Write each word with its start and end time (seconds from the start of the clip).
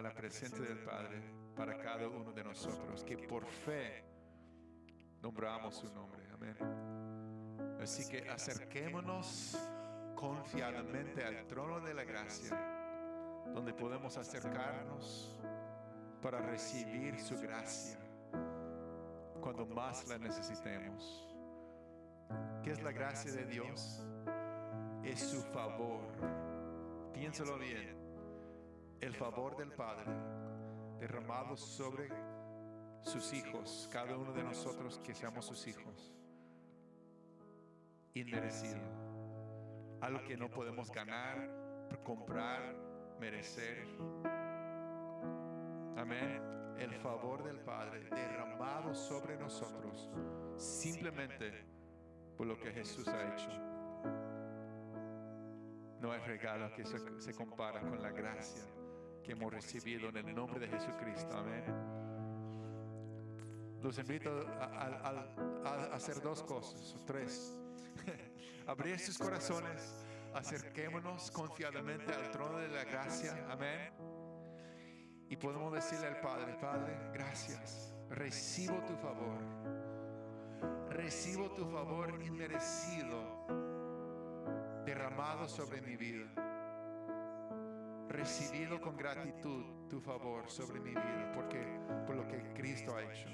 a 0.00 0.02
la 0.02 0.14
presencia 0.14 0.64
del 0.64 0.78
Padre 0.78 1.20
para 1.54 1.76
cada 1.76 2.08
uno 2.08 2.32
de 2.32 2.42
nosotros, 2.42 3.04
que 3.04 3.18
por 3.18 3.44
fe 3.44 4.02
nombramos 5.20 5.74
su 5.74 5.92
nombre. 5.92 6.22
Amén. 6.32 6.56
Así 7.82 8.08
que 8.08 8.26
acerquémonos 8.30 9.58
confiadamente 10.14 11.22
al 11.22 11.46
trono 11.46 11.80
de 11.80 11.92
la 11.92 12.04
gracia, 12.04 12.56
donde 13.52 13.74
podemos 13.74 14.16
acercarnos 14.16 15.38
para 16.22 16.40
recibir 16.40 17.20
su 17.20 17.38
gracia 17.38 17.98
cuando 19.38 19.66
más 19.66 20.08
la 20.08 20.16
necesitemos. 20.16 21.28
¿Qué 22.62 22.70
es 22.70 22.82
la 22.82 22.92
gracia 22.92 23.32
de 23.32 23.44
Dios? 23.44 24.02
Es 25.04 25.20
su 25.20 25.42
favor. 25.42 26.06
Piénsalo 27.12 27.58
bien. 27.58 27.99
El 29.00 29.14
favor 29.14 29.56
del 29.56 29.72
Padre 29.72 30.12
derramado 30.98 31.56
sobre 31.56 32.10
sus 33.00 33.32
hijos, 33.32 33.88
cada 33.90 34.14
uno 34.14 34.30
de 34.34 34.44
nosotros 34.44 35.00
que 35.02 35.14
seamos 35.14 35.46
sus 35.46 35.66
hijos. 35.66 36.12
Inmerecido. 38.12 38.82
Algo 40.02 40.22
que 40.24 40.36
no 40.36 40.50
podemos 40.50 40.92
ganar, 40.92 41.88
comprar, 42.04 42.76
merecer. 43.18 43.86
Amén. 45.96 46.42
El 46.78 46.94
favor 46.96 47.42
del 47.42 47.58
Padre 47.60 48.04
derramado 48.04 48.94
sobre 48.94 49.38
nosotros 49.38 50.10
simplemente 50.58 51.64
por 52.36 52.46
lo 52.46 52.58
que 52.58 52.70
Jesús 52.70 53.08
ha 53.08 53.32
hecho. 53.32 53.50
No 56.00 56.12
hay 56.12 56.20
regalo 56.20 56.70
que 56.74 56.84
se, 56.84 56.98
se 57.18 57.34
compara 57.34 57.80
con 57.80 58.02
la 58.02 58.10
gracia 58.10 58.62
hemos 59.32 59.52
recibido 59.52 60.08
en 60.08 60.16
el 60.16 60.34
nombre 60.34 60.60
de 60.60 60.68
Jesucristo. 60.68 61.36
Amén. 61.36 61.64
Los 63.82 63.98
invito 63.98 64.30
a, 64.60 65.94
hacer 65.94 66.20
dos 66.20 66.42
cosas, 66.42 66.96
tres. 67.06 67.56
Abrir 68.66 68.98
sus 68.98 69.16
corazones, 69.18 70.04
acerquémonos 70.34 71.30
confiadamente 71.30 72.12
al 72.12 72.30
trono 72.30 72.58
de 72.58 72.68
la 72.68 72.84
gracia. 72.84 73.46
Amén. 73.50 73.92
Y 75.28 75.36
podemos 75.36 75.72
decirle 75.72 76.08
al 76.08 76.20
Padre, 76.20 76.54
Padre, 76.60 77.10
gracias. 77.12 77.94
Recibo 78.10 78.82
tu 78.84 78.96
favor. 78.96 79.40
Recibo 80.90 81.50
tu 81.52 81.64
favor 81.70 82.20
inmerecido 82.22 83.46
derramado 84.84 85.48
sobre 85.48 85.80
mi 85.82 85.96
vida. 85.96 86.49
Recibido 88.10 88.80
con 88.80 88.96
gratitud 88.96 89.88
tu 89.88 90.00
favor 90.00 90.50
sobre 90.50 90.80
mi 90.80 90.90
vida, 90.90 91.30
porque 91.32 91.64
por 92.06 92.16
lo 92.16 92.26
que 92.26 92.52
Cristo 92.54 92.96
ha 92.96 93.02
hecho. 93.02 93.28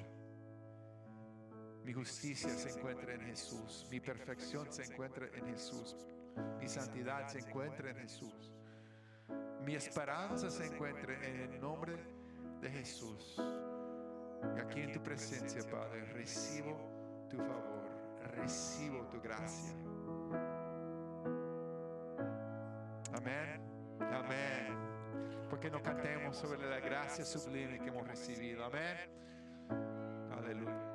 Mi 1.82 1.94
justicia 1.94 2.50
se 2.50 2.78
encuentra 2.78 3.14
en 3.14 3.22
Jesús, 3.22 3.86
mi 3.90 4.00
perfección 4.00 4.70
se 4.70 4.84
encuentra 4.84 5.28
en 5.34 5.46
Jesús, 5.46 5.96
mi 6.60 6.68
santidad 6.68 7.26
se 7.26 7.38
encuentra 7.38 7.90
en 7.90 7.96
Jesús. 7.96 8.52
Mi 9.64 9.74
esperanza 9.74 10.50
se 10.50 10.66
encuentra 10.66 11.14
en 11.26 11.40
el 11.40 11.60
nombre 11.60 11.96
de 12.60 12.70
Jesús. 12.70 13.40
Aquí 14.62 14.80
en 14.82 14.92
tu 14.92 15.02
presencia, 15.02 15.62
Padre, 15.70 16.04
recibo 16.12 17.26
tu 17.30 17.38
favor, 17.38 17.88
recibo 18.34 19.06
tu 19.08 19.20
gracia. 19.22 19.74
Amén, 23.14 23.65
amén. 24.26 25.46
Porque 25.48 25.70
no 25.70 25.80
cantemos 25.82 26.36
sobre 26.36 26.68
la 26.68 26.80
gracia 26.80 27.24
sublime 27.24 27.78
que 27.78 27.88
hemos 27.88 28.06
recibido. 28.06 28.64
Amén. 28.64 28.96
Aleluya. 30.36 30.85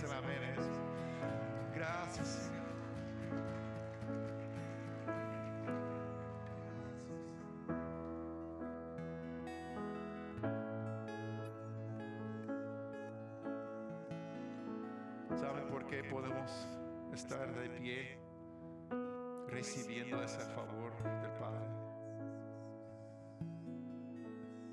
Dice 0.00 0.06
el 0.06 0.18
amén. 0.18 0.40
Gracias. 1.74 2.50
¿Saben 15.36 15.68
por 15.68 15.86
qué 15.86 16.04
podemos 16.04 16.68
estar 17.12 17.52
de 17.54 17.70
pie 17.70 18.18
recibiendo 19.48 20.22
ese 20.22 20.40
favor 20.54 20.92
del 21.02 21.32
Padre? 21.32 21.66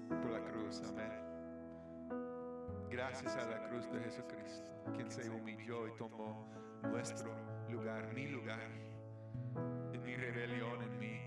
Por 0.09 0.31
la 0.31 0.43
cruz, 0.43 0.81
amén. 0.87 1.11
Gracias 2.89 3.35
a 3.35 3.45
la 3.45 3.66
cruz 3.77 3.91
de 3.91 3.99
Jesucristo, 3.99 4.71
quien 4.95 5.11
se 5.11 5.29
humilló 5.29 5.87
y 5.87 5.91
tomó 5.97 6.47
nuestro 6.83 7.31
lugar, 7.69 8.11
mi 8.13 8.27
lugar, 8.27 8.71
en 9.93 10.03
mi 10.03 10.15
rebelión, 10.15 10.81
en 10.81 10.99
mi, 10.99 11.21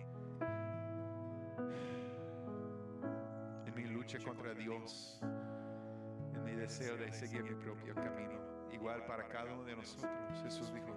en 3.66 3.74
mi 3.74 3.84
lucha 3.84 4.18
contra 4.18 4.52
Dios, 4.54 5.20
en 5.22 6.44
mi 6.44 6.52
deseo 6.52 6.96
de 6.96 7.12
seguir 7.12 7.44
mi 7.44 7.54
propio 7.54 7.94
camino. 7.94 8.40
Igual 8.72 9.04
para 9.04 9.28
cada 9.28 9.52
uno 9.52 9.64
de 9.64 9.76
nosotros, 9.76 10.42
Jesús 10.42 10.72
dijo, 10.74 10.92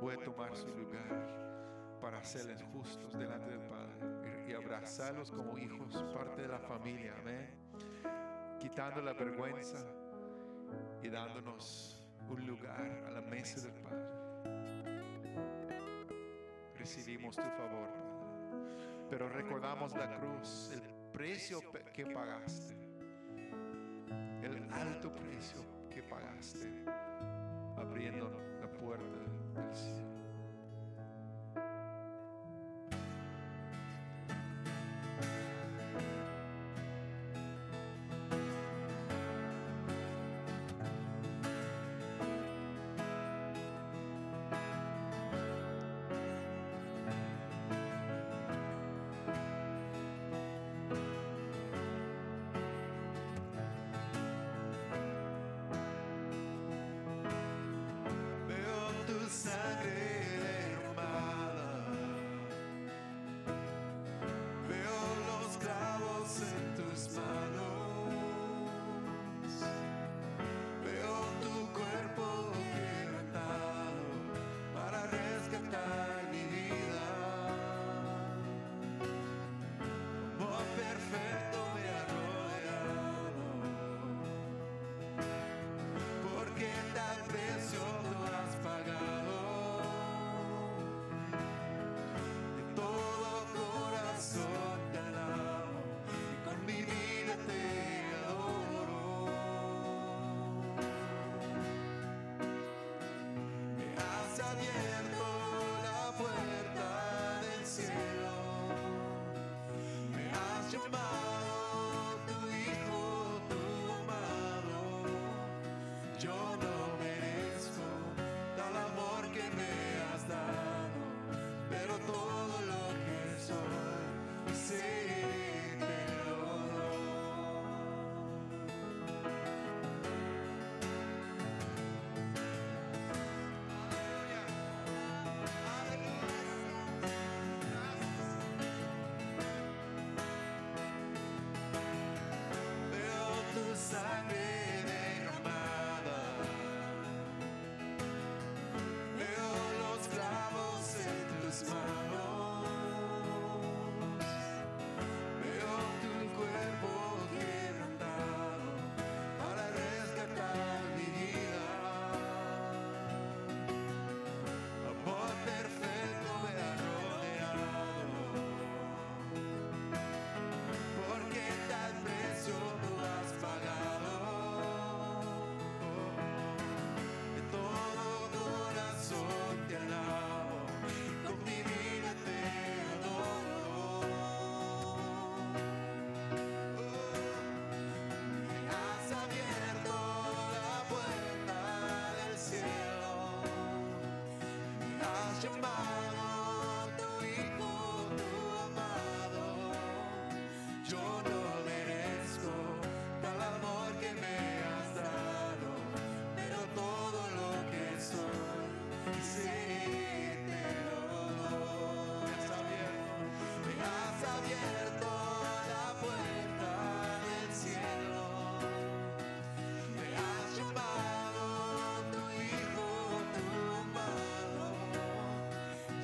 voy 0.00 0.14
a 0.14 0.24
tomar 0.24 0.56
su 0.56 0.68
lugar 0.68 1.98
para 2.00 2.18
hacerles 2.18 2.62
justos 2.72 3.18
delante 3.18 3.50
del 3.50 3.60
Padre 3.68 4.46
y 4.48 4.54
abrazarlos 4.54 5.30
como 5.30 5.58
hijos, 5.58 6.02
parte 6.14 6.42
de 6.42 6.48
la 6.48 6.58
familia, 6.58 7.14
amén. 7.20 7.50
Quitando 8.58 9.02
la 9.02 9.12
vergüenza 9.12 9.78
y 11.06 11.08
dándonos 11.08 11.96
un 12.28 12.44
lugar 12.48 13.04
a 13.06 13.10
la 13.12 13.20
mesa 13.20 13.60
del 13.60 13.72
Padre. 13.74 14.04
Recibimos 16.76 17.36
tu 17.36 17.42
favor, 17.42 17.88
Padre. 17.88 19.06
Pero 19.08 19.28
recordamos 19.28 19.94
la 19.94 20.18
cruz, 20.18 20.70
el 20.72 20.82
precio 21.12 21.60
que 21.92 22.06
pagaste, 22.06 22.74
el 24.42 24.68
alto 24.72 25.14
precio 25.14 25.60
que 25.90 26.02
pagaste, 26.02 26.72
abriendo 27.76 28.28
la 28.60 28.68
puerta 28.72 29.18
del 29.54 29.74
cielo. 29.74 30.15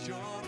joy. 0.06 0.41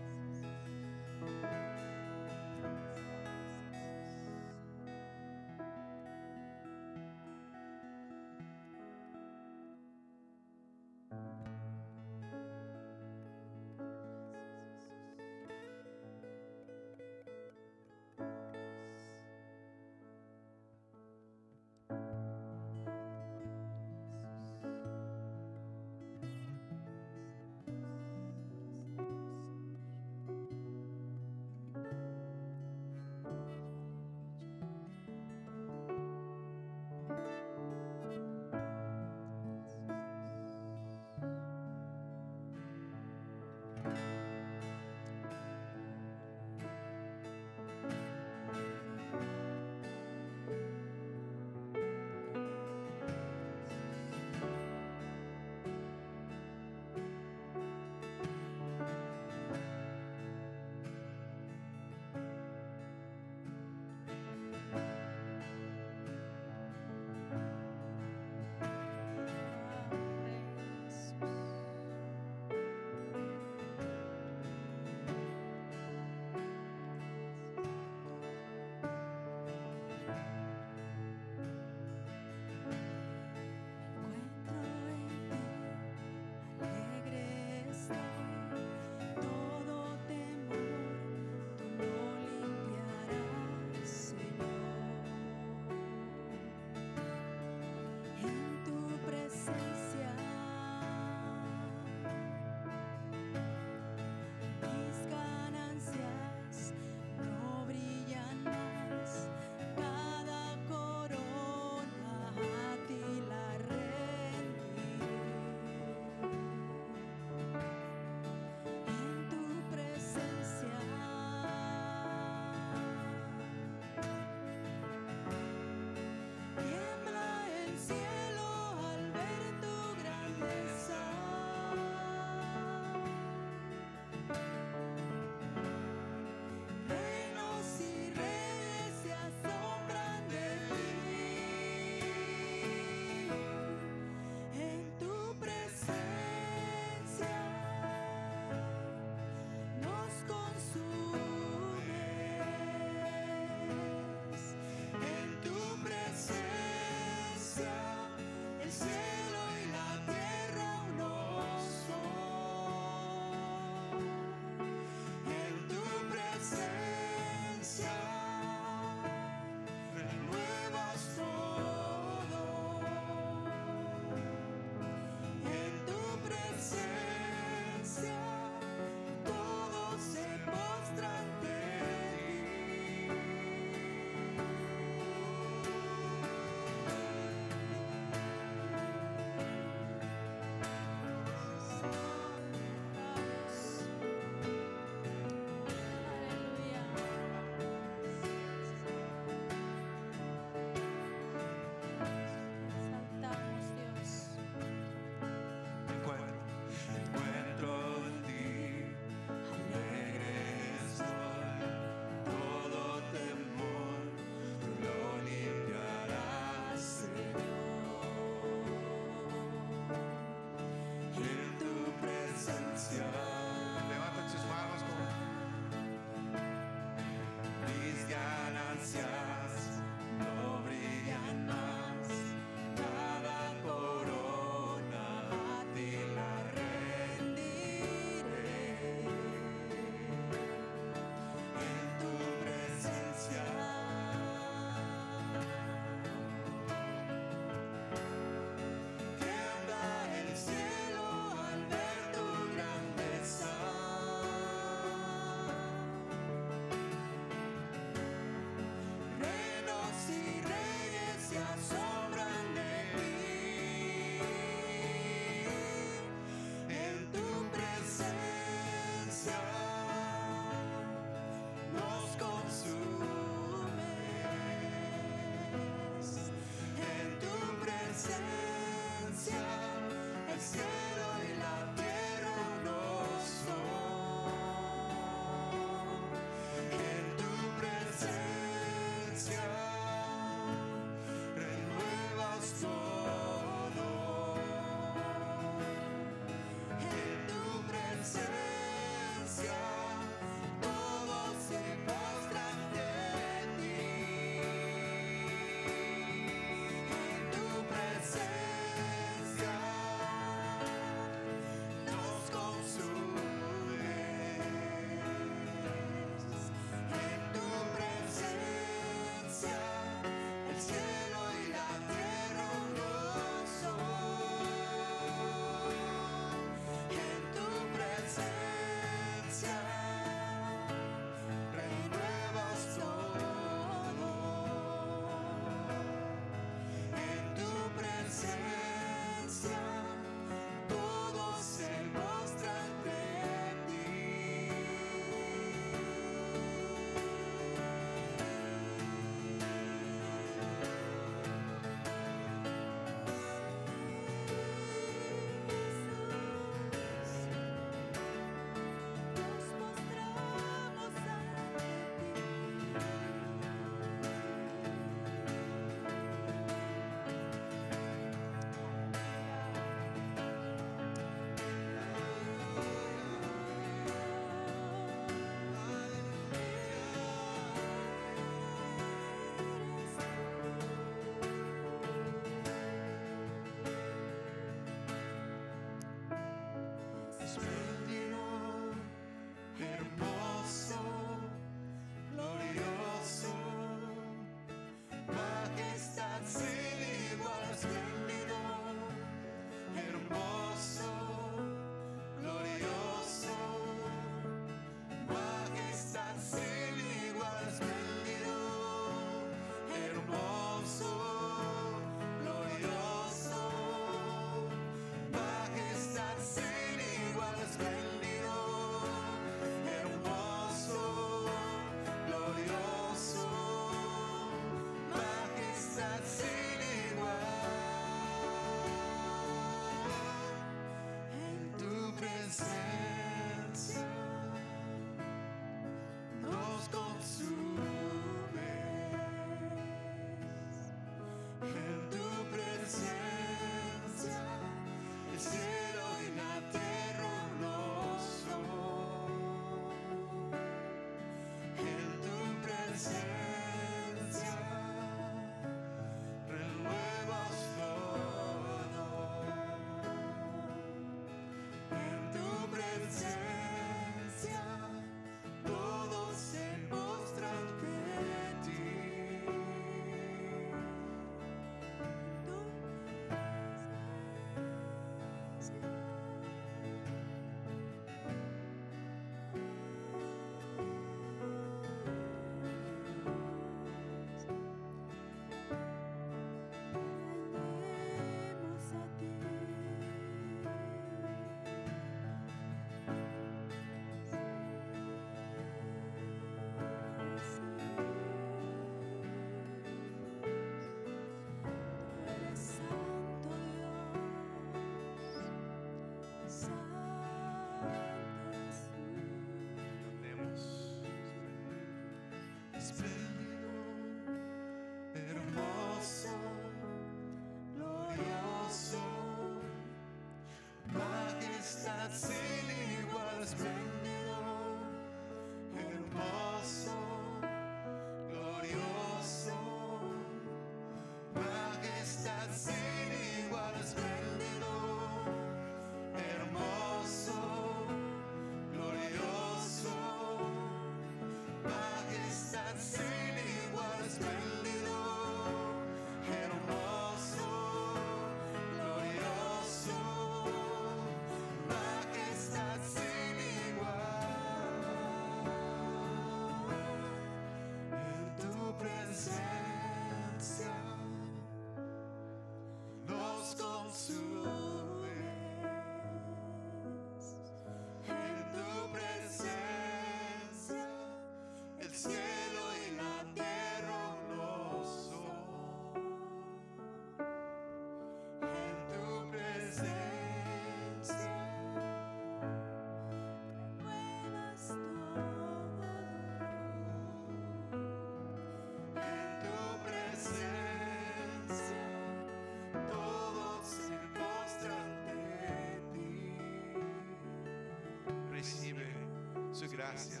Gracia. 599.52 600.00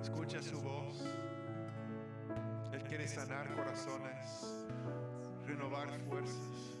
Escucha 0.00 0.40
su 0.40 0.60
voz. 0.60 1.04
Él 2.72 2.82
quiere 2.84 3.08
sanar 3.08 3.52
corazones, 3.54 4.54
renovar 5.44 5.88
fuerzas, 6.08 6.78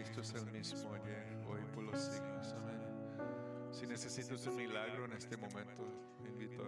Jesucristo 0.00 0.20
es 0.22 0.42
el 0.42 0.50
mismo 0.50 0.94
ayer, 0.94 1.26
hoy, 1.46 1.60
por 1.74 1.84
los 1.84 2.00
siglos. 2.00 2.54
Amén. 2.56 3.70
Si 3.70 3.86
necesitas 3.86 4.46
un 4.46 4.56
milagro 4.56 5.04
en 5.04 5.12
este 5.12 5.36
momento, 5.36 5.84
invito 6.24 6.62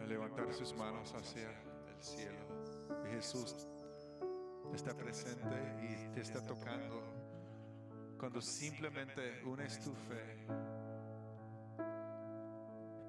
a 0.00 0.04
levantar 0.06 0.50
sus 0.54 0.74
manos 0.74 1.12
hacia 1.12 1.50
el 1.50 2.02
cielo. 2.02 2.38
Jesús 3.10 3.68
está 4.72 4.96
presente 4.96 5.56
y 5.82 6.14
te 6.14 6.22
está 6.22 6.42
tocando 6.42 7.02
cuando 8.18 8.40
simplemente 8.40 9.42
unes 9.44 9.78
tu 9.80 9.92
fe 9.92 10.46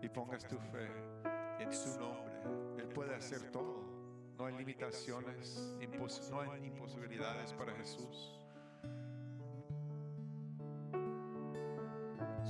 y 0.02 0.10
pongas 0.10 0.46
tu 0.46 0.58
fe 0.58 0.90
en 1.60 1.72
su 1.72 1.98
nombre. 1.98 2.42
Él 2.78 2.90
puede 2.90 3.16
hacer 3.16 3.52
todo. 3.52 3.86
No 4.38 4.48
hay 4.48 4.58
limitaciones, 4.58 5.78
no 6.30 6.42
hay 6.42 6.66
imposibilidades 6.66 7.54
para 7.54 7.74
Jesús. 7.76 8.38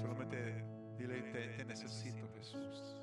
Solamente 0.07 0.63
dile, 0.97 1.21
te, 1.33 1.49
te 1.57 1.65
necesito 1.65 2.29
Jesús. 2.37 2.96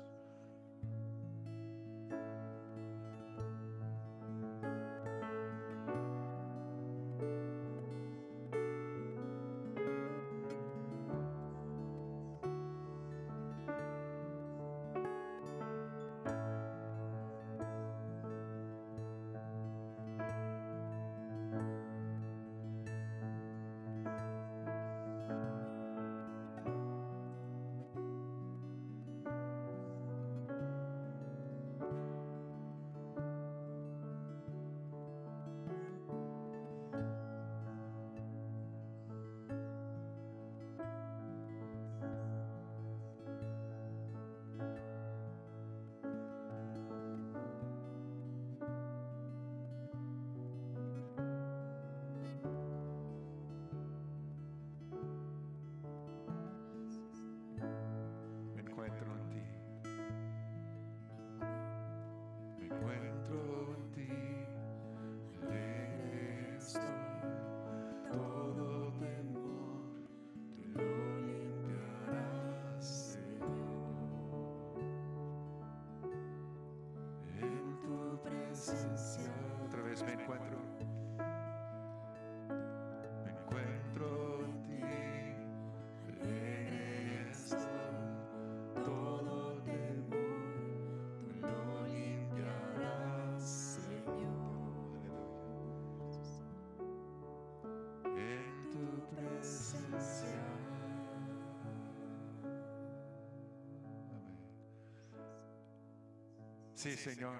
Sí, 106.75 106.95
Señor. 106.95 107.39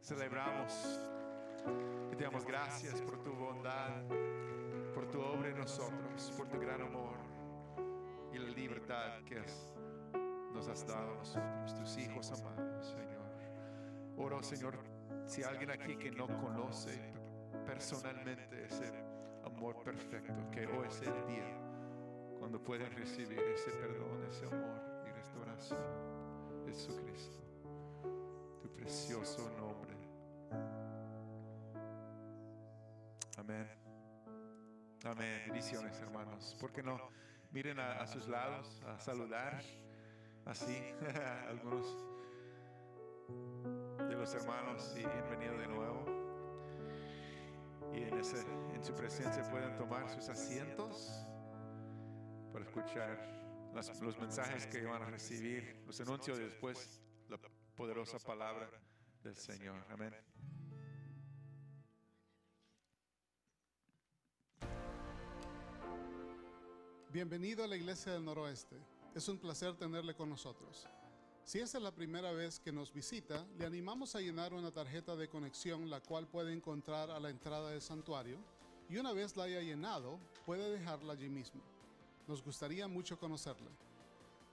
Celebramos 0.00 1.00
y 2.12 2.16
te 2.16 2.24
damos 2.24 2.44
gracias 2.46 3.00
por 3.02 3.22
tu 3.22 3.32
bondad, 3.32 4.02
por 4.94 5.06
tu 5.10 5.20
obra 5.20 5.48
en 5.50 5.58
nosotros, 5.58 6.32
por 6.36 6.48
tu 6.48 6.58
gran 6.58 6.80
amor 6.82 7.16
y 8.32 8.38
la 8.38 8.48
libertad 8.50 9.22
que 9.24 9.38
has- 9.40 9.74
nos 10.54 10.68
has 10.68 10.86
dado 10.86 11.12
a 11.12 11.14
nosotros, 11.16 11.74
tus 11.74 11.96
hijos 11.98 12.30
amados, 12.32 12.86
Señor. 12.86 13.28
Oro, 14.16 14.42
Señor, 14.42 14.78
si 15.26 15.42
alguien 15.42 15.70
aquí 15.70 15.96
que 15.96 16.10
no 16.10 16.26
conoce 16.26 17.12
personalmente 17.66 18.64
ese 18.64 18.92
amor 19.44 19.82
perfecto, 19.82 20.50
que 20.50 20.66
hoy 20.66 20.86
es 20.88 21.00
el 21.02 21.26
día 21.26 21.56
cuando 22.38 22.62
pueden 22.62 22.90
recibir 22.92 23.40
ese 23.40 23.70
perdón, 23.72 24.24
ese 24.28 24.46
amor 24.46 24.80
y 25.06 25.10
restauración. 25.12 26.08
Jesucristo, 26.66 27.38
precioso 28.88 29.50
nombre. 29.58 29.94
Amén. 33.36 33.68
Amén. 35.04 35.42
Bendiciones, 35.46 36.00
hermanos. 36.00 36.56
¿Por 36.58 36.72
qué 36.72 36.82
no? 36.82 36.98
Miren 37.50 37.78
a, 37.80 38.00
a 38.00 38.06
sus 38.06 38.26
lados 38.28 38.82
a 38.86 38.98
saludar. 38.98 39.60
Así, 40.46 40.74
algunos 41.50 41.86
de 44.08 44.14
los 44.16 44.34
hermanos 44.34 44.90
y 44.96 45.00
bienvenido 45.06 45.58
de 45.58 45.66
nuevo. 45.68 46.04
Y 47.92 48.04
en, 48.04 48.18
ese, 48.18 48.38
en 48.74 48.82
su 48.82 48.94
presencia 48.94 49.42
pueden 49.50 49.76
tomar 49.76 50.08
sus 50.08 50.30
asientos 50.30 51.26
para 52.54 52.64
escuchar 52.64 53.70
las- 53.74 54.00
los 54.00 54.18
mensajes 54.18 54.66
que 54.66 54.86
van 54.86 55.02
a 55.02 55.10
recibir, 55.10 55.82
los 55.86 56.00
anuncios 56.00 56.38
después 56.38 57.02
poderosa 57.78 58.18
palabra 58.18 58.68
del 59.22 59.36
Señor. 59.36 59.80
Amén. 59.88 60.12
Bienvenido 67.12 67.62
a 67.62 67.68
la 67.68 67.76
Iglesia 67.76 68.14
del 68.14 68.24
Noroeste. 68.24 68.76
Es 69.14 69.28
un 69.28 69.38
placer 69.38 69.76
tenerle 69.76 70.16
con 70.16 70.28
nosotros. 70.28 70.88
Si 71.44 71.60
esta 71.60 71.78
es 71.78 71.84
la 71.84 71.94
primera 71.94 72.32
vez 72.32 72.58
que 72.58 72.72
nos 72.72 72.92
visita, 72.92 73.46
le 73.56 73.64
animamos 73.64 74.16
a 74.16 74.20
llenar 74.20 74.54
una 74.54 74.72
tarjeta 74.72 75.14
de 75.14 75.28
conexión 75.28 75.88
la 75.88 76.00
cual 76.00 76.26
puede 76.26 76.52
encontrar 76.52 77.12
a 77.12 77.20
la 77.20 77.30
entrada 77.30 77.70
del 77.70 77.80
santuario 77.80 78.40
y 78.88 78.96
una 78.96 79.12
vez 79.12 79.36
la 79.36 79.44
haya 79.44 79.60
llenado, 79.60 80.18
puede 80.44 80.68
dejarla 80.68 81.12
allí 81.12 81.28
mismo. 81.28 81.62
Nos 82.26 82.42
gustaría 82.42 82.88
mucho 82.88 83.20
conocerla. 83.20 83.70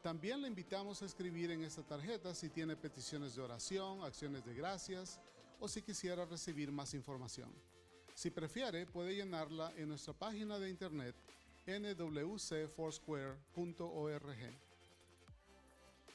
También 0.06 0.40
le 0.40 0.48
invitamos 0.48 1.02
a 1.02 1.06
escribir 1.06 1.50
en 1.50 1.64
esta 1.64 1.82
tarjeta 1.82 2.36
si 2.36 2.50
tiene 2.50 2.76
peticiones 2.76 3.36
de 3.36 3.42
oración, 3.42 4.04
acciones 4.04 4.46
de 4.46 4.54
gracias 4.54 5.20
o 5.60 5.68
si 5.68 5.82
quisiera 5.82 6.26
recibir 6.26 6.72
más 6.72 6.94
información. 6.94 7.52
Si 8.14 8.30
prefiere, 8.30 8.86
puede 8.86 9.16
llenarla 9.16 9.74
en 9.76 9.90
nuestra 9.90 10.14
página 10.14 10.60
de 10.60 10.70
internet 10.70 11.16
nwcfoursquare.org. 11.66 14.60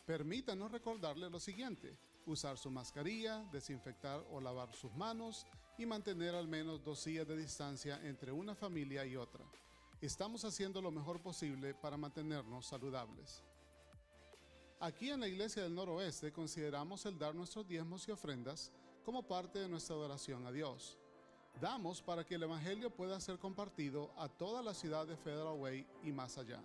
Permítanos 0.07 0.71
recordarle 0.71 1.29
lo 1.29 1.41
siguiente, 1.41 1.99
usar 2.27 2.59
su 2.59 2.71
mascarilla, 2.71 3.43
desinfectar 3.51 4.25
o 4.31 4.41
lavar 4.41 4.73
sus 4.73 4.95
manos 4.95 5.49
y 5.79 5.85
mantener 5.85 6.37
al 6.37 6.47
menos 6.47 6.85
dos 6.85 7.01
sillas 7.01 7.27
de 7.27 7.37
distancia 7.37 7.99
entre 8.05 8.31
una 8.31 8.55
familia 8.55 9.05
y 9.05 9.17
otra. 9.17 9.45
Estamos 10.01 10.45
haciendo 10.45 10.81
lo 10.81 10.93
mejor 10.93 11.21
posible 11.21 11.75
para 11.75 11.97
mantenernos 11.97 12.69
saludables. 12.69 13.43
Aquí 14.83 15.11
en 15.11 15.21
la 15.21 15.29
Iglesia 15.29 15.63
del 15.63 15.75
Noroeste 15.75 16.33
consideramos 16.33 17.05
el 17.05 17.19
dar 17.19 17.35
nuestros 17.35 17.69
diezmos 17.69 18.09
y 18.09 18.13
ofrendas 18.13 18.73
como 19.05 19.23
parte 19.23 19.59
de 19.59 19.69
nuestra 19.69 19.95
adoración 19.95 20.47
a 20.47 20.53
Dios. 20.53 20.97
Damos 21.61 22.01
para 22.01 22.25
que 22.25 22.37
el 22.37 22.45
Evangelio 22.45 22.89
pueda 22.89 23.21
ser 23.21 23.39
compartido 23.39 24.11
a 24.17 24.27
toda 24.27 24.63
la 24.63 24.73
ciudad 24.73 25.07
de 25.07 25.19
Federal 25.19 25.59
Way 25.59 25.87
y 26.05 26.13
más 26.13 26.39
allá. 26.39 26.63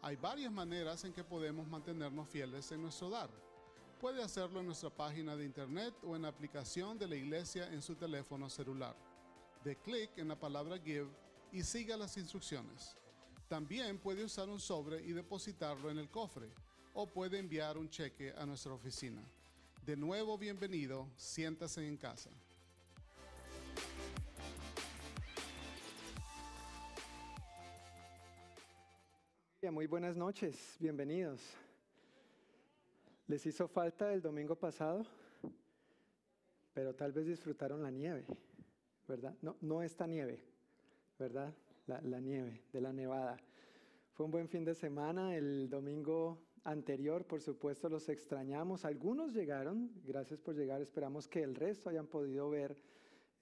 Hay 0.00 0.16
varias 0.16 0.50
maneras 0.50 1.04
en 1.04 1.12
que 1.12 1.22
podemos 1.22 1.68
mantenernos 1.68 2.30
fieles 2.30 2.72
en 2.72 2.80
nuestro 2.80 3.10
dar. 3.10 3.28
Puede 4.00 4.22
hacerlo 4.22 4.60
en 4.60 4.66
nuestra 4.66 4.88
página 4.88 5.36
de 5.36 5.44
internet 5.44 5.92
o 6.02 6.16
en 6.16 6.22
la 6.22 6.28
aplicación 6.28 6.98
de 6.98 7.08
la 7.08 7.16
iglesia 7.16 7.70
en 7.70 7.82
su 7.82 7.94
teléfono 7.94 8.48
celular. 8.48 8.96
De 9.62 9.76
clic 9.76 10.16
en 10.16 10.28
la 10.28 10.40
palabra 10.40 10.78
Give 10.78 11.10
y 11.52 11.62
siga 11.62 11.94
las 11.98 12.16
instrucciones. 12.16 12.96
También 13.48 13.98
puede 13.98 14.24
usar 14.24 14.48
un 14.48 14.60
sobre 14.60 15.04
y 15.04 15.12
depositarlo 15.12 15.90
en 15.90 15.98
el 15.98 16.08
cofre 16.08 16.50
o 16.94 17.06
puede 17.06 17.38
enviar 17.38 17.76
un 17.76 17.88
cheque 17.88 18.32
a 18.36 18.46
nuestra 18.46 18.72
oficina. 18.72 19.20
De 19.84 19.96
nuevo, 19.96 20.38
bienvenido, 20.38 21.08
siéntase 21.16 21.86
en 21.86 21.96
casa. 21.96 22.30
Muy 29.72 29.86
buenas 29.86 30.16
noches, 30.16 30.76
bienvenidos. 30.78 31.40
Les 33.26 33.44
hizo 33.46 33.66
falta 33.66 34.12
el 34.12 34.20
domingo 34.20 34.54
pasado, 34.54 35.04
pero 36.74 36.94
tal 36.94 37.12
vez 37.12 37.26
disfrutaron 37.26 37.82
la 37.82 37.90
nieve, 37.90 38.24
¿verdad? 39.08 39.34
No, 39.40 39.56
no 39.62 39.82
esta 39.82 40.06
nieve, 40.06 40.44
¿verdad? 41.18 41.52
La, 41.86 42.00
la 42.02 42.20
nieve 42.20 42.62
de 42.72 42.80
la 42.80 42.92
nevada. 42.92 43.38
Fue 44.12 44.26
un 44.26 44.32
buen 44.32 44.48
fin 44.48 44.64
de 44.64 44.74
semana, 44.74 45.34
el 45.34 45.68
domingo 45.68 46.38
anterior, 46.64 47.26
por 47.26 47.40
supuesto, 47.40 47.88
los 47.88 48.08
extrañamos. 48.08 48.84
Algunos 48.84 49.32
llegaron, 49.32 49.90
gracias 50.04 50.40
por 50.40 50.56
llegar. 50.56 50.80
Esperamos 50.80 51.28
que 51.28 51.42
el 51.42 51.54
resto 51.54 51.90
hayan 51.90 52.06
podido 52.06 52.50
ver 52.50 52.76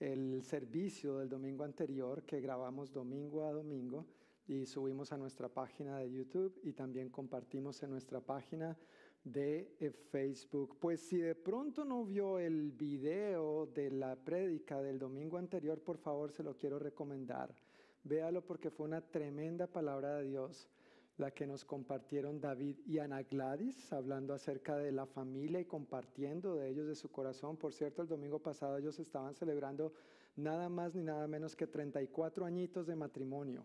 el 0.01 0.43
servicio 0.43 1.19
del 1.19 1.29
domingo 1.29 1.63
anterior 1.65 2.25
que 2.25 2.41
grabamos 2.41 2.93
domingo 2.93 3.45
a 3.45 3.53
domingo 3.53 4.05
y 4.49 4.67
subimos 4.67 5.13
a 5.13 5.17
nuestra 5.17 5.49
página 5.49 5.99
de 5.99 6.11
YouTube 6.11 6.59
y 6.65 6.73
también 6.73 7.09
compartimos 7.09 7.81
en 7.85 7.91
nuestra 7.91 8.21
página 8.21 8.77
de 9.23 9.77
eh, 9.79 9.91
Facebook. 9.91 10.77
Pues 10.81 11.01
si 11.01 11.19
de 11.19 11.37
pronto 11.37 11.85
no 11.85 12.05
vio 12.05 12.41
el 12.41 12.73
video 12.73 13.67
de 13.67 13.93
la 13.93 14.17
prédica 14.17 14.83
del 14.83 14.99
domingo 14.99 15.39
anterior, 15.39 15.81
por 15.81 15.99
favor 15.99 16.33
se 16.33 16.43
lo 16.43 16.57
quiero 16.57 16.81
recomendar. 16.81 17.55
Véalo 18.03 18.45
porque 18.45 18.71
fue 18.71 18.87
una 18.87 19.01
tremenda 19.01 19.69
palabra 19.69 20.17
de 20.17 20.25
Dios 20.25 20.69
la 21.19 21.31
que 21.31 21.47
nos 21.47 21.65
compartieron 21.65 22.41
David 22.41 22.79
y 22.87 22.99
Ana 22.99 23.23
Gladys, 23.23 23.93
hablando 23.93 24.35
acerca 24.35 24.77
de 24.77 24.93
la 24.93 25.07
familia 25.07 25.61
y 25.61 25.65
compartiendo 25.65 26.57
de 26.57 26.69
ellos 26.69 26.87
de 26.87 26.95
su 26.95 27.11
corazón. 27.11 27.57
Por 27.57 27.73
cierto, 27.73 28.03
el 28.03 28.09
domingo 28.09 28.39
pasado 28.39 28.79
ellos 28.79 28.99
estaban 28.99 29.35
celebrando 29.35 29.93
nada 30.37 30.69
más 30.69 30.95
ni 30.95 31.03
nada 31.03 31.27
menos 31.27 31.55
que 31.55 31.67
34 31.67 32.47
añitos 32.47 32.87
de 32.87 32.97
matrimonio. 32.97 33.65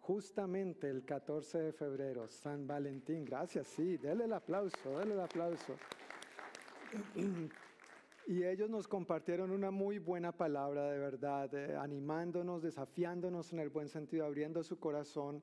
Justamente 0.00 0.88
el 0.88 1.04
14 1.04 1.58
de 1.58 1.72
febrero, 1.72 2.26
San 2.28 2.66
Valentín. 2.66 3.26
Gracias, 3.26 3.66
sí, 3.66 3.98
déle 3.98 4.24
el 4.24 4.32
aplauso, 4.32 4.98
déle 4.98 5.12
el 5.12 5.20
aplauso. 5.20 5.74
Y 8.26 8.44
ellos 8.44 8.68
nos 8.68 8.88
compartieron 8.88 9.50
una 9.50 9.70
muy 9.70 9.98
buena 9.98 10.32
palabra 10.32 10.90
de 10.90 10.98
verdad, 10.98 11.54
eh, 11.54 11.76
animándonos, 11.76 12.62
desafiándonos 12.62 13.52
en 13.54 13.58
el 13.58 13.70
buen 13.70 13.88
sentido, 13.88 14.26
abriendo 14.26 14.62
su 14.62 14.78
corazón 14.78 15.42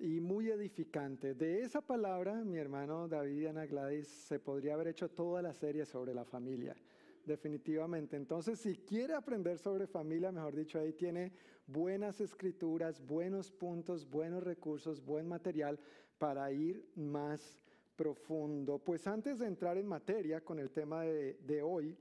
y 0.00 0.20
muy 0.20 0.50
edificante. 0.50 1.34
De 1.34 1.62
esa 1.62 1.80
palabra, 1.80 2.44
mi 2.44 2.58
hermano 2.58 3.08
David 3.08 3.42
y 3.42 3.46
Ana 3.46 3.66
Gladys, 3.66 4.06
se 4.06 4.38
podría 4.38 4.74
haber 4.74 4.88
hecho 4.88 5.10
toda 5.10 5.42
la 5.42 5.52
serie 5.52 5.84
sobre 5.84 6.14
la 6.14 6.24
familia, 6.24 6.76
definitivamente. 7.24 8.16
Entonces, 8.16 8.58
si 8.60 8.76
quiere 8.76 9.14
aprender 9.14 9.58
sobre 9.58 9.86
familia, 9.86 10.30
mejor 10.30 10.54
dicho, 10.54 10.78
ahí 10.78 10.92
tiene 10.92 11.32
buenas 11.66 12.20
escrituras, 12.20 13.04
buenos 13.04 13.50
puntos, 13.50 14.08
buenos 14.08 14.42
recursos, 14.42 15.04
buen 15.04 15.26
material 15.26 15.78
para 16.18 16.50
ir 16.52 16.88
más 16.94 17.60
profundo. 17.96 18.78
Pues 18.78 19.06
antes 19.06 19.38
de 19.38 19.46
entrar 19.46 19.76
en 19.78 19.86
materia 19.86 20.40
con 20.40 20.58
el 20.58 20.70
tema 20.70 21.02
de, 21.02 21.34
de 21.42 21.62
hoy, 21.62 21.96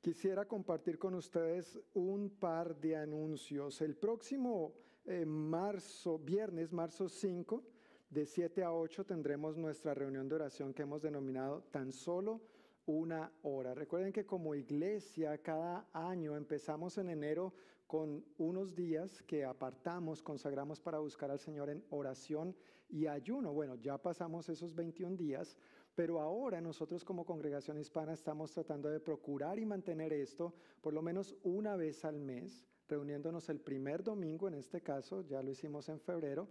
quisiera 0.00 0.46
compartir 0.46 0.98
con 0.98 1.14
ustedes 1.14 1.78
un 1.92 2.30
par 2.30 2.76
de 2.80 2.96
anuncios. 2.96 3.82
El 3.82 3.94
próximo 3.96 4.72
marzo, 5.26 6.18
viernes, 6.18 6.72
marzo 6.72 7.08
5, 7.08 7.62
de 8.10 8.24
7 8.24 8.62
a 8.62 8.72
8 8.72 9.04
tendremos 9.04 9.56
nuestra 9.56 9.92
reunión 9.92 10.28
de 10.28 10.36
oración 10.36 10.72
que 10.72 10.82
hemos 10.82 11.02
denominado 11.02 11.62
tan 11.70 11.92
solo 11.92 12.40
una 12.86 13.30
hora. 13.42 13.74
Recuerden 13.74 14.12
que 14.12 14.24
como 14.24 14.54
iglesia 14.54 15.36
cada 15.38 15.88
año 15.92 16.36
empezamos 16.36 16.96
en 16.96 17.10
enero 17.10 17.52
con 17.86 18.24
unos 18.38 18.74
días 18.74 19.22
que 19.22 19.44
apartamos, 19.44 20.22
consagramos 20.22 20.80
para 20.80 20.98
buscar 20.98 21.30
al 21.30 21.38
Señor 21.38 21.68
en 21.68 21.84
oración 21.90 22.56
y 22.88 23.06
ayuno. 23.06 23.52
Bueno, 23.52 23.74
ya 23.76 23.98
pasamos 23.98 24.48
esos 24.48 24.74
21 24.74 25.16
días, 25.16 25.56
pero 25.94 26.20
ahora 26.20 26.60
nosotros 26.60 27.04
como 27.04 27.26
congregación 27.26 27.78
hispana 27.78 28.14
estamos 28.14 28.52
tratando 28.52 28.88
de 28.88 29.00
procurar 29.00 29.58
y 29.58 29.66
mantener 29.66 30.12
esto 30.14 30.54
por 30.80 30.94
lo 30.94 31.02
menos 31.02 31.36
una 31.42 31.76
vez 31.76 32.04
al 32.06 32.20
mes 32.20 32.66
reuniéndonos 32.88 33.48
el 33.48 33.60
primer 33.60 34.02
domingo, 34.02 34.48
en 34.48 34.54
este 34.54 34.80
caso, 34.80 35.22
ya 35.22 35.42
lo 35.42 35.50
hicimos 35.50 35.88
en 35.88 36.00
febrero. 36.00 36.48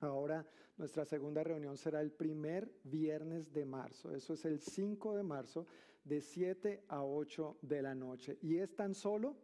Ahora 0.00 0.46
nuestra 0.76 1.04
segunda 1.04 1.44
reunión 1.44 1.76
será 1.76 2.00
el 2.00 2.10
primer 2.10 2.70
viernes 2.82 3.52
de 3.52 3.64
marzo, 3.64 4.14
eso 4.14 4.34
es 4.34 4.44
el 4.44 4.60
5 4.60 5.16
de 5.16 5.22
marzo, 5.22 5.66
de 6.02 6.20
7 6.20 6.84
a 6.88 7.04
8 7.04 7.58
de 7.62 7.82
la 7.82 7.94
noche. 7.94 8.38
Y 8.42 8.58
es 8.58 8.74
tan 8.74 8.94
solo 8.94 9.36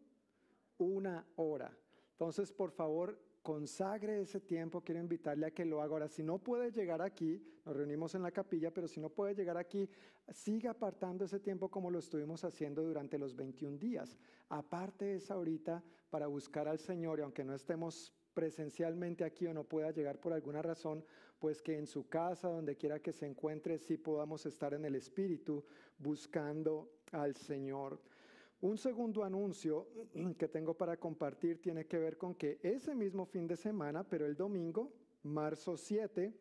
una 0.79 1.27
hora. 1.37 1.77
Entonces, 2.13 2.53
por 2.53 2.71
favor, 2.71 3.19
consagre 3.43 4.21
ese 4.21 4.41
tiempo, 4.41 4.83
quiero 4.83 5.01
invitarle 5.01 5.47
a 5.47 5.51
que 5.51 5.65
lo 5.65 5.81
haga. 5.83 5.93
Ahora, 5.93 6.09
si 6.09 6.23
no 6.23 6.39
puede 6.39 6.71
llegar 6.71 7.01
aquí, 7.03 7.43
nos 7.65 7.77
reunimos 7.77 8.15
en 8.15 8.23
la 8.23 8.31
capilla, 8.31 8.71
pero 8.71 8.87
si 8.87 9.01
no 9.01 9.11
puede 9.11 9.35
llegar 9.35 9.57
aquí, 9.57 9.89
siga 10.31 10.73
apartando 10.73 11.25
ese 11.25 11.41
tiempo 11.41 11.71
como 11.71 11.91
lo 11.91 11.99
estuvimos 11.99 12.45
haciendo 12.45 12.83
durante 12.83 13.19
los 13.19 13.35
21 13.35 13.79
días. 13.79 14.19
Aparte 14.49 15.15
esa 15.15 15.35
ahorita 15.35 15.83
para 16.11 16.27
buscar 16.27 16.69
al 16.69 16.79
Señor 16.79 17.19
y 17.19 17.23
aunque 17.23 17.45
no 17.45 17.55
estemos 17.55 18.13
presencialmente 18.35 19.25
aquí 19.25 19.47
o 19.47 19.55
no 19.55 19.65
pueda 19.65 19.91
llegar 19.91 20.21
por 20.21 20.33
alguna 20.33 20.63
razón, 20.63 21.05
pues 21.39 21.63
que 21.63 21.79
en 21.79 21.87
su 21.87 22.09
casa, 22.09 22.49
donde 22.49 22.77
quiera 22.77 23.01
que 23.01 23.13
se 23.13 23.27
encuentre, 23.27 23.79
sí 23.79 23.97
podamos 23.97 24.47
estar 24.47 24.75
en 24.75 24.85
el 24.85 24.95
Espíritu 24.95 25.65
buscando 25.99 26.91
al 27.13 27.35
Señor. 27.35 28.01
Un 28.63 28.77
segundo 28.77 29.25
anuncio 29.25 29.87
que 30.39 30.49
tengo 30.49 30.75
para 30.75 30.99
compartir 30.99 31.61
tiene 31.61 31.87
que 31.87 31.99
ver 31.99 32.19
con 32.19 32.35
que 32.35 32.59
ese 32.63 32.95
mismo 32.95 33.25
fin 33.25 33.47
de 33.47 33.57
semana, 33.57 34.05
pero 34.05 34.27
el 34.27 34.37
domingo, 34.37 34.93
marzo 35.23 35.77
7, 35.77 36.35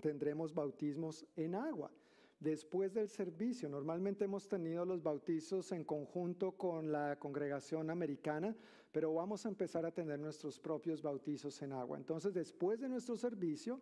tendremos 0.00 0.52
bautismos 0.52 1.24
en 1.36 1.54
agua. 1.54 1.92
Después 2.40 2.94
del 2.94 3.08
servicio, 3.08 3.68
normalmente 3.68 4.24
hemos 4.24 4.48
tenido 4.48 4.84
los 4.86 5.02
bautizos 5.02 5.70
en 5.72 5.84
conjunto 5.84 6.52
con 6.52 6.90
la 6.90 7.18
congregación 7.18 7.90
americana, 7.90 8.56
pero 8.90 9.12
vamos 9.12 9.44
a 9.44 9.50
empezar 9.50 9.84
a 9.84 9.92
tener 9.92 10.18
nuestros 10.18 10.58
propios 10.58 11.02
bautizos 11.02 11.60
en 11.62 11.72
agua. 11.74 11.98
Entonces, 11.98 12.32
después 12.32 12.80
de 12.80 12.88
nuestro 12.88 13.16
servicio, 13.16 13.80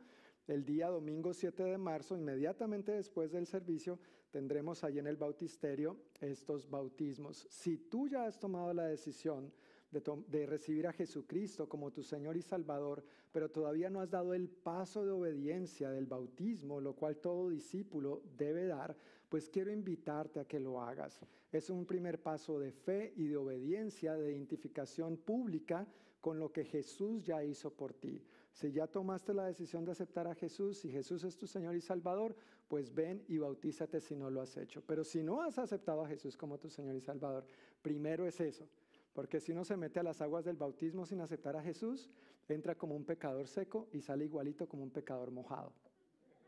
el 0.48 0.64
día 0.64 0.88
domingo 0.88 1.32
7 1.32 1.62
de 1.62 1.78
marzo, 1.78 2.16
inmediatamente 2.16 2.92
después 2.92 3.30
del 3.30 3.46
servicio, 3.46 3.98
tendremos 4.30 4.84
ahí 4.84 4.98
en 4.98 5.06
el 5.06 5.16
bautisterio 5.16 5.96
estos 6.20 6.68
bautismos. 6.68 7.46
Si 7.50 7.76
tú 7.76 8.08
ya 8.08 8.26
has 8.26 8.38
tomado 8.38 8.72
la 8.72 8.86
decisión 8.86 9.52
de, 9.90 10.02
de 10.28 10.46
recibir 10.46 10.86
a 10.86 10.92
Jesucristo 10.92 11.68
como 11.68 11.90
tu 11.90 12.02
Señor 12.02 12.36
y 12.36 12.42
Salvador, 12.42 13.04
pero 13.32 13.50
todavía 13.50 13.90
no 13.90 14.00
has 14.00 14.10
dado 14.10 14.34
el 14.34 14.48
paso 14.48 15.04
de 15.04 15.12
obediencia 15.12 15.90
del 15.90 16.06
bautismo, 16.06 16.80
lo 16.80 16.94
cual 16.94 17.16
todo 17.16 17.48
discípulo 17.48 18.22
debe 18.36 18.66
dar, 18.66 18.96
pues 19.28 19.48
quiero 19.48 19.70
invitarte 19.70 20.40
a 20.40 20.46
que 20.46 20.60
lo 20.60 20.80
hagas. 20.80 21.20
Es 21.52 21.70
un 21.70 21.86
primer 21.86 22.20
paso 22.20 22.58
de 22.58 22.72
fe 22.72 23.12
y 23.16 23.26
de 23.26 23.36
obediencia, 23.36 24.14
de 24.14 24.32
identificación 24.32 25.16
pública 25.16 25.86
con 26.20 26.38
lo 26.38 26.52
que 26.52 26.64
Jesús 26.64 27.24
ya 27.24 27.42
hizo 27.44 27.70
por 27.70 27.94
ti. 27.94 28.22
Si 28.58 28.72
ya 28.72 28.88
tomaste 28.88 29.32
la 29.32 29.46
decisión 29.46 29.84
de 29.84 29.92
aceptar 29.92 30.26
a 30.26 30.34
Jesús, 30.34 30.78
si 30.78 30.90
Jesús 30.90 31.22
es 31.22 31.36
tu 31.36 31.46
Señor 31.46 31.76
y 31.76 31.80
Salvador, 31.80 32.34
pues 32.66 32.92
ven 32.92 33.24
y 33.28 33.38
bautízate 33.38 34.00
si 34.00 34.16
no 34.16 34.30
lo 34.30 34.40
has 34.40 34.56
hecho. 34.56 34.82
Pero 34.84 35.04
si 35.04 35.22
no 35.22 35.42
has 35.42 35.60
aceptado 35.60 36.04
a 36.04 36.08
Jesús 36.08 36.36
como 36.36 36.58
tu 36.58 36.68
Señor 36.68 36.96
y 36.96 37.00
Salvador, 37.00 37.46
primero 37.82 38.26
es 38.26 38.40
eso. 38.40 38.68
Porque 39.12 39.38
si 39.38 39.52
uno 39.52 39.64
se 39.64 39.76
mete 39.76 40.00
a 40.00 40.02
las 40.02 40.20
aguas 40.20 40.44
del 40.44 40.56
bautismo 40.56 41.06
sin 41.06 41.20
aceptar 41.20 41.54
a 41.54 41.62
Jesús, 41.62 42.10
entra 42.48 42.74
como 42.74 42.96
un 42.96 43.04
pecador 43.04 43.46
seco 43.46 43.86
y 43.92 44.00
sale 44.00 44.24
igualito 44.24 44.66
como 44.66 44.82
un 44.82 44.90
pecador 44.90 45.30
mojado. 45.30 45.72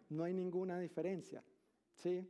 No 0.09 0.25
hay 0.25 0.35
ninguna 0.35 0.81
diferencia, 0.81 1.45
¿sí? 1.95 2.29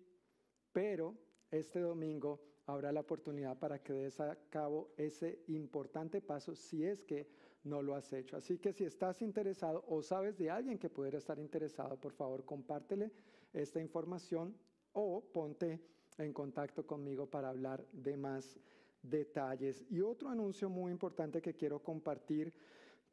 Pero 0.74 1.16
este 1.50 1.80
domingo 1.80 2.38
habrá 2.66 2.92
la 2.92 3.00
oportunidad 3.00 3.58
para 3.58 3.82
que 3.82 3.94
des 3.94 4.20
a 4.20 4.36
cabo 4.50 4.92
ese 4.98 5.42
importante 5.46 6.20
paso 6.20 6.54
si 6.54 6.84
es 6.84 7.02
que 7.02 7.26
no 7.64 7.82
lo 7.82 7.94
has 7.94 8.12
hecho. 8.12 8.36
Así 8.36 8.58
que 8.58 8.72
si 8.72 8.84
estás 8.84 9.22
interesado 9.22 9.84
o 9.88 10.02
sabes 10.02 10.36
de 10.38 10.50
alguien 10.50 10.78
que 10.78 10.88
pudiera 10.88 11.18
estar 11.18 11.38
interesado, 11.38 11.96
por 11.96 12.12
favor, 12.12 12.44
compártele 12.44 13.10
esta 13.52 13.80
información 13.80 14.54
o 14.92 15.22
ponte 15.32 15.80
en 16.18 16.32
contacto 16.32 16.86
conmigo 16.86 17.26
para 17.26 17.48
hablar 17.48 17.84
de 17.92 18.16
más 18.16 18.58
detalles. 19.02 19.84
Y 19.90 20.00
otro 20.00 20.28
anuncio 20.28 20.68
muy 20.68 20.92
importante 20.92 21.40
que 21.40 21.54
quiero 21.54 21.82
compartir 21.82 22.52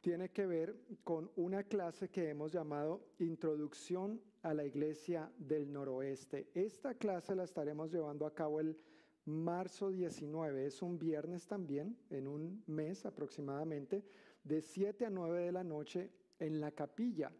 tiene 0.02 0.30
que 0.30 0.46
ver 0.46 0.76
con 1.04 1.32
una 1.36 1.64
clase 1.64 2.10
que 2.10 2.30
hemos 2.30 2.52
llamado 2.52 3.02
Introducción 3.20 4.22
a 4.44 4.54
la 4.54 4.66
Iglesia 4.66 5.32
del 5.38 5.72
Noroeste. 5.72 6.50
Esta 6.54 6.94
clase 6.94 7.36
la 7.36 7.44
estaremos 7.44 7.92
llevando 7.92 8.26
a 8.26 8.34
cabo 8.34 8.60
el 8.60 8.78
marzo 9.26 9.90
19, 9.90 10.66
es 10.66 10.82
un 10.82 10.98
viernes 10.98 11.48
también, 11.48 11.98
en 12.10 12.28
un 12.28 12.64
mes 12.68 13.06
aproximadamente, 13.06 14.04
de 14.48 14.62
7 14.62 15.06
a 15.06 15.10
9 15.10 15.42
de 15.42 15.52
la 15.52 15.64
noche 15.64 16.10
en 16.40 16.60
la 16.60 16.72
capilla. 16.72 17.32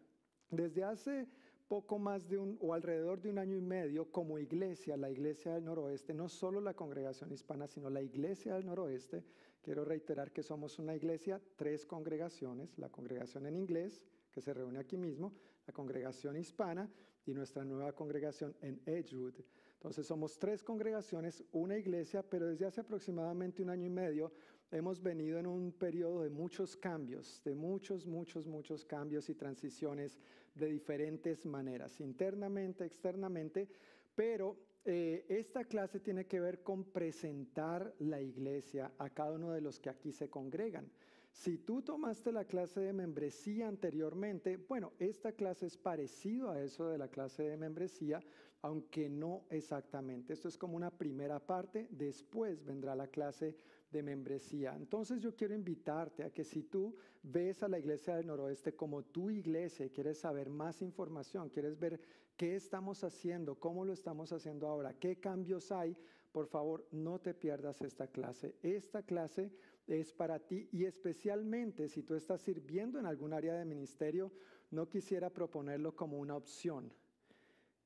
Desde 0.50 0.84
hace 0.84 1.26
poco 1.66 1.98
más 1.98 2.28
de 2.28 2.38
un 2.38 2.58
o 2.60 2.72
alrededor 2.72 3.20
de 3.20 3.30
un 3.30 3.38
año 3.38 3.56
y 3.56 3.60
medio 3.60 4.10
como 4.10 4.38
iglesia, 4.38 4.96
la 4.96 5.10
iglesia 5.10 5.54
del 5.54 5.64
noroeste, 5.64 6.14
no 6.14 6.28
solo 6.28 6.60
la 6.60 6.74
congregación 6.74 7.30
hispana, 7.32 7.66
sino 7.66 7.90
la 7.90 8.02
iglesia 8.02 8.54
del 8.54 8.66
noroeste, 8.66 9.24
quiero 9.62 9.84
reiterar 9.84 10.32
que 10.32 10.42
somos 10.42 10.78
una 10.78 10.94
iglesia, 10.94 11.40
tres 11.56 11.84
congregaciones, 11.84 12.78
la 12.78 12.88
congregación 12.88 13.46
en 13.46 13.56
inglés, 13.56 14.02
que 14.30 14.40
se 14.40 14.54
reúne 14.54 14.78
aquí 14.78 14.96
mismo, 14.96 15.34
la 15.66 15.72
congregación 15.72 16.36
hispana 16.36 16.90
y 17.26 17.34
nuestra 17.34 17.64
nueva 17.64 17.92
congregación 17.92 18.56
en 18.62 18.80
Edgewood. 18.86 19.34
Entonces 19.74 20.06
somos 20.06 20.38
tres 20.38 20.62
congregaciones, 20.62 21.44
una 21.52 21.76
iglesia, 21.76 22.22
pero 22.22 22.46
desde 22.46 22.66
hace 22.66 22.80
aproximadamente 22.80 23.62
un 23.62 23.70
año 23.70 23.86
y 23.86 23.90
medio 23.90 24.32
hemos 24.70 25.02
venido 25.02 25.38
en 25.38 25.46
un 25.46 25.72
periodo 25.72 26.22
de 26.22 26.30
muchos 26.30 26.76
cambios, 26.76 27.40
de 27.44 27.54
muchos, 27.54 28.06
muchos, 28.06 28.46
muchos 28.46 28.84
cambios 28.84 29.28
y 29.28 29.34
transiciones 29.34 30.18
de 30.54 30.66
diferentes 30.66 31.46
maneras, 31.46 32.00
internamente, 32.00 32.84
externamente, 32.84 33.68
pero 34.14 34.56
eh, 34.84 35.24
esta 35.28 35.64
clase 35.64 36.00
tiene 36.00 36.26
que 36.26 36.40
ver 36.40 36.62
con 36.62 36.84
presentar 36.84 37.94
la 37.98 38.20
iglesia 38.20 38.92
a 38.98 39.10
cada 39.10 39.32
uno 39.32 39.52
de 39.52 39.60
los 39.60 39.78
que 39.78 39.90
aquí 39.90 40.12
se 40.12 40.28
congregan. 40.28 40.90
Si 41.30 41.58
tú 41.58 41.82
tomaste 41.82 42.32
la 42.32 42.46
clase 42.46 42.80
de 42.80 42.92
membresía 42.92 43.68
anteriormente, 43.68 44.56
bueno, 44.56 44.92
esta 44.98 45.32
clase 45.32 45.66
es 45.66 45.76
parecido 45.76 46.50
a 46.50 46.60
eso 46.60 46.88
de 46.88 46.98
la 46.98 47.08
clase 47.08 47.44
de 47.44 47.56
membresía, 47.56 48.20
aunque 48.62 49.08
no 49.08 49.44
exactamente. 49.50 50.32
Esto 50.32 50.48
es 50.48 50.58
como 50.58 50.76
una 50.76 50.90
primera 50.90 51.38
parte, 51.38 51.86
después 51.90 52.64
vendrá 52.64 52.96
la 52.96 53.06
clase 53.06 53.54
de 53.90 54.02
membresía. 54.02 54.76
Entonces 54.76 55.20
yo 55.20 55.34
quiero 55.34 55.54
invitarte 55.54 56.24
a 56.24 56.30
que 56.30 56.44
si 56.44 56.64
tú 56.64 56.96
ves 57.22 57.62
a 57.62 57.68
la 57.68 57.78
iglesia 57.78 58.16
del 58.16 58.26
noroeste 58.26 58.74
como 58.74 59.02
tu 59.02 59.30
iglesia 59.30 59.86
y 59.86 59.90
quieres 59.90 60.18
saber 60.18 60.50
más 60.50 60.82
información, 60.82 61.48
quieres 61.48 61.78
ver 61.78 62.00
qué 62.36 62.54
estamos 62.54 63.02
haciendo, 63.04 63.56
cómo 63.56 63.84
lo 63.84 63.92
estamos 63.92 64.32
haciendo 64.32 64.68
ahora, 64.68 64.94
qué 64.94 65.18
cambios 65.18 65.72
hay, 65.72 65.96
por 66.32 66.46
favor 66.46 66.86
no 66.92 67.18
te 67.18 67.34
pierdas 67.34 67.80
esta 67.82 68.06
clase. 68.06 68.54
Esta 68.62 69.02
clase 69.02 69.50
es 69.86 70.12
para 70.12 70.38
ti 70.38 70.68
y 70.70 70.84
especialmente 70.84 71.88
si 71.88 72.02
tú 72.02 72.14
estás 72.14 72.42
sirviendo 72.42 72.98
en 72.98 73.06
algún 73.06 73.32
área 73.32 73.54
de 73.54 73.64
ministerio, 73.64 74.30
no 74.70 74.88
quisiera 74.88 75.30
proponerlo 75.30 75.96
como 75.96 76.18
una 76.18 76.36
opción. 76.36 76.92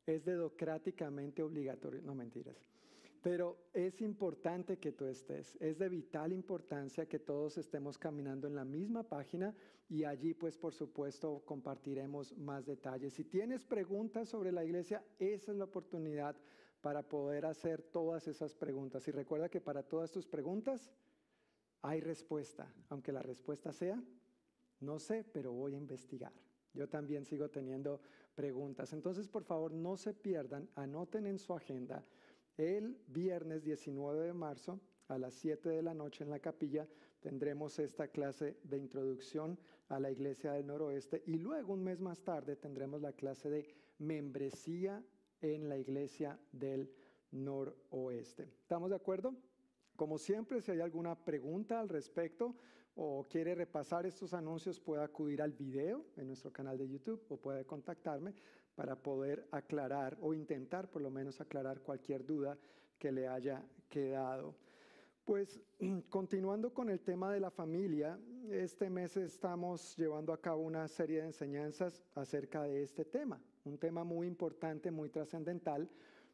Es 0.05 0.24
dedocráticamente 0.24 1.42
obligatorio, 1.42 2.03
no 2.03 2.14
mentiras. 2.14 2.57
Pero 3.22 3.56
es 3.72 4.00
importante 4.00 4.78
que 4.78 4.90
tú 4.90 5.06
estés, 5.06 5.56
es 5.60 5.78
de 5.78 5.88
vital 5.88 6.32
importancia 6.32 7.06
que 7.06 7.20
todos 7.20 7.56
estemos 7.56 7.96
caminando 7.96 8.48
en 8.48 8.56
la 8.56 8.64
misma 8.64 9.04
página 9.04 9.54
y 9.88 10.02
allí 10.02 10.34
pues 10.34 10.58
por 10.58 10.74
supuesto 10.74 11.40
compartiremos 11.44 12.36
más 12.36 12.66
detalles. 12.66 13.12
Si 13.14 13.22
tienes 13.22 13.64
preguntas 13.64 14.28
sobre 14.28 14.50
la 14.50 14.64
iglesia, 14.64 15.04
esa 15.20 15.52
es 15.52 15.58
la 15.58 15.64
oportunidad 15.64 16.36
para 16.80 17.08
poder 17.08 17.46
hacer 17.46 17.80
todas 17.80 18.26
esas 18.26 18.56
preguntas. 18.56 19.06
Y 19.06 19.12
recuerda 19.12 19.48
que 19.48 19.60
para 19.60 19.84
todas 19.84 20.10
tus 20.10 20.26
preguntas 20.26 20.90
hay 21.80 22.00
respuesta, 22.00 22.74
aunque 22.88 23.12
la 23.12 23.22
respuesta 23.22 23.72
sea, 23.72 24.02
no 24.80 24.98
sé, 24.98 25.24
pero 25.32 25.52
voy 25.52 25.74
a 25.74 25.78
investigar. 25.78 26.32
Yo 26.74 26.88
también 26.88 27.24
sigo 27.24 27.48
teniendo 27.50 28.00
preguntas. 28.34 28.92
Entonces, 28.92 29.28
por 29.28 29.44
favor, 29.44 29.72
no 29.72 29.96
se 29.96 30.12
pierdan, 30.12 30.68
anoten 30.74 31.26
en 31.26 31.38
su 31.38 31.54
agenda 31.54 32.04
el 32.57 32.98
viernes 33.09 33.64
19 33.64 34.26
de 34.26 34.32
marzo 34.32 34.80
a 35.09 35.18
las 35.18 35.34
7 35.34 35.68
de 35.68 35.82
la 35.82 35.94
noche 35.94 36.24
en 36.24 36.30
la 36.30 36.38
capilla 36.38 36.86
tendremos 37.20 37.78
esta 37.78 38.09
clase 38.09 38.57
de 38.64 38.78
introducción 38.78 39.59
a 39.88 40.00
la 40.00 40.11
iglesia 40.11 40.53
del 40.53 40.66
noroeste 40.66 41.22
y 41.26 41.36
luego 41.36 41.72
un 41.72 41.84
mes 41.84 42.00
más 42.00 42.22
tarde 42.22 42.57
tendremos 42.57 43.00
la 43.00 43.12
clase 43.12 43.50
de 43.50 43.68
membresía 43.98 45.03
en 45.40 45.68
la 45.68 45.76
iglesia 45.76 46.38
del 46.53 46.90
noroeste. 47.30 48.44
¿Estamos 48.61 48.90
de 48.90 48.96
acuerdo? 48.96 49.34
Como 49.96 50.18
siempre, 50.18 50.61
si 50.61 50.70
hay 50.70 50.80
alguna 50.80 51.14
pregunta 51.14 51.80
al 51.80 51.88
respecto 51.88 52.57
o 52.94 53.26
quiere 53.28 53.55
repasar 53.55 54.07
estos 54.07 54.34
anuncios, 54.34 54.80
puede 54.80 55.03
acudir 55.03 55.42
al 55.42 55.53
video 55.53 56.05
en 56.16 56.26
nuestro 56.26 56.53
canal 56.53 56.76
de 56.76 56.88
YouTube 56.88 57.24
o 57.28 57.36
puede 57.36 57.64
contactarme 57.64 58.34
para 58.74 58.96
poder 58.96 59.46
aclarar 59.50 60.16
o 60.20 60.34
intentar 60.34 60.90
por 60.90 61.02
lo 61.02 61.10
menos 61.10 61.40
aclarar 61.40 61.80
cualquier 61.80 62.24
duda 62.24 62.58
que 62.98 63.12
le 63.12 63.28
haya 63.28 63.62
quedado. 63.88 64.54
Pues 65.24 65.60
continuando 66.08 66.72
con 66.72 66.88
el 66.88 67.00
tema 67.00 67.32
de 67.32 67.40
la 67.40 67.50
familia, 67.50 68.18
este 68.50 68.90
mes 68.90 69.16
estamos 69.16 69.96
llevando 69.96 70.32
a 70.32 70.40
cabo 70.40 70.62
una 70.62 70.88
serie 70.88 71.20
de 71.20 71.26
enseñanzas 71.26 72.02
acerca 72.14 72.62
de 72.64 72.82
este 72.82 73.04
tema, 73.04 73.40
un 73.64 73.78
tema 73.78 74.04
muy 74.04 74.26
importante, 74.26 74.90
muy 74.90 75.10
trascendental, 75.10 75.88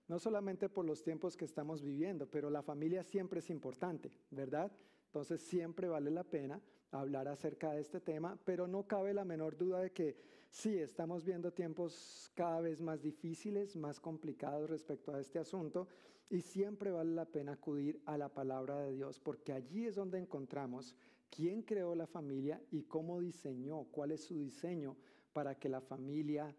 no 0.09 0.19
solamente 0.19 0.71
por 0.71 0.87
los 0.87 1.03
tiempos 1.03 1.37
que 1.37 1.45
estamos 1.45 1.83
viviendo, 1.83 2.27
pero 2.27 2.49
la 2.49 2.63
familia 2.63 3.03
siempre 3.03 3.41
es 3.41 3.51
importante, 3.51 4.11
¿verdad? 4.31 4.73
Entonces 5.07 5.43
siempre 5.43 5.89
vale 5.89 6.11
la 6.11 6.25
pena 6.25 6.61
hablar 6.91 7.29
acerca 7.29 7.73
de 7.73 7.81
este 7.81 8.01
tema, 8.01 8.39
pero 8.45 8.67
no 8.67 8.87
cabe 8.87 9.13
la 9.13 9.25
menor 9.25 9.57
duda 9.59 9.81
de 9.81 9.91
que 9.91 10.17
sí, 10.51 10.79
estamos 10.79 11.25
viendo 11.25 11.53
tiempos 11.53 12.31
cada 12.35 12.61
vez 12.61 12.81
más 12.81 13.03
difíciles, 13.03 13.77
más 13.77 14.01
complicados 14.01 14.69
respecto 14.69 15.15
a 15.15 15.21
este 15.21 15.39
asunto, 15.39 15.89
y 16.31 16.41
siempre 16.41 16.91
vale 16.91 17.15
la 17.15 17.25
pena 17.25 17.53
acudir 17.53 18.01
a 18.05 18.19
la 18.19 18.29
palabra 18.29 18.81
de 18.81 18.93
Dios, 18.93 19.19
porque 19.19 19.53
allí 19.53 19.87
es 19.87 19.95
donde 19.95 20.19
encontramos 20.19 20.95
quién 21.31 21.63
creó 21.63 21.95
la 21.95 22.07
familia 22.07 22.63
y 22.71 22.83
cómo 22.83 23.21
diseñó, 23.21 23.85
cuál 23.85 24.13
es 24.13 24.25
su 24.25 24.39
diseño 24.39 24.97
para 25.33 25.59
que 25.59 25.69
la 25.69 25.81
familia 25.81 26.55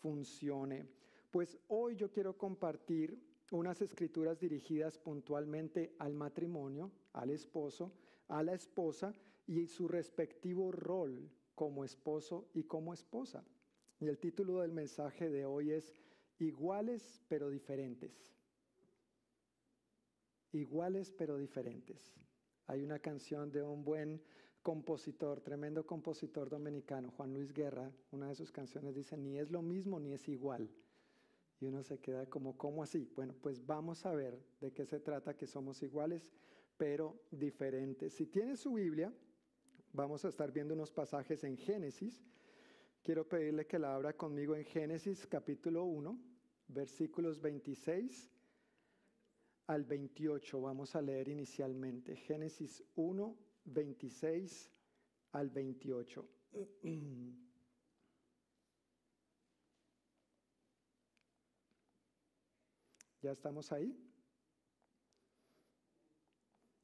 funcione. 0.00 0.86
Pues 1.30 1.58
hoy 1.68 1.96
yo 1.96 2.10
quiero 2.10 2.36
compartir 2.36 3.18
unas 3.50 3.80
escrituras 3.82 4.40
dirigidas 4.40 4.98
puntualmente 4.98 5.94
al 5.98 6.14
matrimonio, 6.14 6.90
al 7.12 7.30
esposo, 7.30 7.92
a 8.28 8.42
la 8.42 8.54
esposa 8.54 9.12
y 9.46 9.66
su 9.66 9.86
respectivo 9.88 10.72
rol 10.72 11.30
como 11.62 11.84
esposo 11.84 12.48
y 12.54 12.64
como 12.64 12.92
esposa. 12.92 13.44
Y 14.00 14.08
el 14.08 14.18
título 14.18 14.62
del 14.62 14.72
mensaje 14.72 15.30
de 15.30 15.46
hoy 15.46 15.70
es 15.70 15.94
Iguales 16.40 17.22
pero 17.28 17.50
diferentes. 17.50 18.34
Iguales 20.50 21.12
pero 21.12 21.36
diferentes. 21.36 22.16
Hay 22.66 22.82
una 22.82 22.98
canción 22.98 23.52
de 23.52 23.62
un 23.62 23.84
buen 23.84 24.20
compositor, 24.60 25.40
tremendo 25.40 25.86
compositor 25.86 26.48
dominicano, 26.48 27.12
Juan 27.12 27.32
Luis 27.32 27.52
Guerra, 27.52 27.92
una 28.10 28.26
de 28.26 28.34
sus 28.34 28.50
canciones 28.50 28.96
dice, 28.96 29.16
ni 29.16 29.38
es 29.38 29.52
lo 29.52 29.62
mismo 29.62 30.00
ni 30.00 30.14
es 30.14 30.28
igual. 30.28 30.68
Y 31.60 31.66
uno 31.66 31.84
se 31.84 32.00
queda 32.00 32.26
como, 32.26 32.58
¿cómo 32.58 32.82
así? 32.82 33.08
Bueno, 33.14 33.36
pues 33.40 33.64
vamos 33.64 34.04
a 34.04 34.12
ver 34.12 34.36
de 34.60 34.72
qué 34.72 34.84
se 34.84 34.98
trata, 34.98 35.36
que 35.36 35.46
somos 35.46 35.80
iguales, 35.84 36.32
pero 36.76 37.22
diferentes. 37.30 38.14
Si 38.14 38.26
tiene 38.26 38.56
su 38.56 38.72
Biblia, 38.72 39.14
vamos 39.92 40.24
a 40.24 40.28
estar 40.28 40.50
viendo 40.50 40.74
unos 40.74 40.90
pasajes 40.90 41.44
en 41.44 41.56
Génesis. 41.56 42.24
Quiero 43.02 43.28
pedirle 43.28 43.66
que 43.66 43.78
la 43.78 43.94
abra 43.94 44.12
conmigo 44.14 44.56
en 44.56 44.64
Génesis 44.64 45.26
capítulo 45.26 45.84
1, 45.84 46.18
versículos 46.68 47.40
26 47.40 48.30
al 49.66 49.84
28. 49.84 50.60
Vamos 50.60 50.94
a 50.96 51.02
leer 51.02 51.28
inicialmente. 51.28 52.16
Génesis 52.16 52.82
1, 52.94 53.36
26 53.64 54.70
al 55.32 55.50
28. 55.50 56.28
¿Ya 63.22 63.30
estamos 63.30 63.70
ahí? 63.70 64.11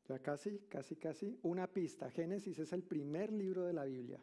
Ya 0.09 0.18
casi, 0.20 0.61
casi, 0.68 0.96
casi. 0.96 1.38
Una 1.42 1.66
pista. 1.66 2.11
Génesis 2.11 2.59
es 2.59 2.72
el 2.72 2.82
primer 2.82 3.30
libro 3.30 3.64
de 3.64 3.74
la 3.74 3.84
Biblia. 3.84 4.18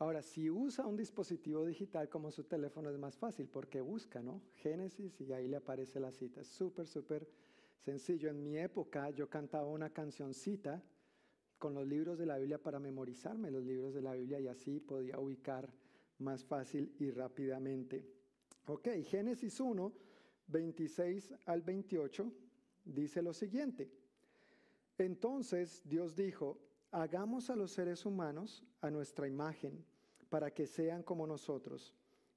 Ahora, 0.00 0.22
si 0.22 0.50
usa 0.50 0.86
un 0.86 0.96
dispositivo 0.96 1.64
digital 1.64 2.08
como 2.08 2.30
su 2.30 2.44
teléfono 2.44 2.90
es 2.90 2.98
más 2.98 3.16
fácil 3.16 3.48
porque 3.48 3.80
busca, 3.80 4.22
¿no? 4.22 4.42
Génesis 4.54 5.20
y 5.20 5.32
ahí 5.32 5.48
le 5.48 5.56
aparece 5.56 5.98
la 5.98 6.12
cita. 6.12 6.42
Es 6.42 6.48
súper, 6.48 6.86
súper 6.86 7.28
sencillo. 7.78 8.28
En 8.28 8.42
mi 8.42 8.58
época 8.58 9.10
yo 9.10 9.28
cantaba 9.28 9.66
una 9.66 9.90
cancioncita 9.90 10.84
con 11.58 11.74
los 11.74 11.86
libros 11.86 12.18
de 12.18 12.26
la 12.26 12.38
Biblia 12.38 12.62
para 12.62 12.78
memorizarme 12.78 13.50
los 13.50 13.64
libros 13.64 13.94
de 13.94 14.02
la 14.02 14.12
Biblia 14.12 14.38
y 14.38 14.46
así 14.46 14.78
podía 14.78 15.18
ubicar 15.18 15.72
más 16.18 16.44
fácil 16.44 16.94
y 16.98 17.10
rápidamente. 17.10 18.06
Ok, 18.66 18.88
Génesis 19.04 19.58
1, 19.58 19.92
26 20.46 21.34
al 21.46 21.62
28 21.62 22.32
dice 22.84 23.22
lo 23.22 23.32
siguiente. 23.32 23.90
Entonces 24.98 25.82
Dios 25.84 26.16
dijo, 26.16 26.58
hagamos 26.90 27.50
a 27.50 27.56
los 27.56 27.70
seres 27.70 28.04
humanos 28.04 28.64
a 28.80 28.90
nuestra 28.90 29.28
imagen, 29.28 29.84
para 30.28 30.52
que 30.52 30.66
sean 30.66 31.02
como 31.02 31.26
nosotros. 31.26 31.94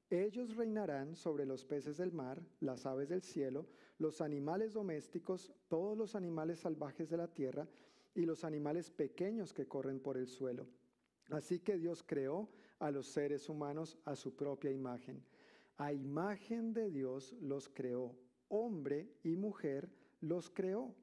Ellos 0.10 0.56
reinarán 0.56 1.16
sobre 1.16 1.46
los 1.46 1.66
peces 1.66 1.98
del 1.98 2.12
mar, 2.12 2.42
las 2.60 2.86
aves 2.86 3.10
del 3.10 3.22
cielo, 3.22 3.66
los 3.98 4.22
animales 4.22 4.74
domésticos, 4.74 5.54
todos 5.68 5.98
los 5.98 6.16
animales 6.16 6.60
salvajes 6.60 7.10
de 7.10 7.18
la 7.18 7.28
tierra 7.28 7.68
y 8.14 8.26
los 8.26 8.44
animales 8.44 8.92
pequeños 8.92 9.54
que 9.54 9.68
corren 9.68 10.00
por 10.00 10.18
el 10.18 10.28
suelo. 10.28 10.68
Así 11.30 11.60
que 11.60 11.78
Dios 11.78 12.04
creó 12.04 12.50
a 12.80 12.92
los 12.92 13.08
seres 13.08 13.48
humanos 13.48 13.98
a 14.06 14.16
su 14.16 14.36
propia 14.36 14.72
imagen. 14.72 15.24
A 15.78 15.94
imagen 15.94 16.74
de 16.74 16.92
Dios 16.92 17.34
los 17.40 17.70
creó, 17.70 18.16
hombre 18.50 19.10
y 19.24 19.36
mujer 19.38 19.90
los 20.20 20.50
creó. 20.50 20.94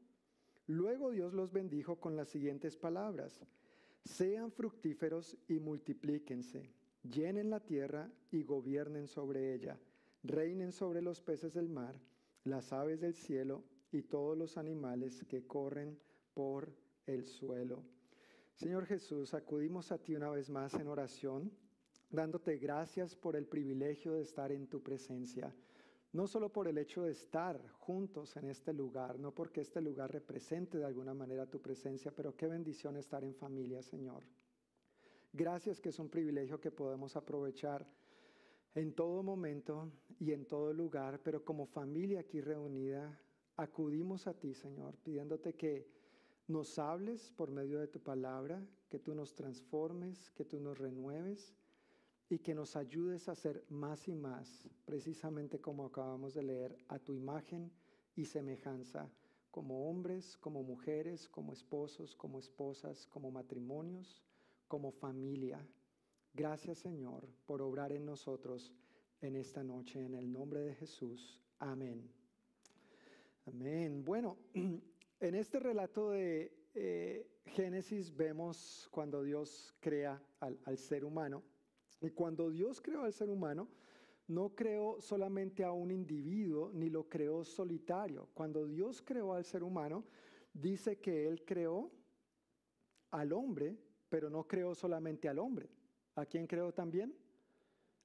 Luego 0.69 1.11
Dios 1.11 1.33
los 1.33 1.51
bendijo 1.51 1.97
con 1.97 2.15
las 2.15 2.29
siguientes 2.29 2.77
palabras. 2.77 3.41
Sean 4.05 4.53
fructíferos 4.53 5.37
y 5.49 5.59
multiplíquense, 5.61 6.71
llenen 7.03 7.49
la 7.49 7.61
tierra 7.61 8.13
y 8.31 8.43
gobiernen 8.43 9.09
sobre 9.09 9.55
ella, 9.55 9.79
reinen 10.23 10.73
sobre 10.73 11.01
los 11.01 11.23
peces 11.23 11.55
del 11.55 11.71
mar, 11.71 11.99
las 12.45 12.71
aves 12.75 13.01
del 13.01 13.15
cielo 13.15 13.65
y 13.91 14.03
todos 14.03 14.37
los 14.37 14.59
animales 14.59 15.25
que 15.27 15.47
corren 15.47 15.99
por 16.35 16.71
el 17.07 17.25
suelo. 17.25 17.83
Señor 18.53 18.85
Jesús, 18.85 19.33
acudimos 19.33 19.91
a 19.91 19.99
ti 19.99 20.15
una 20.15 20.29
vez 20.29 20.51
más 20.51 20.75
en 20.75 20.89
oración, 20.89 21.51
dándote 22.11 22.59
gracias 22.59 23.17
por 23.17 23.37
el 23.37 23.47
privilegio 23.47 24.13
de 24.13 24.23
estar 24.23 24.53
en 24.53 24.67
tu 24.67 24.83
presencia 24.83 25.55
no 26.13 26.27
solo 26.27 26.51
por 26.51 26.69
el 26.69 26.79
hecho 26.79 27.03
de 27.03 27.13
estar 27.13 27.69
juntos 27.71 28.37
en 28.37 28.49
este 28.49 28.73
lugar, 28.73 29.19
no 29.19 29.35
porque 29.35 29.61
este 29.61 29.81
lugar 29.81 30.11
represente 30.13 30.79
de 30.79 30.85
alguna 30.85 31.15
manera 31.15 31.47
tu 31.47 31.61
presencia, 31.61 32.11
pero 32.11 32.37
qué 32.37 32.47
bendición 32.47 32.97
estar 32.97 33.25
en 33.25 33.35
familia, 33.35 33.83
Señor. 33.83 34.25
Gracias 35.33 35.81
que 35.81 35.91
es 35.91 35.99
un 35.99 36.09
privilegio 36.09 36.61
que 36.61 36.71
podemos 36.71 37.15
aprovechar 37.17 37.87
en 38.75 38.95
todo 38.95 39.23
momento 39.23 39.93
y 40.19 40.33
en 40.33 40.47
todo 40.47 40.73
lugar, 40.73 41.21
pero 41.23 41.45
como 41.45 41.67
familia 41.67 42.21
aquí 42.21 42.41
reunida, 42.41 43.21
acudimos 43.57 44.27
a 44.27 44.35
ti, 44.35 44.55
Señor, 44.55 44.97
pidiéndote 44.99 45.55
que 45.55 45.87
nos 46.47 46.79
hables 46.79 47.31
por 47.33 47.51
medio 47.51 47.79
de 47.79 47.89
tu 47.89 48.01
palabra, 48.01 48.65
que 48.89 48.99
tú 48.99 49.15
nos 49.15 49.35
transformes, 49.35 50.31
que 50.31 50.45
tú 50.45 50.61
nos 50.61 50.79
renueves 50.79 51.55
y 52.31 52.39
que 52.39 52.55
nos 52.55 52.77
ayudes 52.77 53.29
a 53.29 53.35
ser 53.35 53.65
más 53.71 54.07
y 54.07 54.15
más, 54.15 54.69
precisamente 54.85 55.61
como 55.61 55.87
acabamos 55.87 56.35
de 56.35 56.43
leer, 56.43 56.77
a 56.89 56.99
tu 56.99 57.15
imagen 57.15 57.73
y 58.15 58.27
semejanza, 58.27 59.11
como 59.51 59.89
hombres, 59.89 60.37
como 60.37 60.63
mujeres, 60.63 61.29
como 61.29 61.53
esposos, 61.53 62.15
como 62.15 62.39
esposas, 62.39 63.07
como 63.07 63.31
matrimonios, 63.31 64.23
como 64.67 64.93
familia. 64.93 65.67
Gracias 66.35 66.79
Señor 66.79 67.27
por 67.47 67.63
obrar 67.63 67.93
en 67.93 68.05
nosotros 68.05 68.73
en 69.23 69.35
esta 69.35 69.65
noche, 69.65 70.05
en 70.05 70.15
el 70.15 70.31
nombre 70.31 70.61
de 70.61 70.75
Jesús. 70.75 71.41
Amén. 71.59 72.09
Amén. 73.47 74.05
Bueno, 74.05 74.37
en 74.55 75.35
este 75.35 75.59
relato 75.59 76.11
de 76.11 76.53
eh, 76.75 77.27
Génesis 77.47 78.15
vemos 78.15 78.87
cuando 78.91 79.23
Dios 79.23 79.75
crea 79.81 80.23
al, 80.41 80.61
al 80.65 80.77
ser 80.77 81.05
humano 81.05 81.43
y 82.01 82.11
cuando 82.11 82.51
Dios 82.51 82.81
creó 82.81 83.03
al 83.03 83.13
ser 83.13 83.31
humano, 83.31 83.69
no 84.29 84.55
creó 84.55 85.01
solamente 85.01 85.65
a 85.65 85.73
un 85.73 85.91
individuo, 85.91 86.71
ni 86.73 86.91
lo 86.91 87.09
creó 87.09 87.45
solitario. 87.45 88.29
Cuando 88.35 88.67
Dios 88.67 89.03
creó 89.03 89.33
al 89.33 89.45
ser 89.45 89.63
humano, 89.63 90.05
dice 90.53 90.99
que 90.99 91.27
Él 91.27 91.45
creó 91.45 91.91
al 93.11 93.33
hombre, 93.33 93.77
pero 94.09 94.29
no 94.29 94.47
creó 94.47 94.75
solamente 94.75 95.29
al 95.29 95.39
hombre. 95.39 95.71
¿A 96.15 96.27
quién 96.27 96.47
creó 96.47 96.73
también? 96.73 97.15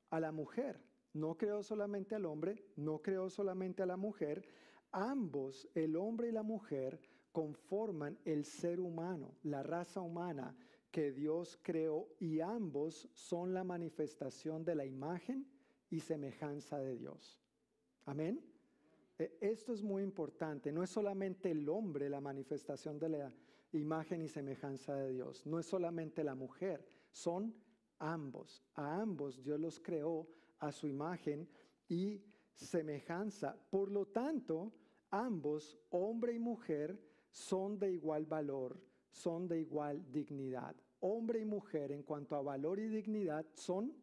A 0.09 0.19
la 0.19 0.31
mujer. 0.31 0.81
No 1.13 1.35
creó 1.35 1.61
solamente 1.61 2.15
al 2.15 2.25
hombre, 2.25 2.65
no 2.77 2.99
creó 2.99 3.29
solamente 3.29 3.83
a 3.83 3.85
la 3.85 3.97
mujer. 3.97 4.47
Ambos, 4.91 5.67
el 5.75 5.95
hombre 5.95 6.29
y 6.29 6.31
la 6.31 6.43
mujer, 6.43 6.99
conforman 7.31 8.17
el 8.25 8.45
ser 8.45 8.79
humano, 8.79 9.35
la 9.43 9.61
raza 9.61 10.01
humana 10.01 10.55
que 10.93 11.11
Dios 11.11 11.57
creó 11.63 12.07
y 12.19 12.39
ambos 12.39 13.09
son 13.13 13.51
la 13.51 13.63
manifestación 13.63 14.63
de 14.63 14.75
la 14.75 14.85
imagen 14.85 15.43
y 15.89 15.99
semejanza 15.99 16.77
de 16.77 16.95
Dios. 16.95 17.41
Amén. 18.05 18.39
E, 19.17 19.35
esto 19.41 19.73
es 19.73 19.81
muy 19.81 20.03
importante. 20.03 20.71
No 20.71 20.83
es 20.83 20.91
solamente 20.91 21.49
el 21.49 21.67
hombre 21.67 22.11
la 22.11 22.21
manifestación 22.21 22.99
de 22.99 23.09
la 23.09 23.33
imagen 23.71 24.21
y 24.21 24.27
semejanza 24.27 24.95
de 24.95 25.13
Dios. 25.13 25.47
No 25.47 25.57
es 25.57 25.65
solamente 25.65 26.23
la 26.23 26.35
mujer. 26.35 26.85
Son 27.11 27.55
ambos. 27.97 28.63
A 28.75 29.01
ambos 29.01 29.43
Dios 29.43 29.59
los 29.59 29.79
creó 29.79 30.27
a 30.59 30.71
su 30.71 30.87
imagen 30.87 31.49
y 31.89 32.23
semejanza. 32.53 33.57
Por 33.71 33.89
lo 33.89 34.05
tanto, 34.05 34.71
ambos, 35.09 35.75
hombre 35.89 36.33
y 36.33 36.39
mujer, 36.39 37.01
son 37.31 37.79
de 37.79 37.91
igual 37.91 38.27
valor 38.27 38.79
son 39.13 39.47
de 39.47 39.59
igual 39.59 40.03
dignidad. 40.11 40.75
Hombre 41.05 41.41
y 41.41 41.45
mujer 41.45 41.91
en 41.91 42.01
cuanto 42.01 42.33
a 42.33 42.41
valor 42.41 42.79
y 42.79 42.87
dignidad 42.87 43.45
son 43.55 43.93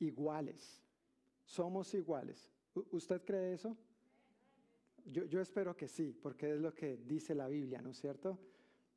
iguales. 0.00 0.82
Somos 1.46 1.94
iguales. 1.94 2.52
¿Usted 2.90 3.22
cree 3.24 3.54
eso? 3.54 3.74
Yo, 5.06 5.40
espero 5.40 5.74
que 5.74 5.88
sí, 5.88 6.12
porque 6.12 6.52
es 6.52 6.60
lo 6.60 6.74
que 6.74 6.98
dice 6.98 7.34
la 7.34 7.48
Biblia, 7.48 7.80
¿no 7.80 7.88
es 7.88 7.98
cierto? 7.98 8.38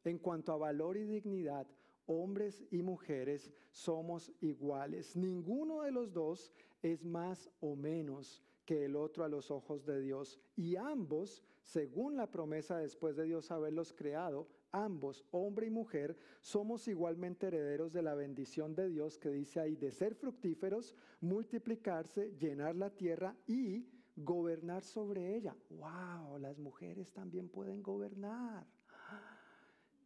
En 0.04 0.18
cuanto 0.18 0.52
a 0.52 0.58
valor 0.58 0.98
y 0.98 1.06
dignidad, 1.06 1.66
hombres 2.08 2.62
y 2.72 2.82
mujeres 2.82 3.50
somos 3.72 4.34
iguales. 4.42 5.16
Ninguno 5.16 5.84
de 5.84 5.92
los 5.92 6.12
dos 6.12 6.52
es 6.82 7.06
más 7.06 7.50
o 7.62 7.74
menos 7.78 8.44
que 8.66 8.84
el 8.84 8.98
otro 8.98 9.24
a 9.24 9.30
los 9.30 9.50
ojos 9.50 9.86
de 9.86 10.02
Dios. 10.02 10.42
Y 10.58 10.76
ambos, 10.76 11.42
según 11.62 12.18
la 12.18 12.30
promesa 12.30 12.80
después 12.80 13.16
de 13.16 13.24
Dios 13.24 13.50
haberlos 13.50 13.94
creado, 13.94 14.50
ambos, 14.72 15.26
hombre 15.32 15.68
y 15.68 15.70
mujer, 15.70 16.18
somos 16.42 16.88
igualmente 16.88 17.48
herederos 17.48 17.94
de 17.94 18.02
la 18.02 18.16
bendición 18.16 18.76
de 18.76 18.90
Dios 18.90 19.18
que 19.18 19.30
dice 19.30 19.60
ahí 19.60 19.76
de 19.76 19.92
ser 19.92 20.16
fructíferos, 20.16 20.96
multiplicarse, 21.22 22.36
llenar 22.38 22.76
la 22.76 22.90
tierra 22.90 23.36
y 23.48 23.88
gobernar 24.16 24.84
sobre 24.84 25.36
ella. 25.36 25.56
¡Wow! 25.70 26.38
Las 26.40 26.60
mujeres 26.60 27.12
también 27.12 27.50
pueden 27.50 27.82
gobernar. 27.82 28.66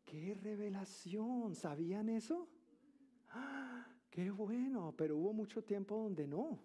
¡Qué 0.05 0.36
revelación! 0.36 1.55
¿Sabían 1.55 2.09
eso? 2.09 2.47
¡Qué 4.09 4.30
bueno! 4.30 4.93
Pero 4.95 5.18
hubo 5.18 5.34
mucho 5.34 5.64
tiempo 5.64 5.97
donde 5.97 6.28
no. 6.28 6.59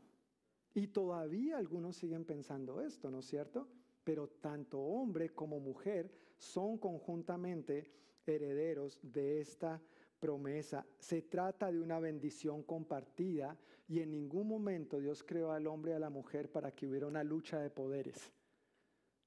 Y 0.74 0.88
todavía 0.88 1.57
algunos 1.57 1.96
siguen 1.96 2.24
pensando 2.24 2.80
esto, 2.80 3.11
¿no 3.11 3.20
es 3.20 3.26
cierto? 3.26 3.66
Pero 4.05 4.28
tanto 4.28 4.78
hombre 4.78 5.30
como 5.30 5.59
mujer 5.59 6.12
son 6.39 6.78
conjuntamente 6.78 7.91
herederos 8.26 8.99
de 9.03 9.41
esta 9.41 9.80
promesa. 10.18 10.86
Se 10.99 11.22
trata 11.22 11.70
de 11.70 11.80
una 11.80 12.01
bendición 12.01 12.62
compartida 12.62 13.57
y 13.86 14.01
en 14.01 14.11
ningún 14.11 14.49
momento 14.49 15.01
Dios 15.01 15.22
creó 15.22 15.53
al 15.53 15.66
hombre 15.66 15.93
y 15.93 15.95
a 15.95 15.99
la 15.99 16.11
mujer 16.11 16.51
para 16.51 16.72
que 16.72 16.86
hubiera 16.86 17.07
una 17.07 17.24
lucha 17.24 17.59
de 17.61 17.70
poderes. 17.70 18.32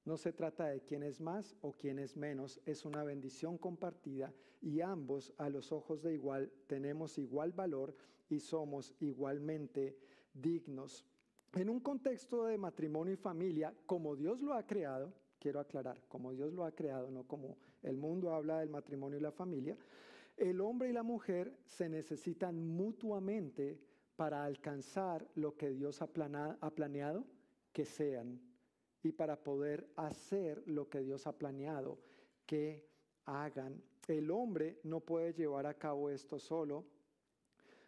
No 0.03 0.17
se 0.17 0.33
trata 0.33 0.67
de 0.67 0.81
quién 0.81 1.03
es 1.03 1.21
más 1.21 1.55
o 1.61 1.73
quién 1.73 1.99
es 1.99 2.17
menos, 2.17 2.59
es 2.65 2.85
una 2.85 3.03
bendición 3.03 3.57
compartida 3.57 4.33
y 4.59 4.81
ambos 4.81 5.31
a 5.37 5.47
los 5.49 5.71
ojos 5.71 6.01
de 6.01 6.13
igual 6.13 6.51
tenemos 6.67 7.17
igual 7.19 7.51
valor 7.51 7.95
y 8.27 8.39
somos 8.39 8.95
igualmente 8.99 9.97
dignos. 10.33 11.05
En 11.53 11.69
un 11.69 11.81
contexto 11.81 12.45
de 12.45 12.57
matrimonio 12.57 13.13
y 13.13 13.17
familia, 13.17 13.75
como 13.85 14.15
Dios 14.15 14.41
lo 14.41 14.53
ha 14.53 14.65
creado, 14.65 15.13
quiero 15.41 15.59
aclarar, 15.59 15.99
como 16.07 16.31
Dios 16.31 16.53
lo 16.53 16.63
ha 16.63 16.71
creado, 16.71 17.09
no 17.09 17.23
como 17.23 17.57
el 17.81 17.97
mundo 17.97 18.31
habla 18.31 18.59
del 18.59 18.69
matrimonio 18.69 19.17
y 19.17 19.21
la 19.21 19.31
familia, 19.31 19.75
el 20.37 20.61
hombre 20.61 20.89
y 20.89 20.93
la 20.93 21.03
mujer 21.03 21.57
se 21.65 21.89
necesitan 21.89 22.55
mutuamente 22.55 23.79
para 24.15 24.45
alcanzar 24.45 25.27
lo 25.33 25.57
que 25.57 25.71
Dios 25.71 26.01
ha, 26.01 26.09
ha 26.61 26.69
planeado 26.69 27.25
que 27.73 27.85
sean 27.85 28.39
y 29.01 29.11
para 29.11 29.35
poder 29.35 29.89
hacer 29.95 30.61
lo 30.67 30.87
que 30.87 31.01
Dios 31.01 31.25
ha 31.25 31.37
planeado 31.37 31.97
que 32.45 32.87
hagan. 33.25 33.81
El 34.07 34.29
hombre 34.29 34.79
no 34.83 34.99
puede 34.99 35.33
llevar 35.33 35.65
a 35.65 35.73
cabo 35.73 36.11
esto 36.11 36.37
solo, 36.37 36.85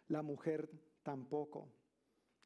la 0.08 0.22
mujer 0.22 0.68
tampoco. 1.04 1.68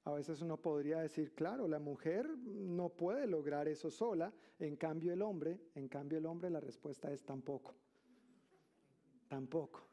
A 0.05 0.13
veces 0.13 0.41
uno 0.41 0.57
podría 0.57 1.01
decir, 1.01 1.35
claro, 1.35 1.69
la 1.69 1.79
mujer 1.79 2.29
no 2.39 2.89
puede 2.89 3.27
lograr 3.27 3.69
eso 3.69 3.91
sola, 3.91 4.33
en 4.59 4.77
cambio 4.77 5.13
el 5.13 5.23
hombre, 5.23 5.61
en 5.75 5.89
cambio 5.89 6.19
el 6.19 6.27
hombre 6.27 6.51
la 6.51 6.61
respuesta 6.61 7.13
es 7.13 7.25
tampoco. 7.25 7.75
Tampoco. 9.29 9.87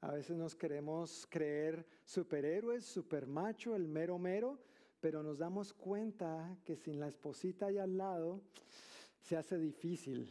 A 0.00 0.12
veces 0.12 0.36
nos 0.36 0.54
queremos 0.54 1.26
creer 1.28 1.84
superhéroes, 2.04 2.84
supermacho, 2.84 3.74
el 3.74 3.88
mero 3.88 4.18
mero, 4.18 4.60
pero 5.00 5.22
nos 5.22 5.38
damos 5.38 5.72
cuenta 5.72 6.56
que 6.64 6.76
sin 6.76 7.00
la 7.00 7.08
esposita 7.08 7.66
ahí 7.66 7.78
al 7.78 7.96
lado 7.96 8.40
se 9.20 9.36
hace 9.36 9.58
difícil. 9.58 10.30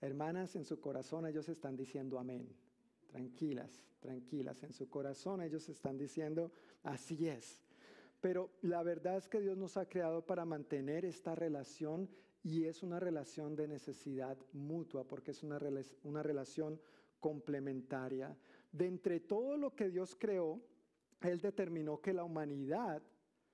Hermanas, 0.00 0.56
en 0.56 0.64
su 0.64 0.80
corazón 0.80 1.26
ellos 1.26 1.48
están 1.48 1.76
diciendo 1.76 2.18
amén. 2.18 2.48
Tranquilas, 3.06 3.84
tranquilas. 4.00 4.62
En 4.62 4.72
su 4.72 4.88
corazón 4.88 5.40
ellos 5.40 5.68
están 5.68 5.96
diciendo 5.96 6.52
así 6.82 7.28
es. 7.28 7.60
Pero 8.20 8.50
la 8.62 8.82
verdad 8.82 9.16
es 9.16 9.28
que 9.28 9.40
Dios 9.40 9.56
nos 9.56 9.76
ha 9.76 9.88
creado 9.88 10.24
para 10.26 10.44
mantener 10.44 11.04
esta 11.04 11.34
relación 11.34 12.08
y 12.42 12.64
es 12.64 12.82
una 12.82 12.98
relación 12.98 13.54
de 13.54 13.68
necesidad 13.68 14.36
mutua 14.52 15.04
porque 15.04 15.30
es 15.32 15.42
una, 15.42 15.58
una 16.02 16.22
relación 16.22 16.80
complementaria. 17.20 18.36
De 18.72 18.86
entre 18.86 19.20
todo 19.20 19.56
lo 19.56 19.74
que 19.74 19.88
Dios 19.88 20.16
creó, 20.18 20.60
Él 21.20 21.40
determinó 21.40 22.00
que 22.00 22.12
la 22.12 22.24
humanidad 22.24 23.02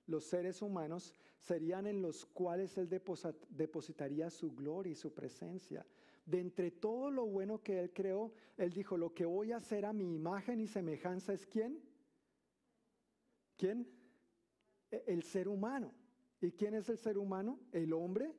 los 0.06 0.24
seres 0.24 0.60
humanos 0.60 1.14
serían 1.38 1.86
en 1.86 2.02
los 2.02 2.26
cuales 2.26 2.76
Él 2.76 2.88
depositaría 2.88 4.30
su 4.30 4.52
gloria 4.52 4.92
y 4.92 4.96
su 4.96 5.12
presencia. 5.12 5.86
De 6.26 6.40
entre 6.40 6.70
todo 6.70 7.10
lo 7.10 7.26
bueno 7.26 7.62
que 7.62 7.78
Él 7.78 7.92
creó, 7.92 8.32
Él 8.56 8.72
dijo, 8.72 8.96
lo 8.96 9.14
que 9.14 9.24
voy 9.24 9.52
a 9.52 9.58
hacer 9.58 9.84
a 9.84 9.92
mi 9.92 10.14
imagen 10.14 10.60
y 10.60 10.66
semejanza 10.66 11.32
es 11.32 11.46
quién? 11.46 11.80
¿Quién? 13.56 13.86
El 15.06 15.22
ser 15.22 15.48
humano. 15.48 15.92
¿Y 16.40 16.52
quién 16.52 16.74
es 16.74 16.88
el 16.88 16.98
ser 16.98 17.18
humano? 17.18 17.58
El 17.72 17.92
hombre 17.92 18.34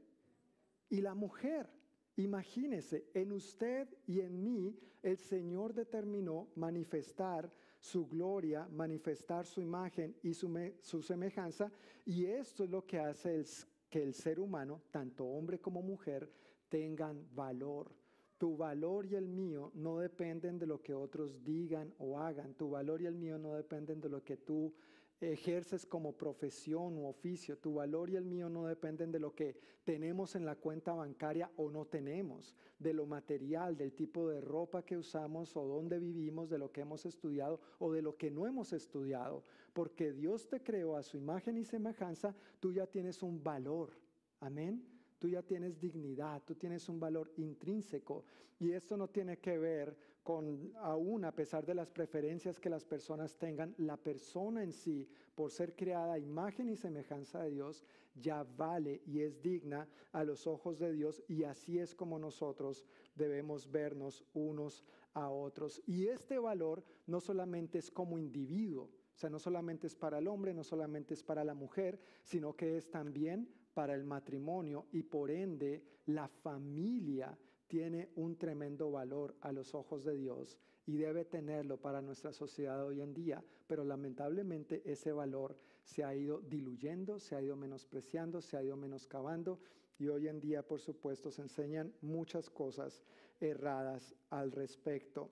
y 0.90 1.02
la 1.02 1.14
mujer. 1.14 1.70
Imagínese, 2.18 3.10
en 3.14 3.32
usted 3.32 3.90
y 4.08 4.22
en 4.22 4.42
mí, 4.44 4.78
el 5.04 5.18
Señor 5.18 5.74
determinó 5.74 6.48
manifestar 6.56 7.52
su 7.80 8.08
gloria, 8.08 8.68
manifestar 8.72 9.46
su 9.46 9.62
imagen 9.62 10.16
y 10.24 10.34
su, 10.34 11.02
semejanza. 11.04 11.72
Y 12.06 12.26
esto 12.26 12.64
es 12.64 12.70
lo 12.70 12.86
que 12.86 13.00
hace 13.00 13.44
que 13.90 14.02
el 14.02 14.14
ser 14.14 14.40
humano, 14.40 14.82
tanto 14.92 15.26
hombre 15.26 15.60
como 15.60 15.82
mujer, 15.82 16.32
tengan 16.70 17.28
valor. 17.36 17.92
Tu 18.38 18.58
valor 18.58 19.06
y 19.06 19.16
el 19.16 19.28
mío 19.28 19.72
no 19.76 20.00
dependen 20.00 20.58
de 20.58 20.68
lo 20.68 20.82
que 20.82 20.94
otros 20.94 21.44
digan 21.44 21.94
o 22.00 22.20
hagan. 22.20 22.54
Tu 22.56 22.70
valor 22.70 23.02
y 23.02 23.06
el 23.06 23.16
mío 23.16 23.38
no 23.38 23.54
dependen 23.54 24.02
de 24.02 24.10
lo 24.10 24.24
que 24.24 24.38
tú 24.38 24.74
ejerces 25.22 25.86
como 25.86 26.14
profesión 26.14 26.98
u 26.98 27.08
oficio. 27.08 27.58
Tu 27.58 27.74
valor 27.74 28.10
y 28.10 28.16
el 28.16 28.26
mío 28.26 28.50
no 28.50 28.66
dependen 28.66 29.12
de 29.12 29.20
lo 29.20 29.34
que 29.34 29.58
tenemos 29.84 30.36
en 30.36 30.46
la 30.46 30.56
cuenta 30.56 30.94
bancaria 30.94 31.50
o 31.58 31.70
no 31.70 31.86
tenemos, 31.86 32.56
de 32.80 32.94
lo 32.94 33.06
material, 33.06 33.78
del 33.78 33.94
tipo 33.94 34.28
de 34.28 34.42
ropa 34.42 34.84
que 34.84 34.98
usamos 34.98 35.56
o 35.56 35.66
dónde 35.66 36.00
vivimos, 36.00 36.50
de 36.50 36.58
lo 36.58 36.72
que 36.72 36.82
hemos 36.82 37.06
estudiado 37.06 37.60
o 37.80 37.92
de 37.92 38.02
lo 38.02 38.18
que 38.18 38.32
no 38.32 38.48
hemos 38.48 38.74
estudiado. 38.74 39.44
Porque 39.74 40.12
Dios 40.12 40.48
te 40.48 40.62
creó 40.62 40.98
a 40.98 41.04
su 41.04 41.18
imagen 41.18 41.58
y 41.58 41.66
semejanza, 41.66 42.36
tú 42.60 42.72
ya 42.72 42.88
tienes 42.88 43.22
un 43.24 43.44
valor. 43.44 43.92
Amén. 44.40 44.84
Tú 45.20 45.30
ya 45.30 45.42
tienes 45.42 45.80
dignidad, 45.80 46.44
tú 46.46 46.56
tienes 46.56 46.90
un 46.90 47.00
valor 47.00 47.32
intrínseco. 47.38 48.26
Y 48.60 48.72
esto 48.72 48.98
no 48.98 49.08
tiene 49.08 49.38
que 49.38 49.58
ver 49.58 49.96
con, 50.26 50.74
aún 50.78 51.24
a 51.24 51.32
pesar 51.32 51.68
de 51.68 51.76
las 51.76 51.92
preferencias 51.92 52.60
que 52.60 52.68
las 52.68 52.84
personas 52.84 53.38
tengan, 53.38 53.76
la 53.78 53.96
persona 53.96 54.64
en 54.64 54.74
sí, 54.74 55.08
por 55.36 55.52
ser 55.52 55.76
creada 55.76 56.14
a 56.14 56.18
imagen 56.20 56.68
y 56.68 56.76
semejanza 56.76 57.44
de 57.44 57.52
Dios, 57.52 57.86
ya 58.16 58.44
vale 58.44 59.04
y 59.06 59.22
es 59.22 59.40
digna 59.40 59.88
a 60.14 60.24
los 60.24 60.48
ojos 60.48 60.80
de 60.80 60.92
Dios 60.94 61.22
y 61.28 61.44
así 61.44 61.78
es 61.78 61.94
como 61.94 62.18
nosotros 62.18 62.84
debemos 63.14 63.70
vernos 63.70 64.26
unos 64.34 64.84
a 65.14 65.30
otros. 65.30 65.80
Y 65.86 66.08
este 66.08 66.40
valor 66.40 66.84
no 67.06 67.22
solamente 67.22 67.78
es 67.78 67.92
como 67.92 68.18
individuo, 68.18 68.86
o 68.86 69.18
sea, 69.18 69.30
no 69.30 69.38
solamente 69.38 69.86
es 69.86 69.96
para 69.96 70.18
el 70.18 70.28
hombre, 70.28 70.56
no 70.56 70.64
solamente 70.64 71.14
es 71.14 71.22
para 71.22 71.44
la 71.44 71.54
mujer, 71.54 72.00
sino 72.24 72.56
que 72.56 72.78
es 72.78 72.90
también 72.90 73.48
para 73.76 73.94
el 73.94 74.04
matrimonio 74.04 74.88
y 74.92 75.04
por 75.04 75.30
ende 75.30 75.84
la 76.08 76.28
familia 76.28 77.38
tiene 77.76 78.08
un 78.16 78.38
tremendo 78.38 78.90
valor 78.90 79.36
a 79.42 79.52
los 79.52 79.76
ojos 79.76 80.06
de 80.06 80.16
Dios 80.16 80.58
y 80.86 80.96
debe 80.96 81.26
tenerlo 81.26 81.76
para 81.76 82.02
nuestra 82.02 82.32
sociedad 82.32 82.82
hoy 82.86 83.02
en 83.02 83.14
día, 83.14 83.44
pero 83.68 83.84
lamentablemente 83.84 84.82
ese 84.86 85.12
valor 85.12 85.58
se 85.84 86.06
ha 86.06 86.16
ido 86.16 86.40
diluyendo, 86.40 87.20
se 87.20 87.36
ha 87.36 87.42
ido 87.42 87.58
menospreciando, 87.58 88.42
se 88.42 88.56
ha 88.56 88.64
ido 88.64 88.78
menoscabando 88.78 89.60
y 90.00 90.08
hoy 90.08 90.30
en 90.30 90.40
día, 90.40 90.66
por 90.66 90.80
supuesto, 90.80 91.32
se 91.32 91.42
enseñan 91.42 91.94
muchas 92.00 92.50
cosas 92.50 93.04
erradas 93.42 94.16
al 94.30 94.54
respecto. 94.54 95.30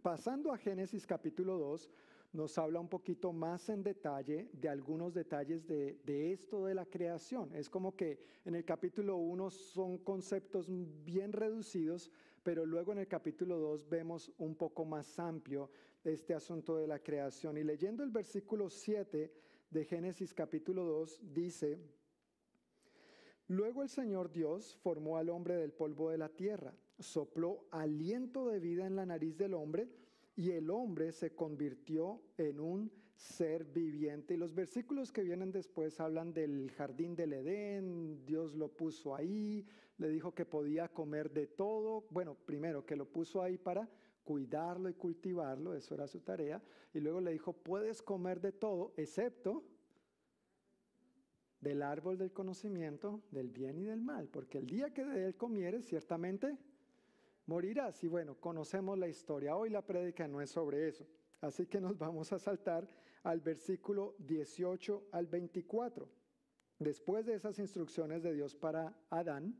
Pasando 0.00 0.52
a 0.52 0.58
Génesis 0.58 1.04
capítulo 1.04 1.58
2, 1.58 1.90
nos 2.32 2.56
habla 2.58 2.78
un 2.78 2.88
poquito 2.88 3.32
más 3.32 3.68
en 3.68 3.82
detalle 3.82 4.48
de 4.52 4.68
algunos 4.68 5.14
detalles 5.14 5.66
de, 5.66 6.32
esto 6.32 6.64
de 6.64 6.74
la 6.74 6.86
creación. 6.86 7.54
Es 7.54 7.68
como 7.68 7.96
que 7.96 8.20
en 8.44 8.54
el 8.54 8.64
capítulo 8.64 9.16
1 9.16 9.50
son 9.50 9.98
conceptos 9.98 10.68
bien 11.04 11.32
reducidos, 11.32 12.10
pero 12.42 12.64
luego 12.64 12.92
en 12.92 12.98
el 12.98 13.08
capítulo 13.08 13.58
2 13.58 13.88
vemos 13.88 14.32
un 14.38 14.54
poco 14.54 14.84
más 14.84 15.18
amplio 15.18 15.70
este 16.04 16.34
asunto 16.34 16.76
de 16.76 16.86
la 16.86 17.00
creación. 17.00 17.58
Y 17.58 17.64
leyendo 17.64 18.04
el 18.04 18.10
versículo 18.10 18.70
7 18.70 19.32
de 19.70 19.84
Génesis 19.84 20.32
capítulo 20.32 20.84
2 20.84 21.20
dice, 21.34 21.78
Luego 23.48 23.82
el 23.82 23.88
Señor 23.88 24.30
Dios 24.30 24.76
formó 24.76 25.16
al 25.16 25.28
hombre 25.28 25.56
del 25.56 25.72
polvo 25.72 26.10
de 26.10 26.18
la 26.18 26.28
tierra, 26.28 26.72
sopló 27.00 27.66
aliento 27.72 28.46
de 28.46 28.60
vida 28.60 28.86
en 28.86 28.94
la 28.94 29.04
nariz 29.04 29.36
del 29.36 29.54
hombre, 29.54 29.88
y 30.40 30.52
el 30.52 30.70
hombre 30.70 31.12
se 31.12 31.34
convirtió 31.34 32.22
en 32.38 32.60
un 32.60 32.90
ser 33.14 33.62
viviente. 33.62 34.32
Y 34.32 34.36
los 34.38 34.54
versículos 34.54 35.12
que 35.12 35.22
vienen 35.22 35.52
después 35.52 36.00
hablan 36.00 36.32
del 36.32 36.70
jardín 36.70 37.14
del 37.14 37.34
Edén, 37.34 38.24
Dios 38.24 38.54
lo 38.54 38.74
puso 38.74 39.14
ahí, 39.14 39.66
le 39.98 40.08
dijo 40.08 40.32
que 40.34 40.46
podía 40.46 40.88
comer 40.88 41.30
de 41.30 41.46
todo. 41.46 42.06
Bueno, 42.08 42.38
primero 42.46 42.86
que 42.86 42.96
lo 42.96 43.04
puso 43.04 43.42
ahí 43.42 43.58
para 43.58 43.86
cuidarlo 44.24 44.88
y 44.88 44.94
cultivarlo, 44.94 45.74
eso 45.74 45.92
era 45.92 46.06
su 46.06 46.20
tarea. 46.20 46.62
Y 46.94 47.00
luego 47.00 47.20
le 47.20 47.32
dijo, 47.32 47.52
puedes 47.52 48.00
comer 48.00 48.40
de 48.40 48.52
todo, 48.52 48.94
excepto 48.96 49.62
del 51.60 51.82
árbol 51.82 52.16
del 52.16 52.32
conocimiento 52.32 53.20
del 53.30 53.50
bien 53.50 53.76
y 53.76 53.84
del 53.84 54.00
mal, 54.00 54.26
porque 54.28 54.56
el 54.56 54.66
día 54.66 54.94
que 54.94 55.04
de 55.04 55.26
él 55.26 55.36
comieres, 55.36 55.84
ciertamente 55.84 56.56
morirás. 57.50 58.02
Y 58.04 58.06
bueno, 58.06 58.36
conocemos 58.36 58.96
la 58.96 59.08
historia. 59.08 59.56
Hoy 59.56 59.70
la 59.70 59.84
prédica 59.84 60.28
no 60.28 60.40
es 60.40 60.50
sobre 60.50 60.86
eso. 60.86 61.04
Así 61.40 61.66
que 61.66 61.80
nos 61.80 61.98
vamos 61.98 62.32
a 62.32 62.38
saltar 62.38 62.88
al 63.24 63.40
versículo 63.40 64.14
18 64.18 65.08
al 65.10 65.26
24. 65.26 66.08
Después 66.78 67.26
de 67.26 67.34
esas 67.34 67.58
instrucciones 67.58 68.22
de 68.22 68.34
Dios 68.34 68.54
para 68.54 68.96
Adán, 69.10 69.58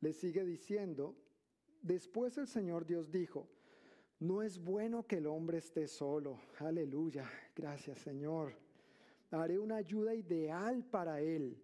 le 0.00 0.12
sigue 0.12 0.44
diciendo, 0.44 1.16
después 1.80 2.36
el 2.36 2.46
Señor 2.46 2.84
Dios 2.84 3.10
dijo, 3.10 3.48
no 4.20 4.42
es 4.42 4.62
bueno 4.62 5.06
que 5.06 5.16
el 5.16 5.28
hombre 5.28 5.58
esté 5.58 5.88
solo. 5.88 6.38
Aleluya. 6.58 7.24
Gracias 7.56 8.00
Señor. 8.00 8.52
Haré 9.30 9.58
una 9.58 9.76
ayuda 9.76 10.14
ideal 10.14 10.84
para 10.84 11.22
él. 11.22 11.56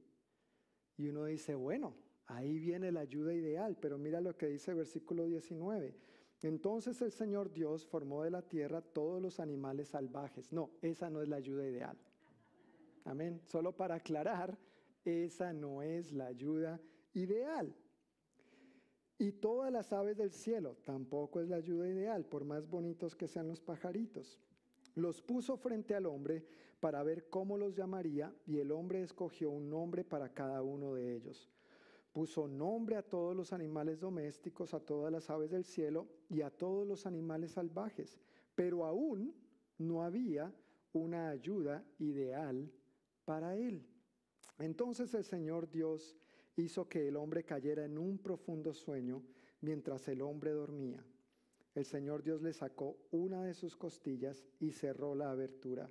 Y 0.97 1.09
uno 1.09 1.27
dice, 1.27 1.55
bueno, 1.55 1.95
Ahí 2.27 2.59
viene 2.59 2.91
la 2.91 3.01
ayuda 3.01 3.35
ideal, 3.35 3.77
pero 3.81 3.99
mira 3.99 4.21
lo 4.21 4.37
que 4.37 4.47
dice 4.47 4.71
el 4.71 4.79
versículo 4.79 5.27
19. 5.27 5.95
Entonces 6.43 7.01
el 7.03 7.13
Señor 7.13 7.53
Dios 7.53 7.87
formó 7.87 8.23
de 8.23 8.31
la 8.31 8.43
tierra 8.43 8.81
todos 8.81 9.21
los 9.21 9.41
animales 9.41 9.89
salvajes. 9.89 10.53
No, 10.53 10.71
esa 10.83 11.11
no 11.11 11.23
es 11.23 11.29
la 11.29 11.37
ayuda 11.37 11.67
ideal. 11.67 11.97
Amén. 13.05 13.41
Solo 13.45 13.77
para 13.77 13.97
aclarar, 13.97 14.59
esa 15.05 15.53
no 15.53 15.83
es 15.83 16.13
la 16.13 16.27
ayuda 16.27 16.81
ideal. 17.13 17.75
Y 19.19 19.33
todas 19.33 19.71
las 19.71 19.93
aves 19.93 20.17
del 20.17 20.33
cielo, 20.33 20.77
tampoco 20.85 21.41
es 21.41 21.49
la 21.49 21.57
ayuda 21.57 21.89
ideal, 21.89 22.25
por 22.25 22.45
más 22.45 22.69
bonitos 22.69 23.15
que 23.15 23.29
sean 23.29 23.49
los 23.49 23.61
pajaritos. 23.61 24.41
Los 24.95 25.23
puso 25.23 25.57
frente 25.57 25.95
al 25.95 26.07
hombre 26.07 26.45
para 26.81 27.03
ver 27.03 27.29
cómo 27.29 27.57
los 27.57 27.75
llamaría, 27.75 28.35
y 28.47 28.59
el 28.59 28.73
hombre 28.73 29.03
escogió 29.03 29.51
un 29.51 29.71
nombre 29.71 30.05
para 30.05 30.31
cada 30.31 30.63
uno 30.63 30.95
de 30.95 31.15
ellos. 31.15 31.49
Puso 32.15 32.47
nombre 32.47 32.95
a 32.95 33.03
todos 33.03 33.35
los 33.35 33.53
animales 33.53 33.99
domésticos, 33.99 34.73
a 34.73 34.79
todas 34.79 35.11
las 35.11 35.29
aves 35.31 35.51
del 35.51 35.65
cielo 35.65 36.07
y 36.29 36.43
a 36.43 36.51
todos 36.51 36.87
los 36.87 37.07
animales 37.07 37.51
salvajes, 37.51 38.21
pero 38.55 38.85
aún 38.85 39.35
no 39.79 40.01
había 40.05 40.55
una 40.93 41.31
ayuda 41.31 41.85
ideal 41.99 42.71
para 43.25 43.57
él. 43.57 43.85
Entonces 44.61 45.13
el 45.15 45.25
Señor 45.25 45.69
Dios 45.69 46.17
hizo 46.55 46.89
que 46.89 47.09
el 47.09 47.17
hombre 47.17 47.43
cayera 47.43 47.85
en 47.85 47.99
un 47.99 48.19
profundo 48.19 48.73
sueño 48.73 49.21
mientras 49.61 50.07
el 50.07 50.23
hombre 50.23 50.53
dormía. 50.53 51.05
El 51.75 51.85
Señor 51.85 52.23
Dios 52.23 52.41
le 52.43 52.53
sacó 52.53 52.97
una 53.11 53.43
de 53.43 53.55
sus 53.55 53.75
costillas 53.75 54.47
y 54.61 54.71
cerró 54.71 55.17
la 55.17 55.33
abertura. 55.33 55.91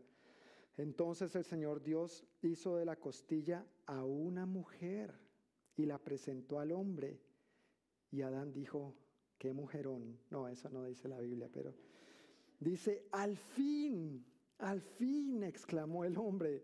Entonces 0.77 1.35
el 1.35 1.43
Señor 1.43 1.83
Dios 1.83 2.25
hizo 2.41 2.77
de 2.77 2.85
la 2.85 2.95
costilla 2.95 3.67
a 3.87 4.05
una 4.05 4.45
mujer 4.45 5.22
y 5.75 5.85
la 5.85 5.97
presentó 5.97 6.59
al 6.59 6.71
hombre. 6.71 7.19
Y 8.11 8.21
Adán 8.21 8.51
dijo, 8.53 8.95
qué 9.37 9.53
mujerón. 9.53 10.19
No, 10.29 10.47
eso 10.47 10.69
no 10.69 10.85
dice 10.85 11.07
la 11.07 11.19
Biblia, 11.19 11.49
pero 11.51 11.73
dice, 12.59 13.07
al 13.11 13.35
fin, 13.35 14.25
al 14.59 14.81
fin, 14.81 15.43
exclamó 15.43 16.05
el 16.05 16.17
hombre. 16.17 16.63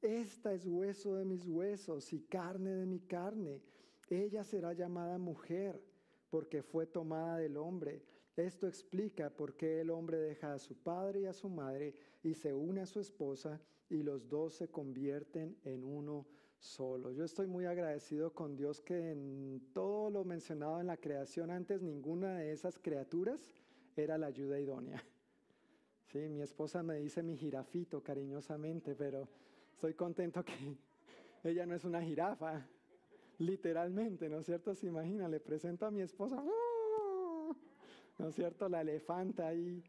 Esta 0.00 0.52
es 0.52 0.66
hueso 0.66 1.14
de 1.14 1.24
mis 1.24 1.46
huesos 1.46 2.12
y 2.12 2.20
carne 2.22 2.70
de 2.70 2.86
mi 2.86 3.00
carne. 3.00 3.62
Ella 4.08 4.44
será 4.44 4.72
llamada 4.72 5.18
mujer 5.18 5.82
porque 6.30 6.62
fue 6.62 6.86
tomada 6.86 7.38
del 7.38 7.56
hombre. 7.56 8.02
Esto 8.36 8.66
explica 8.66 9.30
por 9.30 9.56
qué 9.56 9.80
el 9.80 9.90
hombre 9.90 10.18
deja 10.18 10.52
a 10.52 10.58
su 10.58 10.76
padre 10.76 11.22
y 11.22 11.26
a 11.26 11.32
su 11.32 11.48
madre 11.48 11.94
y 12.22 12.34
se 12.34 12.52
une 12.52 12.82
a 12.82 12.86
su 12.86 13.00
esposa 13.00 13.60
y 13.88 14.02
los 14.02 14.28
dos 14.28 14.54
se 14.54 14.68
convierten 14.68 15.56
en 15.64 15.84
uno 15.84 16.26
solo. 16.58 17.12
Yo 17.12 17.24
estoy 17.24 17.46
muy 17.46 17.64
agradecido 17.64 18.32
con 18.32 18.56
Dios 18.56 18.80
que 18.80 19.12
en 19.12 19.70
todo 19.72 20.10
lo 20.10 20.24
mencionado 20.24 20.80
en 20.80 20.86
la 20.86 20.96
creación 20.96 21.50
antes, 21.50 21.82
ninguna 21.82 22.38
de 22.38 22.52
esas 22.52 22.78
criaturas 22.78 23.52
era 23.96 24.18
la 24.18 24.26
ayuda 24.26 24.58
idónea. 24.58 25.02
Sí, 26.06 26.28
mi 26.28 26.40
esposa 26.40 26.82
me 26.82 26.96
dice 26.96 27.22
mi 27.22 27.36
jirafito 27.36 28.02
cariñosamente, 28.02 28.94
pero 28.94 29.28
estoy 29.72 29.94
contento 29.94 30.44
que 30.44 30.52
ella 31.44 31.66
no 31.66 31.74
es 31.74 31.84
una 31.84 32.02
jirafa, 32.02 32.66
literalmente, 33.38 34.28
¿no 34.28 34.38
es 34.38 34.46
cierto? 34.46 34.74
Se 34.74 34.86
imagina, 34.86 35.28
le 35.28 35.40
presento 35.40 35.86
a 35.86 35.90
mi 35.90 36.00
esposa, 36.00 36.42
¡oh! 36.42 37.56
¿no 38.18 38.28
es 38.28 38.34
cierto? 38.34 38.68
La 38.68 38.80
elefanta 38.80 39.48
ahí, 39.48 39.82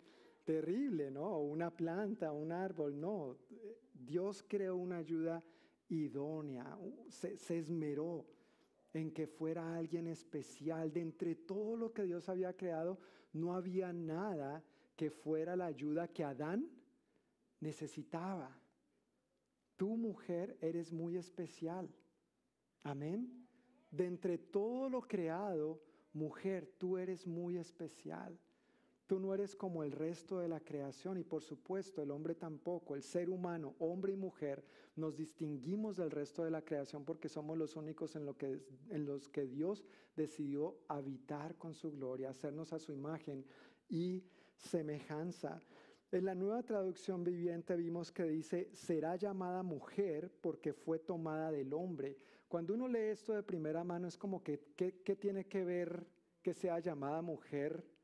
terrible, 0.43 1.11
¿no? 1.11 1.39
Una 1.39 1.69
planta, 1.69 2.31
un 2.31 2.51
árbol, 2.51 2.99
no. 2.99 3.37
Dios 3.93 4.43
creó 4.47 4.75
una 4.75 4.97
ayuda 4.97 5.43
idónea, 5.89 6.77
se, 7.09 7.57
esmeró 7.57 8.25
en 8.93 9.11
que 9.11 9.27
fuera 9.27 9.75
alguien 9.75 10.07
especial. 10.07 10.91
De 10.91 11.01
entre 11.01 11.35
todo 11.35 11.77
lo 11.77 11.93
que 11.93 12.03
Dios 12.03 12.29
había 12.29 12.55
creado, 12.55 12.99
no 13.33 13.53
había 13.53 13.93
nada 13.93 14.63
que 14.95 15.09
fuera 15.09 15.55
la 15.55 15.65
ayuda 15.65 16.07
que 16.07 16.23
Adán 16.23 16.69
necesitaba. 17.59 18.59
Tu 19.75 19.95
mujer 19.95 20.57
eres 20.61 20.91
muy 20.91 21.17
especial. 21.17 21.89
Amén. 22.83 23.47
De 23.91 24.05
entre 24.05 24.37
todo 24.37 24.89
lo 24.89 25.01
creado, 25.01 25.81
mujer, 26.13 26.73
tú 26.77 26.97
eres 26.97 27.27
muy 27.27 27.57
especial. 27.57 28.37
Tú 29.07 29.21
no 29.21 29.33
eres 29.33 29.55
como 29.55 29.83
el 29.83 29.93
resto 29.93 30.39
de 30.39 30.49
la 30.49 30.59
creación 30.59 31.17
y 31.17 31.23
por 31.23 31.41
supuesto 31.41 32.01
el 32.01 32.11
hombre 32.11 32.35
tampoco, 32.35 32.93
el 32.93 33.01
ser 33.01 33.29
humano, 33.29 33.73
hombre 33.79 34.11
y 34.11 34.17
mujer, 34.17 34.65
nos 34.97 35.15
distinguimos 35.15 35.95
del 35.95 36.11
resto 36.11 36.43
de 36.43 36.51
la 36.51 36.61
creación 36.61 37.05
porque 37.05 37.29
somos 37.29 37.57
los 37.57 37.77
únicos 37.77 38.17
en, 38.17 38.27
en 38.89 39.05
los 39.05 39.29
que 39.29 39.47
Dios 39.47 39.85
decidió 40.13 40.75
habitar 40.89 41.55
con 41.55 41.73
su 41.73 41.93
gloria, 41.93 42.31
hacernos 42.31 42.73
a 42.73 42.79
su 42.79 42.91
imagen 42.91 43.45
y 43.87 44.25
semejanza. 44.57 45.61
En 46.11 46.25
la 46.25 46.35
nueva 46.35 46.63
traducción 46.63 47.23
viviente 47.23 47.77
vimos 47.77 48.11
que 48.11 48.23
dice, 48.23 48.69
será 48.73 49.15
llamada 49.15 49.63
mujer 49.63 50.29
porque 50.41 50.73
fue 50.73 50.99
tomada 50.99 51.49
del 51.49 51.73
hombre. 51.73 52.17
Cuando 52.49 52.73
uno 52.73 52.89
lee 52.89 53.11
esto 53.11 53.31
de 53.31 53.43
primera 53.43 53.85
mano 53.85 54.09
es 54.09 54.17
como 54.17 54.43
que, 54.43 54.73
¿qué, 54.75 55.01
qué 55.01 55.15
tiene 55.15 55.45
que 55.45 55.63
ver 55.63 56.05
que 56.41 56.53
sea 56.53 56.79
llamada 56.79 57.21
mujer 57.21 57.96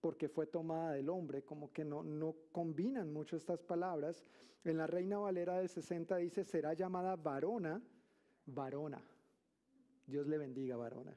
porque 0.00 0.28
fue 0.28 0.46
tomada 0.46 0.92
del 0.92 1.08
hombre? 1.08 1.42
Como 1.42 1.72
que 1.72 1.84
no, 1.84 2.02
no 2.02 2.34
combinan 2.52 3.12
mucho 3.12 3.36
estas 3.36 3.62
palabras. 3.62 4.24
En 4.64 4.76
la 4.76 4.86
Reina 4.86 5.18
Valera 5.18 5.58
del 5.58 5.68
60 5.68 6.16
dice, 6.16 6.44
será 6.44 6.74
llamada 6.74 7.16
varona, 7.16 7.82
varona. 8.46 9.02
Dios 10.06 10.26
le 10.26 10.38
bendiga, 10.38 10.76
varona. 10.76 11.16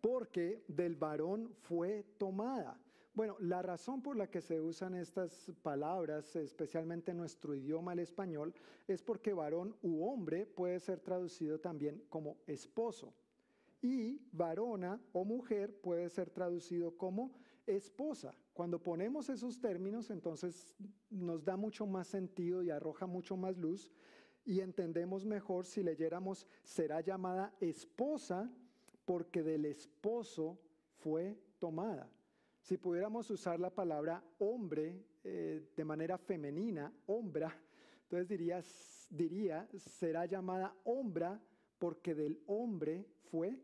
Porque 0.00 0.64
del 0.68 0.96
varón 0.96 1.54
fue 1.62 2.04
tomada. 2.18 2.78
Bueno, 3.14 3.36
la 3.40 3.62
razón 3.62 4.00
por 4.00 4.16
la 4.16 4.30
que 4.30 4.40
se 4.40 4.60
usan 4.60 4.94
estas 4.94 5.50
palabras, 5.62 6.36
especialmente 6.36 7.10
en 7.10 7.16
nuestro 7.16 7.52
idioma, 7.52 7.92
el 7.92 7.98
español, 7.98 8.54
es 8.86 9.02
porque 9.02 9.32
varón 9.32 9.74
u 9.82 10.04
hombre 10.04 10.46
puede 10.46 10.78
ser 10.78 11.00
traducido 11.00 11.58
también 11.58 12.04
como 12.08 12.36
esposo. 12.46 13.12
Y 13.80 14.20
varona 14.32 15.00
o 15.12 15.24
mujer 15.24 15.80
puede 15.80 16.08
ser 16.10 16.30
traducido 16.30 16.96
como 16.96 17.32
esposa. 17.66 18.34
Cuando 18.52 18.82
ponemos 18.82 19.28
esos 19.28 19.60
términos, 19.60 20.10
entonces 20.10 20.74
nos 21.10 21.44
da 21.44 21.56
mucho 21.56 21.86
más 21.86 22.08
sentido 22.08 22.62
y 22.62 22.70
arroja 22.70 23.06
mucho 23.06 23.36
más 23.36 23.56
luz 23.56 23.92
y 24.44 24.60
entendemos 24.60 25.26
mejor 25.26 25.66
si 25.66 25.82
leyéramos 25.82 26.46
será 26.62 27.02
llamada 27.02 27.54
esposa 27.60 28.50
porque 29.04 29.42
del 29.42 29.66
esposo 29.66 30.58
fue 30.96 31.38
tomada. 31.58 32.10
Si 32.62 32.76
pudiéramos 32.76 33.30
usar 33.30 33.60
la 33.60 33.70
palabra 33.70 34.24
hombre 34.38 35.04
eh, 35.22 35.68
de 35.76 35.84
manera 35.84 36.18
femenina, 36.18 36.92
hombra, 37.06 37.54
entonces 38.02 38.26
diría, 38.28 38.62
diría, 39.10 39.68
será 39.76 40.26
llamada 40.26 40.74
hombra 40.84 41.40
porque 41.78 42.14
del 42.14 42.42
hombre 42.46 43.06
fue 43.30 43.58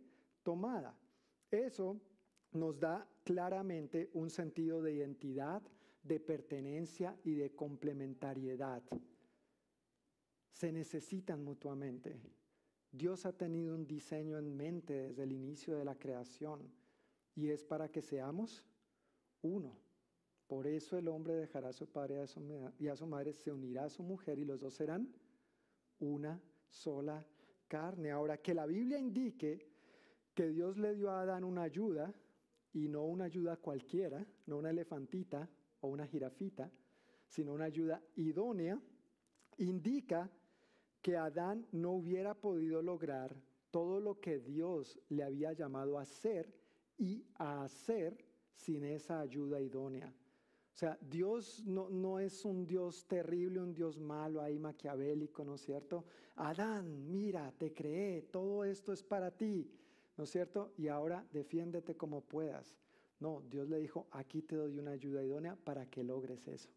tomada. 0.45 0.97
Eso 1.51 2.01
nos 2.53 2.79
da 2.79 3.09
claramente 3.25 4.11
un 4.13 4.31
sentido 4.31 4.81
de 4.81 4.93
identidad, 4.93 5.63
de 6.03 6.21
pertenencia 6.21 7.19
y 7.25 7.35
de 7.35 7.55
complementariedad. 7.57 8.83
Se 10.53 10.71
necesitan 10.71 11.43
mutuamente. 11.43 12.21
Dios 12.93 13.27
ha 13.27 13.33
tenido 13.33 13.75
un 13.75 13.87
diseño 13.89 14.39
en 14.39 14.57
mente 14.57 14.95
desde 14.95 15.25
el 15.25 15.33
inicio 15.33 15.77
de 15.77 15.85
la 15.85 15.97
creación 15.97 16.71
y 17.35 17.49
es 17.49 17.65
para 17.65 17.91
que 17.91 18.03
seamos 18.03 18.63
uno. 19.43 19.77
Por 20.47 20.67
eso 20.69 20.97
el 20.97 21.09
hombre 21.09 21.35
dejará 21.35 21.71
a 21.71 21.73
su 21.73 21.89
padre 21.89 22.17
y 22.79 22.87
a 22.89 22.97
su 22.97 23.07
madre, 23.07 23.33
se 23.33 23.51
unirá 23.51 23.85
a 23.85 23.91
su 23.91 24.03
mujer 24.03 24.39
y 24.39 24.45
los 24.45 24.61
dos 24.61 24.75
serán 24.75 25.13
una 25.99 26.41
sola 26.69 27.27
carne. 27.67 28.11
Ahora, 28.11 28.37
que 28.39 28.55
la 28.55 28.67
Biblia 28.67 28.99
indique 28.99 29.74
que 30.35 30.49
Dios 30.49 30.77
le 30.77 30.95
dio 30.95 31.11
a 31.11 31.23
Adán 31.23 31.45
una 31.45 31.63
ayuda 31.63 32.13
y 32.73 32.89
no 32.89 33.05
una 33.05 33.25
ayuda 33.25 33.57
cualquiera, 33.57 34.27
no 34.47 34.59
una 34.59 34.71
elefantita 34.71 35.49
o 35.81 35.89
una 35.89 36.07
jirafita, 36.07 36.71
sino 37.29 37.53
una 37.53 37.65
ayuda 37.67 38.03
idónea, 38.17 38.81
indica 39.59 40.31
que 41.01 41.17
Adán 41.17 41.67
no 41.73 41.93
hubiera 41.93 42.35
podido 42.35 42.83
lograr 42.83 43.37
todo 43.71 44.01
lo 44.01 44.21
que 44.21 44.39
Dios 44.39 44.99
le 45.09 45.23
había 45.23 45.53
llamado 45.53 45.99
a 45.99 46.03
hacer 46.03 46.53
y 46.97 47.25
a 47.37 47.65
hacer 47.65 48.25
sin 48.55 48.85
esa 48.85 49.21
ayuda 49.21 49.61
idónea. 49.61 50.09
O 50.09 50.77
sea, 50.77 50.99
Dios 51.01 51.63
no, 51.65 51.89
no, 51.89 52.19
es 52.19 52.45
un 52.45 52.67
Dios 52.67 53.07
terrible, 53.07 53.61
un 53.61 53.75
Dios 53.75 54.01
malo 54.01 54.41
ahí 54.41 54.59
maquiavélico, 54.59 55.45
¿no 55.45 55.55
es 55.55 55.61
cierto? 55.61 56.05
Adán, 56.35 57.11
mira, 57.11 57.53
te 57.57 57.73
creé, 57.73 58.23
todo 58.23 58.65
esto 58.65 58.93
es 58.93 59.03
para 59.03 59.31
ti, 59.31 59.71
¿no 60.17 60.25
es 60.25 60.31
cierto? 60.31 60.73
Y 60.77 60.89
ahora 60.89 61.27
defiéndete 61.33 61.97
como 61.97 62.23
puedas. 62.23 62.77
No, 63.21 63.43
Dios 63.49 63.69
le 63.69 63.79
dijo, 63.79 64.07
aquí 64.11 64.43
te 64.43 64.57
doy 64.57 64.79
una 64.79 64.93
ayuda 64.93 65.23
idónea 65.23 65.57
para 65.57 65.87
que 65.87 66.03
logres 66.03 66.47
eso. 66.49 66.71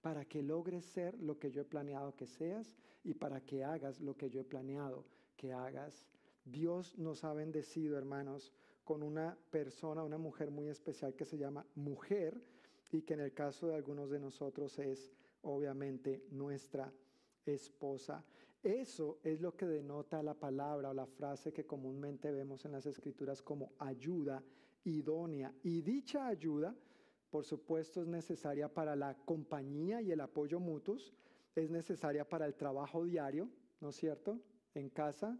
Para 0.00 0.24
que 0.24 0.42
logres 0.42 0.84
ser 0.84 1.18
lo 1.20 1.38
que 1.38 1.50
yo 1.50 1.62
he 1.62 1.64
planeado 1.66 2.16
que 2.16 2.26
seas 2.26 2.76
y 3.04 3.14
para 3.14 3.40
que 3.40 3.64
hagas 3.64 4.00
lo 4.00 4.16
que 4.16 4.30
yo 4.30 4.40
he 4.40 4.44
planeado 4.44 5.04
que 5.36 5.52
hagas. 5.52 6.08
Dios 6.44 6.96
nos 6.98 7.22
ha 7.24 7.32
bendecido, 7.32 7.98
hermanos, 7.98 8.52
con 8.82 9.02
una 9.02 9.38
persona, 9.50 10.02
una 10.02 10.18
mujer 10.18 10.50
muy 10.50 10.68
especial 10.68 11.14
que 11.14 11.24
se 11.24 11.38
llama 11.38 11.66
mujer 11.74 12.42
y 12.90 13.02
que 13.02 13.14
en 13.14 13.20
el 13.20 13.32
caso 13.32 13.68
de 13.68 13.74
algunos 13.74 14.10
de 14.10 14.18
nosotros 14.18 14.78
es 14.78 15.12
obviamente 15.42 16.24
nuestra 16.30 16.92
esposa. 17.46 18.24
Eso 18.62 19.18
es 19.22 19.40
lo 19.40 19.56
que 19.56 19.66
denota 19.66 20.22
la 20.22 20.34
palabra 20.34 20.90
o 20.90 20.94
la 20.94 21.06
frase 21.06 21.52
que 21.52 21.66
comúnmente 21.66 22.30
vemos 22.30 22.64
en 22.66 22.72
las 22.72 22.84
escrituras 22.84 23.40
como 23.40 23.72
ayuda 23.78 24.42
idónea. 24.84 25.54
Y 25.62 25.80
dicha 25.80 26.26
ayuda, 26.26 26.74
por 27.30 27.44
supuesto, 27.44 28.02
es 28.02 28.08
necesaria 28.08 28.68
para 28.68 28.96
la 28.96 29.14
compañía 29.24 30.02
y 30.02 30.10
el 30.10 30.20
apoyo 30.20 30.60
mutuos, 30.60 31.14
es 31.54 31.70
necesaria 31.70 32.28
para 32.28 32.46
el 32.46 32.54
trabajo 32.54 33.04
diario, 33.04 33.48
¿no 33.80 33.90
es 33.90 33.96
cierto? 33.96 34.38
En 34.74 34.90
casa, 34.90 35.38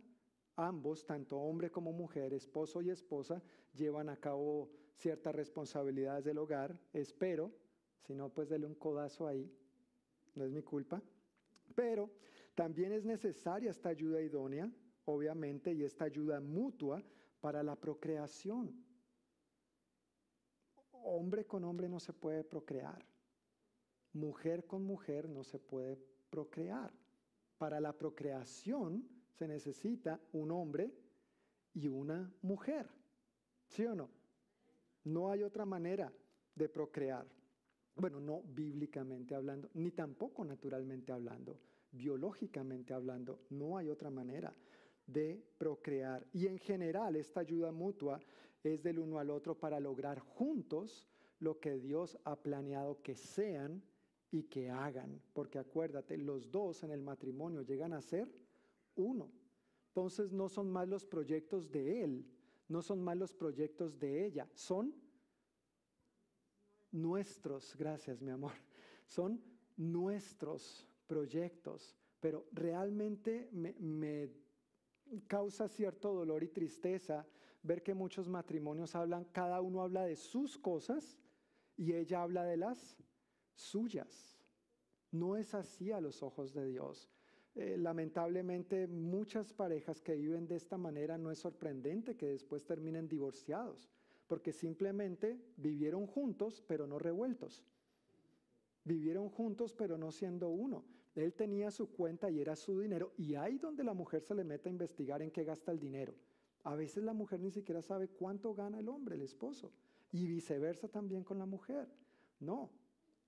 ambos, 0.56 1.04
tanto 1.04 1.38
hombre 1.38 1.70
como 1.70 1.92
mujer, 1.92 2.32
esposo 2.32 2.80
y 2.80 2.90
esposa, 2.90 3.42
llevan 3.74 4.08
a 4.08 4.16
cabo 4.16 4.70
ciertas 4.94 5.34
responsabilidades 5.34 6.24
del 6.24 6.38
hogar, 6.38 6.78
espero, 6.92 7.52
si 8.00 8.14
no, 8.14 8.28
pues 8.30 8.48
dele 8.48 8.66
un 8.66 8.74
codazo 8.74 9.26
ahí, 9.26 9.50
no 10.34 10.44
es 10.44 10.50
mi 10.50 10.62
culpa, 10.62 11.02
pero 11.74 12.10
también 12.54 12.92
es 12.92 13.04
necesaria 13.04 13.70
esta 13.70 13.90
ayuda 13.90 14.20
idónea, 14.20 14.70
obviamente, 15.04 15.72
y 15.72 15.84
esta 15.84 16.04
ayuda 16.04 16.40
mutua 16.40 17.02
para 17.40 17.62
la 17.62 17.76
procreación. 17.76 18.84
Hombre 20.92 21.46
con 21.46 21.64
hombre 21.64 21.88
no 21.88 22.00
se 22.00 22.12
puede 22.12 22.44
procrear. 22.44 23.04
Mujer 24.12 24.66
con 24.66 24.84
mujer 24.84 25.28
no 25.28 25.44
se 25.44 25.58
puede 25.58 25.96
procrear. 26.28 26.92
Para 27.56 27.80
la 27.80 27.96
procreación 27.96 29.08
se 29.30 29.46
necesita 29.46 30.20
un 30.32 30.50
hombre 30.50 30.92
y 31.72 31.88
una 31.88 32.30
mujer. 32.42 32.90
¿Sí 33.66 33.84
o 33.86 33.94
no? 33.94 34.10
No 35.04 35.30
hay 35.30 35.42
otra 35.42 35.64
manera 35.64 36.12
de 36.54 36.68
procrear. 36.68 37.26
Bueno, 37.94 38.20
no 38.20 38.42
bíblicamente 38.42 39.34
hablando, 39.34 39.70
ni 39.74 39.90
tampoco 39.92 40.44
naturalmente 40.44 41.12
hablando 41.12 41.58
biológicamente 41.92 42.94
hablando, 42.94 43.40
no 43.50 43.76
hay 43.76 43.88
otra 43.88 44.10
manera 44.10 44.54
de 45.06 45.42
procrear. 45.58 46.26
Y 46.32 46.46
en 46.46 46.58
general 46.58 47.16
esta 47.16 47.40
ayuda 47.40 47.72
mutua 47.72 48.20
es 48.62 48.82
del 48.82 48.98
uno 48.98 49.18
al 49.18 49.30
otro 49.30 49.58
para 49.58 49.80
lograr 49.80 50.18
juntos 50.20 51.08
lo 51.38 51.58
que 51.58 51.78
Dios 51.78 52.18
ha 52.24 52.36
planeado 52.36 53.02
que 53.02 53.16
sean 53.16 53.82
y 54.30 54.44
que 54.44 54.70
hagan. 54.70 55.20
Porque 55.32 55.58
acuérdate, 55.58 56.16
los 56.16 56.50
dos 56.50 56.82
en 56.84 56.90
el 56.90 57.02
matrimonio 57.02 57.62
llegan 57.62 57.92
a 57.92 58.02
ser 58.02 58.30
uno. 58.94 59.30
Entonces 59.88 60.32
no 60.32 60.48
son 60.48 60.70
más 60.70 60.88
los 60.88 61.04
proyectos 61.04 61.70
de 61.70 62.04
él, 62.04 62.26
no 62.68 62.82
son 62.82 63.02
más 63.02 63.16
los 63.16 63.32
proyectos 63.32 63.98
de 63.98 64.24
ella, 64.24 64.48
son 64.54 64.94
nuestros, 66.92 67.74
gracias 67.76 68.22
mi 68.22 68.30
amor, 68.30 68.52
son 69.06 69.42
nuestros 69.76 70.86
proyectos, 71.10 71.96
pero 72.20 72.46
realmente 72.52 73.48
me, 73.50 74.30
causa 75.26 75.66
cierto 75.66 76.14
dolor 76.14 76.44
y 76.44 76.48
tristeza 76.48 77.26
ver 77.64 77.82
que 77.82 77.94
muchos 77.94 78.28
matrimonios 78.28 78.94
hablan, 78.94 79.24
cada 79.24 79.60
uno 79.60 79.82
habla 79.82 80.04
de 80.04 80.14
sus 80.14 80.56
cosas 80.56 81.18
y 81.76 81.94
ella 81.94 82.22
habla 82.22 82.44
de 82.44 82.56
las 82.58 82.96
suyas. 83.54 84.40
No 85.10 85.36
es 85.36 85.52
así 85.52 85.90
a 85.90 86.00
los 86.00 86.22
ojos 86.22 86.54
de 86.54 86.64
Dios. 86.66 87.10
Eh, 87.56 87.76
lamentablemente 87.76 88.86
muchas 88.86 89.52
parejas 89.52 90.00
que 90.00 90.14
viven 90.14 90.46
de 90.46 90.54
esta 90.54 90.78
manera 90.78 91.18
no 91.18 91.32
es 91.32 91.40
sorprendente 91.40 92.16
que 92.16 92.28
después 92.28 92.64
terminen 92.64 93.08
divorciados, 93.08 93.90
porque 94.28 94.52
simplemente 94.52 95.42
vivieron 95.56 96.06
juntos 96.06 96.62
pero 96.68 96.86
no 96.86 97.00
revueltos. 97.00 97.64
Vivieron 98.84 99.28
juntos 99.28 99.74
pero 99.74 99.98
no 99.98 100.12
siendo 100.12 100.50
uno. 100.50 100.84
Él 101.14 101.34
tenía 101.34 101.70
su 101.70 101.90
cuenta 101.90 102.30
y 102.30 102.40
era 102.40 102.56
su 102.56 102.78
dinero. 102.78 103.12
Y 103.16 103.34
ahí 103.34 103.58
donde 103.58 103.84
la 103.84 103.94
mujer 103.94 104.22
se 104.22 104.34
le 104.34 104.44
mete 104.44 104.68
a 104.68 104.72
investigar 104.72 105.22
en 105.22 105.30
qué 105.30 105.44
gasta 105.44 105.72
el 105.72 105.80
dinero. 105.80 106.14
A 106.64 106.74
veces 106.74 107.02
la 107.02 107.12
mujer 107.12 107.40
ni 107.40 107.50
siquiera 107.50 107.82
sabe 107.82 108.08
cuánto 108.08 108.54
gana 108.54 108.78
el 108.78 108.88
hombre, 108.88 109.16
el 109.16 109.22
esposo. 109.22 109.72
Y 110.12 110.26
viceversa 110.26 110.88
también 110.88 111.24
con 111.24 111.38
la 111.38 111.46
mujer. 111.46 111.88
No, 112.38 112.70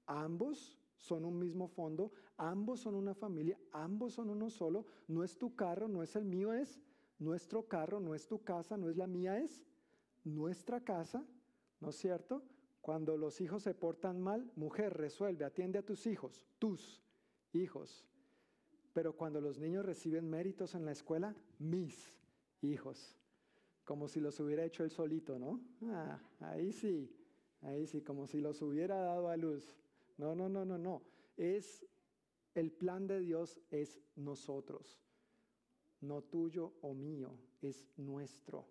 ambos 0.06 0.78
son 0.96 1.24
un 1.24 1.38
mismo 1.38 1.68
fondo, 1.68 2.12
ambos 2.36 2.80
son 2.80 2.94
una 2.94 3.14
familia, 3.14 3.58
ambos 3.72 4.14
son 4.14 4.30
uno 4.30 4.50
solo. 4.50 4.86
No 5.08 5.24
es 5.24 5.36
tu 5.36 5.54
carro, 5.54 5.88
no 5.88 6.02
es 6.02 6.14
el 6.16 6.24
mío, 6.24 6.52
es 6.52 6.80
nuestro 7.18 7.66
carro, 7.68 8.00
no 8.00 8.14
es 8.14 8.26
tu 8.26 8.42
casa, 8.42 8.76
no 8.76 8.88
es 8.88 8.96
la 8.96 9.06
mía, 9.06 9.38
es 9.38 9.64
nuestra 10.24 10.80
casa, 10.80 11.24
¿no 11.80 11.90
es 11.90 11.96
cierto? 11.96 12.42
Cuando 12.80 13.16
los 13.16 13.40
hijos 13.40 13.62
se 13.62 13.74
portan 13.74 14.20
mal, 14.20 14.50
mujer, 14.56 14.92
resuelve, 14.94 15.44
atiende 15.44 15.78
a 15.78 15.84
tus 15.84 16.06
hijos, 16.06 16.42
tus 16.58 17.00
hijos. 17.54 18.04
Pero 18.92 19.16
cuando 19.16 19.40
los 19.40 19.58
niños 19.58 19.84
reciben 19.84 20.28
méritos 20.28 20.74
en 20.74 20.84
la 20.84 20.92
escuela, 20.92 21.34
mis 21.58 22.18
hijos. 22.60 23.16
Como 23.84 24.08
si 24.08 24.20
los 24.20 24.38
hubiera 24.40 24.64
hecho 24.64 24.84
él 24.84 24.90
solito, 24.90 25.38
¿no? 25.38 25.60
Ah, 25.84 26.20
ahí 26.40 26.72
sí, 26.72 27.10
ahí 27.62 27.86
sí, 27.86 28.02
como 28.02 28.26
si 28.26 28.40
los 28.40 28.62
hubiera 28.62 28.96
dado 28.96 29.28
a 29.28 29.36
luz. 29.36 29.76
No, 30.18 30.34
no, 30.34 30.48
no, 30.48 30.64
no, 30.64 30.78
no. 30.78 31.02
Es 31.36 31.84
el 32.54 32.70
plan 32.70 33.06
de 33.06 33.20
Dios 33.20 33.58
es 33.70 33.98
nosotros. 34.14 35.00
No 36.00 36.22
tuyo 36.22 36.74
o 36.82 36.94
mío, 36.94 37.38
es 37.60 37.86
nuestro. 37.96 38.66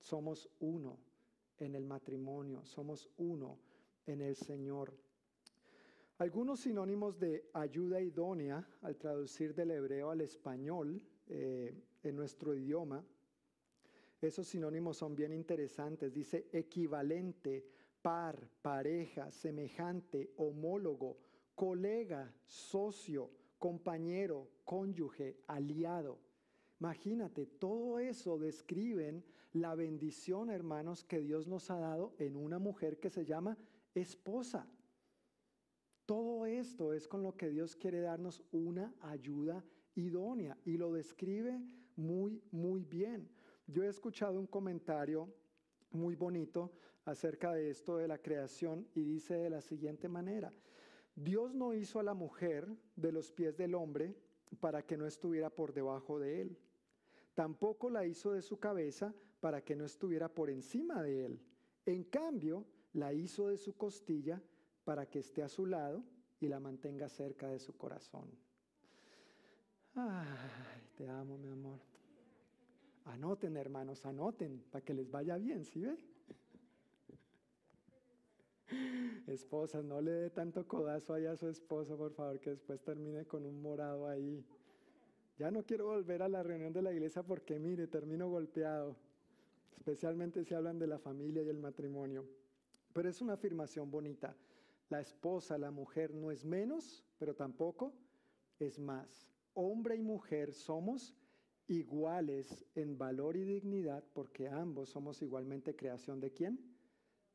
Somos 0.00 0.48
uno 0.60 0.98
en 1.58 1.74
el 1.74 1.84
matrimonio, 1.84 2.64
somos 2.64 3.08
uno 3.18 3.58
en 4.06 4.20
el 4.20 4.34
Señor. 4.36 4.96
Algunos 6.18 6.60
sinónimos 6.60 7.18
de 7.18 7.50
ayuda 7.52 8.00
idónea 8.00 8.66
al 8.82 8.96
traducir 8.96 9.54
del 9.54 9.72
hebreo 9.72 10.10
al 10.10 10.20
español 10.20 11.02
eh, 11.26 11.74
en 12.02 12.16
nuestro 12.16 12.54
idioma, 12.54 13.04
esos 14.20 14.46
sinónimos 14.46 14.98
son 14.98 15.16
bien 15.16 15.32
interesantes. 15.32 16.12
Dice 16.12 16.48
equivalente, 16.52 17.66
par, 18.02 18.48
pareja, 18.62 19.32
semejante, 19.32 20.32
homólogo, 20.36 21.18
colega, 21.56 22.32
socio, 22.44 23.30
compañero, 23.58 24.48
cónyuge, 24.64 25.38
aliado. 25.48 26.20
Imagínate, 26.78 27.46
todo 27.46 27.98
eso 27.98 28.38
describen 28.38 29.24
la 29.52 29.74
bendición, 29.74 30.50
hermanos, 30.50 31.04
que 31.04 31.20
Dios 31.20 31.48
nos 31.48 31.70
ha 31.70 31.78
dado 31.78 32.14
en 32.18 32.36
una 32.36 32.58
mujer 32.58 32.98
que 32.98 33.10
se 33.10 33.24
llama 33.24 33.56
esposa. 33.94 34.68
Todo 36.06 36.46
esto 36.46 36.92
es 36.92 37.06
con 37.06 37.22
lo 37.22 37.36
que 37.36 37.48
Dios 37.48 37.76
quiere 37.76 38.00
darnos 38.00 38.42
una 38.50 38.92
ayuda 39.00 39.64
idónea 39.94 40.58
y 40.64 40.76
lo 40.76 40.92
describe 40.92 41.60
muy, 41.96 42.42
muy 42.50 42.84
bien. 42.84 43.28
Yo 43.66 43.84
he 43.84 43.88
escuchado 43.88 44.40
un 44.40 44.46
comentario 44.46 45.32
muy 45.90 46.16
bonito 46.16 46.72
acerca 47.04 47.52
de 47.52 47.70
esto 47.70 47.96
de 47.96 48.08
la 48.08 48.18
creación 48.18 48.88
y 48.94 49.02
dice 49.02 49.34
de 49.34 49.50
la 49.50 49.60
siguiente 49.60 50.08
manera, 50.08 50.52
Dios 51.14 51.54
no 51.54 51.74
hizo 51.74 52.00
a 52.00 52.02
la 52.02 52.14
mujer 52.14 52.68
de 52.96 53.12
los 53.12 53.30
pies 53.30 53.56
del 53.56 53.74
hombre 53.74 54.16
para 54.60 54.82
que 54.82 54.96
no 54.96 55.06
estuviera 55.06 55.50
por 55.50 55.72
debajo 55.72 56.18
de 56.18 56.40
él. 56.40 56.58
Tampoco 57.34 57.90
la 57.90 58.06
hizo 58.06 58.32
de 58.32 58.42
su 58.42 58.58
cabeza 58.58 59.14
para 59.40 59.62
que 59.62 59.76
no 59.76 59.84
estuviera 59.84 60.28
por 60.28 60.50
encima 60.50 61.02
de 61.02 61.26
él. 61.26 61.40
En 61.86 62.04
cambio, 62.04 62.66
la 62.92 63.12
hizo 63.12 63.48
de 63.48 63.56
su 63.56 63.76
costilla 63.76 64.42
para 64.84 65.06
que 65.06 65.20
esté 65.20 65.42
a 65.42 65.48
su 65.48 65.66
lado 65.66 66.02
y 66.40 66.48
la 66.48 66.58
mantenga 66.60 67.08
cerca 67.08 67.48
de 67.48 67.58
su 67.58 67.76
corazón. 67.76 68.28
Ay, 69.94 70.88
te 70.96 71.08
amo, 71.08 71.38
mi 71.38 71.48
amor. 71.48 71.78
Anoten, 73.04 73.56
hermanos, 73.56 74.06
anoten 74.06 74.62
para 74.70 74.84
que 74.84 74.94
les 74.94 75.10
vaya 75.10 75.36
bien, 75.36 75.64
¿sí 75.64 75.80
ve? 75.80 75.98
Esposas, 79.26 79.84
no 79.84 80.00
le 80.00 80.12
dé 80.12 80.30
tanto 80.30 80.66
codazo 80.66 81.14
ahí 81.14 81.26
a 81.26 81.36
su 81.36 81.48
esposo, 81.48 81.96
por 81.96 82.12
favor, 82.12 82.40
que 82.40 82.50
después 82.50 82.80
termine 82.82 83.26
con 83.26 83.44
un 83.44 83.60
morado 83.60 84.08
ahí. 84.08 84.44
Ya 85.38 85.50
no 85.50 85.64
quiero 85.64 85.86
volver 85.86 86.22
a 86.22 86.28
la 86.28 86.42
reunión 86.42 86.72
de 86.72 86.82
la 86.82 86.92
iglesia 86.92 87.22
porque, 87.22 87.58
mire, 87.58 87.86
termino 87.86 88.28
golpeado, 88.28 88.96
especialmente 89.76 90.44
si 90.44 90.54
hablan 90.54 90.78
de 90.78 90.86
la 90.86 90.98
familia 90.98 91.42
y 91.42 91.48
el 91.48 91.58
matrimonio. 91.58 92.24
Pero 92.92 93.08
es 93.08 93.20
una 93.20 93.34
afirmación 93.34 93.90
bonita. 93.90 94.36
La 94.92 95.00
esposa, 95.00 95.56
la 95.56 95.70
mujer 95.70 96.12
no 96.12 96.30
es 96.30 96.44
menos, 96.44 97.02
pero 97.16 97.34
tampoco 97.34 97.94
es 98.58 98.78
más. 98.78 99.26
Hombre 99.54 99.96
y 99.96 100.02
mujer 100.02 100.52
somos 100.52 101.14
iguales 101.66 102.66
en 102.74 102.98
valor 102.98 103.38
y 103.38 103.42
dignidad 103.42 104.04
porque 104.12 104.50
ambos 104.50 104.90
somos 104.90 105.22
igualmente 105.22 105.74
creación 105.74 106.20
de 106.20 106.34
quién? 106.34 106.60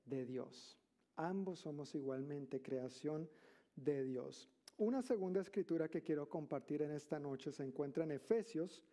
De 0.06 0.24
Dios. 0.24 0.78
Ambos 1.16 1.62
somos 1.62 1.96
igualmente 1.96 2.62
creación 2.62 3.28
de 3.76 4.04
Dios. 4.04 4.52
Una 4.78 5.02
segunda 5.02 5.42
escritura 5.42 5.90
que 5.90 6.04
quiero 6.04 6.30
compartir 6.30 6.84
en 6.84 6.92
esta 6.92 7.18
noche 7.18 7.52
se 7.52 7.64
encuentra 7.64 8.04
en 8.04 8.12
Efesios 8.12 8.84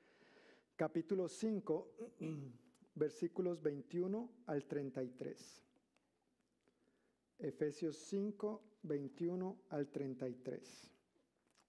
capítulo 0.74 1.28
5, 1.28 1.90
versículos 2.94 3.60
21 3.60 4.30
al 4.46 4.64
33. 4.64 5.64
Efesios 7.38 7.96
5, 7.96 8.62
21 8.82 9.56
al 9.70 9.88
33. 9.88 10.90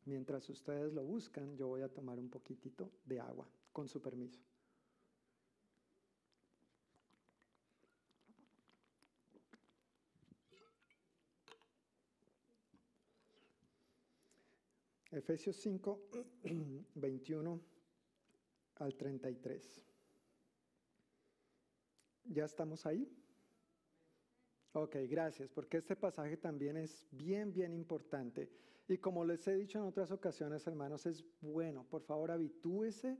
Mientras 0.06 0.50
ustedes 0.50 0.94
lo 0.94 1.04
buscan, 1.04 1.56
yo 1.58 1.68
voy 1.68 1.82
a 1.82 1.90
tomar 1.90 2.20
un 2.20 2.30
poquitito 2.30 2.92
de 3.06 3.20
agua, 3.20 3.50
con 3.72 3.88
su 3.88 4.02
permiso. 4.02 4.40
Efesios 15.12 15.56
5, 15.56 16.10
21 16.96 17.62
al 18.76 18.96
33. 18.96 19.82
¿Ya 22.26 22.46
estamos 22.46 22.86
ahí? 22.86 23.10
Ok, 24.78 24.98
gracias, 25.10 25.50
porque 25.50 25.78
este 25.78 25.96
pasaje 25.96 26.36
también 26.36 26.76
es 26.76 27.08
bien, 27.10 27.54
bien 27.54 27.72
importante. 27.72 28.50
Y 28.90 28.98
como 28.98 29.24
les 29.24 29.48
he 29.48 29.56
dicho 29.56 29.80
en 29.80 29.86
otras 29.86 30.12
ocasiones, 30.12 30.68
hermanos, 30.68 31.06
es 31.06 31.24
bueno, 31.40 31.86
por 31.90 32.02
favor, 32.02 32.30
habitúese 32.30 33.18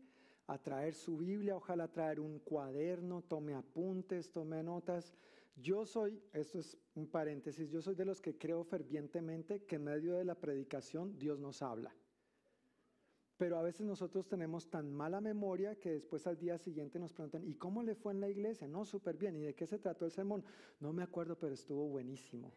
a 0.48 0.62
traer 0.62 0.94
su 0.96 1.16
Biblia, 1.16 1.56
ojalá 1.56 1.88
traer 1.88 2.20
un 2.20 2.40
cuaderno, 2.40 3.22
tome 3.22 3.54
apuntes, 3.54 4.34
tome 4.34 4.62
notas. 4.64 5.14
Yo 5.56 5.86
soy, 5.86 6.22
esto 6.34 6.60
es 6.60 6.78
un 6.94 7.08
paréntesis, 7.08 7.70
yo 7.70 7.82
soy 7.82 7.96
de 7.96 8.04
los 8.04 8.20
que 8.20 8.38
creo 8.38 8.66
fervientemente 8.66 9.64
que 9.64 9.78
en 9.78 9.86
medio 9.86 10.16
de 10.16 10.26
la 10.26 10.36
predicación 10.36 11.18
Dios 11.18 11.40
nos 11.40 11.62
habla. 11.62 11.96
Pero 13.38 13.58
a 13.58 13.62
veces 13.62 13.86
nosotros 13.86 14.28
tenemos 14.28 14.70
tan 14.70 14.92
mala 14.94 15.20
memoria 15.20 15.76
que 15.76 15.92
después 15.92 16.26
al 16.26 16.38
día 16.38 16.58
siguiente 16.58 17.00
nos 17.00 17.12
preguntan, 17.12 17.44
¿y 17.44 17.56
cómo 17.56 17.84
le 17.84 17.94
fue 17.94 18.14
en 18.14 18.22
la 18.22 18.30
iglesia? 18.30 18.68
No, 18.68 18.86
súper 18.86 19.18
bien. 19.18 19.36
¿Y 19.36 19.42
de 19.42 19.54
qué 19.54 19.68
se 19.68 19.78
trató 19.78 20.06
el 20.06 20.12
sermón? 20.12 20.44
No 20.80 20.94
me 20.94 21.04
acuerdo, 21.04 21.38
pero 21.38 21.54
estuvo 21.54 21.86
buenísimo. 21.88 22.54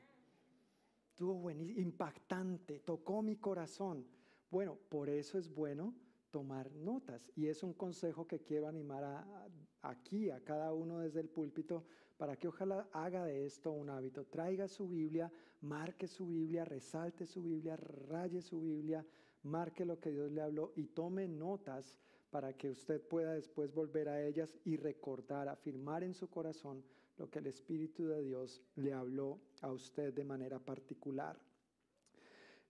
Estuvo 1.10 1.34
buenísimo, 1.34 1.80
impactante, 1.80 2.78
tocó 2.78 3.22
mi 3.22 3.36
corazón. 3.36 4.06
Bueno, 4.50 4.78
por 4.88 5.08
eso 5.08 5.36
es 5.36 5.52
bueno 5.52 5.92
tomar 6.30 6.70
notas. 6.70 7.32
Y 7.34 7.48
es 7.48 7.64
un 7.64 7.72
consejo 7.72 8.28
que 8.28 8.38
quiero 8.38 8.68
animar 8.68 9.02
a, 9.02 9.48
aquí, 9.82 10.30
a 10.30 10.44
cada 10.44 10.72
uno 10.72 11.00
desde 11.00 11.18
el 11.18 11.28
púlpito, 11.28 11.84
para 12.16 12.36
que 12.36 12.46
ojalá 12.46 12.88
haga 12.92 13.24
de 13.24 13.46
esto 13.46 13.72
un 13.72 13.90
hábito. 13.90 14.26
Traiga 14.26 14.68
su 14.68 14.88
Biblia, 14.88 15.32
marque 15.60 16.06
su 16.06 16.28
Biblia, 16.28 16.64
resalte 16.64 17.26
su 17.26 17.42
Biblia, 17.42 17.76
raye 17.76 18.40
su 18.40 18.60
Biblia 18.60 19.04
marque 19.42 19.84
lo 19.84 20.00
que 20.00 20.10
Dios 20.10 20.30
le 20.32 20.40
habló 20.40 20.72
y 20.76 20.86
tome 20.86 21.28
notas 21.28 21.98
para 22.30 22.56
que 22.56 22.70
usted 22.70 23.00
pueda 23.00 23.34
después 23.34 23.72
volver 23.72 24.08
a 24.08 24.22
ellas 24.22 24.56
y 24.64 24.76
recordar, 24.76 25.48
afirmar 25.48 26.04
en 26.04 26.14
su 26.14 26.28
corazón 26.28 26.84
lo 27.16 27.30
que 27.30 27.38
el 27.38 27.46
Espíritu 27.46 28.06
de 28.06 28.22
Dios 28.22 28.62
le 28.76 28.92
habló 28.92 29.40
a 29.62 29.72
usted 29.72 30.12
de 30.12 30.24
manera 30.24 30.58
particular. 30.58 31.38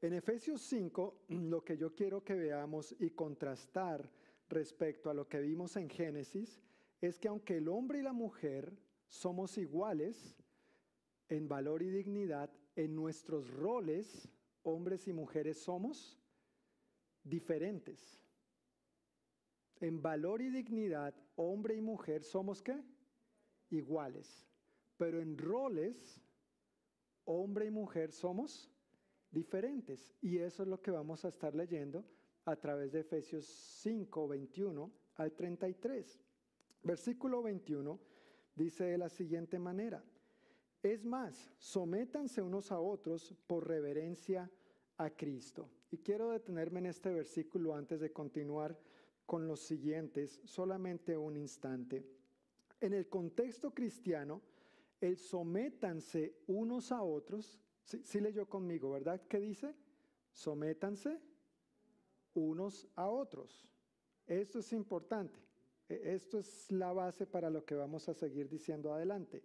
En 0.00 0.14
Efesios 0.14 0.62
5, 0.62 1.24
lo 1.28 1.64
que 1.64 1.76
yo 1.76 1.94
quiero 1.94 2.22
que 2.22 2.34
veamos 2.34 2.94
y 2.98 3.10
contrastar 3.10 4.08
respecto 4.48 5.10
a 5.10 5.14
lo 5.14 5.28
que 5.28 5.40
vimos 5.40 5.76
en 5.76 5.90
Génesis 5.90 6.62
es 7.00 7.18
que 7.18 7.28
aunque 7.28 7.58
el 7.58 7.68
hombre 7.68 7.98
y 7.98 8.02
la 8.02 8.12
mujer 8.12 8.76
somos 9.06 9.58
iguales 9.58 10.36
en 11.28 11.48
valor 11.48 11.82
y 11.82 11.90
dignidad, 11.90 12.50
en 12.74 12.94
nuestros 12.94 13.50
roles, 13.50 14.28
hombres 14.62 15.08
y 15.08 15.12
mujeres 15.12 15.58
somos 15.58 16.17
diferentes. 17.28 18.20
En 19.80 20.02
valor 20.02 20.42
y 20.42 20.50
dignidad, 20.50 21.14
hombre 21.36 21.76
y 21.76 21.80
mujer 21.80 22.24
somos 22.24 22.62
qué? 22.62 22.82
Iguales. 23.70 24.46
Pero 24.96 25.20
en 25.20 25.38
roles, 25.38 26.20
hombre 27.24 27.66
y 27.66 27.70
mujer 27.70 28.10
somos 28.10 28.70
diferentes. 29.30 30.12
Y 30.20 30.38
eso 30.38 30.62
es 30.62 30.68
lo 30.68 30.80
que 30.80 30.90
vamos 30.90 31.24
a 31.24 31.28
estar 31.28 31.54
leyendo 31.54 32.04
a 32.44 32.56
través 32.56 32.92
de 32.92 33.00
Efesios 33.00 33.44
5, 33.44 34.26
21 34.26 34.90
al 35.16 35.32
33. 35.32 36.20
Versículo 36.82 37.42
21 37.42 38.00
dice 38.54 38.84
de 38.84 38.98
la 38.98 39.08
siguiente 39.08 39.58
manera. 39.58 40.02
Es 40.82 41.04
más, 41.04 41.52
sométanse 41.58 42.40
unos 42.40 42.72
a 42.72 42.80
otros 42.80 43.34
por 43.46 43.66
reverencia 43.66 44.50
a 44.98 45.10
Cristo. 45.10 45.68
Y 45.90 45.98
quiero 45.98 46.30
detenerme 46.30 46.80
en 46.80 46.86
este 46.86 47.10
versículo 47.10 47.74
antes 47.74 48.00
de 48.00 48.12
continuar 48.12 48.78
con 49.24 49.46
los 49.46 49.60
siguientes, 49.60 50.40
solamente 50.44 51.16
un 51.16 51.36
instante. 51.36 52.04
En 52.80 52.92
el 52.92 53.08
contexto 53.08 53.72
cristiano, 53.72 54.42
el 55.00 55.16
sométanse 55.16 56.34
unos 56.46 56.92
a 56.92 57.02
otros, 57.02 57.60
sí, 57.84 58.20
leyó 58.20 58.48
conmigo, 58.48 58.90
¿verdad? 58.90 59.22
¿Qué 59.28 59.40
dice? 59.40 59.74
Sométanse 60.32 61.20
unos 62.34 62.88
a 62.94 63.08
otros. 63.08 63.68
Esto 64.26 64.58
es 64.58 64.72
importante. 64.72 65.38
E, 65.88 66.14
esto 66.14 66.38
es 66.38 66.70
la 66.70 66.92
base 66.92 67.26
para 67.26 67.50
lo 67.50 67.64
que 67.64 67.74
vamos 67.74 68.08
a 68.08 68.14
seguir 68.14 68.48
diciendo 68.48 68.92
adelante. 68.92 69.42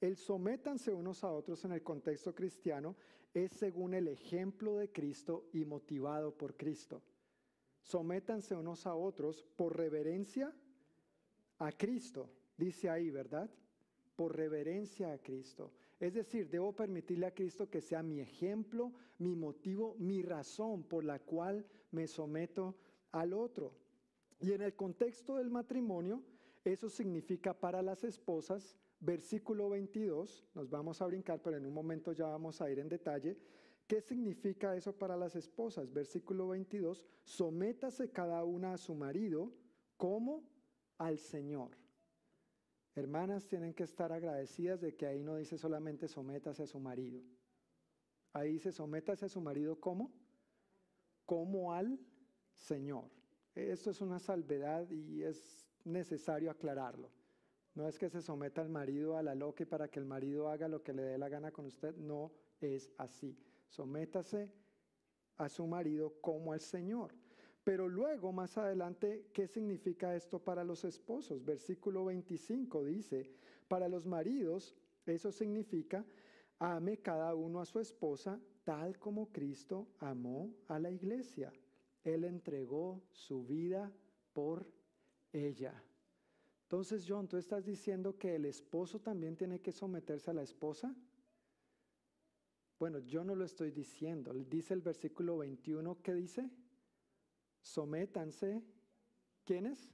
El 0.00 0.16
sométanse 0.16 0.92
unos 0.92 1.24
a 1.24 1.30
otros 1.30 1.64
en 1.64 1.72
el 1.72 1.82
contexto 1.82 2.34
cristiano 2.34 2.96
es 3.34 3.52
según 3.52 3.94
el 3.94 4.08
ejemplo 4.08 4.76
de 4.76 4.90
Cristo 4.90 5.48
y 5.52 5.64
motivado 5.64 6.32
por 6.32 6.56
Cristo. 6.56 7.02
Sométanse 7.82 8.54
unos 8.54 8.86
a 8.86 8.94
otros 8.94 9.44
por 9.56 9.76
reverencia 9.76 10.54
a 11.58 11.72
Cristo, 11.72 12.30
dice 12.56 12.88
ahí, 12.88 13.10
¿verdad? 13.10 13.50
Por 14.16 14.36
reverencia 14.36 15.12
a 15.12 15.18
Cristo. 15.18 15.72
Es 16.00 16.14
decir, 16.14 16.48
debo 16.48 16.72
permitirle 16.72 17.26
a 17.26 17.34
Cristo 17.34 17.68
que 17.68 17.80
sea 17.80 18.02
mi 18.02 18.20
ejemplo, 18.20 18.92
mi 19.18 19.34
motivo, 19.34 19.96
mi 19.98 20.22
razón 20.22 20.84
por 20.84 21.04
la 21.04 21.18
cual 21.18 21.66
me 21.90 22.06
someto 22.06 22.76
al 23.12 23.32
otro. 23.32 23.72
Y 24.40 24.52
en 24.52 24.62
el 24.62 24.74
contexto 24.74 25.36
del 25.36 25.50
matrimonio, 25.50 26.22
eso 26.64 26.88
significa 26.88 27.52
para 27.52 27.82
las 27.82 28.04
esposas 28.04 28.76
versículo 29.04 29.68
22, 29.68 30.46
nos 30.54 30.70
vamos 30.70 31.02
a 31.02 31.06
brincar, 31.06 31.40
pero 31.42 31.56
en 31.56 31.66
un 31.66 31.74
momento 31.74 32.12
ya 32.12 32.26
vamos 32.26 32.60
a 32.60 32.70
ir 32.70 32.78
en 32.78 32.88
detalle. 32.88 33.36
¿Qué 33.86 34.00
significa 34.00 34.74
eso 34.74 34.96
para 34.96 35.16
las 35.16 35.36
esposas? 35.36 35.92
Versículo 35.92 36.48
22, 36.48 37.04
sométase 37.22 38.10
cada 38.10 38.42
una 38.44 38.72
a 38.72 38.78
su 38.78 38.94
marido 38.94 39.52
como 39.96 40.42
al 40.96 41.18
Señor. 41.18 41.76
Hermanas 42.94 43.46
tienen 43.46 43.74
que 43.74 43.82
estar 43.82 44.12
agradecidas 44.12 44.80
de 44.80 44.94
que 44.94 45.06
ahí 45.06 45.22
no 45.22 45.36
dice 45.36 45.58
solamente 45.58 46.08
sométase 46.08 46.62
a 46.62 46.66
su 46.66 46.78
marido. 46.78 47.20
Ahí 48.32 48.52
dice 48.52 48.72
sométase 48.72 49.26
a 49.26 49.28
su 49.28 49.40
marido 49.40 49.78
como, 49.78 50.12
como 51.26 51.72
al 51.72 51.98
Señor. 52.52 53.10
Esto 53.54 53.90
es 53.90 54.00
una 54.00 54.18
salvedad 54.18 54.88
y 54.90 55.22
es 55.22 55.68
necesario 55.84 56.50
aclararlo. 56.50 57.10
No 57.74 57.88
es 57.88 57.98
que 57.98 58.08
se 58.08 58.22
someta 58.22 58.60
al 58.60 58.68
marido 58.68 59.16
a 59.16 59.22
la 59.22 59.34
loca 59.34 59.64
y 59.64 59.66
para 59.66 59.88
que 59.88 59.98
el 59.98 60.06
marido 60.06 60.48
haga 60.48 60.68
lo 60.68 60.82
que 60.82 60.92
le 60.92 61.02
dé 61.02 61.18
la 61.18 61.28
gana 61.28 61.50
con 61.50 61.66
usted. 61.66 61.96
No 61.96 62.32
es 62.60 62.90
así. 62.98 63.36
Sométase 63.68 64.50
a 65.36 65.48
su 65.48 65.66
marido 65.66 66.14
como 66.20 66.52
al 66.52 66.60
Señor. 66.60 67.14
Pero 67.64 67.88
luego, 67.88 68.30
más 68.30 68.58
adelante, 68.58 69.30
¿qué 69.32 69.48
significa 69.48 70.14
esto 70.14 70.38
para 70.38 70.62
los 70.62 70.84
esposos? 70.84 71.44
Versículo 71.44 72.04
25 72.04 72.84
dice, 72.84 73.30
para 73.66 73.88
los 73.88 74.06
maridos, 74.06 74.76
eso 75.06 75.32
significa, 75.32 76.04
ame 76.58 76.98
cada 76.98 77.34
uno 77.34 77.60
a 77.60 77.64
su 77.64 77.80
esposa 77.80 78.38
tal 78.64 78.98
como 78.98 79.30
Cristo 79.30 79.88
amó 79.98 80.54
a 80.68 80.78
la 80.78 80.90
iglesia. 80.90 81.52
Él 82.02 82.24
entregó 82.24 83.02
su 83.12 83.44
vida 83.44 83.92
por 84.32 84.66
ella. 85.32 85.82
Entonces, 86.74 87.06
John, 87.08 87.28
¿tú 87.28 87.36
estás 87.36 87.64
diciendo 87.64 88.18
que 88.18 88.34
el 88.34 88.46
esposo 88.46 88.98
también 88.98 89.36
tiene 89.36 89.60
que 89.60 89.70
someterse 89.70 90.32
a 90.32 90.34
la 90.34 90.42
esposa? 90.42 90.92
Bueno, 92.80 92.98
yo 92.98 93.22
no 93.22 93.36
lo 93.36 93.44
estoy 93.44 93.70
diciendo. 93.70 94.34
Dice 94.34 94.74
el 94.74 94.80
versículo 94.80 95.38
21, 95.38 96.02
¿qué 96.02 96.14
dice? 96.14 96.50
Sométanse, 97.60 98.60
¿quiénes? 99.44 99.88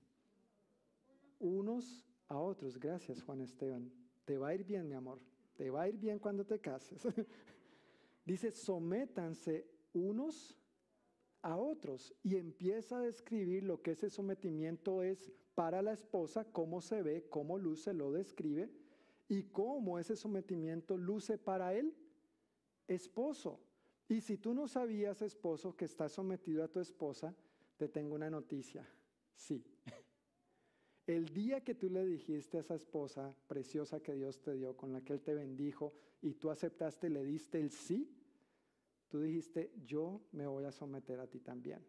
Unos 1.38 2.08
a 2.28 2.38
otros. 2.38 2.78
Gracias, 2.78 3.22
Juan 3.24 3.42
Esteban. 3.42 3.92
Te 4.24 4.38
va 4.38 4.48
a 4.48 4.54
ir 4.54 4.64
bien, 4.64 4.88
mi 4.88 4.94
amor. 4.94 5.20
Te 5.58 5.68
va 5.68 5.82
a 5.82 5.88
ir 5.90 5.98
bien 5.98 6.18
cuando 6.18 6.46
te 6.46 6.60
cases. 6.60 7.06
dice, 8.24 8.52
sométanse 8.52 9.70
unos 9.92 10.58
a 11.42 11.56
otros 11.56 12.14
y 12.22 12.36
empieza 12.36 12.98
a 12.98 13.02
describir 13.02 13.64
lo 13.64 13.82
que 13.82 13.92
ese 13.92 14.10
sometimiento 14.10 15.02
es 15.02 15.32
para 15.54 15.82
la 15.82 15.92
esposa, 15.92 16.44
cómo 16.44 16.80
se 16.80 17.02
ve, 17.02 17.26
cómo 17.28 17.58
luce, 17.58 17.92
lo 17.92 18.12
describe, 18.12 18.70
y 19.28 19.44
cómo 19.44 19.98
ese 19.98 20.16
sometimiento 20.16 20.96
luce 20.96 21.38
para 21.38 21.74
el 21.74 21.94
esposo. 22.88 23.60
Y 24.08 24.20
si 24.22 24.36
tú 24.36 24.54
no 24.54 24.66
sabías, 24.66 25.22
esposo, 25.22 25.76
que 25.76 25.84
estás 25.84 26.12
sometido 26.12 26.64
a 26.64 26.68
tu 26.68 26.80
esposa, 26.80 27.34
te 27.76 27.88
tengo 27.88 28.14
una 28.14 28.28
noticia. 28.28 28.88
Sí. 29.34 29.64
El 31.06 31.28
día 31.28 31.62
que 31.62 31.74
tú 31.74 31.88
le 31.88 32.04
dijiste 32.04 32.56
a 32.56 32.60
esa 32.60 32.74
esposa 32.74 33.34
preciosa 33.46 34.00
que 34.00 34.14
Dios 34.14 34.40
te 34.40 34.54
dio, 34.54 34.76
con 34.76 34.92
la 34.92 35.00
que 35.00 35.12
Él 35.12 35.22
te 35.22 35.34
bendijo, 35.34 35.92
y 36.22 36.34
tú 36.34 36.50
aceptaste, 36.50 37.08
le 37.08 37.24
diste 37.24 37.58
el 37.58 37.70
sí, 37.70 38.08
Tú 39.10 39.20
dijiste, 39.20 39.72
yo 39.84 40.22
me 40.32 40.46
voy 40.46 40.64
a 40.64 40.72
someter 40.72 41.18
a 41.18 41.26
ti 41.26 41.40
también. 41.40 41.84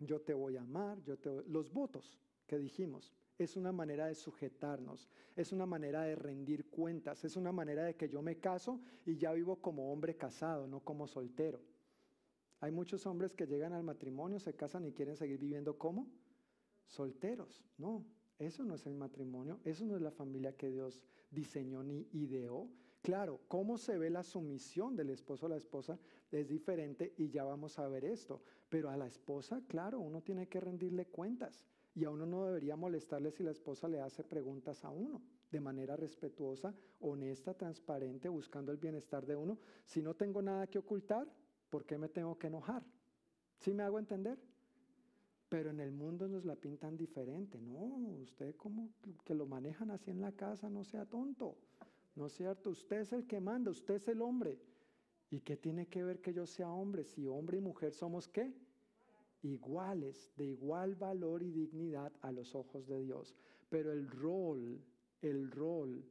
Yo 0.00 0.20
te 0.22 0.32
voy 0.32 0.56
a 0.56 0.62
amar, 0.62 1.00
yo 1.04 1.18
te 1.18 1.28
voy- 1.28 1.44
Los 1.46 1.70
votos 1.70 2.18
que 2.46 2.58
dijimos 2.58 3.12
es 3.38 3.56
una 3.56 3.72
manera 3.72 4.06
de 4.06 4.14
sujetarnos, 4.14 5.10
es 5.36 5.52
una 5.52 5.66
manera 5.66 6.02
de 6.04 6.16
rendir 6.16 6.70
cuentas, 6.70 7.24
es 7.24 7.36
una 7.36 7.52
manera 7.52 7.84
de 7.84 7.94
que 7.94 8.08
yo 8.08 8.22
me 8.22 8.38
caso 8.38 8.80
y 9.04 9.18
ya 9.18 9.32
vivo 9.32 9.60
como 9.60 9.92
hombre 9.92 10.16
casado, 10.16 10.66
no 10.66 10.80
como 10.80 11.06
soltero. 11.06 11.60
Hay 12.60 12.72
muchos 12.72 13.04
hombres 13.04 13.34
que 13.34 13.46
llegan 13.46 13.74
al 13.74 13.82
matrimonio, 13.82 14.40
se 14.40 14.54
casan 14.54 14.86
y 14.86 14.92
quieren 14.92 15.16
seguir 15.16 15.38
viviendo 15.38 15.76
como 15.76 16.08
solteros. 16.86 17.62
No, 17.76 18.02
eso 18.38 18.64
no 18.64 18.74
es 18.74 18.86
el 18.86 18.94
matrimonio, 18.94 19.60
eso 19.64 19.84
no 19.84 19.94
es 19.94 20.00
la 20.00 20.10
familia 20.10 20.56
que 20.56 20.70
Dios 20.70 21.02
diseñó 21.30 21.82
ni 21.82 22.08
ideó. 22.12 22.70
Claro, 23.06 23.38
cómo 23.46 23.78
se 23.78 23.96
ve 23.98 24.10
la 24.10 24.24
sumisión 24.24 24.96
del 24.96 25.10
esposo 25.10 25.46
a 25.46 25.50
la 25.50 25.56
esposa 25.56 25.96
es 26.32 26.48
diferente 26.48 27.14
y 27.16 27.28
ya 27.28 27.44
vamos 27.44 27.78
a 27.78 27.86
ver 27.86 28.04
esto. 28.04 28.42
Pero 28.68 28.90
a 28.90 28.96
la 28.96 29.06
esposa, 29.06 29.62
claro, 29.68 30.00
uno 30.00 30.22
tiene 30.22 30.48
que 30.48 30.58
rendirle 30.58 31.06
cuentas 31.06 31.64
y 31.94 32.02
a 32.02 32.10
uno 32.10 32.26
no 32.26 32.46
debería 32.46 32.74
molestarle 32.74 33.30
si 33.30 33.44
la 33.44 33.52
esposa 33.52 33.86
le 33.86 34.00
hace 34.00 34.24
preguntas 34.24 34.84
a 34.84 34.90
uno 34.90 35.22
de 35.52 35.60
manera 35.60 35.94
respetuosa, 35.94 36.74
honesta, 36.98 37.54
transparente, 37.54 38.28
buscando 38.28 38.72
el 38.72 38.78
bienestar 38.78 39.24
de 39.24 39.36
uno. 39.36 39.56
Si 39.84 40.02
no 40.02 40.14
tengo 40.14 40.42
nada 40.42 40.66
que 40.66 40.80
ocultar, 40.80 41.28
¿por 41.70 41.84
qué 41.84 41.98
me 41.98 42.08
tengo 42.08 42.36
que 42.36 42.48
enojar? 42.48 42.82
¿Sí 43.60 43.72
me 43.72 43.84
hago 43.84 44.00
entender? 44.00 44.36
Pero 45.48 45.70
en 45.70 45.78
el 45.78 45.92
mundo 45.92 46.26
nos 46.26 46.44
la 46.44 46.56
pintan 46.56 46.96
diferente. 46.96 47.60
No, 47.60 47.84
usted 48.20 48.56
como 48.56 48.90
que 49.24 49.36
lo 49.36 49.46
manejan 49.46 49.92
así 49.92 50.10
en 50.10 50.20
la 50.20 50.32
casa, 50.32 50.68
no 50.68 50.82
sea 50.82 51.06
tonto. 51.06 51.56
No 52.16 52.26
es 52.26 52.32
cierto, 52.32 52.70
usted 52.70 53.00
es 53.00 53.12
el 53.12 53.26
que 53.26 53.40
manda, 53.40 53.70
usted 53.70 53.94
es 53.94 54.08
el 54.08 54.22
hombre. 54.22 54.58
¿Y 55.28 55.40
qué 55.40 55.56
tiene 55.56 55.86
que 55.86 56.02
ver 56.02 56.20
que 56.22 56.32
yo 56.32 56.46
sea 56.46 56.70
hombre? 56.70 57.04
Si 57.04 57.26
hombre 57.26 57.58
y 57.58 57.60
mujer 57.60 57.92
somos 57.92 58.26
qué? 58.26 58.54
Iguales, 59.42 60.32
de 60.36 60.46
igual 60.46 60.94
valor 60.94 61.42
y 61.42 61.50
dignidad 61.50 62.12
a 62.22 62.32
los 62.32 62.54
ojos 62.54 62.86
de 62.86 63.02
Dios. 63.02 63.34
Pero 63.68 63.92
el 63.92 64.08
rol, 64.08 64.82
el 65.20 65.50
rol, 65.50 66.02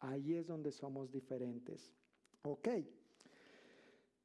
ahí 0.00 0.34
es 0.34 0.48
donde 0.48 0.72
somos 0.72 1.12
diferentes. 1.12 1.94
Ok. 2.42 2.68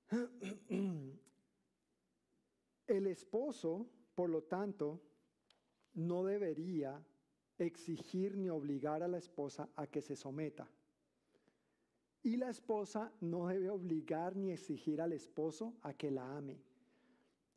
El 2.87 3.05
esposo, 3.07 3.85
por 4.15 4.29
lo 4.29 4.43
tanto, 4.43 5.01
no 5.93 6.23
debería 6.23 7.05
exigir 7.57 8.37
ni 8.37 8.49
obligar 8.49 9.03
a 9.03 9.09
la 9.09 9.17
esposa 9.17 9.69
a 9.75 9.87
que 9.87 10.01
se 10.01 10.15
someta. 10.15 10.69
Y 12.23 12.35
la 12.37 12.49
esposa 12.49 13.11
no 13.21 13.47
debe 13.47 13.69
obligar 13.69 14.35
ni 14.35 14.51
exigir 14.51 15.01
al 15.01 15.13
esposo 15.13 15.75
a 15.81 15.93
que 15.93 16.11
la 16.11 16.37
ame. 16.37 16.59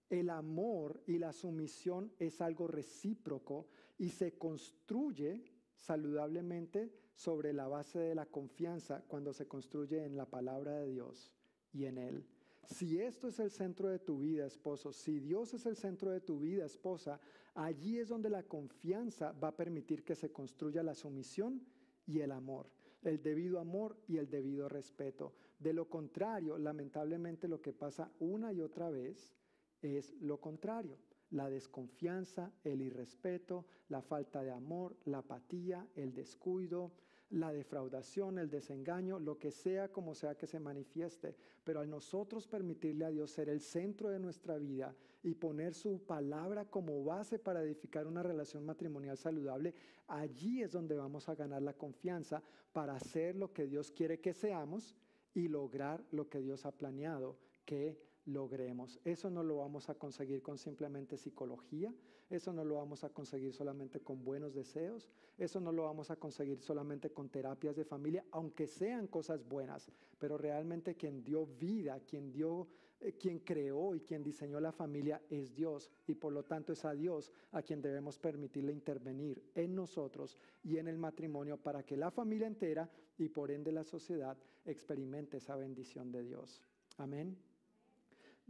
El 0.09 0.31
amor 0.31 1.03
y 1.07 1.19
la 1.19 1.33
sumisión 1.33 2.13
es 2.19 2.41
algo 2.41 2.67
recíproco 2.67 3.67
y 3.99 4.11
se 4.11 4.33
construye 4.33 5.45
saludablemente 5.77 6.93
sobre 7.15 7.53
la 7.53 7.69
base 7.69 7.99
de 7.99 8.15
la 8.15 8.27
confianza 8.27 9.03
cuando 9.07 9.33
se 9.33 9.47
construye 9.47 10.05
en 10.05 10.17
la 10.17 10.27
palabra 10.27 10.79
de 10.81 10.89
Dios 10.89 11.33
y 11.73 11.85
en 11.85 11.99
Él. 11.99 12.27
Si 12.67 13.01
esto 13.01 13.29
es 13.29 13.41
el 13.41 13.51
centro 13.51 13.89
de 13.89 13.99
tu 13.99 14.19
vida, 14.19 14.47
esposo, 14.47 14.93
si 14.93 15.19
Dios 15.19 15.55
es 15.55 15.67
el 15.67 15.77
centro 15.77 16.13
de 16.13 16.21
tu 16.21 16.39
vida, 16.39 16.65
esposa, 16.65 17.21
allí 17.55 17.99
es 17.99 18.09
donde 18.09 18.31
la 18.31 18.45
confianza 18.45 19.33
va 19.33 19.49
a 19.49 19.57
permitir 19.57 20.05
que 20.05 20.15
se 20.15 20.31
construya 20.31 20.83
la 20.83 20.95
sumisión 20.95 21.63
y 22.07 22.21
el 22.21 22.33
amor, 22.33 22.71
el 23.03 23.23
debido 23.23 23.59
amor 23.61 23.97
y 24.07 24.19
el 24.19 24.31
debido 24.31 24.69
respeto. 24.69 25.35
De 25.59 25.73
lo 25.73 25.89
contrario, 25.89 26.59
lamentablemente 26.59 27.49
lo 27.49 27.61
que 27.61 27.73
pasa 27.73 28.11
una 28.19 28.53
y 28.53 28.61
otra 28.61 28.91
vez 28.91 29.35
es 29.83 30.15
lo 30.21 30.41
contrario. 30.41 30.99
La 31.31 31.49
desconfianza, 31.49 32.53
el 32.65 32.83
irrespeto, 32.83 33.67
la 33.89 34.03
falta 34.03 34.43
de 34.43 34.51
amor, 34.51 34.97
la 35.05 35.19
apatía, 35.19 35.87
el 35.95 36.13
descuido, 36.13 36.93
la 37.31 37.53
defraudación, 37.53 38.39
el 38.39 38.51
desengaño, 38.51 39.19
lo 39.19 39.39
que 39.39 39.51
sea 39.51 39.89
como 39.89 40.15
sea 40.15 40.37
que 40.37 40.47
se 40.47 40.59
manifieste. 40.59 41.37
Pero 41.65 41.81
al 41.81 41.89
nosotros 41.89 42.47
permitirle 42.47 43.05
a 43.05 43.11
Dios 43.11 43.31
ser 43.31 43.49
el 43.49 43.61
centro 43.61 44.11
de 44.11 44.19
nuestra 44.19 44.59
vida 44.59 44.95
y 45.23 45.35
poner 45.35 45.75
su 45.75 46.01
palabra 46.05 46.65
como 46.65 47.05
base 47.05 47.39
para 47.39 47.63
edificar 47.63 48.07
una 48.07 48.23
relación 48.23 48.65
matrimonial 48.65 49.17
saludable, 49.17 49.75
allí 50.09 50.63
es 50.63 50.73
donde 50.73 50.97
vamos 50.97 51.29
a 51.29 51.35
ganar 51.35 51.63
la 51.63 51.75
confianza 51.75 52.43
para 52.73 52.95
hacer 52.95 53.37
lo 53.37 53.53
que 53.53 53.67
Dios 53.67 53.91
quiere 53.91 54.21
que 54.21 54.35
seamos 54.35 54.97
y 55.35 55.49
lograr 55.49 56.05
lo 56.11 56.29
que 56.29 56.41
Dios 56.41 56.67
ha 56.67 56.73
planeado 56.73 57.37
que 57.65 58.10
logremos. 58.33 58.99
Eso 59.05 59.31
no 59.31 59.43
lo 59.43 59.57
vamos 59.59 59.89
a 59.89 59.95
conseguir 59.95 60.43
con 60.43 60.59
simplemente 60.59 61.17
psicología, 61.17 61.93
eso 62.29 62.53
no 62.53 62.65
lo 62.65 62.77
vamos 62.77 63.05
a 63.05 63.11
conseguir 63.11 63.53
solamente 63.53 64.01
con 64.01 64.25
buenos 64.25 64.55
deseos, 64.55 65.09
eso 65.37 65.61
no 65.61 65.73
lo 65.73 65.85
vamos 65.85 66.11
a 66.11 66.17
conseguir 66.17 66.61
solamente 66.61 67.11
con 67.11 67.29
terapias 67.29 67.77
de 67.77 67.85
familia, 67.85 68.25
aunque 68.31 68.67
sean 68.67 69.07
cosas 69.07 69.47
buenas, 69.47 69.91
pero 70.19 70.39
realmente 70.39 70.95
quien 70.95 71.23
dio 71.25 71.47
vida, 71.47 72.01
quien 72.01 72.33
dio 72.33 72.69
eh, 73.01 73.15
quien 73.15 73.39
creó 73.39 73.95
y 73.95 74.01
quien 74.01 74.23
diseñó 74.23 74.61
la 74.61 74.73
familia 74.73 75.23
es 75.31 75.55
Dios 75.55 75.91
y 76.07 76.15
por 76.15 76.35
lo 76.35 76.45
tanto 76.45 76.75
es 76.75 76.85
a 76.85 76.93
Dios 76.93 77.33
a 77.53 77.63
quien 77.63 77.81
debemos 77.81 78.19
permitirle 78.19 78.73
intervenir 78.73 79.43
en 79.55 79.75
nosotros 79.75 80.37
y 80.63 80.77
en 80.77 80.87
el 80.87 80.99
matrimonio 80.99 81.57
para 81.57 81.83
que 81.83 81.97
la 81.97 82.11
familia 82.11 82.47
entera 82.47 82.91
y 83.17 83.31
por 83.31 83.51
ende 83.51 83.73
la 83.73 83.85
sociedad 83.85 84.37
experimente 84.67 85.39
esa 85.39 85.57
bendición 85.57 86.13
de 86.13 86.25
Dios. 86.25 86.63
Amén 86.99 87.50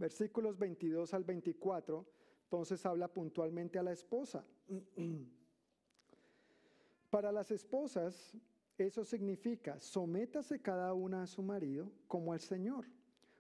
versículos 0.01 0.59
22 0.59 1.15
al 1.15 1.25
24, 1.25 2.07
entonces 2.45 2.85
habla 2.87 3.07
puntualmente 3.07 3.79
a 3.79 3.83
la 3.83 3.93
esposa. 3.93 4.45
Para 7.11 7.31
las 7.31 7.51
esposas, 7.51 8.37
eso 8.79 9.05
significa, 9.05 9.79
sométase 9.79 10.61
cada 10.61 10.95
una 10.95 11.23
a 11.23 11.27
su 11.27 11.43
marido 11.43 11.93
como 12.09 12.33
al 12.33 12.41
Señor, 12.41 12.87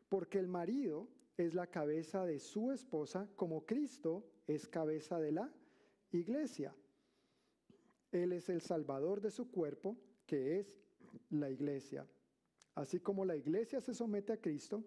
porque 0.08 0.38
el 0.38 0.48
marido 0.48 1.08
es 1.38 1.54
la 1.54 1.66
cabeza 1.66 2.26
de 2.26 2.38
su 2.38 2.70
esposa, 2.70 3.26
como 3.36 3.64
Cristo 3.64 4.22
es 4.46 4.68
cabeza 4.68 5.18
de 5.18 5.32
la 5.32 5.50
iglesia. 6.12 6.74
Él 8.12 8.32
es 8.32 8.50
el 8.50 8.60
salvador 8.60 9.22
de 9.22 9.30
su 9.30 9.50
cuerpo, 9.50 9.96
que 10.26 10.58
es 10.58 10.76
la 11.30 11.48
iglesia. 11.48 12.06
Así 12.74 13.00
como 13.00 13.24
la 13.24 13.36
iglesia 13.36 13.80
se 13.80 13.94
somete 13.94 14.32
a 14.32 14.40
Cristo, 14.40 14.84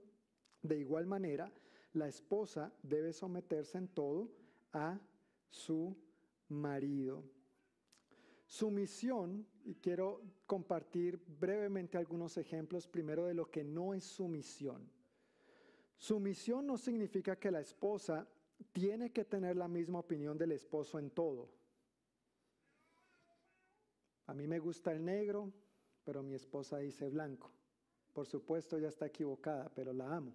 de 0.62 0.78
igual 0.78 1.06
manera, 1.06 1.52
la 1.94 2.08
esposa 2.08 2.74
debe 2.82 3.14
someterse 3.14 3.78
en 3.78 3.88
todo 3.88 4.30
a 4.72 5.00
su 5.50 5.96
marido. 6.50 7.24
Sumisión, 8.46 9.48
y 9.64 9.76
quiero 9.76 10.22
compartir 10.46 11.20
brevemente 11.40 11.98
algunos 11.98 12.38
ejemplos 12.38 12.88
primero 12.88 13.26
de 13.26 13.34
lo 13.34 13.50
que 13.50 13.64
no 13.64 13.94
es 13.94 14.04
sumisión. 14.04 14.90
Sumisión 15.98 16.68
no 16.68 16.78
significa 16.78 17.38
que 17.38 17.52
la 17.52 17.62
esposa 17.62 18.28
tiene 18.72 19.12
que 19.12 19.26
tener 19.26 19.56
la 19.56 19.68
misma 19.68 20.00
opinión 20.00 20.38
del 20.38 20.52
esposo 20.52 21.00
en 21.00 21.10
todo. 21.12 21.50
A 24.26 24.34
mí 24.34 24.48
me 24.48 24.60
gusta 24.60 24.92
el 24.92 25.04
negro, 25.04 25.52
pero 26.04 26.24
mi 26.24 26.34
esposa 26.34 26.78
dice 26.80 27.10
blanco. 27.10 27.52
Por 28.14 28.26
supuesto, 28.26 28.78
ya 28.78 28.90
está 28.90 29.08
equivocada, 29.08 29.72
pero 29.74 29.94
la 29.94 30.16
amo. 30.16 30.34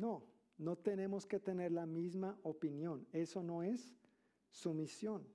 No, 0.00 0.24
no 0.56 0.76
tenemos 0.76 1.26
que 1.26 1.40
tener 1.40 1.72
la 1.72 1.84
misma 1.84 2.38
opinión. 2.42 3.06
Eso 3.12 3.42
no 3.42 3.62
es 3.62 3.94
sumisión. 4.50 5.28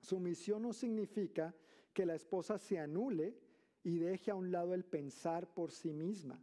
Sumisión 0.00 0.62
no 0.62 0.72
significa 0.72 1.54
que 1.92 2.06
la 2.06 2.14
esposa 2.14 2.56
se 2.56 2.78
anule 2.78 3.36
y 3.82 3.98
deje 3.98 4.30
a 4.30 4.34
un 4.34 4.50
lado 4.50 4.72
el 4.72 4.84
pensar 4.84 5.52
por 5.52 5.70
sí 5.70 5.92
misma. 5.92 6.42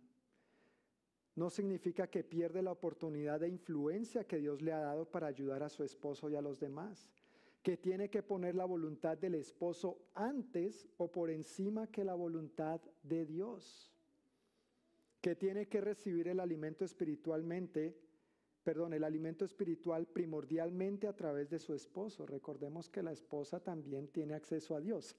No 1.33 1.49
significa 1.49 2.07
que 2.07 2.23
pierde 2.23 2.61
la 2.61 2.71
oportunidad 2.71 3.39
de 3.39 3.49
influencia 3.49 4.27
que 4.27 4.37
Dios 4.37 4.61
le 4.61 4.71
ha 4.71 4.79
dado 4.79 5.09
para 5.09 5.25
ayudar 5.25 5.63
a 5.63 5.69
su 5.69 5.83
esposo 5.83 6.29
y 6.29 6.35
a 6.35 6.41
los 6.41 6.59
demás. 6.59 7.09
Que 7.63 7.75
tiene 7.75 8.07
que 8.11 8.21
poner 8.21 8.53
la 8.53 8.65
voluntad 8.65 9.17
del 9.17 9.33
esposo 9.33 9.97
antes 10.13 10.87
o 10.97 11.11
por 11.11 11.31
encima 11.31 11.87
que 11.87 12.03
la 12.03 12.13
voluntad 12.13 12.79
de 13.01 13.25
Dios 13.25 13.96
que 15.21 15.35
tiene 15.35 15.67
que 15.67 15.81
recibir 15.81 16.27
el 16.27 16.39
alimento 16.39 16.85
espiritualmente, 16.85 17.97
perdón, 18.63 18.93
el 18.93 19.03
alimento 19.03 19.45
espiritual 19.45 20.07
primordialmente 20.07 21.07
a 21.07 21.15
través 21.15 21.49
de 21.49 21.59
su 21.59 21.73
esposo. 21.73 22.25
Recordemos 22.25 22.89
que 22.89 23.03
la 23.03 23.11
esposa 23.11 23.59
también 23.59 24.07
tiene 24.09 24.33
acceso 24.33 24.75
a 24.75 24.81
Dios, 24.81 25.15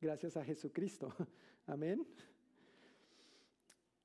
gracias 0.00 0.36
a 0.36 0.44
Jesucristo. 0.44 1.12
Amén. 1.66 2.06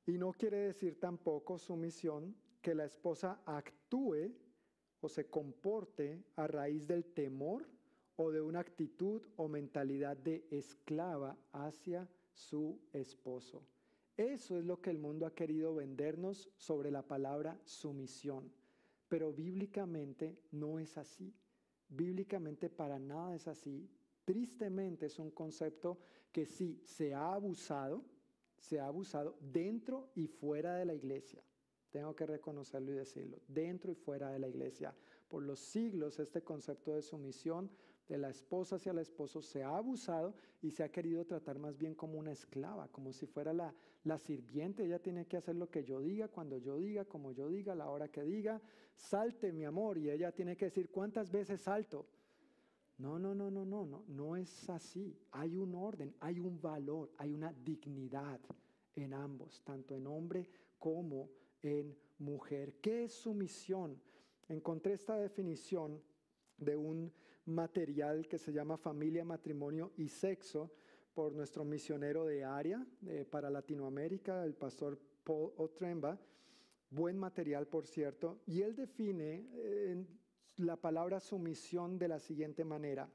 Y 0.05 0.17
no 0.17 0.33
quiere 0.33 0.57
decir 0.57 0.99
tampoco 0.99 1.59
sumisión 1.59 2.35
que 2.61 2.73
la 2.73 2.85
esposa 2.85 3.41
actúe 3.45 4.33
o 5.01 5.07
se 5.07 5.29
comporte 5.29 6.23
a 6.35 6.47
raíz 6.47 6.87
del 6.87 7.05
temor 7.05 7.65
o 8.15 8.31
de 8.31 8.41
una 8.41 8.59
actitud 8.59 9.21
o 9.37 9.47
mentalidad 9.47 10.17
de 10.17 10.45
esclava 10.51 11.37
hacia 11.53 12.09
su 12.33 12.79
esposo. 12.91 13.63
Eso 14.19 14.57
es 14.57 14.65
lo 14.65 14.81
que 14.81 14.89
el 14.89 14.97
mundo 14.97 15.25
ha 15.25 15.33
querido 15.33 15.73
vendernos 15.73 16.49
sobre 16.57 16.91
la 16.91 17.07
palabra 17.07 17.57
sumisión. 17.63 18.51
Pero 19.07 19.31
bíblicamente 19.31 20.37
no 20.51 20.77
es 20.77 20.97
así. 20.97 21.33
Bíblicamente 21.87 22.69
para 22.69 22.99
nada 22.99 23.33
es 23.33 23.47
así. 23.47 23.89
Tristemente 24.25 25.05
es 25.05 25.19
un 25.19 25.31
concepto 25.31 25.99
que 26.33 26.45
sí 26.45 26.81
se 26.83 27.13
ha 27.13 27.33
abusado, 27.33 28.03
se 28.57 28.81
ha 28.81 28.87
abusado 28.87 29.37
dentro 29.39 30.09
y 30.15 30.27
fuera 30.27 30.75
de 30.75 30.83
la 30.83 30.95
iglesia. 30.95 31.41
Tengo 31.89 32.13
que 32.13 32.25
reconocerlo 32.25 32.91
y 32.91 32.95
decirlo, 32.95 33.39
dentro 33.47 33.89
y 33.89 33.95
fuera 33.95 34.31
de 34.31 34.39
la 34.39 34.49
iglesia. 34.49 34.93
Por 35.29 35.43
los 35.43 35.61
siglos 35.61 36.19
este 36.19 36.43
concepto 36.43 36.93
de 36.93 37.03
sumisión 37.03 37.71
de 38.09 38.17
la 38.17 38.29
esposa 38.29 38.75
hacia 38.75 38.91
el 38.91 38.97
esposo 38.97 39.39
se 39.41 39.63
ha 39.63 39.77
abusado 39.77 40.33
y 40.63 40.71
se 40.71 40.83
ha 40.83 40.91
querido 40.91 41.25
tratar 41.25 41.59
más 41.59 41.77
bien 41.77 41.93
como 41.93 42.17
una 42.17 42.31
esclava, 42.31 42.87
como 42.87 43.13
si 43.13 43.27
fuera 43.27 43.53
la, 43.53 43.73
la 44.03 44.17
sirviente. 44.17 44.83
Ella 44.83 44.99
tiene 44.99 45.27
que 45.27 45.37
hacer 45.37 45.55
lo 45.55 45.69
que 45.69 45.83
yo 45.83 46.01
diga, 46.01 46.27
cuando 46.27 46.57
yo 46.57 46.79
diga, 46.79 47.05
como 47.05 47.31
yo 47.31 47.47
diga, 47.49 47.75
la 47.75 47.87
hora 47.87 48.09
que 48.09 48.23
diga. 48.23 48.59
Salte, 48.95 49.53
mi 49.53 49.63
amor. 49.63 49.99
Y 49.99 50.09
ella 50.09 50.31
tiene 50.31 50.57
que 50.57 50.65
decir 50.65 50.89
cuántas 50.89 51.31
veces 51.31 51.61
salto. 51.61 52.07
No, 52.97 53.19
no, 53.19 53.33
no, 53.35 53.51
no, 53.51 53.63
no, 53.63 53.85
no, 53.85 54.03
no 54.07 54.35
es 54.35 54.69
así. 54.69 55.15
Hay 55.31 55.55
un 55.55 55.75
orden, 55.75 56.13
hay 56.19 56.39
un 56.39 56.59
valor, 56.59 57.11
hay 57.17 57.31
una 57.31 57.53
dignidad 57.53 58.41
en 58.95 59.13
ambos, 59.13 59.61
tanto 59.63 59.95
en 59.95 60.07
hombre 60.07 60.49
como 60.79 61.29
en 61.61 61.95
mujer. 62.17 62.73
¿Qué 62.81 63.03
es 63.03 63.13
sumisión? 63.13 64.01
Encontré 64.49 64.93
esta 64.93 65.15
definición 65.15 66.01
de 66.57 66.75
un 66.75 67.13
material 67.49 68.27
que 68.27 68.37
se 68.37 68.51
llama 68.51 68.77
Familia, 68.77 69.23
Matrimonio 69.25 69.91
y 69.97 70.07
Sexo 70.07 70.71
por 71.13 71.33
nuestro 71.33 71.65
misionero 71.65 72.25
de 72.25 72.43
área 72.43 72.85
eh, 73.07 73.25
para 73.29 73.49
Latinoamérica, 73.49 74.45
el 74.45 74.55
pastor 74.55 74.99
Paul 75.23 75.51
Otremba. 75.57 76.17
Buen 76.89 77.17
material, 77.17 77.67
por 77.67 77.85
cierto. 77.85 78.39
Y 78.45 78.61
él 78.61 78.75
define 78.75 79.47
eh, 79.53 80.05
la 80.57 80.75
palabra 80.75 81.19
sumisión 81.19 81.97
de 81.97 82.07
la 82.07 82.19
siguiente 82.19 82.63
manera. 82.63 83.09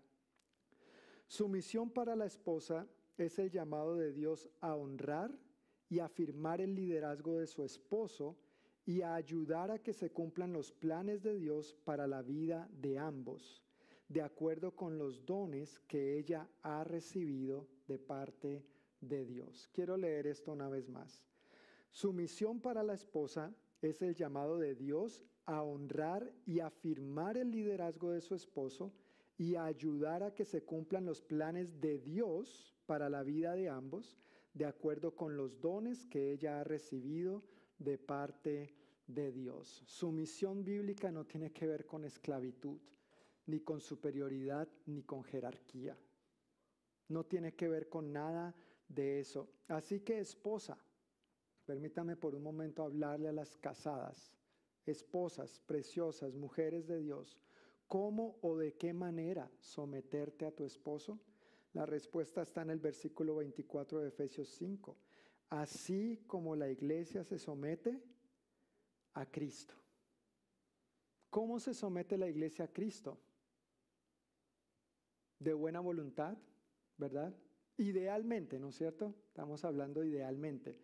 Sumisión 1.27 1.91
para 1.91 2.15
la 2.15 2.27
esposa 2.27 2.87
es 3.17 3.39
el 3.39 3.51
llamado 3.51 3.97
de 3.97 4.13
Dios 4.13 4.49
a 4.61 4.75
honrar 4.75 5.37
y 5.89 5.99
afirmar 5.99 6.61
el 6.61 6.75
liderazgo 6.75 7.39
de 7.39 7.47
su 7.47 7.65
esposo 7.65 8.37
y 8.87 9.03
a 9.03 9.15
ayudar 9.15 9.71
a 9.71 9.79
que 9.79 9.93
se 9.93 10.11
cumplan 10.11 10.53
los 10.53 10.73
planes 10.73 11.23
de 11.23 11.37
Dios 11.37 11.75
para 11.85 12.07
la 12.07 12.23
vida 12.23 12.69
de 12.71 12.99
ambos, 12.99 13.63
de 14.09 14.23
acuerdo 14.23 14.75
con 14.77 14.99
los 14.99 15.25
dones 15.25 15.79
que 15.89 16.19
ella 16.19 16.49
ha 16.63 16.85
recibido 16.85 17.67
de 17.87 17.99
parte 17.99 18.65
de 19.01 19.25
Dios. 19.25 19.69
Quiero 19.73 19.97
leer 19.97 20.27
esto 20.27 20.53
una 20.53 20.69
vez 20.69 20.89
más. 20.89 21.25
Sumisión 21.91 22.61
para 22.61 22.83
la 22.83 22.95
esposa 22.95 23.55
es 23.81 24.03
el 24.03 24.15
llamado 24.15 24.59
de 24.59 24.75
Dios 24.75 25.25
a 25.47 25.63
honrar 25.63 26.33
y 26.47 26.61
afirmar 26.61 27.37
el 27.37 27.51
liderazgo 27.51 28.11
de 28.11 28.21
su 28.21 28.35
esposo 28.35 28.93
y 29.37 29.57
ayudar 29.57 30.23
a 30.23 30.35
que 30.35 30.45
se 30.45 30.63
cumplan 30.63 31.05
los 31.05 31.23
planes 31.23 31.81
de 31.81 31.99
Dios 31.99 32.75
para 32.87 33.09
la 33.09 33.23
vida 33.23 33.55
de 33.55 33.69
ambos, 33.69 34.17
de 34.55 34.65
acuerdo 34.65 35.15
con 35.15 35.37
los 35.37 35.61
dones 35.61 36.07
que 36.07 36.33
ella 36.33 36.61
ha 36.61 36.65
recibido 36.65 37.43
de 37.79 37.99
parte 37.99 38.75
de 39.07 39.33
Dios. 39.33 39.83
Su 39.87 40.13
misión 40.13 40.65
bíblica 40.65 41.11
no 41.11 41.25
tiene 41.25 41.53
que 41.53 41.67
ver 41.67 41.85
con 41.87 42.05
esclavitud, 42.05 42.79
ni 43.47 43.61
con 43.61 43.81
superioridad, 43.81 44.69
ni 44.87 45.03
con 45.03 45.23
jerarquía. 45.25 45.97
No 47.09 47.25
tiene 47.25 47.55
que 47.55 47.69
ver 47.69 47.89
con 47.89 48.13
nada 48.13 48.55
de 48.89 49.21
eso. 49.21 49.49
Así 49.69 50.01
que 50.01 50.19
esposa, 50.19 50.79
permítame 51.67 52.17
por 52.17 52.35
un 52.35 52.43
momento 52.43 52.83
hablarle 52.83 53.29
a 53.29 53.33
las 53.33 53.57
casadas 53.57 54.35
esposas 54.87 55.61
preciosas, 55.67 56.35
mujeres 56.35 56.87
de 56.87 56.99
Dios, 56.99 57.39
¿cómo 57.87 58.39
o 58.43 58.57
de 58.57 58.75
qué 58.75 58.93
manera 58.93 59.51
someterte 59.61 60.47
a 60.47 60.55
tu 60.55 60.65
esposo? 60.65 61.19
La 61.73 61.87
respuesta 61.87 62.43
está 62.43 62.63
en 62.63 62.71
el 62.71 62.79
versículo 62.79 63.37
24 63.37 64.01
de 64.01 64.09
Efesios 64.09 64.49
5. 64.51 64.97
Así 65.51 66.23
como 66.27 66.55
la 66.55 66.69
iglesia 66.69 67.25
se 67.25 67.39
somete 67.39 68.03
a 69.15 69.27
Cristo. 69.27 69.75
¿Cómo 71.31 71.59
se 71.59 71.75
somete 71.75 72.17
la 72.17 72.29
iglesia 72.29 72.67
a 72.67 72.73
Cristo? 72.73 73.19
De 75.45 75.53
buena 75.53 75.81
voluntad, 75.81 76.39
¿verdad? 76.97 77.35
Idealmente, 77.77 78.59
¿no 78.59 78.71
es 78.71 78.77
cierto? 78.77 79.15
Estamos 79.27 79.63
hablando 79.63 80.03
idealmente. 80.03 80.81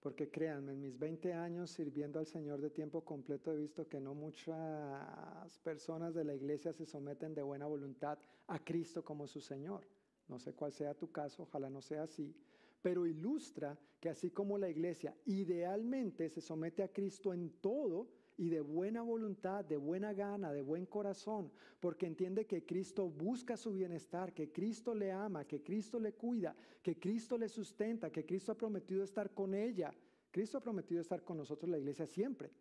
Porque 0.00 0.30
créanme, 0.30 0.72
en 0.72 0.80
mis 0.80 0.98
20 0.98 1.34
años 1.34 1.70
sirviendo 1.72 2.18
al 2.18 2.24
Señor 2.24 2.62
de 2.62 2.70
tiempo 2.70 3.04
completo 3.04 3.52
he 3.52 3.56
visto 3.58 3.86
que 3.86 4.00
no 4.00 4.14
muchas 4.14 5.58
personas 5.62 6.14
de 6.14 6.24
la 6.24 6.34
iglesia 6.34 6.72
se 6.72 6.86
someten 6.86 7.34
de 7.34 7.42
buena 7.42 7.66
voluntad 7.66 8.18
a 8.46 8.58
Cristo 8.58 9.04
como 9.04 9.26
su 9.26 9.42
Señor. 9.42 9.86
No 10.26 10.38
sé 10.38 10.54
cuál 10.54 10.72
sea 10.72 10.94
tu 10.94 11.12
caso, 11.12 11.42
ojalá 11.42 11.68
no 11.68 11.82
sea 11.82 12.04
así, 12.04 12.34
pero 12.80 13.04
ilustra 13.04 13.78
que 14.00 14.08
así 14.08 14.30
como 14.30 14.56
la 14.56 14.70
iglesia 14.70 15.14
idealmente 15.26 16.30
se 16.30 16.40
somete 16.40 16.82
a 16.82 16.88
Cristo 16.88 17.34
en 17.34 17.50
todo 17.60 18.08
y 18.38 18.48
de 18.48 18.60
buena 18.60 19.02
voluntad, 19.02 19.64
de 19.64 19.76
buena 19.76 20.12
gana, 20.14 20.52
de 20.52 20.62
buen 20.62 20.86
corazón, 20.86 21.50
porque 21.80 22.06
entiende 22.06 22.46
que 22.46 22.64
Cristo 22.64 23.10
busca 23.10 23.56
su 23.56 23.72
bienestar, 23.72 24.32
que 24.32 24.52
Cristo 24.52 24.94
le 24.94 25.10
ama, 25.10 25.44
que 25.44 25.62
Cristo 25.62 25.98
le 25.98 26.12
cuida, 26.12 26.54
que 26.80 26.98
Cristo 26.98 27.36
le 27.36 27.48
sustenta, 27.48 28.10
que 28.10 28.24
Cristo 28.24 28.52
ha 28.52 28.54
prometido 28.56 29.02
estar 29.02 29.34
con 29.34 29.54
ella. 29.54 29.92
Cristo 30.30 30.56
ha 30.56 30.60
prometido 30.60 31.00
estar 31.00 31.24
con 31.24 31.36
nosotros 31.36 31.68
la 31.68 31.78
iglesia 31.78 32.06
siempre. 32.06 32.52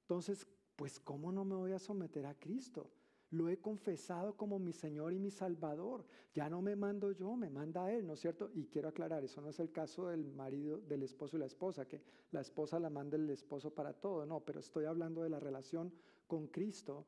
Entonces, 0.00 0.46
pues 0.76 0.98
¿cómo 0.98 1.30
no 1.30 1.44
me 1.44 1.56
voy 1.56 1.72
a 1.72 1.78
someter 1.78 2.24
a 2.24 2.34
Cristo? 2.34 2.90
Lo 3.30 3.48
he 3.48 3.58
confesado 3.58 4.36
como 4.36 4.58
mi 4.58 4.72
Señor 4.72 5.12
y 5.12 5.18
mi 5.18 5.30
Salvador. 5.30 6.04
Ya 6.32 6.48
no 6.48 6.62
me 6.62 6.76
mando 6.76 7.10
yo, 7.10 7.34
me 7.36 7.50
manda 7.50 7.92
Él, 7.92 8.06
¿no 8.06 8.14
es 8.14 8.20
cierto? 8.20 8.50
Y 8.54 8.66
quiero 8.66 8.88
aclarar, 8.88 9.24
eso 9.24 9.40
no 9.40 9.48
es 9.48 9.58
el 9.58 9.72
caso 9.72 10.08
del 10.08 10.32
marido, 10.32 10.78
del 10.78 11.02
esposo 11.02 11.36
y 11.36 11.40
la 11.40 11.46
esposa, 11.46 11.86
que 11.86 12.00
la 12.30 12.40
esposa 12.40 12.78
la 12.78 12.90
manda 12.90 13.16
el 13.16 13.28
esposo 13.30 13.74
para 13.74 13.92
todo, 13.92 14.24
no, 14.26 14.40
pero 14.40 14.60
estoy 14.60 14.84
hablando 14.84 15.22
de 15.22 15.30
la 15.30 15.40
relación 15.40 15.92
con 16.26 16.46
Cristo, 16.48 17.06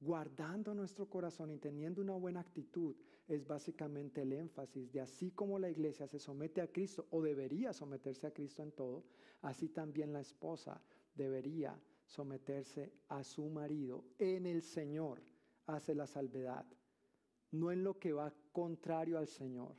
guardando 0.00 0.74
nuestro 0.74 1.08
corazón 1.08 1.50
y 1.50 1.58
teniendo 1.58 2.00
una 2.00 2.14
buena 2.14 2.40
actitud, 2.40 2.94
es 3.26 3.46
básicamente 3.46 4.22
el 4.22 4.32
énfasis 4.32 4.90
de 4.92 5.00
así 5.00 5.32
como 5.32 5.58
la 5.58 5.68
iglesia 5.68 6.06
se 6.06 6.18
somete 6.18 6.60
a 6.60 6.68
Cristo 6.68 7.06
o 7.10 7.20
debería 7.20 7.72
someterse 7.72 8.26
a 8.26 8.32
Cristo 8.32 8.62
en 8.62 8.72
todo, 8.72 9.04
así 9.42 9.68
también 9.68 10.12
la 10.12 10.20
esposa 10.20 10.80
debería 11.14 11.78
someterse 12.08 12.90
a 13.08 13.22
su 13.22 13.48
marido 13.50 14.04
en 14.18 14.46
el 14.46 14.62
Señor, 14.62 15.22
hace 15.66 15.94
la 15.94 16.06
salvedad, 16.06 16.66
no 17.50 17.70
en 17.70 17.84
lo 17.84 17.98
que 17.98 18.12
va 18.12 18.32
contrario 18.50 19.18
al 19.18 19.28
Señor. 19.28 19.76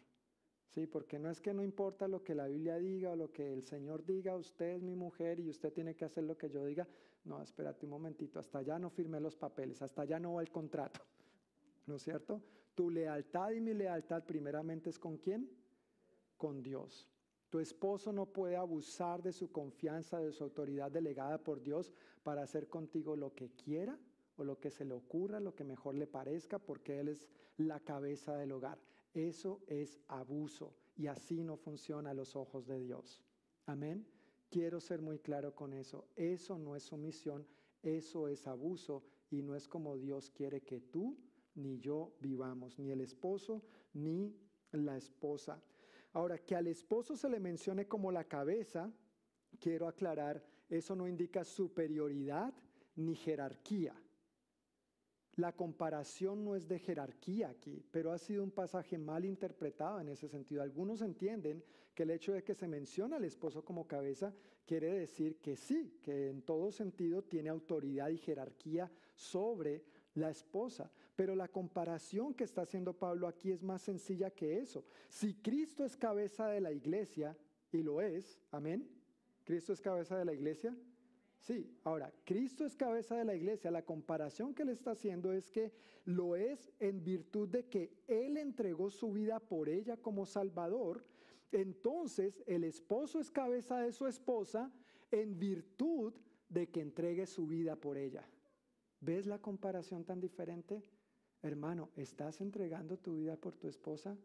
Sí, 0.68 0.85
porque 0.85 1.18
no 1.18 1.31
es 1.31 1.41
que 1.41 1.51
no 1.51 1.64
importa 1.64 2.07
lo 2.07 2.23
que 2.23 2.35
la 2.35 2.45
Biblia 2.45 2.77
diga 2.77 3.11
o 3.11 3.15
lo 3.15 3.31
que 3.31 3.51
el 3.51 3.64
Señor 3.64 4.06
diga, 4.06 4.35
usted 4.35 4.76
es 4.76 4.84
mi 4.84 4.95
mujer 4.95 5.39
y 5.39 5.49
usted 5.49 5.73
tiene 5.73 5.95
que 5.95 6.06
hacer 6.06 6.23
lo 6.23 6.38
que 6.38 6.51
yo 6.51 6.64
diga. 6.65 6.88
No, 7.23 7.41
espérate 7.41 7.88
un 7.88 7.91
momentito, 7.91 8.39
hasta 8.39 8.60
allá 8.60 8.77
no 8.77 8.91
firmé 8.91 9.19
los 9.19 9.35
papeles, 9.35 9.81
hasta 9.81 10.03
allá 10.03 10.19
no 10.19 10.34
va 10.34 10.41
el 10.41 10.51
contrato. 10.51 11.01
¿No 11.88 11.95
es 11.95 12.03
cierto? 12.03 12.43
Tu 12.76 12.91
lealtad 12.91 13.49
y 13.51 13.60
mi 13.60 13.73
lealtad 13.73 14.23
primeramente 14.23 14.91
es 14.91 14.99
con 14.99 15.18
quién? 15.18 15.49
Con 16.38 16.61
Dios. 16.61 17.10
Tu 17.49 17.59
esposo 17.59 18.13
no 18.13 18.27
puede 18.27 18.55
abusar 18.55 19.23
de 19.23 19.31
su 19.31 19.51
confianza, 19.51 20.19
de 20.19 20.31
su 20.31 20.43
autoridad 20.43 20.91
delegada 20.91 21.39
por 21.39 21.61
Dios 21.61 21.91
para 22.23 22.43
hacer 22.43 22.69
contigo 22.69 23.15
lo 23.15 23.34
que 23.34 23.49
quiera 23.51 23.97
o 24.38 24.43
lo 24.43 24.59
que 24.59 24.69
se 24.69 24.85
le 24.85 24.93
ocurra, 24.93 25.39
lo 25.39 25.55
que 25.55 25.63
mejor 25.63 25.95
le 25.95 26.05
parezca, 26.05 26.59
porque 26.59 26.99
Él 26.99 27.07
es 27.07 27.27
la 27.57 27.80
cabeza 27.80 28.38
del 28.38 28.51
hogar. 28.51 28.80
Eso 29.13 29.61
es 29.67 29.99
abuso 30.07 30.76
y 30.95 31.07
así 31.07 31.43
no 31.43 31.57
funciona 31.57 32.11
a 32.11 32.13
los 32.13 32.35
ojos 32.35 32.67
de 32.67 32.80
Dios. 32.80 33.21
Amén. 33.65 34.05
Quiero 34.49 34.80
ser 34.80 35.01
muy 35.01 35.19
claro 35.19 35.55
con 35.55 35.73
eso. 35.73 36.07
Eso 36.15 36.57
no 36.57 36.76
es 36.76 36.84
sumisión, 36.84 37.47
eso 37.81 38.27
es 38.27 38.47
abuso 38.47 39.03
y 39.31 39.41
no 39.41 39.55
es 39.55 39.67
como 39.67 39.97
Dios 39.97 40.30
quiere 40.30 40.61
que 40.61 40.80
tú 40.80 41.17
ni 41.55 41.80
yo 41.80 42.13
vivamos, 42.19 42.77
ni 42.80 42.91
el 42.91 43.01
esposo 43.01 43.63
ni 43.93 44.35
la 44.71 44.97
esposa. 44.97 45.61
Ahora, 46.14 46.40
que 46.40 46.56
al 46.56 46.68
esposo 46.68 47.15
se 47.15 47.30
le 47.30 47.40
mencione 47.40 47.88
como 47.88 48.11
la 48.11 48.23
cabeza, 48.23 48.91
quiero 49.60 49.88
aclarar, 49.88 50.44
eso 50.69 50.95
no 50.95 51.07
indica 51.07 51.44
superioridad 51.44 52.53
ni 52.95 53.15
jerarquía. 53.15 53.95
La 55.36 55.56
comparación 55.56 56.44
no 56.44 56.56
es 56.56 56.68
de 56.68 56.80
jerarquía 56.80 57.49
aquí, 57.49 57.81
pero 57.91 58.11
ha 58.11 58.18
sido 58.18 58.44
un 58.44 58.52
pasaje 58.52 58.98
mal 58.98 59.23
interpretado 59.23 60.02
en 60.02 60.10
ese 60.10 60.27
sentido. 60.27 60.61
Algunos 60.61 61.02
entienden 61.02 61.64
que 61.94 62.03
el 62.03 62.11
hecho 62.11 62.34
de 62.34 62.44
que 62.44 62.56
se 62.56 62.68
menciona 62.68 63.15
al 63.15 63.23
esposo 63.23 63.64
como 63.64 63.88
cabeza 63.88 64.34
quiere 64.65 64.91
decir 64.91 65.40
que 65.40 65.56
sí, 65.56 65.98
que 66.03 66.27
en 66.30 66.41
todo 66.41 66.72
sentido 66.72 67.23
tiene 67.23 67.49
autoridad 67.49 68.10
y 68.10 68.18
jerarquía 68.18 68.91
sobre 69.15 69.86
la 70.15 70.30
esposa. 70.30 70.91
Pero 71.20 71.36
la 71.36 71.50
comparación 71.50 72.34
que 72.34 72.46
está 72.46 72.62
haciendo 72.62 72.94
Pablo 72.94 73.28
aquí 73.28 73.52
es 73.52 73.62
más 73.62 73.82
sencilla 73.82 74.32
que 74.32 74.58
eso. 74.58 74.86
Si 75.10 75.34
Cristo 75.34 75.84
es 75.84 75.98
cabeza 75.98 76.48
de 76.48 76.62
la 76.62 76.72
iglesia, 76.72 77.36
Y 77.74 77.84
lo 77.84 78.00
es, 78.00 78.40
amén. 78.52 78.90
¿Cristo 79.44 79.74
es 79.74 79.82
cabeza 79.82 80.18
de 80.18 80.24
la 80.24 80.32
iglesia? 80.32 80.74
Sí, 81.38 81.78
ahora, 81.84 82.10
Cristo 82.24 82.64
es 82.64 82.74
cabeza 82.74 83.18
de 83.18 83.26
la 83.26 83.36
iglesia. 83.36 83.70
La 83.70 83.84
comparación 83.84 84.54
que 84.54 84.64
le 84.64 84.72
está 84.72 84.91
haciendo 84.91 85.34
es 85.34 85.52
que 85.52 85.74
lo 86.06 86.38
es 86.38 86.72
en 86.80 87.04
virtud 87.04 87.50
de 87.50 87.66
que 87.66 87.91
Él 88.08 88.38
entregó 88.38 88.90
su 88.90 89.12
vida 89.12 89.41
por 89.41 89.68
ella 89.68 89.98
como 89.98 90.26
Salvador. 90.26 91.04
Entonces, 91.52 92.41
el 92.48 92.64
esposo 92.64 93.20
es 93.20 93.30
cabeza 93.30 93.82
de 93.82 93.91
su 93.91 94.08
esposa 94.08 94.72
en 95.12 95.38
virtud 95.38 96.14
de 96.48 96.70
que 96.70 96.80
entregue 96.80 97.26
su 97.26 97.46
vida 97.46 97.76
por 97.76 97.98
ella. 97.98 98.26
¿Ves 99.02 99.26
la 99.26 99.40
comparación 99.40 100.06
tan 100.06 100.22
diferente? 100.22 100.82
Hermano, 101.41 101.90
¿estás 101.95 102.41
entregando 102.41 102.98
tu 102.98 103.16
vida 103.16 103.38
por 103.38 103.56
tu 103.56 103.70
esposa? 103.70 104.18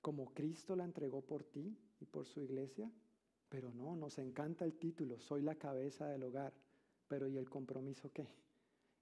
Como 0.00 0.32
Cristo 0.32 0.76
la 0.76 0.84
entregó 0.84 1.20
por 1.20 1.42
ti 1.42 1.76
y 2.00 2.06
por 2.06 2.24
su 2.26 2.40
iglesia. 2.40 2.90
Pero 3.48 3.72
no, 3.72 3.96
nos 3.96 4.18
encanta 4.18 4.64
el 4.64 4.74
título, 4.74 5.18
soy 5.18 5.42
la 5.42 5.56
cabeza 5.56 6.06
del 6.06 6.22
hogar. 6.22 6.52
Pero 7.08 7.26
¿y 7.28 7.38
el 7.38 7.48
compromiso 7.48 8.12
qué? 8.12 8.28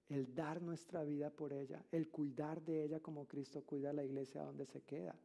El 0.09 0.33
dar 0.33 0.61
nuestra 0.61 1.03
vida 1.03 1.29
por 1.29 1.53
ella, 1.53 1.85
el 1.91 2.09
cuidar 2.09 2.63
de 2.63 2.83
ella 2.83 2.99
como 2.99 3.27
Cristo 3.27 3.63
cuida 3.63 3.89
a 3.91 3.93
la 3.93 4.05
iglesia 4.05 4.41
donde 4.41 4.65
se 4.65 4.81
queda. 4.81 5.15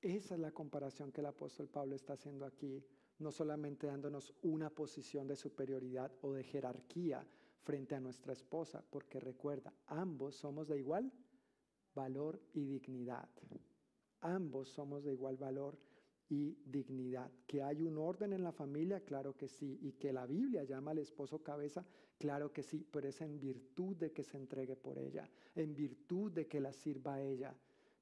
Esa 0.00 0.34
es 0.34 0.40
la 0.40 0.52
comparación 0.52 1.12
que 1.12 1.20
el 1.20 1.26
apóstol 1.26 1.68
Pablo 1.68 1.96
está 1.96 2.14
haciendo 2.14 2.46
aquí, 2.46 2.82
no 3.18 3.32
solamente 3.32 3.86
dándonos 3.86 4.32
una 4.42 4.70
posición 4.70 5.26
de 5.26 5.36
superioridad 5.36 6.12
o 6.22 6.32
de 6.32 6.44
jerarquía 6.44 7.26
frente 7.62 7.94
a 7.94 8.00
nuestra 8.00 8.32
esposa, 8.32 8.84
porque 8.90 9.20
recuerda, 9.20 9.72
ambos 9.86 10.36
somos 10.36 10.68
de 10.68 10.78
igual 10.78 11.12
valor 11.94 12.40
y 12.52 12.64
dignidad. 12.64 13.28
Ambos 14.20 14.68
somos 14.68 15.04
de 15.04 15.12
igual 15.12 15.36
valor 15.36 15.78
y 16.28 16.56
dignidad. 16.64 17.30
Que 17.46 17.62
hay 17.62 17.82
un 17.82 17.98
orden 17.98 18.32
en 18.32 18.42
la 18.42 18.52
familia, 18.52 19.00
claro 19.00 19.36
que 19.36 19.48
sí. 19.48 19.78
Y 19.82 19.92
que 19.92 20.12
la 20.12 20.26
Biblia 20.26 20.64
llama 20.64 20.92
al 20.92 20.98
esposo 20.98 21.42
cabeza, 21.42 21.84
claro 22.18 22.52
que 22.52 22.62
sí. 22.62 22.86
Pero 22.90 23.08
es 23.08 23.20
en 23.20 23.38
virtud 23.38 23.96
de 23.96 24.12
que 24.12 24.22
se 24.24 24.36
entregue 24.36 24.76
por 24.76 24.98
ella, 24.98 25.28
en 25.54 25.74
virtud 25.74 26.32
de 26.32 26.46
que 26.46 26.60
la 26.60 26.72
sirva 26.72 27.14
a 27.14 27.22
ella. 27.22 27.54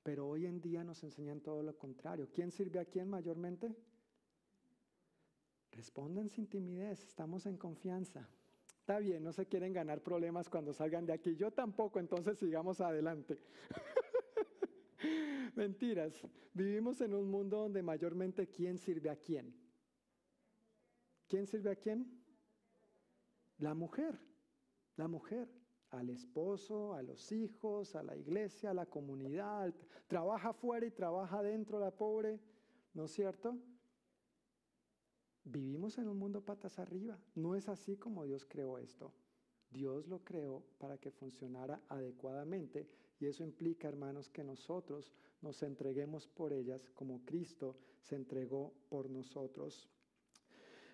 Pero 0.03 0.29
hoy 0.29 0.47
en 0.47 0.61
día 0.61 0.85
nos 0.85 1.03
enseñan 1.03 1.41
todo 1.41 1.63
lo 1.63 1.77
contrario. 1.77 2.29
¿Quién 2.33 2.53
sirve 2.53 2.79
a 2.79 2.85
quién 2.85 3.09
mayormente? 3.09 3.75
Respondan 5.73 6.29
sin 6.29 6.47
timidez, 6.47 7.03
estamos 7.05 7.47
en 7.47 7.57
confianza. 7.57 8.29
Está 8.91 8.99
bien, 8.99 9.23
no 9.23 9.33
se 9.33 9.47
quieren 9.47 9.73
ganar 9.73 10.03
problemas 10.03 10.49
cuando 10.49 10.73
salgan 10.73 11.07
de 11.07 11.13
aquí. 11.13 11.37
Yo 11.37 11.53
tampoco, 11.53 12.01
entonces 12.01 12.37
sigamos 12.37 12.81
adelante. 12.81 13.39
Mentiras. 15.55 16.21
Vivimos 16.53 17.01
en 17.01 17.15
un 17.15 17.31
mundo 17.31 17.59
donde 17.59 17.85
mayormente 17.85 18.49
quién 18.49 18.79
sirve 18.79 19.09
a 19.09 19.15
quién. 19.15 19.55
¿Quién 21.29 21.47
sirve 21.47 21.71
a 21.71 21.77
quién? 21.77 22.21
La 23.59 23.75
mujer. 23.75 24.19
La 24.97 25.07
mujer. 25.07 25.49
Al 25.91 26.11
esposo, 26.11 26.93
a 26.93 27.03
los 27.03 27.31
hijos, 27.31 27.95
a 27.95 28.03
la 28.03 28.17
iglesia, 28.17 28.71
a 28.71 28.75
la 28.75 28.87
comunidad. 28.87 29.73
Trabaja 30.09 30.49
afuera 30.49 30.85
y 30.85 30.91
trabaja 30.91 31.39
adentro 31.39 31.79
la 31.79 31.93
pobre. 31.93 32.41
¿No 32.93 33.05
es 33.05 33.13
cierto? 33.13 33.57
Vivimos 35.53 35.99
en 35.99 36.07
un 36.07 36.17
mundo 36.17 36.45
patas 36.45 36.79
arriba. 36.79 37.19
No 37.35 37.57
es 37.57 37.69
así 37.69 37.97
como 37.97 38.25
Dios 38.25 38.47
creó 38.49 38.79
esto. 38.79 39.13
Dios 39.71 40.07
lo 40.07 40.23
creó 40.23 40.63
para 40.79 40.99
que 40.99 41.11
funcionara 41.11 41.81
adecuadamente 41.89 42.89
y 43.19 43.27
eso 43.27 43.43
implica, 43.43 43.89
hermanos, 43.89 44.29
que 44.29 44.45
nosotros 44.45 45.13
nos 45.43 45.63
entreguemos 45.63 46.29
por 46.29 46.53
ellas 46.53 46.89
como 46.91 47.25
Cristo 47.25 47.77
se 48.01 48.17
entregó 48.17 48.73
por 48.89 49.11
nosotros. 49.11 49.89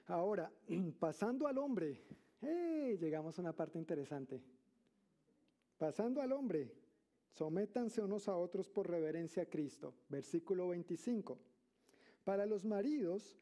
Ahora, 0.06 0.50
pasando 0.98 1.46
al 1.46 1.58
hombre, 1.58 2.02
llegamos 2.40 3.38
a 3.38 3.42
una 3.42 3.52
parte 3.54 3.78
interesante. 3.78 4.42
Pasando 5.76 6.22
al 6.22 6.32
hombre, 6.32 6.72
sométanse 7.32 8.00
unos 8.00 8.28
a 8.28 8.36
otros 8.36 8.70
por 8.70 8.88
reverencia 8.88 9.42
a 9.42 9.46
Cristo. 9.46 9.94
Versículo 10.08 10.68
25. 10.68 11.38
Para 12.24 12.46
los 12.46 12.64
maridos, 12.64 13.38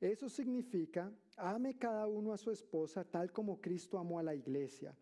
eso 0.00 0.28
significa, 0.28 1.10
ame 1.36 1.78
cada 1.78 2.06
uno 2.06 2.32
a 2.32 2.38
su 2.38 2.50
esposa 2.50 3.04
tal 3.04 3.32
como 3.32 3.60
Cristo 3.60 3.98
amó 3.98 4.18
a 4.18 4.22
la 4.22 4.34
iglesia. 4.34 4.94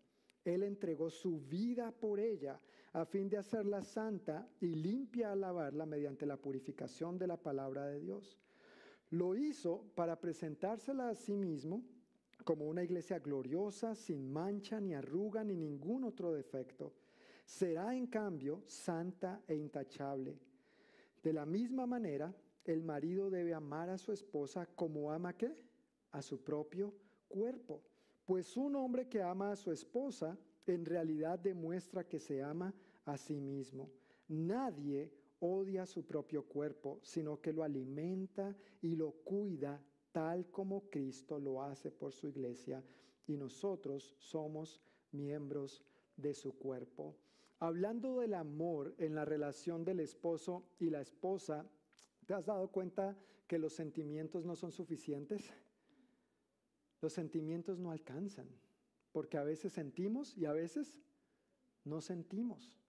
Él 0.43 0.63
entregó 0.63 1.09
su 1.09 1.39
vida 1.41 1.91
por 1.91 2.19
ella 2.19 2.59
a 2.93 3.03
fin 3.03 3.27
de 3.27 3.37
hacerla 3.37 3.83
santa 3.83 4.47
y 4.61 4.67
limpia 4.67 5.31
a 5.31 5.35
lavarla 5.35 5.85
mediante 5.85 6.25
la 6.25 6.37
purificación 6.37 7.17
de 7.17 7.27
la 7.27 7.35
palabra 7.35 7.87
de 7.87 7.99
Dios. 7.99 8.37
Lo 9.09 9.35
hizo 9.35 9.83
para 9.95 10.19
presentársela 10.19 11.09
a 11.09 11.15
sí 11.15 11.35
mismo 11.35 11.83
como 12.43 12.67
una 12.67 12.83
iglesia 12.83 13.19
gloriosa, 13.19 13.95
sin 13.95 14.31
mancha, 14.31 14.79
ni 14.79 14.93
arruga, 14.93 15.43
ni 15.43 15.55
ningún 15.55 16.03
otro 16.03 16.31
defecto. 16.31 16.93
Será 17.43 17.95
en 17.95 18.07
cambio 18.07 18.63
santa 18.67 19.41
e 19.47 19.55
intachable. 19.55 20.37
De 21.21 21.33
la 21.33 21.45
misma 21.45 21.85
manera, 21.87 22.33
el 22.65 22.83
marido 22.83 23.29
debe 23.29 23.53
amar 23.53 23.89
a 23.89 23.97
su 23.97 24.11
esposa 24.11 24.65
como 24.75 25.11
ama 25.11 25.37
qué? 25.37 25.55
A 26.11 26.21
su 26.21 26.43
propio 26.43 26.93
cuerpo. 27.27 27.81
Pues 28.25 28.57
un 28.57 28.75
hombre 28.75 29.07
que 29.07 29.21
ama 29.21 29.51
a 29.51 29.55
su 29.55 29.71
esposa 29.71 30.37
en 30.65 30.85
realidad 30.85 31.39
demuestra 31.39 32.07
que 32.07 32.19
se 32.19 32.41
ama 32.41 32.73
a 33.05 33.17
sí 33.17 33.39
mismo. 33.39 33.91
Nadie 34.27 35.11
odia 35.39 35.85
su 35.85 36.05
propio 36.05 36.43
cuerpo, 36.43 36.99
sino 37.03 37.39
que 37.39 37.53
lo 37.53 37.63
alimenta 37.63 38.55
y 38.81 38.95
lo 38.95 39.11
cuida 39.11 39.81
tal 40.11 40.49
como 40.49 40.89
Cristo 40.89 41.39
lo 41.39 41.61
hace 41.61 41.91
por 41.91 42.13
su 42.13 42.27
iglesia 42.27 42.81
y 43.27 43.37
nosotros 43.37 44.15
somos 44.17 44.81
miembros 45.11 45.83
de 46.15 46.33
su 46.33 46.57
cuerpo. 46.57 47.15
Hablando 47.59 48.19
del 48.19 48.33
amor 48.33 48.95
en 48.97 49.15
la 49.15 49.25
relación 49.25 49.83
del 49.83 49.99
esposo 49.99 50.63
y 50.79 50.89
la 50.89 51.01
esposa, 51.01 51.65
¿te 52.25 52.33
has 52.33 52.45
dado 52.45 52.69
cuenta 52.71 53.17
que 53.47 53.59
los 53.59 53.73
sentimientos 53.73 54.45
no 54.45 54.55
son 54.55 54.71
suficientes? 54.71 55.51
Los 57.01 57.13
sentimientos 57.13 57.79
no 57.79 57.91
alcanzan, 57.91 58.47
porque 59.11 59.37
a 59.37 59.43
veces 59.43 59.73
sentimos 59.73 60.35
y 60.37 60.45
a 60.45 60.53
veces 60.53 60.99
no 61.83 62.01
sentimos 62.01 62.79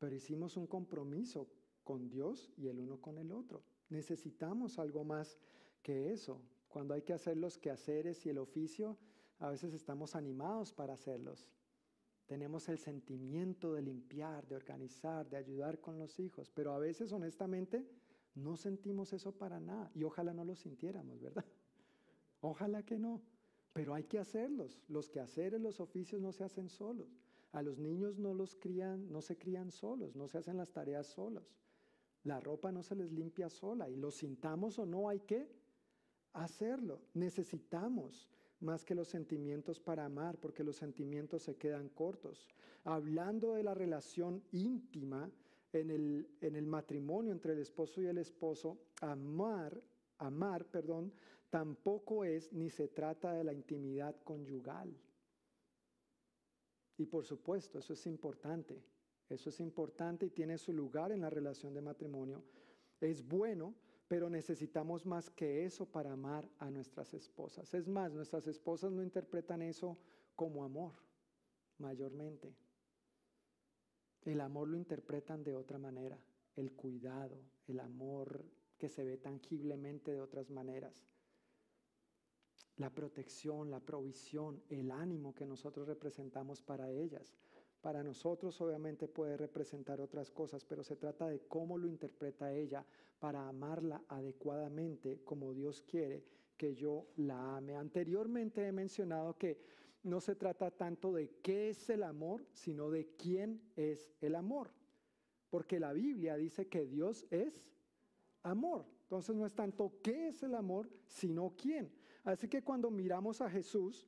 pero 0.00 0.16
hicimos 0.16 0.56
un 0.56 0.66
compromiso 0.66 1.46
con 1.84 2.08
Dios 2.08 2.50
y 2.56 2.68
el 2.68 2.80
uno 2.80 3.00
con 3.00 3.18
el 3.18 3.30
otro. 3.30 3.62
Necesitamos 3.90 4.78
algo 4.78 5.04
más 5.04 5.38
que 5.82 6.10
eso. 6.10 6.40
Cuando 6.68 6.94
hay 6.94 7.02
que 7.02 7.12
hacer 7.12 7.36
los 7.36 7.58
quehaceres 7.58 8.24
y 8.24 8.30
el 8.30 8.38
oficio, 8.38 8.96
a 9.38 9.50
veces 9.50 9.74
estamos 9.74 10.16
animados 10.16 10.72
para 10.72 10.94
hacerlos. 10.94 11.50
Tenemos 12.26 12.68
el 12.70 12.78
sentimiento 12.78 13.74
de 13.74 13.82
limpiar, 13.82 14.48
de 14.48 14.56
organizar, 14.56 15.28
de 15.28 15.36
ayudar 15.36 15.80
con 15.80 15.98
los 15.98 16.18
hijos, 16.18 16.50
pero 16.50 16.72
a 16.72 16.78
veces 16.78 17.12
honestamente 17.12 17.86
no 18.34 18.56
sentimos 18.56 19.12
eso 19.12 19.32
para 19.32 19.60
nada 19.60 19.90
y 19.94 20.04
ojalá 20.04 20.32
no 20.32 20.44
lo 20.44 20.54
sintiéramos, 20.54 21.20
¿verdad? 21.20 21.44
Ojalá 22.40 22.82
que 22.82 22.98
no, 22.98 23.20
pero 23.72 23.94
hay 23.94 24.04
que 24.04 24.18
hacerlos. 24.18 24.80
Los 24.88 25.10
quehaceres, 25.10 25.60
los 25.60 25.80
oficios 25.80 26.20
no 26.22 26.32
se 26.32 26.44
hacen 26.44 26.68
solos. 26.68 27.18
A 27.52 27.62
los 27.62 27.78
niños 27.78 28.18
no 28.18 28.32
los 28.32 28.54
crían, 28.54 29.10
no 29.10 29.20
se 29.20 29.36
crían 29.36 29.70
solos, 29.70 30.16
no 30.16 30.28
se 30.28 30.38
hacen 30.38 30.56
las 30.56 30.72
tareas 30.72 31.06
solos. 31.06 31.54
La 32.22 32.40
ropa 32.40 32.70
no 32.70 32.82
se 32.82 32.94
les 32.94 33.12
limpia 33.12 33.48
sola 33.48 33.88
y 33.88 33.96
lo 33.96 34.10
sintamos 34.10 34.78
o 34.78 34.86
no 34.86 35.08
hay 35.08 35.20
que 35.20 35.50
hacerlo. 36.32 37.02
Necesitamos 37.14 38.28
más 38.60 38.84
que 38.84 38.94
los 38.94 39.08
sentimientos 39.08 39.80
para 39.80 40.04
amar, 40.04 40.38
porque 40.38 40.62
los 40.62 40.76
sentimientos 40.76 41.42
se 41.42 41.56
quedan 41.56 41.88
cortos. 41.88 42.46
Hablando 42.84 43.54
de 43.54 43.62
la 43.62 43.74
relación 43.74 44.42
íntima 44.52 45.30
en 45.72 45.90
el, 45.90 46.66
matrimonio 46.66 47.32
entre 47.32 47.52
el 47.52 47.60
esposo 47.60 48.00
y 48.00 48.06
el 48.06 48.18
esposo, 48.18 48.78
amar, 49.00 49.80
amar, 50.18 50.64
perdón, 50.66 51.12
tampoco 51.48 52.24
es 52.24 52.52
ni 52.52 52.70
se 52.70 52.88
trata 52.88 53.32
de 53.32 53.44
la 53.44 53.52
intimidad 53.52 54.16
conyugal. 54.22 54.94
Y 56.96 57.06
por 57.06 57.24
supuesto, 57.24 57.78
eso 57.78 57.92
es 57.92 58.06
importante. 58.06 58.82
Eso 59.28 59.50
es 59.50 59.60
importante 59.60 60.26
y 60.26 60.30
tiene 60.30 60.58
su 60.58 60.72
lugar 60.72 61.12
en 61.12 61.20
la 61.20 61.30
relación 61.30 61.72
de 61.72 61.80
matrimonio. 61.80 62.42
Es 63.00 63.26
bueno, 63.26 63.74
pero 64.08 64.28
necesitamos 64.28 65.06
más 65.06 65.30
que 65.30 65.64
eso 65.64 65.86
para 65.86 66.12
amar 66.12 66.50
a 66.58 66.68
nuestras 66.68 67.14
esposas. 67.14 67.72
Es 67.74 67.86
más, 67.86 68.12
nuestras 68.12 68.48
esposas 68.48 68.90
no 68.90 69.04
interpretan 69.04 69.62
eso 69.62 69.96
como 70.34 70.64
amor, 70.64 70.94
mayormente. 71.78 72.56
El 74.24 74.40
amor 74.40 74.68
lo 74.68 74.76
interpretan 74.76 75.42
de 75.42 75.54
otra 75.54 75.78
manera, 75.78 76.18
el 76.56 76.72
cuidado, 76.72 77.40
el 77.66 77.80
amor 77.80 78.44
que 78.78 78.88
se 78.88 79.04
ve 79.04 79.16
tangiblemente 79.16 80.12
de 80.12 80.20
otras 80.20 80.50
maneras 80.50 81.10
la 82.80 82.90
protección, 82.90 83.70
la 83.70 83.78
provisión, 83.78 84.62
el 84.70 84.90
ánimo 84.90 85.34
que 85.34 85.44
nosotros 85.44 85.86
representamos 85.86 86.62
para 86.62 86.90
ellas. 86.90 87.36
Para 87.82 88.02
nosotros 88.02 88.58
obviamente 88.62 89.06
puede 89.06 89.36
representar 89.36 90.00
otras 90.00 90.30
cosas, 90.30 90.64
pero 90.64 90.82
se 90.82 90.96
trata 90.96 91.28
de 91.28 91.40
cómo 91.40 91.76
lo 91.76 91.86
interpreta 91.86 92.52
ella 92.52 92.84
para 93.18 93.46
amarla 93.46 94.02
adecuadamente 94.08 95.20
como 95.24 95.52
Dios 95.52 95.82
quiere 95.82 96.24
que 96.56 96.74
yo 96.74 97.06
la 97.16 97.58
ame. 97.58 97.76
Anteriormente 97.76 98.66
he 98.66 98.72
mencionado 98.72 99.36
que 99.36 99.58
no 100.02 100.20
se 100.20 100.34
trata 100.34 100.70
tanto 100.70 101.12
de 101.12 101.30
qué 101.42 101.70
es 101.70 101.90
el 101.90 102.02
amor, 102.02 102.46
sino 102.52 102.90
de 102.90 103.08
quién 103.16 103.60
es 103.76 104.12
el 104.20 104.34
amor. 104.34 104.70
Porque 105.50 105.80
la 105.80 105.92
Biblia 105.92 106.36
dice 106.36 106.68
que 106.68 106.86
Dios 106.86 107.26
es 107.30 107.62
amor. 108.42 108.86
Entonces 109.02 109.34
no 109.34 109.44
es 109.44 109.54
tanto 109.54 109.92
qué 110.02 110.28
es 110.28 110.42
el 110.42 110.54
amor, 110.54 110.88
sino 111.06 111.54
quién. 111.56 111.92
Así 112.24 112.48
que 112.48 112.62
cuando 112.62 112.90
miramos 112.90 113.40
a 113.40 113.50
Jesús, 113.50 114.06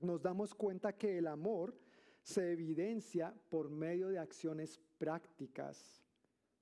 nos 0.00 0.22
damos 0.22 0.54
cuenta 0.54 0.96
que 0.96 1.18
el 1.18 1.26
amor 1.26 1.74
se 2.22 2.52
evidencia 2.52 3.34
por 3.48 3.70
medio 3.70 4.08
de 4.08 4.18
acciones 4.18 4.80
prácticas, 4.98 6.04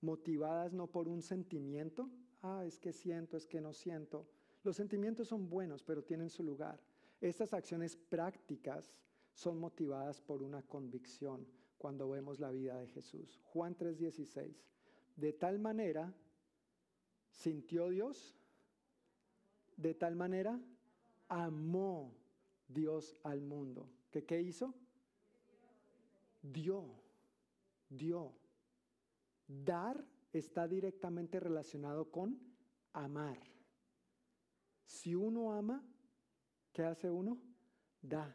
motivadas 0.01 0.73
no 0.73 0.86
por 0.86 1.09
un 1.09 1.20
sentimiento, 1.20 2.09
ah, 2.43 2.65
es 2.65 2.78
que 2.78 2.93
siento, 2.93 3.36
es 3.36 3.47
que 3.47 3.61
no 3.61 3.73
siento. 3.73 4.27
Los 4.62 4.77
sentimientos 4.77 5.28
son 5.28 5.48
buenos, 5.48 5.82
pero 5.82 6.02
tienen 6.02 6.31
su 6.31 6.43
lugar. 6.43 6.81
Estas 7.21 7.53
acciones 7.53 7.97
prácticas 7.97 8.95
son 9.33 9.59
motivadas 9.59 10.21
por 10.21 10.43
una 10.43 10.63
convicción 10.63 11.47
cuando 11.79 12.09
vemos 12.09 12.41
la 12.41 12.51
vida 12.51 12.79
de 12.79 12.87
Jesús. 12.89 13.41
Juan 13.45 13.77
3:16. 13.77 14.65
De 15.17 15.33
tal 15.33 15.59
manera 15.59 16.15
sintió 17.31 17.89
Dios, 17.89 18.37
de 19.77 19.95
tal 19.95 20.17
manera 20.17 20.61
amó 21.29 22.15
Dios 22.69 23.17
al 23.23 23.41
mundo. 23.41 23.89
¿Que 24.11 24.25
qué 24.25 24.41
hizo? 24.41 24.75
Dio, 26.43 26.85
dio. 27.89 28.33
Dar 29.47 30.05
está 30.33 30.69
directamente 30.69 31.41
relacionado 31.41 32.11
con 32.11 32.39
amar. 32.93 33.39
Si 34.85 35.15
uno 35.15 35.53
ama, 35.53 35.85
¿qué 36.81 36.86
hace 36.86 37.11
uno? 37.11 37.36
Da. 38.01 38.35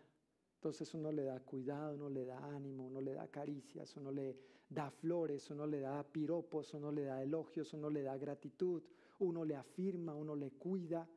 Entonces 0.58 0.94
uno 0.94 1.12
le 1.12 1.24
da 1.24 1.40
cuidado, 1.40 1.96
uno 1.96 2.10
le 2.10 2.26
da 2.26 2.38
ánimo, 2.38 2.86
uno 2.86 3.02
le 3.02 3.14
da 3.14 3.28
caricias, 3.28 3.96
uno 3.98 4.12
le 4.12 4.38
da 4.70 4.92
flores, 4.92 5.50
uno 5.50 5.66
le 5.66 5.80
da 5.80 6.04
piropos, 6.04 6.76
uno 6.76 6.92
le 6.92 7.06
da 7.06 7.24
elogios, 7.24 7.74
uno 7.74 7.90
le 7.90 8.04
da 8.04 8.16
gratitud, 8.18 8.84
uno 9.18 9.44
le 9.44 9.56
afirma, 9.56 10.14
uno 10.14 10.36
le 10.36 10.52
cuida. 10.52 11.10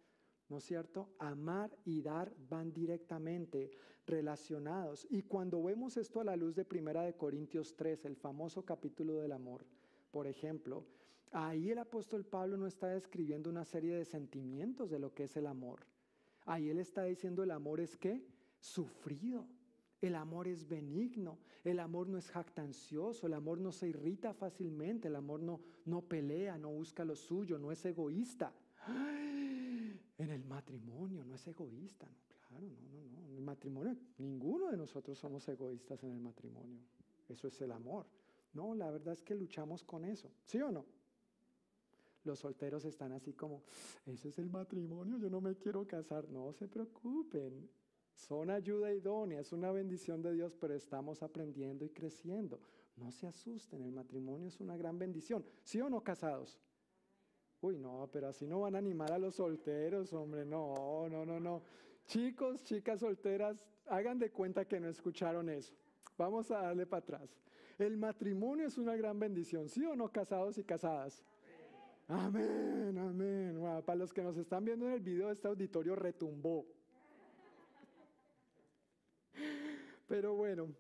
¿No 0.49 0.57
es 0.57 0.65
cierto? 0.65 1.11
Amar 1.19 1.77
y 1.85 2.01
dar 2.01 2.33
van 2.49 2.73
directamente 2.73 3.73
relacionados. 4.07 5.07
Y 5.11 5.25
cuando 5.25 5.63
vemos 5.63 5.99
esto 5.99 6.21
a 6.23 6.25
la 6.25 6.35
luz 6.35 6.55
de 6.55 6.65
Primera 6.65 7.03
de 7.03 7.15
Corintios 7.15 7.77
3, 7.77 8.07
el 8.07 8.17
famoso 8.17 8.65
capítulo 8.65 9.19
del 9.19 9.33
amor, 9.33 9.67
por 10.11 10.27
ejemplo, 10.27 10.87
ahí 11.31 11.71
el 11.71 11.79
apóstol 11.79 12.25
Pablo 12.25 12.57
no 12.57 12.67
está 12.67 12.87
describiendo 12.87 13.51
una 13.51 13.67
serie 13.67 13.95
de 13.95 14.07
sentimientos 14.07 14.89
de 14.89 14.99
lo 14.99 15.13
que 15.13 15.25
es 15.25 15.37
el 15.37 15.47
amor. 15.47 15.81
Ahí 16.49 16.71
él 16.71 16.79
está 16.79 17.05
diciendo 17.05 17.43
el 17.43 17.51
amor 17.51 17.79
es 17.79 17.95
que 17.95 18.25
sufrido. 18.59 19.47
El 20.01 20.15
amor 20.15 20.49
es 20.49 20.67
benigno, 20.67 21.39
el 21.65 21.81
amor 21.81 22.09
no 22.09 22.17
es 22.19 22.31
jactancioso, 22.31 23.27
el 23.27 23.35
amor 23.35 23.59
no 23.59 23.71
se 23.73 23.89
irrita 23.89 24.33
fácilmente, 24.33 25.09
el 25.09 25.17
amor 25.17 25.43
no, 25.43 25.61
no 25.85 26.03
pelea, 26.03 26.57
no 26.57 26.71
busca 26.71 27.05
lo 27.05 27.17
suyo, 27.17 27.59
no 27.59 27.73
es 27.73 27.85
egoísta. 27.85 28.53
En 28.87 30.31
el 30.31 30.45
matrimonio 30.45 31.25
no 31.25 31.35
es 31.35 31.47
egoísta, 31.49 32.07
no, 32.07 32.49
claro, 32.49 32.67
no, 32.67 32.81
no, 32.93 33.09
no. 33.11 33.27
En 33.29 33.35
el 33.35 33.43
matrimonio, 33.43 33.97
ninguno 34.19 34.71
de 34.71 34.77
nosotros 34.77 35.19
somos 35.19 35.47
egoístas 35.49 36.03
en 36.05 36.13
el 36.13 36.21
matrimonio. 36.21 36.79
Eso 37.29 37.49
es 37.49 37.61
el 37.61 37.73
amor. 37.73 38.07
No, 38.55 38.75
la 38.75 38.91
verdad 38.91 39.13
es 39.13 39.23
que 39.23 39.35
luchamos 39.35 39.83
con 39.83 40.05
eso, 40.05 40.31
¿sí 40.47 40.61
o 40.63 40.71
no? 40.71 40.87
Los 42.29 42.41
solteros 42.41 42.85
están 42.85 43.13
así 43.13 43.33
como, 43.33 43.63
ese 44.05 44.29
es 44.29 44.39
el 44.39 44.51
matrimonio, 44.51 45.17
yo 45.17 45.31
no 45.31 45.41
me 45.41 45.57
quiero 45.57 45.87
casar. 45.87 46.29
No 46.29 46.53
se 46.53 46.69
preocupen, 46.69 47.71
son 48.13 48.51
ayuda 48.51 48.93
idónea, 48.93 49.41
es 49.41 49.51
una 49.51 49.73
bendición 49.73 50.21
de 50.21 50.35
Dios, 50.35 50.55
pero 50.61 50.75
estamos 50.75 51.23
aprendiendo 51.23 51.87
y 51.87 51.89
creciendo. 51.89 52.61
No 52.97 53.11
se 53.13 53.27
asusten, 53.27 53.81
el 53.81 53.93
matrimonio 53.93 54.49
es 54.49 54.61
una 54.61 54.77
gran 54.77 54.99
bendición. 54.99 55.43
¿Sí 55.63 55.81
o 55.81 55.89
no 55.89 56.03
casados? 56.03 56.61
Uy, 57.63 57.79
no, 57.79 58.11
pero 58.13 58.29
así 58.29 58.47
no 58.47 58.61
van 58.61 58.75
a 58.75 58.79
animar 58.79 59.11
a 59.11 59.19
los 59.19 59.37
solteros, 59.37 60.13
hombre, 60.13 60.45
no, 60.45 61.09
no, 61.09 61.25
no, 61.25 61.41
no. 61.41 61.63
Chicos, 62.09 62.63
chicas 62.63 63.01
solteras, 63.01 63.65
hagan 63.87 64.19
de 64.19 64.31
cuenta 64.31 64.69
que 64.69 64.79
no 64.79 64.89
escucharon 64.91 65.49
eso. 65.49 65.73
Vamos 66.19 66.51
a 66.51 66.61
darle 66.61 66.85
para 66.85 67.01
atrás. 67.01 67.41
El 67.79 67.97
matrimonio 67.97 68.67
es 68.67 68.77
una 68.77 68.97
gran 68.97 69.19
bendición, 69.19 69.71
¿sí 69.71 69.83
o 69.87 69.97
no 69.97 70.13
casados 70.13 70.59
y 70.59 70.65
casadas? 70.65 71.25
Amén, 72.11 72.97
amén. 72.97 73.61
para 73.85 73.99
los 73.99 74.15
que 74.15 74.23
nos 74.23 74.39
están 74.39 74.65
viendo 74.65 74.87
en 74.87 74.93
el 74.93 75.01
video, 75.01 75.31
este 75.31 75.47
auditorio 75.47 75.95
retumbó. 75.95 76.65
Pero 80.07 80.35
bueno, 80.35 80.73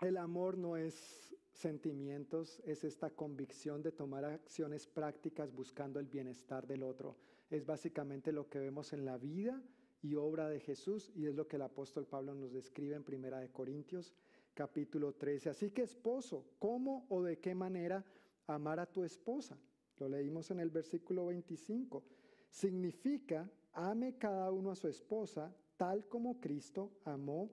el 0.00 0.16
amor 0.16 0.58
no 0.58 0.76
es 0.76 1.36
sentimientos, 1.52 2.60
es 2.64 2.82
esta 2.82 3.10
convicción 3.10 3.80
de 3.80 3.92
tomar 3.92 4.24
acciones 4.24 4.88
prácticas 4.88 5.52
buscando 5.52 6.00
el 6.00 6.08
bienestar 6.08 6.66
del 6.66 6.82
otro. 6.82 7.16
Es 7.48 7.64
básicamente 7.64 8.32
lo 8.32 8.48
que 8.48 8.58
vemos 8.58 8.92
en 8.92 9.04
la 9.04 9.18
vida 9.18 9.62
y 10.02 10.16
obra 10.16 10.48
de 10.48 10.58
Jesús 10.58 11.12
y 11.14 11.26
es 11.26 11.36
lo 11.36 11.46
que 11.46 11.56
el 11.56 11.62
apóstol 11.62 12.08
Pablo 12.08 12.34
nos 12.34 12.52
describe 12.52 12.96
en 12.96 13.04
Primera 13.04 13.38
de 13.38 13.50
Corintios 13.50 14.12
capítulo 14.52 15.12
13. 15.12 15.50
Así 15.50 15.70
que 15.70 15.82
esposo, 15.82 16.44
¿cómo 16.58 17.06
o 17.08 17.22
de 17.22 17.38
qué 17.38 17.54
manera 17.54 18.04
amar 18.48 18.80
a 18.80 18.86
tu 18.86 19.04
esposa? 19.04 19.56
Lo 19.98 20.08
leímos 20.08 20.50
en 20.50 20.60
el 20.60 20.70
versículo 20.70 21.26
25. 21.26 22.02
Significa, 22.50 23.50
ame 23.72 24.16
cada 24.18 24.50
uno 24.50 24.70
a 24.70 24.76
su 24.76 24.88
esposa 24.88 25.54
tal 25.76 26.08
como 26.08 26.40
Cristo 26.40 27.00
amó 27.04 27.50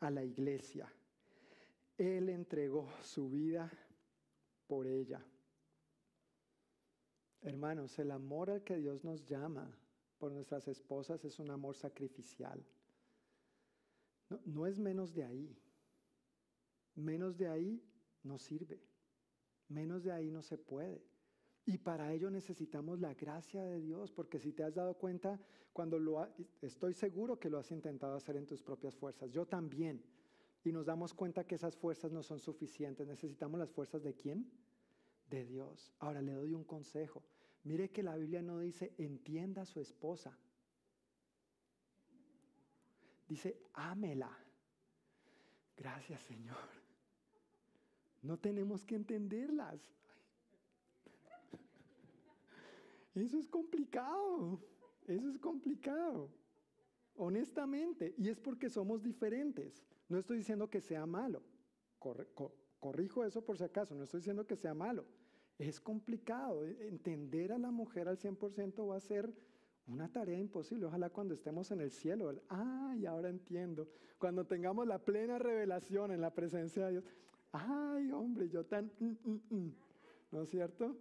a 0.00 0.10
la 0.10 0.24
iglesia. 0.24 0.92
Él 1.96 2.28
entregó 2.28 2.88
su 3.02 3.30
vida 3.30 3.70
por 4.66 4.86
ella. 4.86 5.24
Hermanos, 7.42 7.98
el 7.98 8.10
amor 8.10 8.50
al 8.50 8.64
que 8.64 8.76
Dios 8.76 9.04
nos 9.04 9.24
llama 9.24 9.70
por 10.18 10.32
nuestras 10.32 10.66
esposas 10.68 11.24
es 11.24 11.38
un 11.38 11.50
amor 11.50 11.76
sacrificial. 11.76 12.64
No, 14.30 14.40
no, 14.46 14.66
es 14.66 14.78
menos 14.78 15.12
de 15.12 15.24
ahí. 15.24 15.56
Menos 16.94 17.36
de 17.36 17.48
ahí 17.48 17.82
no 18.22 18.38
sirve. 18.38 18.82
Menos 19.68 20.02
de 20.02 20.12
ahí 20.12 20.30
no 20.30 20.42
se 20.42 20.56
puede. 20.56 21.04
Y 21.66 21.78
para 21.78 22.12
ello 22.12 22.30
necesitamos 22.30 23.00
la 23.00 23.14
gracia 23.14 23.64
de 23.64 23.80
Dios, 23.80 24.12
porque 24.12 24.38
si 24.38 24.52
te 24.52 24.64
has 24.64 24.74
dado 24.74 24.94
cuenta, 24.94 25.40
cuando 25.72 25.98
lo 25.98 26.28
estoy 26.60 26.92
seguro 26.92 27.38
que 27.38 27.48
lo 27.48 27.58
has 27.58 27.70
intentado 27.70 28.16
hacer 28.16 28.36
en 28.36 28.46
tus 28.46 28.62
propias 28.62 28.94
fuerzas, 28.94 29.30
yo 29.30 29.46
también. 29.46 30.04
Y 30.62 30.72
nos 30.72 30.86
damos 30.86 31.14
cuenta 31.14 31.46
que 31.46 31.54
esas 31.54 31.76
fuerzas 31.76 32.12
no 32.12 32.22
son 32.22 32.38
suficientes. 32.38 33.06
Necesitamos 33.06 33.58
las 33.58 33.70
fuerzas 33.70 34.02
de 34.02 34.14
quién? 34.14 34.50
De 35.28 35.44
Dios. 35.44 35.92
Ahora 35.98 36.20
le 36.20 36.32
doy 36.32 36.52
un 36.52 36.64
consejo. 36.64 37.22
Mire 37.64 37.90
que 37.90 38.02
la 38.02 38.16
Biblia 38.16 38.42
no 38.42 38.58
dice 38.58 38.94
entienda 38.98 39.62
a 39.62 39.66
su 39.66 39.80
esposa. 39.80 40.38
Dice 43.26 43.58
ámela. 43.72 44.30
Gracias, 45.76 46.22
Señor. 46.22 46.68
No 48.22 48.38
tenemos 48.38 48.84
que 48.84 48.96
entenderlas. 48.96 49.80
Eso 53.14 53.38
es 53.38 53.46
complicado, 53.46 54.58
eso 55.06 55.28
es 55.30 55.38
complicado, 55.38 56.28
honestamente, 57.14 58.14
y 58.18 58.28
es 58.28 58.40
porque 58.40 58.68
somos 58.68 59.02
diferentes. 59.02 59.84
No 60.08 60.18
estoy 60.18 60.38
diciendo 60.38 60.68
que 60.68 60.80
sea 60.80 61.06
malo, 61.06 61.42
corrijo 62.80 63.24
eso 63.24 63.44
por 63.44 63.56
si 63.56 63.64
acaso, 63.64 63.94
no 63.94 64.04
estoy 64.04 64.18
diciendo 64.18 64.46
que 64.46 64.56
sea 64.56 64.74
malo. 64.74 65.04
Es 65.58 65.80
complicado, 65.80 66.66
e, 66.66 66.88
entender 66.88 67.52
a 67.52 67.58
la 67.58 67.70
mujer 67.70 68.08
al 68.08 68.18
100% 68.18 68.88
va 68.88 68.96
a 68.96 69.00
ser 69.00 69.32
una 69.86 70.10
tarea 70.10 70.38
imposible. 70.38 70.86
Ojalá 70.86 71.10
cuando 71.10 71.34
estemos 71.34 71.70
en 71.70 71.80
el 71.80 71.92
cielo, 71.92 72.34
ay, 72.48 73.06
ahora 73.06 73.28
entiendo. 73.28 73.88
Cuando 74.18 74.44
tengamos 74.46 74.86
la 74.86 74.98
plena 74.98 75.38
revelación 75.38 76.10
en 76.10 76.20
la 76.20 76.34
presencia 76.34 76.86
de 76.86 76.92
Dios, 76.92 77.04
ay, 77.52 78.10
hombre, 78.10 78.48
yo 78.48 78.64
tan, 78.64 78.90
mm, 78.98 79.30
mm, 79.30 79.40
mm". 79.50 79.74
¿no 80.32 80.42
es 80.42 80.48
cierto? 80.48 80.96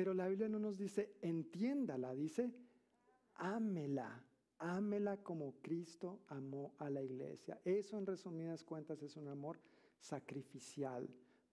Pero 0.00 0.14
la 0.14 0.28
Biblia 0.28 0.48
no 0.48 0.58
nos 0.58 0.78
dice 0.78 1.12
entiéndala, 1.20 2.14
dice 2.14 2.50
ámela, 3.34 4.24
ámela 4.56 5.18
como 5.18 5.60
Cristo 5.60 6.20
amó 6.28 6.72
a 6.78 6.88
la 6.88 7.02
iglesia. 7.02 7.60
Eso 7.66 7.98
en 7.98 8.06
resumidas 8.06 8.64
cuentas 8.64 9.02
es 9.02 9.18
un 9.18 9.28
amor 9.28 9.58
sacrificial 9.98 11.06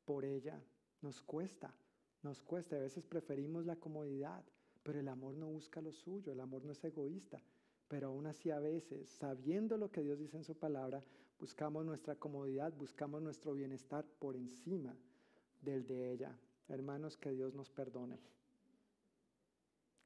por 0.06 0.24
ella. 0.24 0.64
Nos 1.02 1.22
cuesta, 1.22 1.76
nos 2.24 2.41
cuesta. 2.41 2.78
A 2.78 2.80
veces 2.80 3.06
preferimos 3.06 3.65
la 3.65 3.76
comodidad, 3.76 4.45
pero 4.82 5.02
el 5.02 5.10
amor 5.10 5.36
no 5.36 5.48
busca 5.48 5.82
lo 5.82 5.91
suyo, 5.91 6.32
el 6.32 6.40
amor 6.40 6.64
no 6.64 6.72
es 6.72 6.82
egoísta. 6.86 7.44
Pero 7.90 8.07
aún 8.07 8.28
así 8.28 8.49
a 8.49 8.60
veces, 8.60 9.10
sabiendo 9.10 9.76
lo 9.76 9.91
que 9.91 10.03
Dios 10.03 10.19
dice 10.19 10.38
en 10.38 10.45
su 10.45 10.56
palabra, 10.56 11.03
Buscamos 11.38 11.86
nuestra 11.86 12.15
comodidad, 12.15 12.72
buscamos 12.74 13.22
nuestro 13.22 13.53
bienestar 13.53 14.06
por 14.19 14.38
encima 14.38 14.95
del 15.61 15.86
de 15.86 16.14
ella. 16.14 16.40
Hermanos, 16.69 17.15
que 17.18 17.32
Dios 17.32 17.53
nos 17.53 17.69
perdone. 17.69 18.18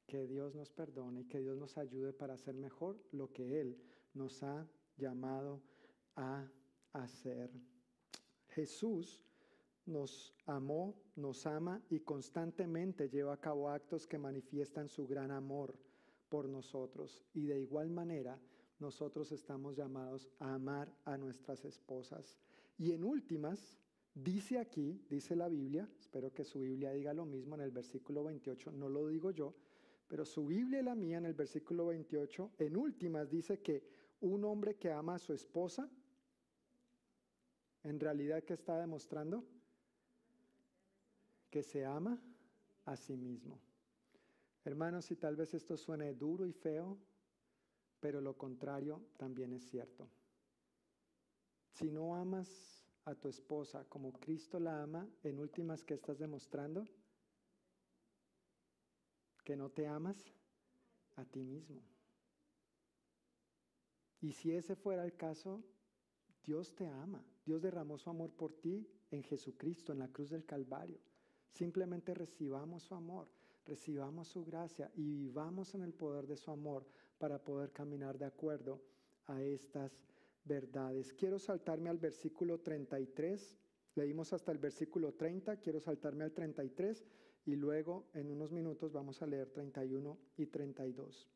Que 0.06 0.26
Dios 0.26 0.54
nos 0.54 0.70
perdone 0.70 1.20
y 1.20 1.24
que 1.24 1.40
Dios 1.40 1.56
nos 1.56 1.78
ayude 1.78 2.12
para 2.12 2.34
hacer 2.34 2.54
mejor 2.54 3.02
lo 3.12 3.32
que 3.32 3.60
Él 3.60 3.80
nos 4.14 4.42
ha 4.42 4.68
llamado 4.96 5.62
a 6.16 6.46
hacer. 6.92 7.50
Jesús 8.48 9.22
nos 9.86 10.34
amó, 10.46 10.94
nos 11.16 11.46
ama 11.46 11.82
y 11.90 12.00
constantemente 12.00 13.08
lleva 13.08 13.34
a 13.34 13.40
cabo 13.40 13.70
actos 13.70 14.06
que 14.06 14.18
manifiestan 14.18 14.88
su 14.88 15.06
gran 15.06 15.30
amor 15.30 15.74
por 16.28 16.48
nosotros. 16.48 17.24
Y 17.32 17.46
de 17.46 17.60
igual 17.60 17.90
manera, 17.90 18.38
nosotros 18.78 19.32
estamos 19.32 19.76
llamados 19.76 20.28
a 20.38 20.54
amar 20.54 20.94
a 21.04 21.16
nuestras 21.16 21.64
esposas. 21.64 22.38
Y 22.78 22.92
en 22.92 23.04
últimas, 23.04 23.78
dice 24.14 24.58
aquí, 24.58 25.04
dice 25.08 25.36
la 25.36 25.48
Biblia, 25.48 25.88
espero 25.98 26.32
que 26.32 26.44
su 26.44 26.60
Biblia 26.60 26.92
diga 26.92 27.14
lo 27.14 27.24
mismo 27.24 27.54
en 27.54 27.62
el 27.62 27.70
versículo 27.70 28.24
28, 28.24 28.72
no 28.72 28.88
lo 28.88 29.06
digo 29.08 29.30
yo, 29.30 29.54
pero 30.12 30.26
su 30.26 30.44
Biblia 30.44 30.80
y 30.80 30.82
la 30.82 30.94
mía 30.94 31.16
en 31.16 31.24
el 31.24 31.32
versículo 31.32 31.86
28, 31.86 32.50
en 32.58 32.76
últimas 32.76 33.30
dice 33.30 33.62
que 33.62 33.82
un 34.20 34.44
hombre 34.44 34.76
que 34.76 34.92
ama 34.92 35.14
a 35.14 35.18
su 35.18 35.32
esposa, 35.32 35.88
en 37.82 37.98
realidad, 37.98 38.44
¿qué 38.44 38.52
está 38.52 38.78
demostrando? 38.78 39.42
Que 41.48 41.62
se 41.62 41.86
ama 41.86 42.20
a 42.84 42.94
sí 42.94 43.16
mismo. 43.16 43.58
Hermanos, 44.66 45.06
si 45.06 45.16
tal 45.16 45.34
vez 45.34 45.54
esto 45.54 45.78
suene 45.78 46.12
duro 46.12 46.44
y 46.44 46.52
feo, 46.52 46.98
pero 47.98 48.20
lo 48.20 48.36
contrario 48.36 49.00
también 49.16 49.54
es 49.54 49.62
cierto. 49.62 50.10
Si 51.70 51.90
no 51.90 52.16
amas 52.16 52.84
a 53.06 53.14
tu 53.14 53.28
esposa 53.28 53.86
como 53.88 54.12
Cristo 54.12 54.60
la 54.60 54.82
ama, 54.82 55.08
en 55.22 55.38
últimas, 55.38 55.82
¿qué 55.82 55.94
estás 55.94 56.18
demostrando? 56.18 56.86
Que 59.44 59.56
no 59.56 59.70
te 59.70 59.86
amas 59.86 60.32
a 61.16 61.24
ti 61.24 61.42
mismo. 61.42 61.82
Y 64.20 64.32
si 64.32 64.52
ese 64.52 64.76
fuera 64.76 65.04
el 65.04 65.16
caso, 65.16 65.62
Dios 66.44 66.74
te 66.74 66.86
ama. 66.86 67.24
Dios 67.44 67.60
derramó 67.60 67.98
su 67.98 68.08
amor 68.08 68.30
por 68.32 68.52
ti 68.52 68.88
en 69.10 69.22
Jesucristo, 69.22 69.92
en 69.92 69.98
la 69.98 70.08
cruz 70.08 70.30
del 70.30 70.44
Calvario. 70.44 71.00
Simplemente 71.50 72.14
recibamos 72.14 72.84
su 72.84 72.94
amor, 72.94 73.28
recibamos 73.66 74.28
su 74.28 74.44
gracia 74.44 74.90
y 74.94 75.02
vivamos 75.02 75.74
en 75.74 75.82
el 75.82 75.92
poder 75.92 76.26
de 76.26 76.36
su 76.36 76.50
amor 76.50 76.86
para 77.18 77.38
poder 77.38 77.72
caminar 77.72 78.16
de 78.18 78.24
acuerdo 78.24 78.80
a 79.26 79.42
estas 79.42 79.92
verdades. 80.44 81.12
Quiero 81.12 81.38
saltarme 81.38 81.90
al 81.90 81.98
versículo 81.98 82.60
33. 82.60 83.58
Leímos 83.94 84.32
hasta 84.32 84.52
el 84.52 84.58
versículo 84.58 85.12
30, 85.12 85.58
quiero 85.58 85.78
saltarme 85.78 86.24
al 86.24 86.32
33 86.32 87.04
y 87.44 87.56
luego 87.56 88.06
en 88.14 88.30
unos 88.30 88.52
minutos 88.52 88.92
vamos 88.92 89.20
a 89.22 89.26
leer 89.26 89.50
31 89.50 90.18
y 90.36 90.46
32. 90.46 91.28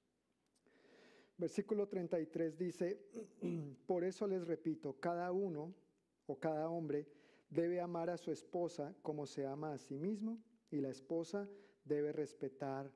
Versículo 1.38 1.88
33 1.88 2.56
dice, 2.56 3.00
por 3.86 4.04
eso 4.04 4.26
les 4.26 4.46
repito, 4.46 4.98
cada 5.00 5.32
uno 5.32 5.74
o 6.26 6.38
cada 6.38 6.68
hombre 6.70 7.06
debe 7.50 7.80
amar 7.80 8.10
a 8.10 8.16
su 8.16 8.30
esposa 8.30 8.94
como 9.02 9.26
se 9.26 9.46
ama 9.46 9.72
a 9.72 9.78
sí 9.78 9.98
mismo 9.98 10.38
y 10.70 10.80
la 10.80 10.88
esposa 10.88 11.48
debe 11.84 12.12
respetar 12.12 12.90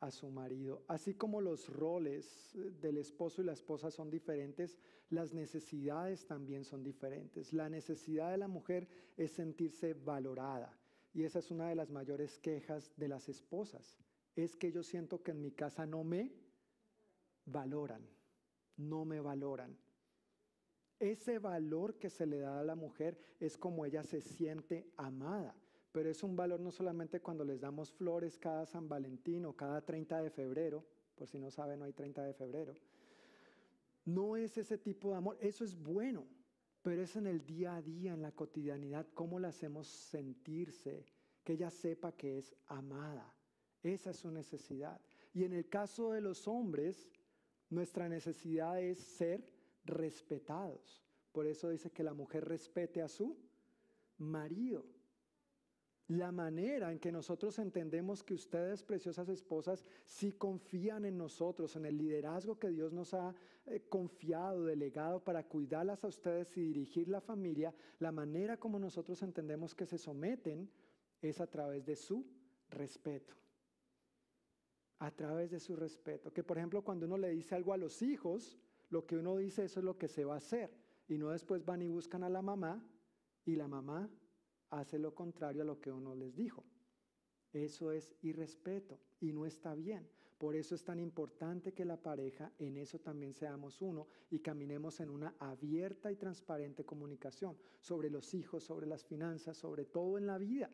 a 0.00 0.10
su 0.10 0.28
marido. 0.28 0.84
Así 0.88 1.14
como 1.14 1.40
los 1.40 1.68
roles 1.72 2.52
del 2.80 2.98
esposo 2.98 3.40
y 3.40 3.46
la 3.46 3.54
esposa 3.54 3.90
son 3.90 4.10
diferentes, 4.10 4.78
las 5.08 5.32
necesidades 5.32 6.26
también 6.26 6.64
son 6.64 6.82
diferentes. 6.82 7.52
La 7.52 7.70
necesidad 7.70 8.30
de 8.30 8.38
la 8.38 8.48
mujer 8.48 8.88
es 9.16 9.32
sentirse 9.32 9.94
valorada 9.94 10.78
y 11.16 11.24
esa 11.24 11.38
es 11.38 11.50
una 11.50 11.70
de 11.70 11.74
las 11.74 11.90
mayores 11.90 12.38
quejas 12.38 12.92
de 12.98 13.08
las 13.08 13.30
esposas. 13.30 13.96
Es 14.34 14.54
que 14.54 14.70
yo 14.70 14.82
siento 14.82 15.22
que 15.22 15.30
en 15.30 15.40
mi 15.40 15.50
casa 15.50 15.86
no 15.86 16.04
me 16.04 16.30
valoran, 17.46 18.06
no 18.76 19.06
me 19.06 19.18
valoran. 19.18 19.78
Ese 21.00 21.38
valor 21.38 21.98
que 21.98 22.10
se 22.10 22.26
le 22.26 22.40
da 22.40 22.60
a 22.60 22.64
la 22.64 22.74
mujer 22.74 23.18
es 23.40 23.56
como 23.56 23.86
ella 23.86 24.02
se 24.02 24.20
siente 24.20 24.92
amada, 24.98 25.56
pero 25.90 26.10
es 26.10 26.22
un 26.22 26.36
valor 26.36 26.60
no 26.60 26.70
solamente 26.70 27.20
cuando 27.20 27.46
les 27.46 27.62
damos 27.62 27.90
flores 27.90 28.36
cada 28.36 28.66
San 28.66 28.86
Valentín 28.86 29.46
o 29.46 29.56
cada 29.56 29.80
30 29.80 30.20
de 30.20 30.28
febrero, 30.28 30.84
por 31.14 31.28
si 31.28 31.38
no 31.38 31.50
saben, 31.50 31.78
no 31.78 31.86
hay 31.86 31.94
30 31.94 32.24
de 32.24 32.34
febrero. 32.34 32.76
No 34.04 34.36
es 34.36 34.58
ese 34.58 34.76
tipo 34.76 35.12
de 35.12 35.16
amor, 35.16 35.38
eso 35.40 35.64
es 35.64 35.82
bueno, 35.82 36.26
pero 36.86 37.02
es 37.02 37.16
en 37.16 37.26
el 37.26 37.44
día 37.44 37.74
a 37.74 37.82
día, 37.82 38.12
en 38.12 38.22
la 38.22 38.30
cotidianidad, 38.30 39.08
cómo 39.12 39.40
la 39.40 39.48
hacemos 39.48 39.88
sentirse, 39.88 41.04
que 41.42 41.54
ella 41.54 41.68
sepa 41.68 42.12
que 42.12 42.38
es 42.38 42.54
amada. 42.68 43.34
Esa 43.82 44.10
es 44.10 44.18
su 44.18 44.30
necesidad. 44.30 45.00
Y 45.34 45.42
en 45.42 45.52
el 45.52 45.68
caso 45.68 46.12
de 46.12 46.20
los 46.20 46.46
hombres, 46.46 47.10
nuestra 47.70 48.08
necesidad 48.08 48.80
es 48.80 49.00
ser 49.00 49.52
respetados. 49.84 51.02
Por 51.32 51.48
eso 51.48 51.70
dice 51.70 51.90
que 51.90 52.04
la 52.04 52.14
mujer 52.14 52.44
respete 52.44 53.02
a 53.02 53.08
su 53.08 53.36
marido. 54.18 54.86
La 56.08 56.30
manera 56.30 56.92
en 56.92 57.00
que 57.00 57.10
nosotros 57.10 57.58
entendemos 57.58 58.22
que 58.22 58.34
ustedes, 58.34 58.84
preciosas 58.84 59.28
esposas, 59.28 59.84
sí 60.04 60.32
confían 60.32 61.04
en 61.04 61.18
nosotros, 61.18 61.74
en 61.74 61.84
el 61.84 61.98
liderazgo 61.98 62.58
que 62.58 62.68
Dios 62.68 62.92
nos 62.92 63.12
ha 63.12 63.34
eh, 63.66 63.82
confiado, 63.88 64.64
delegado 64.64 65.18
para 65.24 65.42
cuidarlas 65.42 66.04
a 66.04 66.08
ustedes 66.08 66.56
y 66.56 66.60
dirigir 66.60 67.08
la 67.08 67.20
familia, 67.20 67.74
la 67.98 68.12
manera 68.12 68.56
como 68.56 68.78
nosotros 68.78 69.20
entendemos 69.22 69.74
que 69.74 69.86
se 69.86 69.98
someten 69.98 70.70
es 71.20 71.40
a 71.40 71.48
través 71.48 71.84
de 71.84 71.96
su 71.96 72.24
respeto 72.70 73.34
a 74.98 75.10
través 75.10 75.50
de 75.50 75.60
su 75.60 75.76
respeto. 75.76 76.32
Que 76.32 76.42
por 76.42 76.58
ejemplo 76.58 76.82
cuando 76.82 77.06
uno 77.06 77.18
le 77.18 77.30
dice 77.30 77.54
algo 77.54 77.72
a 77.72 77.76
los 77.76 78.02
hijos, 78.02 78.58
lo 78.88 79.06
que 79.06 79.16
uno 79.16 79.36
dice 79.36 79.64
eso 79.64 79.80
es 79.80 79.84
lo 79.84 79.98
que 79.98 80.08
se 80.08 80.24
va 80.24 80.34
a 80.34 80.38
hacer. 80.38 80.70
Y 81.08 81.18
no 81.18 81.30
después 81.30 81.64
van 81.64 81.82
y 81.82 81.88
buscan 81.88 82.24
a 82.24 82.28
la 82.28 82.42
mamá 82.42 82.82
y 83.44 83.56
la 83.56 83.68
mamá 83.68 84.08
hace 84.70 84.98
lo 84.98 85.14
contrario 85.14 85.62
a 85.62 85.64
lo 85.64 85.80
que 85.80 85.92
uno 85.92 86.14
les 86.14 86.34
dijo. 86.34 86.64
Eso 87.52 87.90
es 87.90 88.14
irrespeto 88.22 89.00
y 89.20 89.32
no 89.32 89.46
está 89.46 89.74
bien. 89.74 90.08
Por 90.38 90.54
eso 90.54 90.74
es 90.74 90.84
tan 90.84 91.00
importante 91.00 91.72
que 91.72 91.84
la 91.84 91.96
pareja 91.96 92.52
en 92.58 92.76
eso 92.76 92.98
también 92.98 93.32
seamos 93.32 93.80
uno 93.80 94.06
y 94.28 94.40
caminemos 94.40 95.00
en 95.00 95.08
una 95.08 95.34
abierta 95.38 96.12
y 96.12 96.16
transparente 96.16 96.84
comunicación 96.84 97.56
sobre 97.80 98.10
los 98.10 98.34
hijos, 98.34 98.64
sobre 98.64 98.86
las 98.86 99.04
finanzas, 99.04 99.56
sobre 99.56 99.86
todo 99.86 100.18
en 100.18 100.26
la 100.26 100.36
vida 100.36 100.70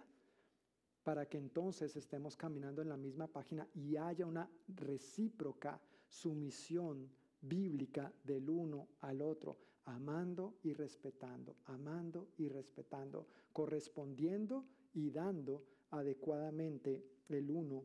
para 1.02 1.26
que 1.26 1.38
entonces 1.38 1.96
estemos 1.96 2.36
caminando 2.36 2.80
en 2.82 2.88
la 2.88 2.96
misma 2.96 3.26
página 3.26 3.66
y 3.74 3.96
haya 3.96 4.26
una 4.26 4.48
recíproca 4.68 5.80
sumisión 6.08 7.10
bíblica 7.40 8.12
del 8.22 8.48
uno 8.48 8.88
al 9.00 9.20
otro, 9.20 9.58
amando 9.84 10.58
y 10.62 10.72
respetando, 10.72 11.56
amando 11.66 12.28
y 12.38 12.48
respetando, 12.48 13.26
correspondiendo 13.52 14.64
y 14.94 15.10
dando 15.10 15.64
adecuadamente 15.90 17.04
el 17.28 17.50
uno 17.50 17.84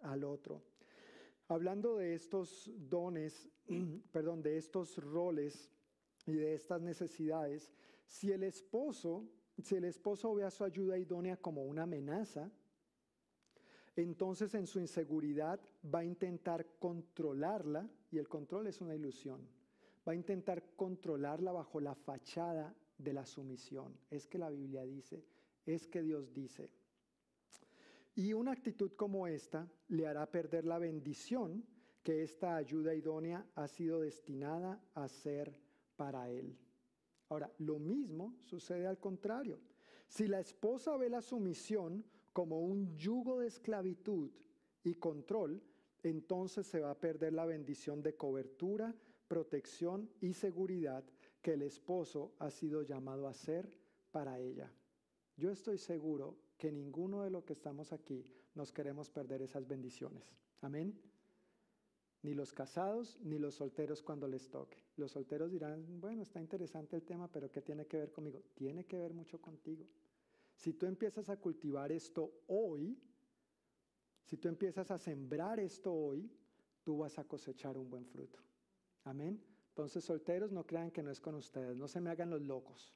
al 0.00 0.24
otro. 0.24 0.62
Hablando 1.48 1.96
de 1.96 2.14
estos 2.14 2.70
dones, 2.76 3.48
perdón, 4.12 4.42
de 4.42 4.56
estos 4.56 4.96
roles 4.98 5.70
y 6.26 6.34
de 6.34 6.54
estas 6.54 6.80
necesidades, 6.82 7.72
si 8.06 8.32
el 8.32 8.42
esposo 8.42 9.28
si 9.62 9.74
el 9.74 9.84
esposo 9.84 10.34
ve 10.34 10.44
a 10.44 10.50
su 10.50 10.64
ayuda 10.64 10.98
idónea 10.98 11.36
como 11.36 11.64
una 11.64 11.84
amenaza, 11.84 12.50
entonces 13.94 14.54
en 14.54 14.66
su 14.66 14.78
inseguridad 14.80 15.60
va 15.82 16.00
a 16.00 16.04
intentar 16.04 16.66
controlarla, 16.78 17.88
y 18.10 18.18
el 18.18 18.28
control 18.28 18.66
es 18.66 18.80
una 18.80 18.94
ilusión, 18.94 19.48
va 20.06 20.12
a 20.12 20.16
intentar 20.16 20.74
controlarla 20.76 21.52
bajo 21.52 21.80
la 21.80 21.94
fachada 21.94 22.74
de 22.98 23.12
la 23.12 23.26
sumisión. 23.26 23.98
Es 24.10 24.26
que 24.26 24.38
la 24.38 24.50
Biblia 24.50 24.84
dice, 24.84 25.24
es 25.64 25.86
que 25.86 26.02
Dios 26.02 26.32
dice. 26.32 26.70
Y 28.14 28.32
una 28.32 28.52
actitud 28.52 28.92
como 28.92 29.26
esta 29.26 29.70
le 29.88 30.06
hará 30.06 30.30
perder 30.30 30.64
la 30.64 30.78
bendición 30.78 31.64
que 32.02 32.22
esta 32.22 32.56
ayuda 32.56 32.94
idónea 32.94 33.44
ha 33.56 33.68
sido 33.68 34.00
destinada 34.00 34.80
a 34.94 35.08
ser 35.08 35.60
para 35.96 36.30
él. 36.30 36.56
Ahora, 37.28 37.52
lo 37.58 37.78
mismo 37.78 38.36
sucede 38.40 38.86
al 38.86 38.98
contrario. 38.98 39.58
Si 40.06 40.28
la 40.28 40.38
esposa 40.38 40.96
ve 40.96 41.10
la 41.10 41.20
sumisión 41.20 42.04
como 42.32 42.60
un 42.60 42.96
yugo 42.96 43.40
de 43.40 43.48
esclavitud 43.48 44.30
y 44.84 44.94
control, 44.94 45.60
entonces 46.02 46.66
se 46.66 46.80
va 46.80 46.92
a 46.92 47.00
perder 47.00 47.32
la 47.32 47.44
bendición 47.44 48.02
de 48.02 48.14
cobertura, 48.14 48.94
protección 49.28 50.08
y 50.20 50.32
seguridad 50.32 51.04
que 51.42 51.54
el 51.54 51.62
esposo 51.62 52.34
ha 52.38 52.50
sido 52.50 52.82
llamado 52.82 53.28
a 53.28 53.34
ser 53.34 53.70
para 54.10 54.38
ella. 54.38 54.72
Yo 55.36 55.50
estoy 55.50 55.78
seguro 55.78 56.38
que 56.56 56.72
ninguno 56.72 57.22
de 57.22 57.30
los 57.30 57.44
que 57.44 57.52
estamos 57.52 57.92
aquí 57.92 58.24
nos 58.54 58.72
queremos 58.72 59.10
perder 59.10 59.42
esas 59.42 59.66
bendiciones. 59.66 60.34
Amén. 60.60 60.98
ni 62.22 62.34
los 62.34 62.52
casados, 62.52 63.20
ni 63.22 63.38
los 63.38 63.54
solteros 63.54 64.02
cuando 64.02 64.26
les 64.26 64.50
toque. 64.50 64.78
Los 64.96 65.12
solteros 65.12 65.52
dirán, 65.52 66.00
bueno, 66.00 66.22
está 66.22 66.40
interesante 66.40 66.96
el 66.96 67.04
tema, 67.04 67.30
pero 67.30 67.52
¿qué 67.52 67.62
tiene 67.62 67.86
que 67.86 67.98
ver 67.98 68.10
conmigo? 68.10 68.42
Tiene 68.54 68.84
que 68.84 68.98
ver 68.98 69.14
mucho 69.14 69.40
contigo. 69.40 69.86
Si 70.56 70.72
tú 70.72 70.86
empiezas 70.86 71.28
a 71.28 71.36
cultivar 71.36 71.92
esto 71.92 72.32
hoy, 72.48 72.98
si 74.24 74.38
tú 74.38 74.48
empiezas 74.48 74.90
a 74.90 74.98
sembrar 74.98 75.60
esto 75.60 75.92
hoy, 75.92 76.28
tú 76.82 76.98
vas 76.98 77.16
a 77.18 77.24
cosechar 77.24 77.78
un 77.78 77.88
buen 77.88 78.04
fruto. 78.04 78.40
Amén. 79.06 79.40
Entonces, 79.68 80.04
solteros, 80.04 80.50
no 80.50 80.66
crean 80.66 80.90
que 80.90 81.02
no 81.02 81.10
es 81.10 81.20
con 81.20 81.36
ustedes, 81.36 81.76
no 81.76 81.86
se 81.86 82.00
me 82.00 82.10
hagan 82.10 82.28
los 82.28 82.42
locos. 82.42 82.92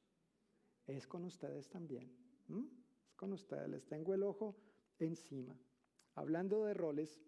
Es 0.86 1.06
con 1.06 1.24
ustedes 1.24 1.68
también. 1.68 2.10
Es 3.06 3.14
con 3.14 3.32
ustedes, 3.32 3.68
les 3.68 3.86
tengo 3.86 4.12
el 4.12 4.24
ojo 4.24 4.56
encima. 4.98 5.56
Hablando 6.16 6.64
de 6.64 6.74
roles 6.74 7.22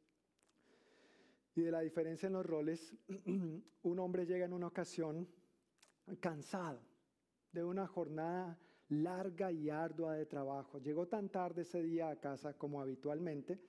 y 1.54 1.62
de 1.62 1.70
la 1.70 1.80
diferencia 1.80 2.26
en 2.26 2.32
los 2.32 2.44
roles, 2.44 2.92
un 3.82 3.98
hombre 4.00 4.26
llega 4.26 4.46
en 4.46 4.52
una 4.52 4.66
ocasión 4.66 5.28
cansado 6.18 6.80
de 7.52 7.62
una 7.62 7.86
jornada 7.86 8.58
larga 8.88 9.52
y 9.52 9.70
ardua 9.70 10.14
de 10.14 10.26
trabajo. 10.26 10.80
Llegó 10.80 11.06
tan 11.06 11.28
tarde 11.28 11.62
ese 11.62 11.82
día 11.82 12.10
a 12.10 12.18
casa 12.18 12.54
como 12.54 12.80
habitualmente, 12.80 13.60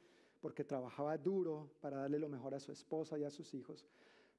porque 0.42 0.64
trabajaba 0.64 1.18
duro 1.20 1.72
para 1.82 1.98
darle 1.98 2.18
lo 2.18 2.30
mejor 2.30 2.56
a 2.56 2.60
su 2.60 2.72
esposa 2.72 3.20
y 3.20 3.24
a 3.24 3.30
sus 3.30 3.54
hijos. 3.54 3.86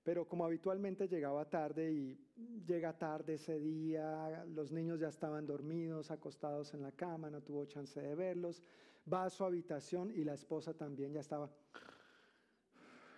Pero 0.05 0.29
como 0.29 0.45
habitualmente 0.45 1.09
llegaba 1.09 1.49
tarde 1.49 1.91
y 1.91 2.19
llega 2.67 2.97
tarde 2.97 3.35
ese 3.35 3.59
día, 3.59 4.45
los 4.45 4.71
niños 4.71 5.01
ya 5.01 5.09
estaban 5.09 5.47
dormidos, 5.47 6.11
acostados 6.11 6.75
en 6.75 6.83
la 6.83 6.93
cama, 6.93 7.31
no 7.31 7.43
tuvo 7.43 7.65
chance 7.65 8.01
de 8.01 8.15
verlos. 8.15 8.63
Va 9.11 9.25
a 9.25 9.31
su 9.31 9.45
habitación 9.45 10.11
y 10.11 10.23
la 10.23 10.35
esposa 10.35 10.75
también 10.75 11.15
ya 11.15 11.21
estaba 11.21 11.51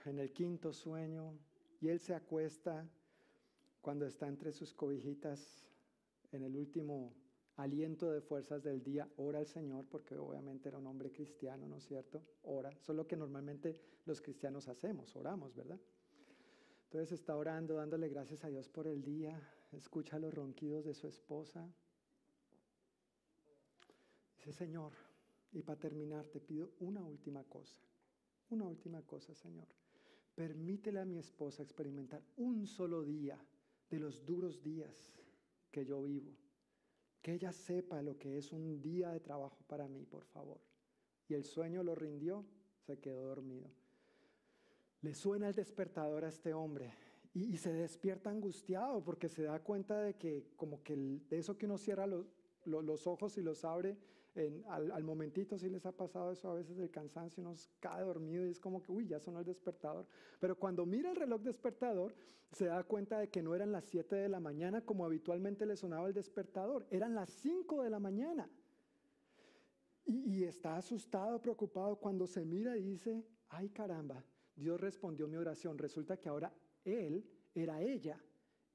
en 0.04 0.20
el 0.20 0.32
quinto 0.32 0.72
sueño 0.72 1.36
y 1.80 1.88
él 1.88 1.98
se 1.98 2.14
acuesta 2.14 2.88
cuando 3.80 4.06
está 4.06 4.28
entre 4.28 4.52
sus 4.52 4.72
cobijitas 4.72 5.66
en 6.30 6.44
el 6.44 6.56
último 6.56 7.12
aliento 7.56 8.12
de 8.12 8.20
fuerzas 8.20 8.62
del 8.62 8.82
día, 8.82 9.08
ora 9.16 9.38
al 9.40 9.46
Señor, 9.46 9.86
porque 9.86 10.16
obviamente 10.16 10.68
era 10.68 10.78
un 10.78 10.86
hombre 10.86 11.10
cristiano, 11.10 11.66
¿no 11.66 11.78
es 11.78 11.84
cierto? 11.84 12.22
Ora, 12.42 12.70
eso 12.70 12.92
es 12.92 12.96
lo 12.96 13.06
que 13.06 13.16
normalmente 13.16 13.80
los 14.04 14.20
cristianos 14.20 14.68
hacemos, 14.68 15.16
oramos, 15.16 15.54
¿verdad? 15.54 15.80
Entonces 16.86 17.12
está 17.12 17.36
orando, 17.36 17.74
dándole 17.74 18.08
gracias 18.08 18.44
a 18.44 18.48
Dios 18.48 18.68
por 18.68 18.86
el 18.86 19.02
día, 19.02 19.40
escucha 19.72 20.18
los 20.18 20.32
ronquidos 20.32 20.84
de 20.84 20.94
su 20.94 21.06
esposa. 21.06 21.68
Dice, 24.38 24.52
Señor, 24.52 24.92
y 25.52 25.62
para 25.62 25.78
terminar 25.78 26.26
te 26.26 26.40
pido 26.40 26.72
una 26.80 27.04
última 27.04 27.44
cosa, 27.44 27.78
una 28.50 28.66
última 28.66 29.02
cosa, 29.02 29.34
Señor. 29.34 29.68
Permítele 30.34 31.00
a 31.00 31.04
mi 31.04 31.18
esposa 31.18 31.62
experimentar 31.62 32.22
un 32.36 32.66
solo 32.66 33.02
día 33.02 33.38
de 33.90 33.98
los 33.98 34.24
duros 34.24 34.62
días 34.62 35.12
que 35.70 35.84
yo 35.84 36.02
vivo 36.02 36.32
que 37.26 37.34
ella 37.34 37.50
sepa 37.50 38.00
lo 38.02 38.16
que 38.16 38.38
es 38.38 38.52
un 38.52 38.80
día 38.80 39.10
de 39.10 39.18
trabajo 39.18 39.58
para 39.66 39.88
mí, 39.88 40.06
por 40.06 40.24
favor. 40.26 40.60
Y 41.26 41.34
el 41.34 41.44
sueño 41.44 41.82
lo 41.82 41.96
rindió, 41.96 42.46
se 42.78 43.00
quedó 43.00 43.24
dormido. 43.24 43.68
Le 45.02 45.14
suena 45.14 45.48
el 45.48 45.54
despertador 45.54 46.24
a 46.24 46.28
este 46.28 46.54
hombre 46.54 46.92
y, 47.34 47.56
se 47.58 47.72
despierta 47.72 48.30
angustiado 48.30 49.04
porque 49.04 49.28
se 49.28 49.42
da 49.42 49.60
cuenta 49.60 50.00
de 50.00 50.14
que 50.14 50.46
como 50.56 50.82
que 50.82 50.96
de 50.96 51.38
eso 51.38 51.58
que 51.58 51.66
uno 51.66 51.78
cierra 51.78 52.06
los 52.64 53.06
ojos 53.06 53.36
y 53.36 53.42
los 53.42 53.64
abre 53.64 53.96
al, 54.68 55.02
momentito 55.02 55.58
sí 55.58 55.70
les 55.70 55.86
ha 55.86 55.92
pasado 55.92 56.30
eso 56.30 56.50
a 56.50 56.54
veces 56.54 56.76
del 56.76 56.90
cansancio, 56.90 57.42
uno 57.42 57.54
cae 57.80 58.02
dormido 58.02 58.46
y 58.46 58.50
es 58.50 58.60
como 58.60 58.82
que, 58.82 58.92
uy, 58.92 59.06
ya 59.06 59.18
sonó 59.18 59.40
el 59.40 59.46
despertador. 59.46 60.06
Pero 60.38 60.58
cuando 60.58 60.84
mira 60.84 61.10
el 61.10 61.16
reloj 61.16 61.40
despertador, 61.40 62.14
se 62.52 62.66
da 62.66 62.84
cuenta 62.84 63.18
de 63.18 63.28
que 63.28 63.42
no 63.42 63.54
eran 63.54 63.72
las 63.72 63.84
7 63.84 64.14
de 64.14 64.28
la 64.28 64.40
mañana 64.40 64.82
como 64.82 65.04
habitualmente 65.04 65.64
le 65.64 65.76
sonaba 65.76 66.08
el 66.08 66.14
despertador, 66.14 66.86
eran 66.90 67.14
las 67.14 67.30
5 67.30 67.82
de 67.82 67.90
la 67.90 67.98
mañana. 67.98 68.50
Y, 70.04 70.36
y 70.36 70.44
está 70.44 70.76
asustado, 70.76 71.40
preocupado 71.40 71.96
cuando 71.96 72.26
se 72.26 72.44
mira 72.44 72.76
y 72.76 72.82
dice, 72.82 73.24
ay 73.48 73.70
caramba, 73.70 74.22
Dios 74.56 74.80
respondió 74.80 75.28
mi 75.28 75.36
oración. 75.36 75.78
Resulta 75.78 76.16
que 76.16 76.28
ahora 76.28 76.52
él 76.84 77.24
era 77.54 77.80
ella 77.80 78.20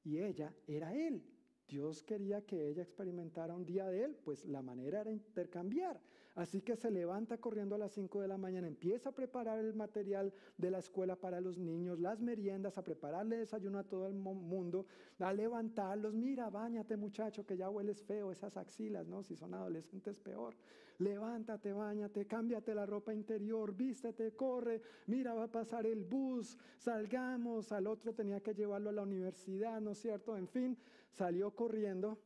y 0.03 0.19
ella 0.19 0.53
era 0.67 0.93
él. 0.95 1.23
Dios 1.67 2.03
quería 2.03 2.45
que 2.45 2.67
ella 2.67 2.83
experimentara 2.83 3.55
un 3.55 3.65
día 3.65 3.87
de 3.87 4.03
Él, 4.03 4.17
pues 4.25 4.43
la 4.43 4.61
manera 4.61 4.99
era 4.99 5.11
intercambiar. 5.11 6.01
Así 6.35 6.61
que 6.61 6.77
se 6.77 6.89
levanta 6.89 7.37
corriendo 7.37 7.75
a 7.75 7.77
las 7.77 7.91
5 7.91 8.21
de 8.21 8.27
la 8.29 8.37
mañana, 8.37 8.67
empieza 8.67 9.09
a 9.09 9.11
preparar 9.11 9.59
el 9.59 9.73
material 9.73 10.33
de 10.57 10.71
la 10.71 10.79
escuela 10.79 11.17
para 11.17 11.41
los 11.41 11.57
niños, 11.57 11.99
las 11.99 12.21
meriendas, 12.21 12.77
a 12.77 12.83
prepararle 12.83 13.37
desayuno 13.37 13.79
a 13.79 13.83
todo 13.83 14.07
el 14.07 14.13
mundo, 14.13 14.85
a 15.19 15.33
levantarlos. 15.33 16.13
Mira, 16.13 16.49
bañate 16.49 16.95
muchacho, 16.95 17.45
que 17.45 17.57
ya 17.57 17.69
hueles 17.69 18.01
feo 18.01 18.31
esas 18.31 18.55
axilas, 18.55 19.07
¿no? 19.07 19.23
Si 19.23 19.35
son 19.35 19.53
adolescentes, 19.53 20.19
peor. 20.19 20.55
Levántate, 20.99 21.73
bañate, 21.73 22.25
cámbiate 22.25 22.75
la 22.75 22.85
ropa 22.85 23.13
interior, 23.13 23.75
vístete, 23.75 24.33
corre. 24.33 24.81
Mira, 25.07 25.33
va 25.33 25.45
a 25.45 25.51
pasar 25.51 25.85
el 25.85 26.05
bus, 26.05 26.57
salgamos. 26.77 27.73
Al 27.73 27.87
otro 27.87 28.13
tenía 28.13 28.39
que 28.39 28.53
llevarlo 28.53 28.89
a 28.89 28.93
la 28.93 29.01
universidad, 29.01 29.81
¿no 29.81 29.91
es 29.91 29.97
cierto? 29.97 30.37
En 30.37 30.47
fin, 30.47 30.77
salió 31.09 31.51
corriendo, 31.51 32.19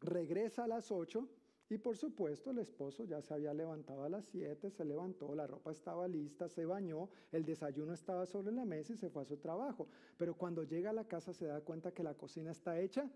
regresa 0.00 0.64
a 0.64 0.68
las 0.68 0.92
8 0.92 1.28
y 1.70 1.78
por 1.78 1.96
supuesto 1.96 2.50
el 2.50 2.58
esposo 2.58 3.04
ya 3.04 3.20
se 3.20 3.34
había 3.34 3.52
levantado 3.52 4.04
a 4.04 4.08
las 4.08 4.24
7, 4.26 4.70
se 4.70 4.84
levantó, 4.84 5.34
la 5.34 5.46
ropa 5.46 5.70
estaba 5.70 6.08
lista, 6.08 6.48
se 6.48 6.64
bañó, 6.64 7.08
el 7.30 7.44
desayuno 7.44 7.92
estaba 7.92 8.24
sobre 8.26 8.52
la 8.52 8.64
mesa 8.64 8.94
y 8.94 8.96
se 8.96 9.10
fue 9.10 9.22
a 9.22 9.26
su 9.26 9.36
trabajo. 9.36 9.86
Pero 10.16 10.34
cuando 10.34 10.62
llega 10.62 10.90
a 10.90 10.94
la 10.94 11.04
casa 11.04 11.32
se 11.32 11.46
da 11.46 11.60
cuenta 11.60 11.92
que 11.92 12.02
la 12.02 12.14
cocina 12.14 12.52
está 12.52 12.80
hecha 12.80 13.10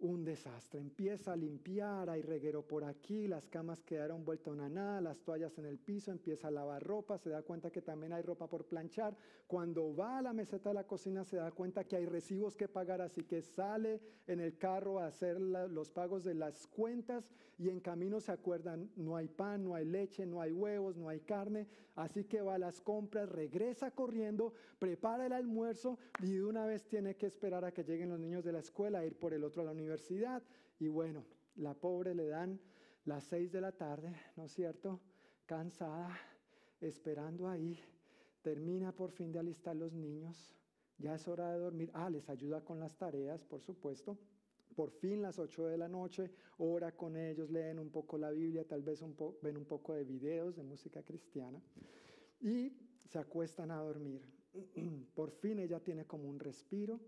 un 0.00 0.24
desastre. 0.24 0.80
Empieza 0.80 1.32
a 1.32 1.36
limpiar, 1.36 2.10
hay 2.10 2.22
reguero 2.22 2.66
por 2.66 2.84
aquí, 2.84 3.28
las 3.28 3.46
camas 3.48 3.82
quedaron 3.82 4.24
vueltas 4.24 4.58
a 4.58 4.68
nada, 4.68 5.00
las 5.00 5.20
toallas 5.22 5.58
en 5.58 5.66
el 5.66 5.78
piso, 5.78 6.10
empieza 6.10 6.48
a 6.48 6.50
lavar 6.50 6.82
ropa, 6.82 7.18
se 7.18 7.30
da 7.30 7.42
cuenta 7.42 7.70
que 7.70 7.82
también 7.82 8.12
hay 8.12 8.22
ropa 8.22 8.48
por 8.48 8.64
planchar. 8.64 9.16
Cuando 9.46 9.94
va 9.94 10.18
a 10.18 10.22
la 10.22 10.32
meseta 10.32 10.70
de 10.70 10.74
la 10.74 10.86
cocina 10.86 11.24
se 11.24 11.36
da 11.36 11.50
cuenta 11.52 11.84
que 11.84 11.96
hay 11.96 12.06
recibos 12.06 12.56
que 12.56 12.68
pagar, 12.68 13.00
así 13.00 13.22
que 13.22 13.42
sale 13.42 14.00
en 14.26 14.40
el 14.40 14.56
carro 14.56 14.98
a 14.98 15.06
hacer 15.06 15.40
los 15.40 15.90
pagos 15.90 16.24
de 16.24 16.34
las 16.34 16.66
cuentas 16.66 17.30
y 17.58 17.68
en 17.68 17.80
camino 17.80 18.20
se 18.20 18.32
acuerdan, 18.32 18.90
no 18.96 19.16
hay 19.16 19.28
pan, 19.28 19.64
no 19.64 19.74
hay 19.74 19.84
leche, 19.84 20.24
no 20.24 20.40
hay 20.40 20.52
huevos, 20.52 20.96
no 20.96 21.08
hay 21.10 21.20
carne, 21.20 21.66
así 21.94 22.24
que 22.24 22.40
va 22.40 22.54
a 22.54 22.58
las 22.58 22.80
compras, 22.80 23.28
regresa 23.28 23.90
corriendo, 23.90 24.54
prepara 24.78 25.26
el 25.26 25.32
almuerzo 25.32 25.98
y 26.22 26.32
de 26.32 26.44
una 26.44 26.64
vez 26.64 26.86
tiene 26.86 27.16
que 27.16 27.26
esperar 27.26 27.64
a 27.66 27.72
que 27.72 27.84
lleguen 27.84 28.08
los 28.08 28.18
niños 28.18 28.44
de 28.44 28.52
la 28.52 28.60
escuela, 28.60 29.04
ir 29.04 29.14
por 29.14 29.34
el 29.34 29.44
otro 29.44 29.60
a 29.60 29.66
la 29.66 29.72
universidad 29.72 29.89
y 30.78 30.88
bueno, 30.88 31.24
la 31.56 31.74
pobre 31.74 32.14
le 32.14 32.28
dan 32.28 32.60
las 33.04 33.24
seis 33.24 33.50
de 33.50 33.60
la 33.60 33.72
tarde, 33.72 34.14
¿no 34.36 34.44
es 34.44 34.52
cierto? 34.52 35.00
Cansada, 35.46 36.16
esperando 36.80 37.48
ahí, 37.48 37.78
termina 38.42 38.92
por 38.92 39.10
fin 39.10 39.32
de 39.32 39.40
alistar 39.40 39.74
los 39.74 39.92
niños, 39.92 40.54
ya 40.98 41.14
es 41.14 41.26
hora 41.26 41.52
de 41.52 41.58
dormir, 41.58 41.90
ah, 41.94 42.10
les 42.10 42.28
ayuda 42.28 42.62
con 42.62 42.78
las 42.78 42.96
tareas, 42.96 43.42
por 43.44 43.62
supuesto. 43.62 44.18
Por 44.76 44.92
fin 44.92 45.20
las 45.20 45.38
ocho 45.38 45.66
de 45.66 45.76
la 45.76 45.88
noche, 45.88 46.30
ora 46.58 46.92
con 46.92 47.16
ellos, 47.16 47.50
leen 47.50 47.78
un 47.78 47.90
poco 47.90 48.16
la 48.16 48.30
Biblia, 48.30 48.64
tal 48.64 48.82
vez 48.82 49.02
ven 49.42 49.56
un 49.56 49.64
poco 49.64 49.94
de 49.94 50.04
videos 50.04 50.56
de 50.56 50.62
música 50.62 51.02
cristiana 51.02 51.60
y 52.40 52.72
se 53.04 53.18
acuestan 53.18 53.70
a 53.70 53.80
dormir. 53.82 54.22
Por 55.14 55.32
fin 55.32 55.58
ella 55.58 55.80
tiene 55.80 56.06
como 56.06 56.28
un 56.28 56.38
respiro 56.38 57.00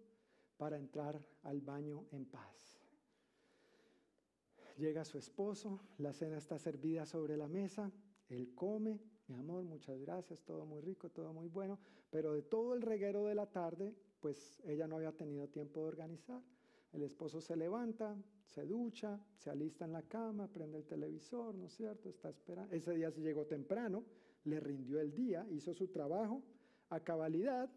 para 0.56 0.76
entrar 0.76 1.20
al 1.42 1.60
baño 1.60 2.06
en 2.10 2.24
paz. 2.26 2.71
Llega 4.76 5.04
su 5.04 5.18
esposo, 5.18 5.80
la 5.98 6.12
cena 6.12 6.38
está 6.38 6.58
servida 6.58 7.04
sobre 7.06 7.36
la 7.36 7.48
mesa, 7.48 7.90
él 8.28 8.54
come, 8.54 9.00
mi 9.28 9.34
amor, 9.36 9.64
muchas 9.64 9.98
gracias, 10.00 10.42
todo 10.42 10.64
muy 10.64 10.80
rico, 10.80 11.10
todo 11.10 11.32
muy 11.32 11.48
bueno, 11.48 11.78
pero 12.10 12.32
de 12.32 12.42
todo 12.42 12.74
el 12.74 12.82
reguero 12.82 13.26
de 13.26 13.34
la 13.34 13.46
tarde, 13.46 13.94
pues 14.20 14.60
ella 14.64 14.86
no 14.86 14.96
había 14.96 15.12
tenido 15.12 15.48
tiempo 15.48 15.80
de 15.80 15.88
organizar. 15.88 16.42
El 16.92 17.02
esposo 17.02 17.40
se 17.40 17.56
levanta, 17.56 18.16
se 18.44 18.66
ducha, 18.66 19.18
se 19.36 19.50
alista 19.50 19.84
en 19.86 19.92
la 19.92 20.02
cama, 20.02 20.46
prende 20.46 20.76
el 20.76 20.84
televisor, 20.84 21.54
¿no 21.54 21.66
es 21.66 21.72
cierto? 21.72 22.10
Está 22.10 22.28
esperando. 22.28 22.74
Ese 22.74 22.92
día 22.92 23.10
se 23.10 23.22
llegó 23.22 23.46
temprano, 23.46 24.04
le 24.44 24.60
rindió 24.60 25.00
el 25.00 25.14
día, 25.14 25.46
hizo 25.50 25.72
su 25.72 25.88
trabajo 25.88 26.42
a 26.90 27.00
cabalidad. 27.00 27.70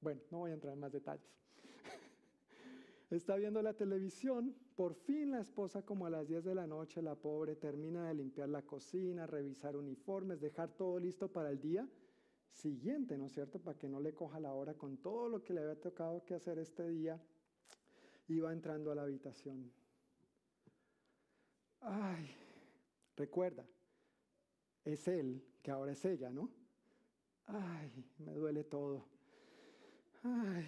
Bueno, 0.00 0.20
no 0.30 0.38
voy 0.38 0.50
a 0.50 0.54
entrar 0.54 0.74
en 0.74 0.80
más 0.80 0.92
detalles. 0.92 1.45
Está 3.10 3.36
viendo 3.36 3.62
la 3.62 3.74
televisión, 3.74 4.52
por 4.74 4.94
fin 4.94 5.30
la 5.30 5.40
esposa 5.40 5.82
como 5.82 6.06
a 6.06 6.10
las 6.10 6.26
10 6.26 6.42
de 6.42 6.54
la 6.56 6.66
noche, 6.66 7.00
la 7.00 7.14
pobre, 7.14 7.54
termina 7.54 8.08
de 8.08 8.14
limpiar 8.14 8.48
la 8.48 8.62
cocina, 8.62 9.26
revisar 9.28 9.76
uniformes, 9.76 10.40
dejar 10.40 10.70
todo 10.70 10.98
listo 10.98 11.28
para 11.30 11.50
el 11.50 11.60
día 11.60 11.88
siguiente, 12.50 13.16
¿no 13.16 13.26
es 13.26 13.32
cierto? 13.32 13.60
Para 13.60 13.78
que 13.78 13.88
no 13.88 14.00
le 14.00 14.12
coja 14.12 14.40
la 14.40 14.52
hora 14.52 14.74
con 14.74 14.96
todo 14.96 15.28
lo 15.28 15.42
que 15.42 15.54
le 15.54 15.60
había 15.60 15.80
tocado 15.80 16.24
que 16.24 16.34
hacer 16.34 16.58
este 16.58 16.88
día. 16.88 17.20
Iba 18.28 18.52
entrando 18.52 18.90
a 18.90 18.96
la 18.96 19.02
habitación. 19.02 19.70
Ay, 21.82 22.28
recuerda, 23.14 23.64
es 24.84 25.06
él 25.06 25.44
que 25.62 25.70
ahora 25.70 25.92
es 25.92 26.04
ella, 26.04 26.30
¿no? 26.30 26.50
Ay, 27.46 28.04
me 28.18 28.32
duele 28.32 28.64
todo. 28.64 29.06
Ay, 30.24 30.66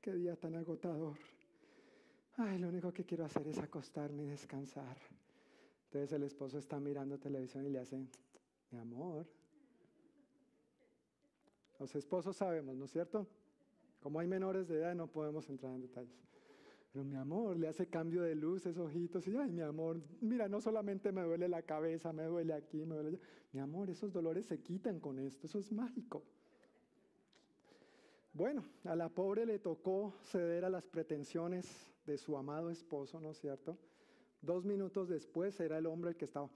qué 0.00 0.12
día 0.12 0.36
tan 0.36 0.54
agotador. 0.54 1.31
Ay, 2.36 2.58
lo 2.58 2.68
único 2.68 2.92
que 2.92 3.04
quiero 3.04 3.24
hacer 3.24 3.46
es 3.46 3.58
acostarme 3.58 4.24
y 4.24 4.26
descansar. 4.26 4.96
Entonces 5.84 6.12
el 6.12 6.22
esposo 6.22 6.58
está 6.58 6.80
mirando 6.80 7.18
televisión 7.18 7.66
y 7.66 7.68
le 7.68 7.78
hace, 7.78 8.06
mi 8.70 8.78
amor. 8.78 9.26
Los 11.78 11.94
esposos 11.94 12.36
sabemos, 12.36 12.76
¿no 12.76 12.86
es 12.86 12.90
cierto? 12.90 13.26
Como 14.00 14.18
hay 14.18 14.26
menores 14.26 14.68
de 14.68 14.78
edad 14.78 14.94
no 14.94 15.06
podemos 15.06 15.48
entrar 15.50 15.74
en 15.74 15.82
detalles. 15.82 16.22
Pero 16.92 17.04
mi 17.04 17.16
amor, 17.16 17.58
le 17.58 17.68
hace 17.68 17.86
cambio 17.86 18.22
de 18.22 18.34
luz, 18.34 18.66
esos 18.66 18.86
ojitos, 18.86 19.26
y 19.26 19.36
ay, 19.36 19.50
mi 19.50 19.62
amor, 19.62 20.00
mira, 20.20 20.48
no 20.48 20.60
solamente 20.60 21.10
me 21.10 21.22
duele 21.22 21.48
la 21.48 21.62
cabeza, 21.62 22.12
me 22.12 22.24
duele 22.24 22.52
aquí, 22.52 22.84
me 22.84 22.94
duele 22.96 23.08
allá. 23.16 23.18
Mi 23.52 23.60
amor, 23.60 23.90
esos 23.90 24.12
dolores 24.12 24.46
se 24.46 24.60
quitan 24.60 25.00
con 25.00 25.18
esto, 25.18 25.46
eso 25.46 25.58
es 25.58 25.72
mágico. 25.72 26.22
Bueno, 28.34 28.64
a 28.84 28.96
la 28.96 29.08
pobre 29.08 29.44
le 29.44 29.58
tocó 29.58 30.14
ceder 30.22 30.64
a 30.64 30.70
las 30.70 30.84
pretensiones 30.86 31.91
de 32.04 32.18
su 32.18 32.36
amado 32.36 32.70
esposo, 32.70 33.20
¿no 33.20 33.30
es 33.30 33.38
cierto? 33.38 33.78
Dos 34.40 34.64
minutos 34.64 35.08
después 35.08 35.58
era 35.60 35.78
el 35.78 35.86
hombre 35.86 36.10
el 36.10 36.16
que 36.16 36.24
estaba. 36.24 36.50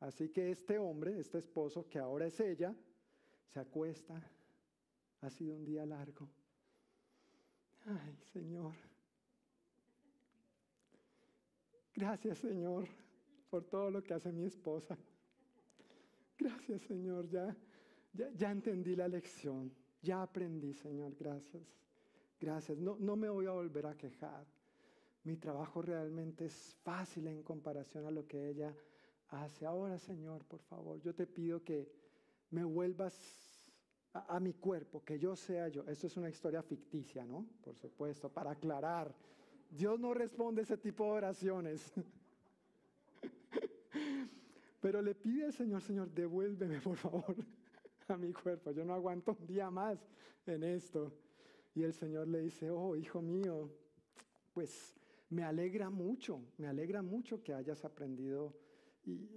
Así 0.00 0.28
que 0.28 0.50
este 0.50 0.78
hombre, 0.78 1.18
este 1.18 1.38
esposo, 1.38 1.88
que 1.88 1.98
ahora 1.98 2.26
es 2.26 2.38
ella, 2.40 2.74
se 3.52 3.60
acuesta. 3.60 4.20
Ha 5.20 5.30
sido 5.30 5.56
un 5.56 5.64
día 5.64 5.86
largo. 5.86 6.28
Ay, 7.86 8.16
Señor. 8.32 8.74
Gracias, 11.94 12.38
Señor, 12.38 12.88
por 13.48 13.64
todo 13.64 13.90
lo 13.90 14.02
que 14.02 14.14
hace 14.14 14.32
mi 14.32 14.44
esposa. 14.44 14.98
Gracias, 16.36 16.82
Señor. 16.82 17.28
Ya, 17.28 17.56
ya, 18.12 18.30
ya 18.32 18.50
entendí 18.50 18.96
la 18.96 19.08
lección. 19.08 19.72
Ya 20.04 20.22
aprendí, 20.22 20.74
Señor. 20.74 21.14
Gracias. 21.18 21.62
Gracias. 22.38 22.78
No, 22.78 22.96
no 23.00 23.16
me 23.16 23.30
voy 23.30 23.46
a 23.46 23.52
volver 23.52 23.86
a 23.86 23.96
quejar. 23.96 24.46
Mi 25.24 25.36
trabajo 25.36 25.80
realmente 25.80 26.44
es 26.44 26.76
fácil 26.82 27.26
en 27.28 27.42
comparación 27.42 28.04
a 28.04 28.10
lo 28.10 28.26
que 28.26 28.50
ella 28.50 28.76
hace. 29.30 29.64
Ahora, 29.64 29.98
Señor, 29.98 30.44
por 30.44 30.60
favor, 30.60 31.00
yo 31.00 31.14
te 31.14 31.26
pido 31.26 31.64
que 31.64 31.90
me 32.50 32.62
vuelvas 32.62 33.14
a, 34.12 34.38
mi 34.38 34.52
cuerpo, 34.52 35.02
que 35.02 35.18
yo 35.18 35.34
sea 35.34 35.68
yo. 35.68 35.82
Esto 35.88 36.06
es 36.06 36.16
una 36.18 36.28
historia 36.28 36.62
ficticia, 36.62 37.24
¿no? 37.24 37.46
Por 37.62 37.74
supuesto, 37.74 38.28
para 38.28 38.50
aclarar. 38.50 39.14
Dios 39.70 39.98
no 39.98 40.12
responde 40.12 40.62
ese 40.62 40.76
tipo 40.76 41.04
de 41.04 41.10
oraciones. 41.10 41.92
Pero 44.82 45.00
le 45.00 45.14
pide 45.14 45.46
al 45.46 45.54
Señor, 45.54 45.80
Señor, 45.80 46.10
devuélveme, 46.10 46.80
por 46.80 46.96
favor, 46.96 47.34
a 48.08 48.16
mi 48.16 48.32
cuerpo. 48.32 48.70
Yo 48.70 48.84
no 48.84 48.94
aguanto 48.94 49.36
un 49.38 49.46
día 49.46 49.70
más 49.70 49.98
en 50.46 50.62
esto. 50.62 51.12
Y 51.74 51.82
el 51.82 51.92
Señor 51.92 52.28
le 52.28 52.40
dice, 52.40 52.70
oh, 52.70 52.94
hijo 52.96 53.20
mío, 53.20 53.68
pues 54.52 54.94
me 55.30 55.42
alegra 55.42 55.90
mucho, 55.90 56.40
me 56.58 56.68
alegra 56.68 57.02
mucho 57.02 57.42
que 57.42 57.52
hayas 57.52 57.84
aprendido 57.84 58.54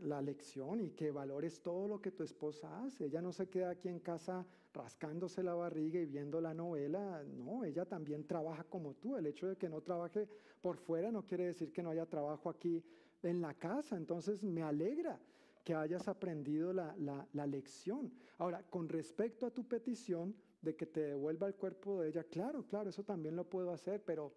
la 0.03 0.22
lección 0.22 0.80
y 0.80 0.91
que 0.91 1.11
valores 1.11 1.61
todo 1.61 1.88
lo 1.88 1.99
que 1.99 2.11
tu 2.11 2.23
esposa 2.23 2.84
hace. 2.84 3.06
Ella 3.06 3.22
no 3.22 3.34
se 3.34 3.49
queda 3.49 3.72
aquí 3.72 3.89
en 3.89 3.99
casa 3.99 4.45
rascándose 4.73 5.41
la 5.41 5.56
barriga 5.56 5.99
y 5.99 6.06
viendo 6.06 6.39
la 6.39 6.53
novela, 6.53 7.23
no, 7.23 7.64
ella 7.64 7.85
también 7.85 8.26
trabaja 8.26 8.64
como 8.65 8.94
tú. 8.94 9.18
El 9.18 9.26
hecho 9.26 9.48
de 9.48 9.57
que 9.57 9.68
no 9.68 9.81
trabaje 9.81 10.30
por 10.61 10.77
fuera 10.77 11.11
no 11.11 11.26
quiere 11.26 11.48
decir 11.48 11.73
que 11.73 11.81
no 11.81 11.89
haya 11.89 12.06
trabajo 12.06 12.49
aquí 12.49 12.84
en 13.23 13.41
la 13.41 13.56
casa. 13.56 13.98
Entonces 13.98 14.44
me 14.44 14.61
alegra 14.61 15.19
que 15.68 15.76
hayas 15.76 16.07
aprendido 16.07 16.72
la, 16.72 16.95
la, 16.98 17.27
la 17.34 17.45
lección. 17.45 18.10
Ahora, 18.38 18.64
con 18.69 18.88
respecto 18.88 19.45
a 19.45 19.52
tu 19.52 19.68
petición 19.68 20.34
de 20.61 20.77
que 20.77 20.85
te 20.85 21.02
devuelva 21.02 21.45
el 21.45 21.56
cuerpo 21.56 21.99
de 21.99 22.07
ella, 22.07 22.23
claro, 22.23 22.64
claro, 22.64 22.89
eso 22.89 23.03
también 23.03 23.35
lo 23.35 23.44
puedo 23.44 23.73
hacer, 23.73 24.02
pero 24.02 24.31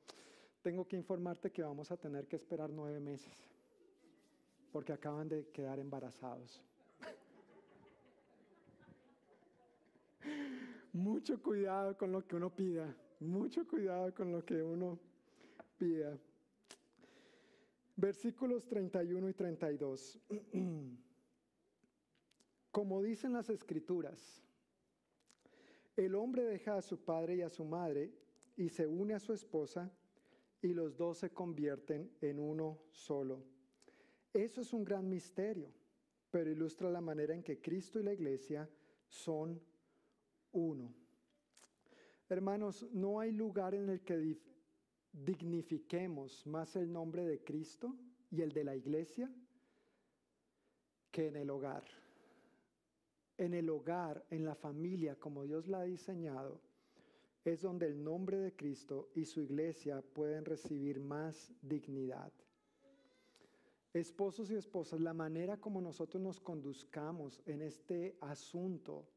tengo 0.60 0.88
que 0.88 0.96
informarte 0.96 1.52
que 1.52 1.62
vamos 1.62 1.92
a 1.92 1.96
tener 1.96 2.26
que 2.26 2.34
esperar 2.34 2.70
nueve 2.70 2.98
meses 2.98 3.46
porque 4.72 4.92
acaban 4.92 5.28
de 5.28 5.46
quedar 5.50 5.78
embarazados. 5.78 6.60
mucho 10.92 11.40
cuidado 11.40 11.96
con 11.96 12.10
lo 12.10 12.26
que 12.26 12.34
uno 12.34 12.50
pida, 12.50 12.92
mucho 13.20 13.68
cuidado 13.68 14.12
con 14.12 14.32
lo 14.32 14.44
que 14.44 14.60
uno 14.60 14.98
pida. 15.78 16.18
Versículos 17.94 18.66
31 18.66 19.28
y 19.28 19.32
32. 19.32 20.18
Como 22.70 23.02
dicen 23.02 23.32
las 23.32 23.50
escrituras, 23.50 24.42
el 25.96 26.14
hombre 26.14 26.44
deja 26.44 26.76
a 26.76 26.82
su 26.82 27.04
padre 27.04 27.36
y 27.36 27.42
a 27.42 27.50
su 27.50 27.64
madre 27.64 28.12
y 28.56 28.68
se 28.68 28.86
une 28.86 29.14
a 29.14 29.20
su 29.20 29.32
esposa 29.32 29.92
y 30.62 30.68
los 30.68 30.96
dos 30.96 31.18
se 31.18 31.30
convierten 31.30 32.10
en 32.20 32.38
uno 32.38 32.78
solo. 32.92 33.42
Eso 34.32 34.60
es 34.60 34.72
un 34.72 34.84
gran 34.84 35.08
misterio, 35.08 35.72
pero 36.30 36.50
ilustra 36.50 36.90
la 36.90 37.00
manera 37.00 37.34
en 37.34 37.42
que 37.42 37.60
Cristo 37.60 37.98
y 37.98 38.04
la 38.04 38.12
iglesia 38.12 38.68
son 39.08 39.60
uno. 40.52 40.94
Hermanos, 42.28 42.86
no 42.92 43.18
hay 43.18 43.32
lugar 43.32 43.74
en 43.74 43.88
el 43.88 44.02
que 44.02 44.38
dignifiquemos 45.12 46.46
más 46.46 46.76
el 46.76 46.92
nombre 46.92 47.24
de 47.24 47.42
Cristo 47.42 47.96
y 48.30 48.42
el 48.42 48.52
de 48.52 48.62
la 48.62 48.76
iglesia 48.76 49.28
que 51.10 51.26
en 51.26 51.36
el 51.36 51.50
hogar. 51.50 51.82
En 53.40 53.54
el 53.54 53.70
hogar, 53.70 54.22
en 54.28 54.44
la 54.44 54.54
familia, 54.54 55.16
como 55.16 55.44
Dios 55.44 55.66
la 55.66 55.80
ha 55.80 55.84
diseñado, 55.84 56.60
es 57.42 57.62
donde 57.62 57.86
el 57.86 58.04
nombre 58.04 58.36
de 58.36 58.54
Cristo 58.54 59.08
y 59.14 59.24
su 59.24 59.40
iglesia 59.40 60.02
pueden 60.02 60.44
recibir 60.44 61.00
más 61.00 61.50
dignidad. 61.62 62.30
Esposos 63.94 64.50
y 64.50 64.56
esposas, 64.56 65.00
la 65.00 65.14
manera 65.14 65.56
como 65.56 65.80
nosotros 65.80 66.22
nos 66.22 66.38
conduzcamos 66.38 67.40
en 67.46 67.62
este 67.62 68.18
asunto 68.20 69.08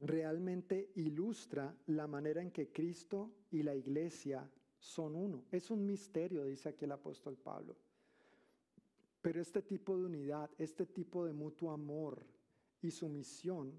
realmente 0.00 0.90
ilustra 0.96 1.74
la 1.86 2.06
manera 2.06 2.42
en 2.42 2.50
que 2.50 2.70
Cristo 2.70 3.30
y 3.50 3.62
la 3.62 3.74
iglesia 3.74 4.46
son 4.78 5.14
uno. 5.14 5.44
Es 5.50 5.70
un 5.70 5.86
misterio, 5.86 6.44
dice 6.44 6.68
aquí 6.68 6.84
el 6.84 6.92
apóstol 6.92 7.38
Pablo. 7.38 7.74
Pero 9.22 9.40
este 9.40 9.62
tipo 9.62 9.96
de 9.96 10.04
unidad, 10.04 10.50
este 10.58 10.84
tipo 10.84 11.24
de 11.24 11.32
mutuo 11.32 11.70
amor 11.70 12.33
y 12.84 12.90
sumisión 12.90 13.72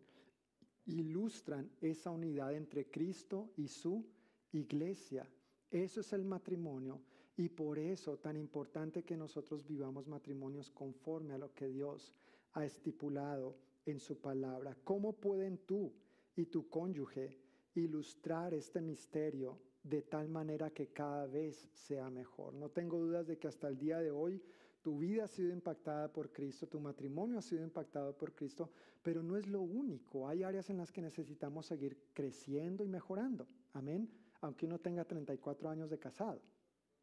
ilustran 0.85 1.69
esa 1.81 2.11
unidad 2.11 2.53
entre 2.53 2.89
Cristo 2.89 3.51
y 3.55 3.67
su 3.67 4.05
iglesia. 4.51 5.27
Eso 5.69 6.01
es 6.01 6.13
el 6.13 6.25
matrimonio 6.25 7.01
y 7.37 7.49
por 7.49 7.77
eso 7.77 8.17
tan 8.17 8.37
importante 8.37 9.03
que 9.03 9.17
nosotros 9.17 9.65
vivamos 9.65 10.07
matrimonios 10.07 10.71
conforme 10.71 11.33
a 11.33 11.37
lo 11.37 11.53
que 11.53 11.67
Dios 11.67 12.13
ha 12.53 12.65
estipulado 12.65 13.57
en 13.85 13.99
su 13.99 14.19
palabra. 14.19 14.75
¿Cómo 14.83 15.13
pueden 15.13 15.59
tú 15.59 15.91
y 16.35 16.45
tu 16.45 16.69
cónyuge 16.69 17.37
ilustrar 17.75 18.53
este 18.53 18.81
misterio 18.81 19.59
de 19.83 20.01
tal 20.01 20.29
manera 20.29 20.71
que 20.71 20.87
cada 20.87 21.27
vez 21.27 21.67
sea 21.73 22.09
mejor? 22.09 22.53
No 22.53 22.69
tengo 22.69 22.99
dudas 22.99 23.27
de 23.27 23.37
que 23.37 23.47
hasta 23.47 23.67
el 23.67 23.77
día 23.77 23.99
de 23.99 24.11
hoy 24.11 24.41
tu 24.85 24.99
vida 24.99 25.23
ha 25.23 25.27
sido 25.27 25.51
impactada 25.51 26.13
por 26.13 26.31
Cristo, 26.31 26.67
tu 26.67 26.79
matrimonio 26.79 27.39
ha 27.39 27.41
sido 27.41 27.63
impactado 27.63 28.15
por 28.15 28.35
Cristo, 28.35 28.69
pero 29.01 29.23
no 29.23 29.35
es 29.35 29.47
lo 29.47 29.63
único. 29.63 30.27
Hay 30.27 30.43
áreas 30.43 30.69
en 30.69 30.77
las 30.77 30.91
que 30.91 31.01
necesitamos 31.01 31.65
seguir 31.65 31.97
creciendo 32.13 32.83
y 32.83 32.87
mejorando. 32.87 33.47
Amén. 33.73 34.07
Aunque 34.41 34.67
uno 34.67 34.77
tenga 34.77 35.03
34 35.03 35.71
años 35.71 35.89
de 35.89 35.97
casado. 35.97 36.39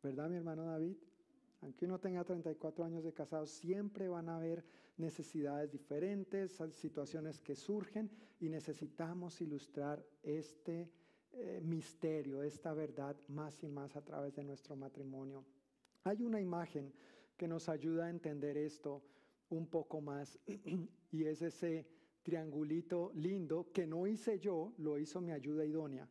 ¿Verdad, 0.01 0.31
mi 0.31 0.37
hermano 0.37 0.65
David? 0.65 0.97
Aunque 1.61 1.87
uno 1.87 1.99
tenga 1.99 2.23
34 2.23 2.85
años 2.85 3.03
de 3.03 3.13
casado, 3.13 3.47
siempre 3.47 4.07
van 4.07 4.29
a 4.29 4.37
haber 4.37 4.65
necesidades 4.97 5.73
diferentes, 5.73 6.63
situaciones 6.71 7.41
que 7.41 7.57
surgen 7.57 8.09
y 8.39 8.49
necesitamos 8.49 9.41
ilustrar 9.41 10.07
este 10.23 10.89
eh, 11.33 11.61
misterio, 11.65 12.45
esta 12.45 12.75
verdad 12.75 13.17
más 13.27 13.61
y 13.65 13.69
más 13.69 13.97
a 13.97 14.05
través 14.05 14.37
de 14.37 14.45
nuestro 14.45 14.77
matrimonio. 14.77 15.45
Hay 16.05 16.23
una 16.23 16.41
imagen 16.41 16.93
que 17.43 17.49
nos 17.49 17.69
ayuda 17.69 18.07
a 18.07 18.11
entender 18.11 18.57
esto 18.57 19.03
un 19.49 19.67
poco 19.67 20.01
más 20.01 20.39
y 21.11 21.25
es 21.25 21.43
ese 21.43 21.89
triangulito 22.23 23.11
lindo 23.17 23.67
que 23.73 23.85
no 23.85 24.07
hice 24.07 24.39
yo, 24.39 24.73
lo 24.79 24.97
hizo 24.97 25.21
mi 25.21 25.33
ayuda 25.33 25.65
idónea. 25.65 26.09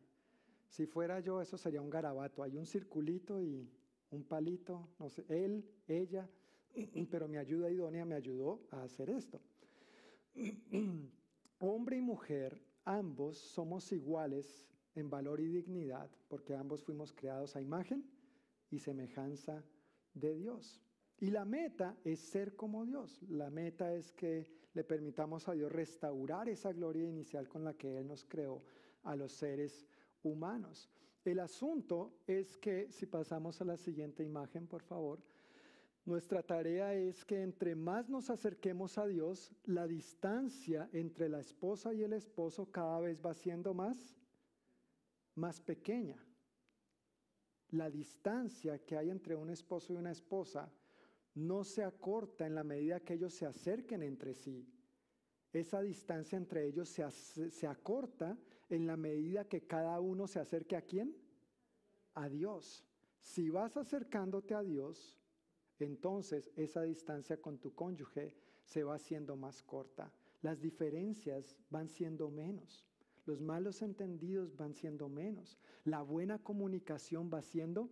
Si 0.68 0.84
fuera 0.84 1.20
yo, 1.20 1.40
eso 1.40 1.56
sería 1.56 1.80
un 1.80 1.88
garabato. 1.88 2.42
Hay 2.42 2.54
un 2.58 2.66
circulito 2.66 3.40
y 3.40 3.66
un 4.10 4.24
palito, 4.24 4.90
no 4.98 5.08
sé, 5.08 5.24
él, 5.30 5.64
ella, 5.88 6.28
pero 7.10 7.26
mi 7.28 7.38
ayuda 7.38 7.70
idónea 7.70 8.04
me 8.04 8.14
ayudó 8.14 8.66
a 8.70 8.82
hacer 8.82 9.08
esto. 9.08 9.40
Hombre 11.60 11.96
y 11.96 12.02
mujer, 12.02 12.60
ambos 12.84 13.38
somos 13.38 13.90
iguales 13.90 14.68
en 14.94 15.08
valor 15.08 15.40
y 15.40 15.46
dignidad, 15.46 16.10
porque 16.28 16.54
ambos 16.54 16.82
fuimos 16.82 17.10
creados 17.10 17.56
a 17.56 17.62
imagen 17.62 18.04
y 18.68 18.80
semejanza 18.80 19.64
de 20.12 20.34
Dios. 20.34 20.82
Y 21.18 21.30
la 21.30 21.44
meta 21.44 21.96
es 22.04 22.20
ser 22.20 22.56
como 22.56 22.84
Dios. 22.84 23.22
La 23.28 23.50
meta 23.50 23.94
es 23.94 24.12
que 24.12 24.50
le 24.74 24.84
permitamos 24.84 25.48
a 25.48 25.52
Dios 25.52 25.70
restaurar 25.70 26.48
esa 26.48 26.72
gloria 26.72 27.08
inicial 27.08 27.48
con 27.48 27.64
la 27.64 27.74
que 27.74 27.98
Él 27.98 28.06
nos 28.06 28.24
creó 28.24 28.62
a 29.04 29.14
los 29.14 29.32
seres 29.32 29.86
humanos. 30.22 30.88
El 31.24 31.38
asunto 31.38 32.14
es 32.26 32.56
que, 32.56 32.90
si 32.90 33.06
pasamos 33.06 33.60
a 33.60 33.64
la 33.64 33.76
siguiente 33.76 34.24
imagen, 34.24 34.66
por 34.66 34.82
favor, 34.82 35.22
nuestra 36.04 36.42
tarea 36.42 36.94
es 36.94 37.24
que 37.24 37.42
entre 37.42 37.76
más 37.76 38.08
nos 38.08 38.28
acerquemos 38.28 38.98
a 38.98 39.06
Dios, 39.06 39.52
la 39.64 39.86
distancia 39.86 40.88
entre 40.92 41.28
la 41.28 41.38
esposa 41.38 41.94
y 41.94 42.02
el 42.02 42.12
esposo 42.12 42.66
cada 42.72 42.98
vez 42.98 43.20
va 43.24 43.34
siendo 43.34 43.72
más, 43.72 44.16
más 45.36 45.60
pequeña. 45.60 46.16
La 47.68 47.88
distancia 47.88 48.80
que 48.80 48.96
hay 48.96 49.10
entre 49.10 49.36
un 49.36 49.48
esposo 49.48 49.92
y 49.92 49.96
una 49.96 50.10
esposa 50.10 50.72
no 51.34 51.64
se 51.64 51.82
acorta 51.82 52.46
en 52.46 52.54
la 52.54 52.64
medida 52.64 53.00
que 53.00 53.14
ellos 53.14 53.34
se 53.34 53.46
acerquen 53.46 54.02
entre 54.02 54.34
sí. 54.34 54.68
Esa 55.52 55.82
distancia 55.82 56.36
entre 56.36 56.66
ellos 56.66 56.88
se, 56.88 57.10
se 57.10 57.66
acorta 57.66 58.38
en 58.68 58.86
la 58.86 58.96
medida 58.96 59.48
que 59.48 59.66
cada 59.66 60.00
uno 60.00 60.26
se 60.26 60.40
acerque 60.40 60.76
a 60.76 60.82
quién? 60.82 61.14
A 62.14 62.28
Dios. 62.28 62.84
Si 63.20 63.50
vas 63.50 63.76
acercándote 63.76 64.54
a 64.54 64.62
Dios, 64.62 65.18
entonces 65.78 66.50
esa 66.56 66.82
distancia 66.82 67.40
con 67.40 67.58
tu 67.58 67.74
cónyuge 67.74 68.36
se 68.64 68.82
va 68.82 68.94
haciendo 68.94 69.36
más 69.36 69.62
corta. 69.62 70.12
Las 70.40 70.60
diferencias 70.60 71.56
van 71.70 71.88
siendo 71.88 72.30
menos. 72.30 72.86
Los 73.24 73.40
malos 73.40 73.82
entendidos 73.82 74.56
van 74.56 74.74
siendo 74.74 75.08
menos. 75.08 75.58
La 75.84 76.02
buena 76.02 76.42
comunicación 76.42 77.30
va 77.32 77.42
siendo 77.42 77.90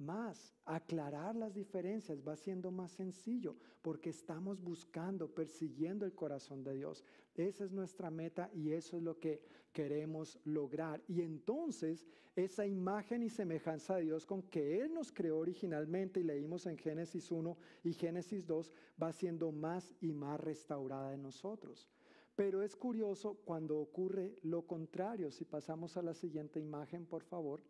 más. 0.00 0.54
Aclarar 0.64 1.36
las 1.36 1.54
diferencias 1.54 2.26
va 2.26 2.36
siendo 2.36 2.70
más 2.70 2.92
sencillo 2.92 3.56
porque 3.82 4.10
estamos 4.10 4.60
buscando, 4.60 5.28
persiguiendo 5.28 6.04
el 6.04 6.14
corazón 6.14 6.64
de 6.64 6.74
Dios. 6.74 7.04
Esa 7.34 7.64
es 7.64 7.72
nuestra 7.72 8.10
meta 8.10 8.50
y 8.52 8.72
eso 8.72 8.96
es 8.96 9.02
lo 9.02 9.18
que 9.18 9.40
queremos 9.72 10.38
lograr. 10.44 11.02
Y 11.06 11.22
entonces 11.22 12.06
esa 12.36 12.66
imagen 12.66 13.22
y 13.22 13.30
semejanza 13.30 13.96
de 13.96 14.02
Dios 14.02 14.26
con 14.26 14.42
que 14.42 14.80
Él 14.80 14.94
nos 14.94 15.12
creó 15.12 15.38
originalmente 15.38 16.20
y 16.20 16.24
leímos 16.24 16.66
en 16.66 16.78
Génesis 16.78 17.30
1 17.30 17.56
y 17.84 17.92
Génesis 17.92 18.46
2 18.46 18.72
va 19.02 19.12
siendo 19.12 19.52
más 19.52 19.94
y 20.00 20.12
más 20.12 20.40
restaurada 20.40 21.12
en 21.12 21.22
nosotros. 21.22 21.88
Pero 22.36 22.62
es 22.62 22.76
curioso 22.76 23.34
cuando 23.44 23.78
ocurre 23.78 24.38
lo 24.42 24.62
contrario. 24.62 25.30
Si 25.30 25.44
pasamos 25.44 25.96
a 25.96 26.02
la 26.02 26.14
siguiente 26.14 26.60
imagen, 26.60 27.04
por 27.04 27.22
favor. 27.22 27.62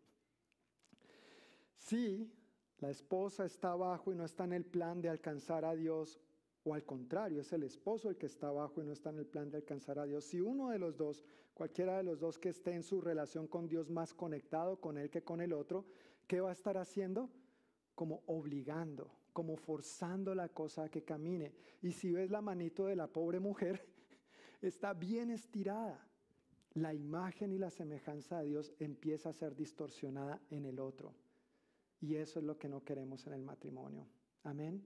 Si 1.90 2.32
la 2.78 2.88
esposa 2.88 3.44
está 3.44 3.72
abajo 3.72 4.12
y 4.12 4.14
no 4.14 4.24
está 4.24 4.44
en 4.44 4.52
el 4.52 4.64
plan 4.64 5.02
de 5.02 5.08
alcanzar 5.08 5.64
a 5.64 5.74
Dios, 5.74 6.20
o 6.62 6.72
al 6.72 6.84
contrario, 6.84 7.40
es 7.40 7.52
el 7.52 7.64
esposo 7.64 8.08
el 8.08 8.16
que 8.16 8.26
está 8.26 8.46
abajo 8.46 8.80
y 8.80 8.84
no 8.84 8.92
está 8.92 9.10
en 9.10 9.18
el 9.18 9.26
plan 9.26 9.50
de 9.50 9.56
alcanzar 9.56 9.98
a 9.98 10.04
Dios. 10.04 10.24
Si 10.24 10.40
uno 10.40 10.68
de 10.68 10.78
los 10.78 10.96
dos, 10.96 11.24
cualquiera 11.52 11.96
de 11.96 12.04
los 12.04 12.20
dos 12.20 12.38
que 12.38 12.50
esté 12.50 12.74
en 12.74 12.84
su 12.84 13.00
relación 13.00 13.48
con 13.48 13.66
Dios 13.66 13.90
más 13.90 14.14
conectado 14.14 14.80
con 14.80 14.98
él 14.98 15.10
que 15.10 15.24
con 15.24 15.40
el 15.40 15.52
otro, 15.52 15.84
¿qué 16.28 16.40
va 16.40 16.50
a 16.50 16.52
estar 16.52 16.78
haciendo? 16.78 17.28
Como 17.96 18.22
obligando, 18.26 19.10
como 19.32 19.56
forzando 19.56 20.32
la 20.36 20.48
cosa 20.48 20.84
a 20.84 20.88
que 20.90 21.02
camine. 21.02 21.52
Y 21.82 21.90
si 21.90 22.12
ves 22.12 22.30
la 22.30 22.40
manito 22.40 22.86
de 22.86 22.94
la 22.94 23.08
pobre 23.08 23.40
mujer, 23.40 23.84
está 24.62 24.94
bien 24.94 25.32
estirada. 25.32 26.06
La 26.74 26.94
imagen 26.94 27.50
y 27.50 27.58
la 27.58 27.70
semejanza 27.70 28.38
de 28.38 28.46
Dios 28.46 28.72
empieza 28.78 29.30
a 29.30 29.32
ser 29.32 29.56
distorsionada 29.56 30.40
en 30.50 30.66
el 30.66 30.78
otro. 30.78 31.16
Y 32.00 32.16
eso 32.16 32.38
es 32.38 32.44
lo 32.44 32.58
que 32.58 32.68
no 32.68 32.82
queremos 32.82 33.26
en 33.26 33.34
el 33.34 33.42
matrimonio. 33.42 34.06
Amén. 34.44 34.82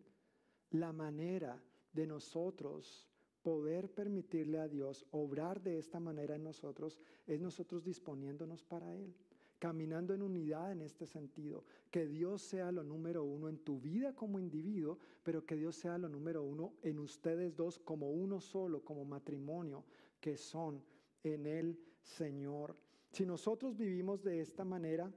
La 0.71 0.93
manera 0.93 1.63
de 1.93 2.07
nosotros 2.07 3.09
poder 3.43 3.91
permitirle 3.91 4.59
a 4.59 4.69
Dios 4.69 5.07
obrar 5.11 5.63
de 5.63 5.79
esta 5.79 6.01
manera 6.01 6.35
en 6.35 6.43
nosotros 6.43 6.99
es 7.27 7.41
nosotros 7.41 7.85
disponiéndonos 7.85 8.65
para 8.65 8.95
Él, 8.97 9.15
caminando 9.59 10.15
en 10.15 10.23
unidad 10.23 10.73
en 10.73 10.81
este 10.81 11.07
sentido, 11.07 11.65
que 11.91 12.07
Dios 12.07 12.43
sea 12.43 12.73
lo 12.73 12.83
número 12.83 13.23
uno 13.23 13.49
en 13.49 13.59
tu 13.59 13.81
vida 13.81 14.15
como 14.15 14.39
individuo, 14.39 14.99
pero 15.23 15.45
que 15.45 15.57
Dios 15.57 15.77
sea 15.77 15.99
lo 15.99 16.09
número 16.09 16.43
uno 16.43 16.73
en 16.83 16.99
ustedes 16.99 17.55
dos 17.55 17.79
como 17.79 18.11
uno 18.11 18.41
solo, 18.41 18.83
como 18.83 19.05
matrimonio, 19.05 19.85
que 20.21 20.37
son 20.39 20.83
en 21.23 21.47
el 21.47 21.79
Señor. 22.01 22.75
Si 23.13 23.27
nosotros 23.27 23.77
vivimos 23.77 24.23
de 24.23 24.41
esta 24.41 24.65
manera, 24.65 25.13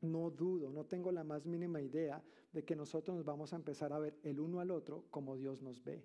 no 0.00 0.30
dudo, 0.30 0.70
no 0.70 0.84
tengo 0.84 1.10
la 1.10 1.24
más 1.24 1.46
mínima 1.46 1.80
idea 1.80 2.22
de 2.52 2.64
que 2.64 2.76
nosotros 2.76 3.16
nos 3.16 3.24
vamos 3.24 3.52
a 3.52 3.56
empezar 3.56 3.92
a 3.92 3.98
ver 3.98 4.18
el 4.22 4.40
uno 4.40 4.60
al 4.60 4.70
otro 4.70 5.06
como 5.10 5.36
Dios 5.36 5.60
nos 5.60 5.82
ve, 5.82 6.04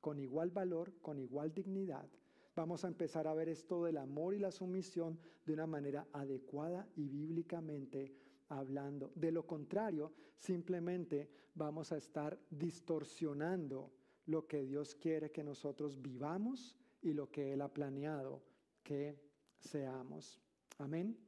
con 0.00 0.18
igual 0.18 0.50
valor, 0.50 0.92
con 1.00 1.18
igual 1.18 1.52
dignidad. 1.52 2.08
Vamos 2.54 2.84
a 2.84 2.88
empezar 2.88 3.26
a 3.26 3.34
ver 3.34 3.48
esto 3.48 3.82
del 3.84 3.96
amor 3.96 4.34
y 4.34 4.38
la 4.38 4.52
sumisión 4.52 5.18
de 5.44 5.52
una 5.52 5.66
manera 5.66 6.06
adecuada 6.12 6.88
y 6.94 7.08
bíblicamente 7.08 8.14
hablando. 8.48 9.10
De 9.16 9.32
lo 9.32 9.46
contrario, 9.46 10.12
simplemente 10.36 11.28
vamos 11.54 11.90
a 11.92 11.96
estar 11.96 12.38
distorsionando 12.50 13.92
lo 14.26 14.46
que 14.46 14.62
Dios 14.64 14.94
quiere 14.94 15.30
que 15.30 15.42
nosotros 15.42 16.00
vivamos 16.00 16.76
y 17.02 17.12
lo 17.12 17.30
que 17.30 17.52
Él 17.52 17.60
ha 17.60 17.72
planeado 17.72 18.42
que 18.82 19.18
seamos. 19.58 20.40
Amén. 20.78 21.18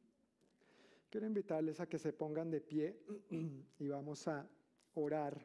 Quiero 1.09 1.27
invitarles 1.27 1.81
a 1.81 1.87
que 1.87 1.99
se 1.99 2.12
pongan 2.12 2.51
de 2.51 2.61
pie 2.61 2.97
y 3.78 3.89
vamos 3.89 4.27
a 4.28 4.49
orar 4.95 5.41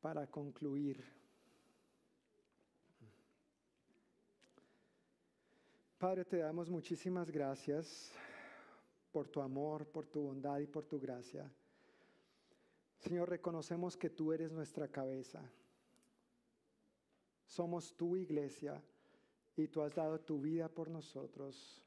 para 0.00 0.26
concluir. 0.26 1.04
Padre, 5.98 6.24
te 6.24 6.38
damos 6.38 6.70
muchísimas 6.70 7.30
gracias 7.30 8.10
por 9.12 9.28
tu 9.28 9.42
amor, 9.42 9.86
por 9.86 10.06
tu 10.06 10.22
bondad 10.22 10.58
y 10.60 10.66
por 10.66 10.86
tu 10.86 10.98
gracia. 10.98 11.52
Señor, 12.96 13.28
reconocemos 13.28 13.96
que 13.96 14.08
tú 14.08 14.32
eres 14.32 14.50
nuestra 14.50 14.88
cabeza. 14.88 15.42
Somos 17.44 17.94
tu 17.96 18.16
iglesia 18.16 18.82
y 19.56 19.68
tú 19.68 19.82
has 19.82 19.94
dado 19.94 20.20
tu 20.20 20.40
vida 20.40 20.68
por 20.68 20.88
nosotros. 20.88 21.84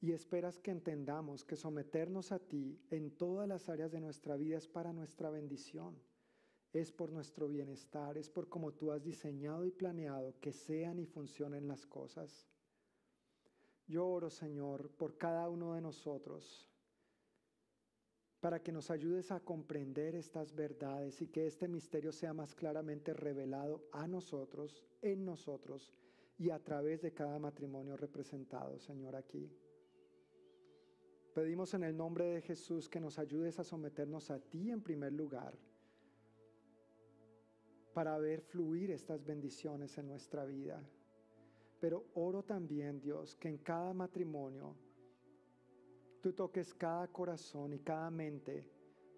Y 0.00 0.12
esperas 0.12 0.60
que 0.60 0.70
entendamos 0.70 1.44
que 1.44 1.56
someternos 1.56 2.30
a 2.30 2.38
ti 2.38 2.80
en 2.90 3.10
todas 3.10 3.48
las 3.48 3.68
áreas 3.68 3.90
de 3.90 4.00
nuestra 4.00 4.36
vida 4.36 4.56
es 4.56 4.68
para 4.68 4.92
nuestra 4.92 5.28
bendición, 5.30 5.98
es 6.72 6.92
por 6.92 7.10
nuestro 7.10 7.48
bienestar, 7.48 8.16
es 8.16 8.30
por 8.30 8.48
como 8.48 8.72
tú 8.72 8.92
has 8.92 9.02
diseñado 9.02 9.64
y 9.64 9.72
planeado 9.72 10.38
que 10.40 10.52
sean 10.52 11.00
y 11.00 11.06
funcionen 11.06 11.66
las 11.66 11.84
cosas. 11.84 12.48
Yo 13.88 14.06
oro, 14.06 14.30
Señor, 14.30 14.90
por 14.90 15.16
cada 15.16 15.48
uno 15.48 15.74
de 15.74 15.80
nosotros, 15.80 16.68
para 18.38 18.62
que 18.62 18.70
nos 18.70 18.90
ayudes 18.90 19.32
a 19.32 19.40
comprender 19.40 20.14
estas 20.14 20.54
verdades 20.54 21.20
y 21.22 21.26
que 21.26 21.46
este 21.46 21.66
misterio 21.66 22.12
sea 22.12 22.32
más 22.32 22.54
claramente 22.54 23.12
revelado 23.14 23.88
a 23.90 24.06
nosotros, 24.06 24.84
en 25.02 25.24
nosotros 25.24 25.92
y 26.36 26.50
a 26.50 26.62
través 26.62 27.02
de 27.02 27.12
cada 27.12 27.40
matrimonio 27.40 27.96
representado, 27.96 28.78
Señor, 28.78 29.16
aquí. 29.16 29.50
Pedimos 31.38 31.72
en 31.74 31.84
el 31.84 31.96
nombre 31.96 32.24
de 32.24 32.42
Jesús 32.42 32.88
que 32.88 32.98
nos 32.98 33.16
ayudes 33.16 33.60
a 33.60 33.64
someternos 33.64 34.28
a 34.28 34.40
ti 34.40 34.72
en 34.72 34.82
primer 34.82 35.12
lugar 35.12 35.56
para 37.94 38.18
ver 38.18 38.40
fluir 38.40 38.90
estas 38.90 39.24
bendiciones 39.24 39.96
en 39.98 40.08
nuestra 40.08 40.44
vida. 40.44 40.82
Pero 41.78 42.06
oro 42.14 42.42
también, 42.42 43.00
Dios, 43.00 43.36
que 43.36 43.46
en 43.46 43.58
cada 43.58 43.94
matrimonio 43.94 44.74
tú 46.20 46.32
toques 46.32 46.74
cada 46.74 47.06
corazón 47.06 47.72
y 47.72 47.78
cada 47.78 48.10
mente 48.10 48.66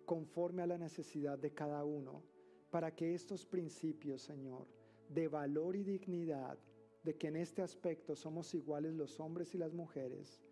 conforme 0.04 0.60
a 0.60 0.66
la 0.66 0.76
necesidad 0.76 1.38
de 1.38 1.54
cada 1.54 1.86
uno, 1.86 2.22
para 2.70 2.94
que 2.94 3.14
estos 3.14 3.46
principios, 3.46 4.20
Señor, 4.20 4.66
de 5.08 5.26
valor 5.26 5.74
y 5.74 5.84
dignidad, 5.84 6.58
de 7.02 7.16
que 7.16 7.28
en 7.28 7.36
este 7.36 7.62
aspecto 7.62 8.14
somos 8.14 8.52
iguales 8.52 8.92
los 8.92 9.18
hombres 9.20 9.54
y 9.54 9.58
las 9.58 9.72
mujeres, 9.72 10.42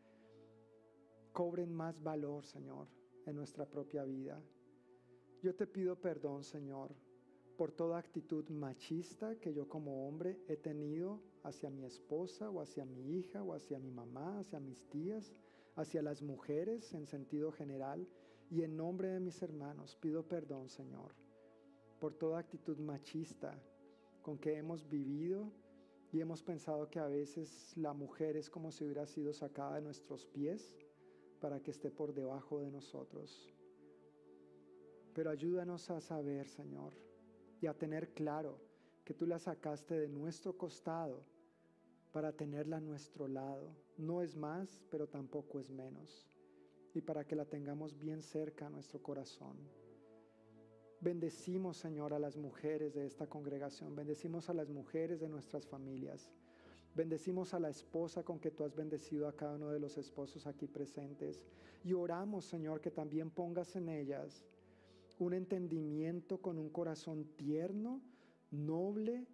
cobren 1.39 1.73
más 1.73 2.03
valor, 2.03 2.45
Señor, 2.45 2.89
en 3.25 3.37
nuestra 3.37 3.65
propia 3.65 4.03
vida. 4.03 4.43
Yo 5.41 5.55
te 5.55 5.69
pido 5.69 5.95
perdón, 5.95 6.43
Señor, 6.43 6.97
por 7.57 7.71
toda 7.71 7.97
actitud 7.97 8.49
machista 8.49 9.39
que 9.39 9.55
yo 9.55 9.69
como 9.69 10.09
hombre 10.09 10.41
he 10.49 10.57
tenido 10.57 11.23
hacia 11.45 11.71
mi 11.71 11.85
esposa 11.85 12.51
o 12.51 12.61
hacia 12.61 12.85
mi 12.85 13.17
hija 13.17 13.45
o 13.45 13.55
hacia 13.55 13.79
mi 13.79 13.93
mamá, 13.93 14.41
hacia 14.41 14.59
mis 14.59 14.85
tías, 14.89 15.33
hacia 15.77 16.03
las 16.03 16.23
mujeres 16.23 16.93
en 16.93 17.07
sentido 17.07 17.53
general. 17.53 18.05
Y 18.51 18.63
en 18.63 18.77
nombre 18.77 19.07
de 19.07 19.21
mis 19.21 19.41
hermanos 19.41 19.95
pido 19.95 20.27
perdón, 20.27 20.69
Señor, 20.69 21.15
por 22.01 22.15
toda 22.15 22.41
actitud 22.41 22.79
machista 22.79 23.57
con 24.23 24.39
que 24.39 24.57
hemos 24.57 24.89
vivido 24.89 25.53
y 26.11 26.21
hemos 26.21 26.43
pensado 26.43 26.91
que 26.91 26.99
a 26.99 27.07
veces 27.07 27.77
la 27.77 27.93
mujer 27.93 28.37
es 28.37 28.51
como 28.51 28.73
si 28.73 28.83
hubiera 28.83 29.07
sido 29.07 29.33
sacada 29.33 29.77
de 29.77 29.83
nuestros 29.83 30.27
pies 30.27 30.75
para 31.39 31.61
que 31.61 31.71
esté 31.71 31.91
por 31.91 32.13
debajo 32.13 32.61
de 32.61 32.71
nosotros. 32.71 33.49
Pero 35.15 35.31
ayúdanos 35.31 35.91
a 35.91 36.01
saber, 36.01 36.47
Señor, 36.49 36.95
y 37.61 37.67
a 37.67 37.75
tener 37.75 38.13
claro 38.13 38.61
que 39.05 39.15
tú 39.15 39.27
la 39.27 39.39
sacaste 39.39 39.99
de 39.99 40.09
nuestro 40.09 40.57
costado 40.57 41.25
para 42.13 42.33
tenerla 42.33 42.77
a 42.77 42.81
nuestro 42.81 43.29
lado. 43.29 43.75
No 43.97 44.23
es 44.23 44.37
más, 44.37 44.85
pero 44.91 45.09
tampoco 45.09 45.61
es 45.61 45.71
menos. 45.71 46.29
Y 46.95 47.01
para 47.01 47.25
que 47.25 47.37
la 47.37 47.45
tengamos 47.45 47.99
bien 47.99 48.23
cerca 48.23 48.67
a 48.67 48.71
nuestro 48.71 49.03
corazón. 49.03 49.57
Bendecimos, 51.01 51.77
Señor, 51.77 52.13
a 52.13 52.19
las 52.19 52.37
mujeres 52.37 52.95
de 52.95 53.07
esta 53.07 53.27
congregación. 53.29 53.95
Bendecimos 53.95 54.49
a 54.49 54.55
las 54.55 54.69
mujeres 54.69 55.21
de 55.21 55.29
nuestras 55.29 55.67
familias. 55.67 56.31
Bendecimos 56.95 57.55
a 57.55 57.61
la 57.61 57.71
esposa 57.71 58.23
con 58.25 58.41
que 58.41 58.51
tú 58.51 58.65
has 58.65 58.75
bendecido 58.75 59.29
a 59.29 59.37
cada 59.37 59.57
uno 59.57 59.71
de 59.71 59.79
los 59.79 59.99
esposos 59.99 60.47
aquí 60.47 60.67
presentes. 60.67 61.45
Y 61.85 61.93
oramos, 61.93 62.45
Señor, 62.45 62.81
que 62.81 62.91
también 62.91 63.31
pongas 63.31 63.77
en 63.77 63.89
ellas 63.89 64.43
un 65.19 65.35
entendimiento 65.35 66.39
con 66.39 66.59
un 66.59 66.71
corazón 66.71 67.25
tierno, 67.37 68.01
noble, 68.51 69.27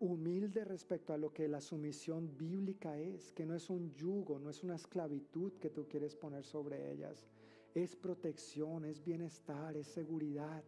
humilde 0.00 0.64
respecto 0.64 1.12
a 1.12 1.18
lo 1.18 1.32
que 1.32 1.48
la 1.48 1.60
sumisión 1.60 2.36
bíblica 2.36 2.98
es, 2.98 3.32
que 3.32 3.46
no 3.46 3.54
es 3.54 3.68
un 3.70 3.92
yugo, 3.94 4.38
no 4.38 4.50
es 4.50 4.62
una 4.62 4.76
esclavitud 4.76 5.52
que 5.54 5.70
tú 5.70 5.86
quieres 5.88 6.14
poner 6.14 6.44
sobre 6.44 6.92
ellas. 6.92 7.26
Es 7.74 7.96
protección, 7.96 8.84
es 8.84 9.02
bienestar, 9.02 9.76
es 9.76 9.88
seguridad. 9.88 10.64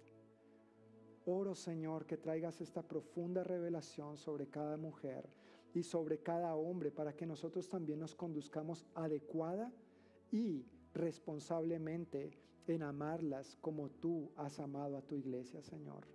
Oro, 1.31 1.55
Señor, 1.55 2.07
que 2.07 2.17
traigas 2.17 2.61
esta 2.61 2.83
profunda 2.83 3.45
revelación 3.45 4.17
sobre 4.17 4.49
cada 4.49 4.77
mujer 4.77 5.29
y 5.73 5.83
sobre 5.83 6.19
cada 6.19 6.55
hombre 6.57 6.91
para 6.91 7.15
que 7.15 7.27
nosotros 7.27 7.69
también 7.69 8.01
nos 8.01 8.15
conduzcamos 8.15 8.85
adecuada 8.95 9.73
y 10.33 10.67
responsablemente 10.93 12.31
en 12.67 12.83
amarlas 12.83 13.57
como 13.61 13.91
tú 13.91 14.31
has 14.37 14.59
amado 14.59 14.97
a 14.97 15.03
tu 15.03 15.15
iglesia, 15.15 15.63
Señor. 15.63 16.07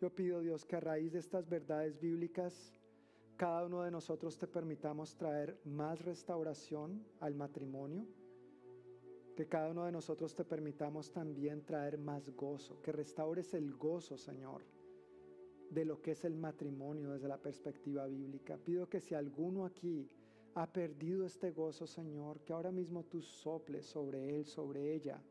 Yo 0.00 0.14
pido, 0.14 0.40
Dios, 0.40 0.64
que 0.64 0.76
a 0.76 0.80
raíz 0.80 1.12
de 1.12 1.18
estas 1.18 1.48
verdades 1.48 1.98
bíblicas, 2.00 2.72
cada 3.36 3.66
uno 3.66 3.82
de 3.82 3.90
nosotros 3.90 4.36
te 4.36 4.46
permitamos 4.46 5.16
traer 5.16 5.60
más 5.64 6.00
restauración 6.02 7.04
al 7.20 7.34
matrimonio, 7.34 8.06
que 9.38 9.46
cada 9.46 9.70
uno 9.70 9.84
de 9.84 9.92
nosotros 9.92 10.34
te 10.34 10.44
permitamos 10.44 11.12
también 11.12 11.64
traer 11.64 11.96
más 11.96 12.28
gozo, 12.34 12.82
que 12.82 12.90
restaures 12.90 13.54
el 13.54 13.72
gozo, 13.72 14.18
Señor, 14.18 14.64
de 15.70 15.84
lo 15.84 16.02
que 16.02 16.10
es 16.10 16.24
el 16.24 16.34
matrimonio 16.34 17.12
desde 17.12 17.28
la 17.28 17.40
perspectiva 17.40 18.04
bíblica. 18.08 18.58
Pido 18.58 18.88
que 18.88 18.98
si 18.98 19.14
alguno 19.14 19.64
aquí 19.64 20.10
ha 20.54 20.66
perdido 20.66 21.24
este 21.24 21.52
gozo, 21.52 21.86
Señor, 21.86 22.40
que 22.40 22.52
ahora 22.52 22.72
mismo 22.72 23.04
tú 23.04 23.22
soples 23.22 23.86
sobre 23.86 24.34
él, 24.34 24.44
sobre 24.44 24.92
ella, 24.92 25.22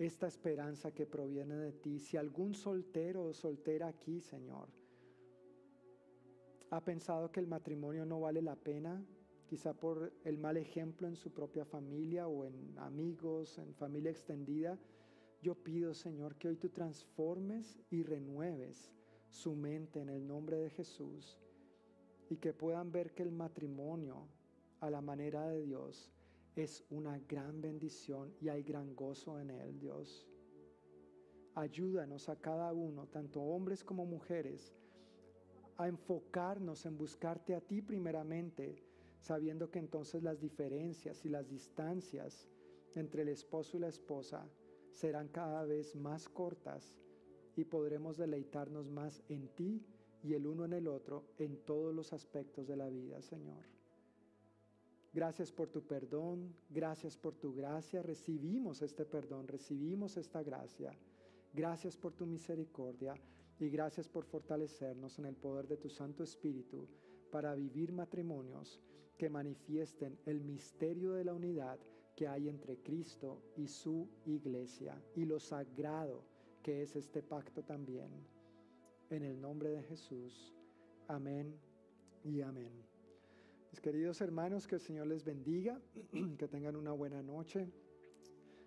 esta 0.00 0.26
esperanza 0.26 0.90
que 0.90 1.06
proviene 1.06 1.54
de 1.54 1.70
ti. 1.70 2.00
Si 2.00 2.16
algún 2.16 2.52
soltero 2.52 3.26
o 3.26 3.32
soltera 3.32 3.86
aquí, 3.86 4.20
Señor, 4.20 4.66
ha 6.70 6.80
pensado 6.80 7.30
que 7.30 7.38
el 7.38 7.46
matrimonio 7.46 8.04
no 8.04 8.18
vale 8.18 8.42
la 8.42 8.56
pena, 8.56 9.06
quizá 9.46 9.74
por 9.74 10.12
el 10.24 10.38
mal 10.38 10.56
ejemplo 10.56 11.06
en 11.06 11.16
su 11.16 11.32
propia 11.32 11.64
familia 11.64 12.26
o 12.28 12.44
en 12.44 12.78
amigos, 12.78 13.58
en 13.58 13.74
familia 13.74 14.10
extendida, 14.10 14.78
yo 15.42 15.54
pido, 15.54 15.92
Señor, 15.94 16.36
que 16.36 16.48
hoy 16.48 16.56
tú 16.56 16.70
transformes 16.70 17.78
y 17.90 18.02
renueves 18.02 18.90
su 19.28 19.54
mente 19.54 20.00
en 20.00 20.08
el 20.08 20.26
nombre 20.26 20.56
de 20.56 20.70
Jesús 20.70 21.38
y 22.30 22.36
que 22.36 22.52
puedan 22.52 22.90
ver 22.92 23.12
que 23.12 23.22
el 23.22 23.32
matrimonio 23.32 24.26
a 24.80 24.90
la 24.90 25.00
manera 25.00 25.46
de 25.48 25.62
Dios 25.62 26.10
es 26.56 26.84
una 26.90 27.18
gran 27.28 27.60
bendición 27.60 28.32
y 28.40 28.48
hay 28.48 28.62
gran 28.62 28.94
gozo 28.94 29.40
en 29.40 29.50
él, 29.50 29.78
Dios. 29.78 30.26
Ayúdanos 31.54 32.28
a 32.28 32.36
cada 32.36 32.72
uno, 32.72 33.06
tanto 33.08 33.40
hombres 33.40 33.84
como 33.84 34.06
mujeres, 34.06 34.72
a 35.76 35.88
enfocarnos 35.88 36.86
en 36.86 36.96
buscarte 36.96 37.54
a 37.54 37.60
ti 37.60 37.82
primeramente, 37.82 38.83
sabiendo 39.24 39.70
que 39.70 39.78
entonces 39.78 40.22
las 40.22 40.38
diferencias 40.38 41.24
y 41.24 41.30
las 41.30 41.48
distancias 41.48 42.46
entre 42.94 43.22
el 43.22 43.30
esposo 43.30 43.78
y 43.78 43.80
la 43.80 43.88
esposa 43.88 44.46
serán 44.92 45.28
cada 45.28 45.64
vez 45.64 45.96
más 45.96 46.28
cortas 46.28 47.00
y 47.56 47.64
podremos 47.64 48.18
deleitarnos 48.18 48.90
más 48.90 49.22
en 49.30 49.48
ti 49.48 49.82
y 50.22 50.34
el 50.34 50.46
uno 50.46 50.66
en 50.66 50.74
el 50.74 50.88
otro 50.88 51.24
en 51.38 51.56
todos 51.64 51.94
los 51.94 52.12
aspectos 52.12 52.66
de 52.66 52.76
la 52.76 52.90
vida, 52.90 53.22
Señor. 53.22 53.64
Gracias 55.14 55.50
por 55.50 55.70
tu 55.70 55.80
perdón, 55.80 56.54
gracias 56.68 57.16
por 57.16 57.34
tu 57.34 57.54
gracia. 57.54 58.02
Recibimos 58.02 58.82
este 58.82 59.06
perdón, 59.06 59.48
recibimos 59.48 60.18
esta 60.18 60.42
gracia. 60.42 60.92
Gracias 61.54 61.96
por 61.96 62.12
tu 62.12 62.26
misericordia 62.26 63.14
y 63.58 63.70
gracias 63.70 64.06
por 64.06 64.24
fortalecernos 64.24 65.18
en 65.18 65.24
el 65.24 65.36
poder 65.36 65.66
de 65.66 65.78
tu 65.78 65.88
Santo 65.88 66.24
Espíritu 66.24 66.86
para 67.30 67.54
vivir 67.54 67.90
matrimonios 67.90 68.82
que 69.16 69.28
manifiesten 69.28 70.18
el 70.26 70.40
misterio 70.40 71.12
de 71.12 71.24
la 71.24 71.34
unidad 71.34 71.78
que 72.16 72.28
hay 72.28 72.48
entre 72.48 72.78
Cristo 72.78 73.42
y 73.56 73.66
su 73.66 74.08
iglesia 74.24 75.00
y 75.14 75.24
lo 75.24 75.40
sagrado 75.40 76.24
que 76.62 76.82
es 76.82 76.96
este 76.96 77.22
pacto 77.22 77.62
también. 77.62 78.10
En 79.10 79.22
el 79.22 79.40
nombre 79.40 79.70
de 79.70 79.82
Jesús. 79.82 80.54
Amén 81.08 81.54
y 82.24 82.40
amén. 82.40 82.72
Mis 83.70 83.80
queridos 83.80 84.20
hermanos, 84.20 84.66
que 84.66 84.76
el 84.76 84.80
Señor 84.80 85.06
les 85.08 85.24
bendiga, 85.24 85.80
que 86.38 86.48
tengan 86.48 86.76
una 86.76 86.92
buena 86.92 87.22
noche, 87.22 87.68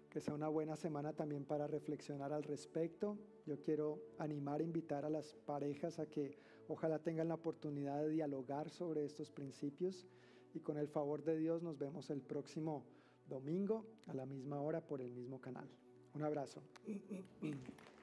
que 0.10 0.22
sea 0.22 0.36
una 0.36 0.48
buena 0.48 0.76
semana 0.76 1.14
también 1.14 1.44
para 1.44 1.66
reflexionar 1.66 2.34
al 2.34 2.44
respecto. 2.44 3.18
Yo 3.46 3.60
quiero 3.60 4.00
animar, 4.20 4.62
invitar 4.62 5.06
a 5.06 5.10
las 5.10 5.34
parejas 5.46 5.98
a 6.00 6.06
que 6.06 6.38
ojalá 6.68 7.00
tengan 7.00 7.30
la 7.30 7.36
oportunidad 7.36 8.02
de 8.04 8.10
dialogar 8.10 8.70
sobre 8.70 9.06
estos 9.06 9.32
principios 9.32 10.06
y 10.54 10.60
con 10.60 10.78
el 10.78 10.88
favor 10.88 11.24
de 11.24 11.38
Dios 11.38 11.62
nos 11.62 11.78
vemos 11.78 12.10
el 12.10 12.22
próximo 12.22 12.84
domingo 13.28 13.86
a 14.08 14.14
la 14.14 14.26
misma 14.26 14.62
hora 14.62 14.82
por 14.82 15.02
el 15.02 15.12
mismo 15.12 15.40
canal. 15.40 15.68
Un 16.14 16.24
abrazo. 16.24 16.62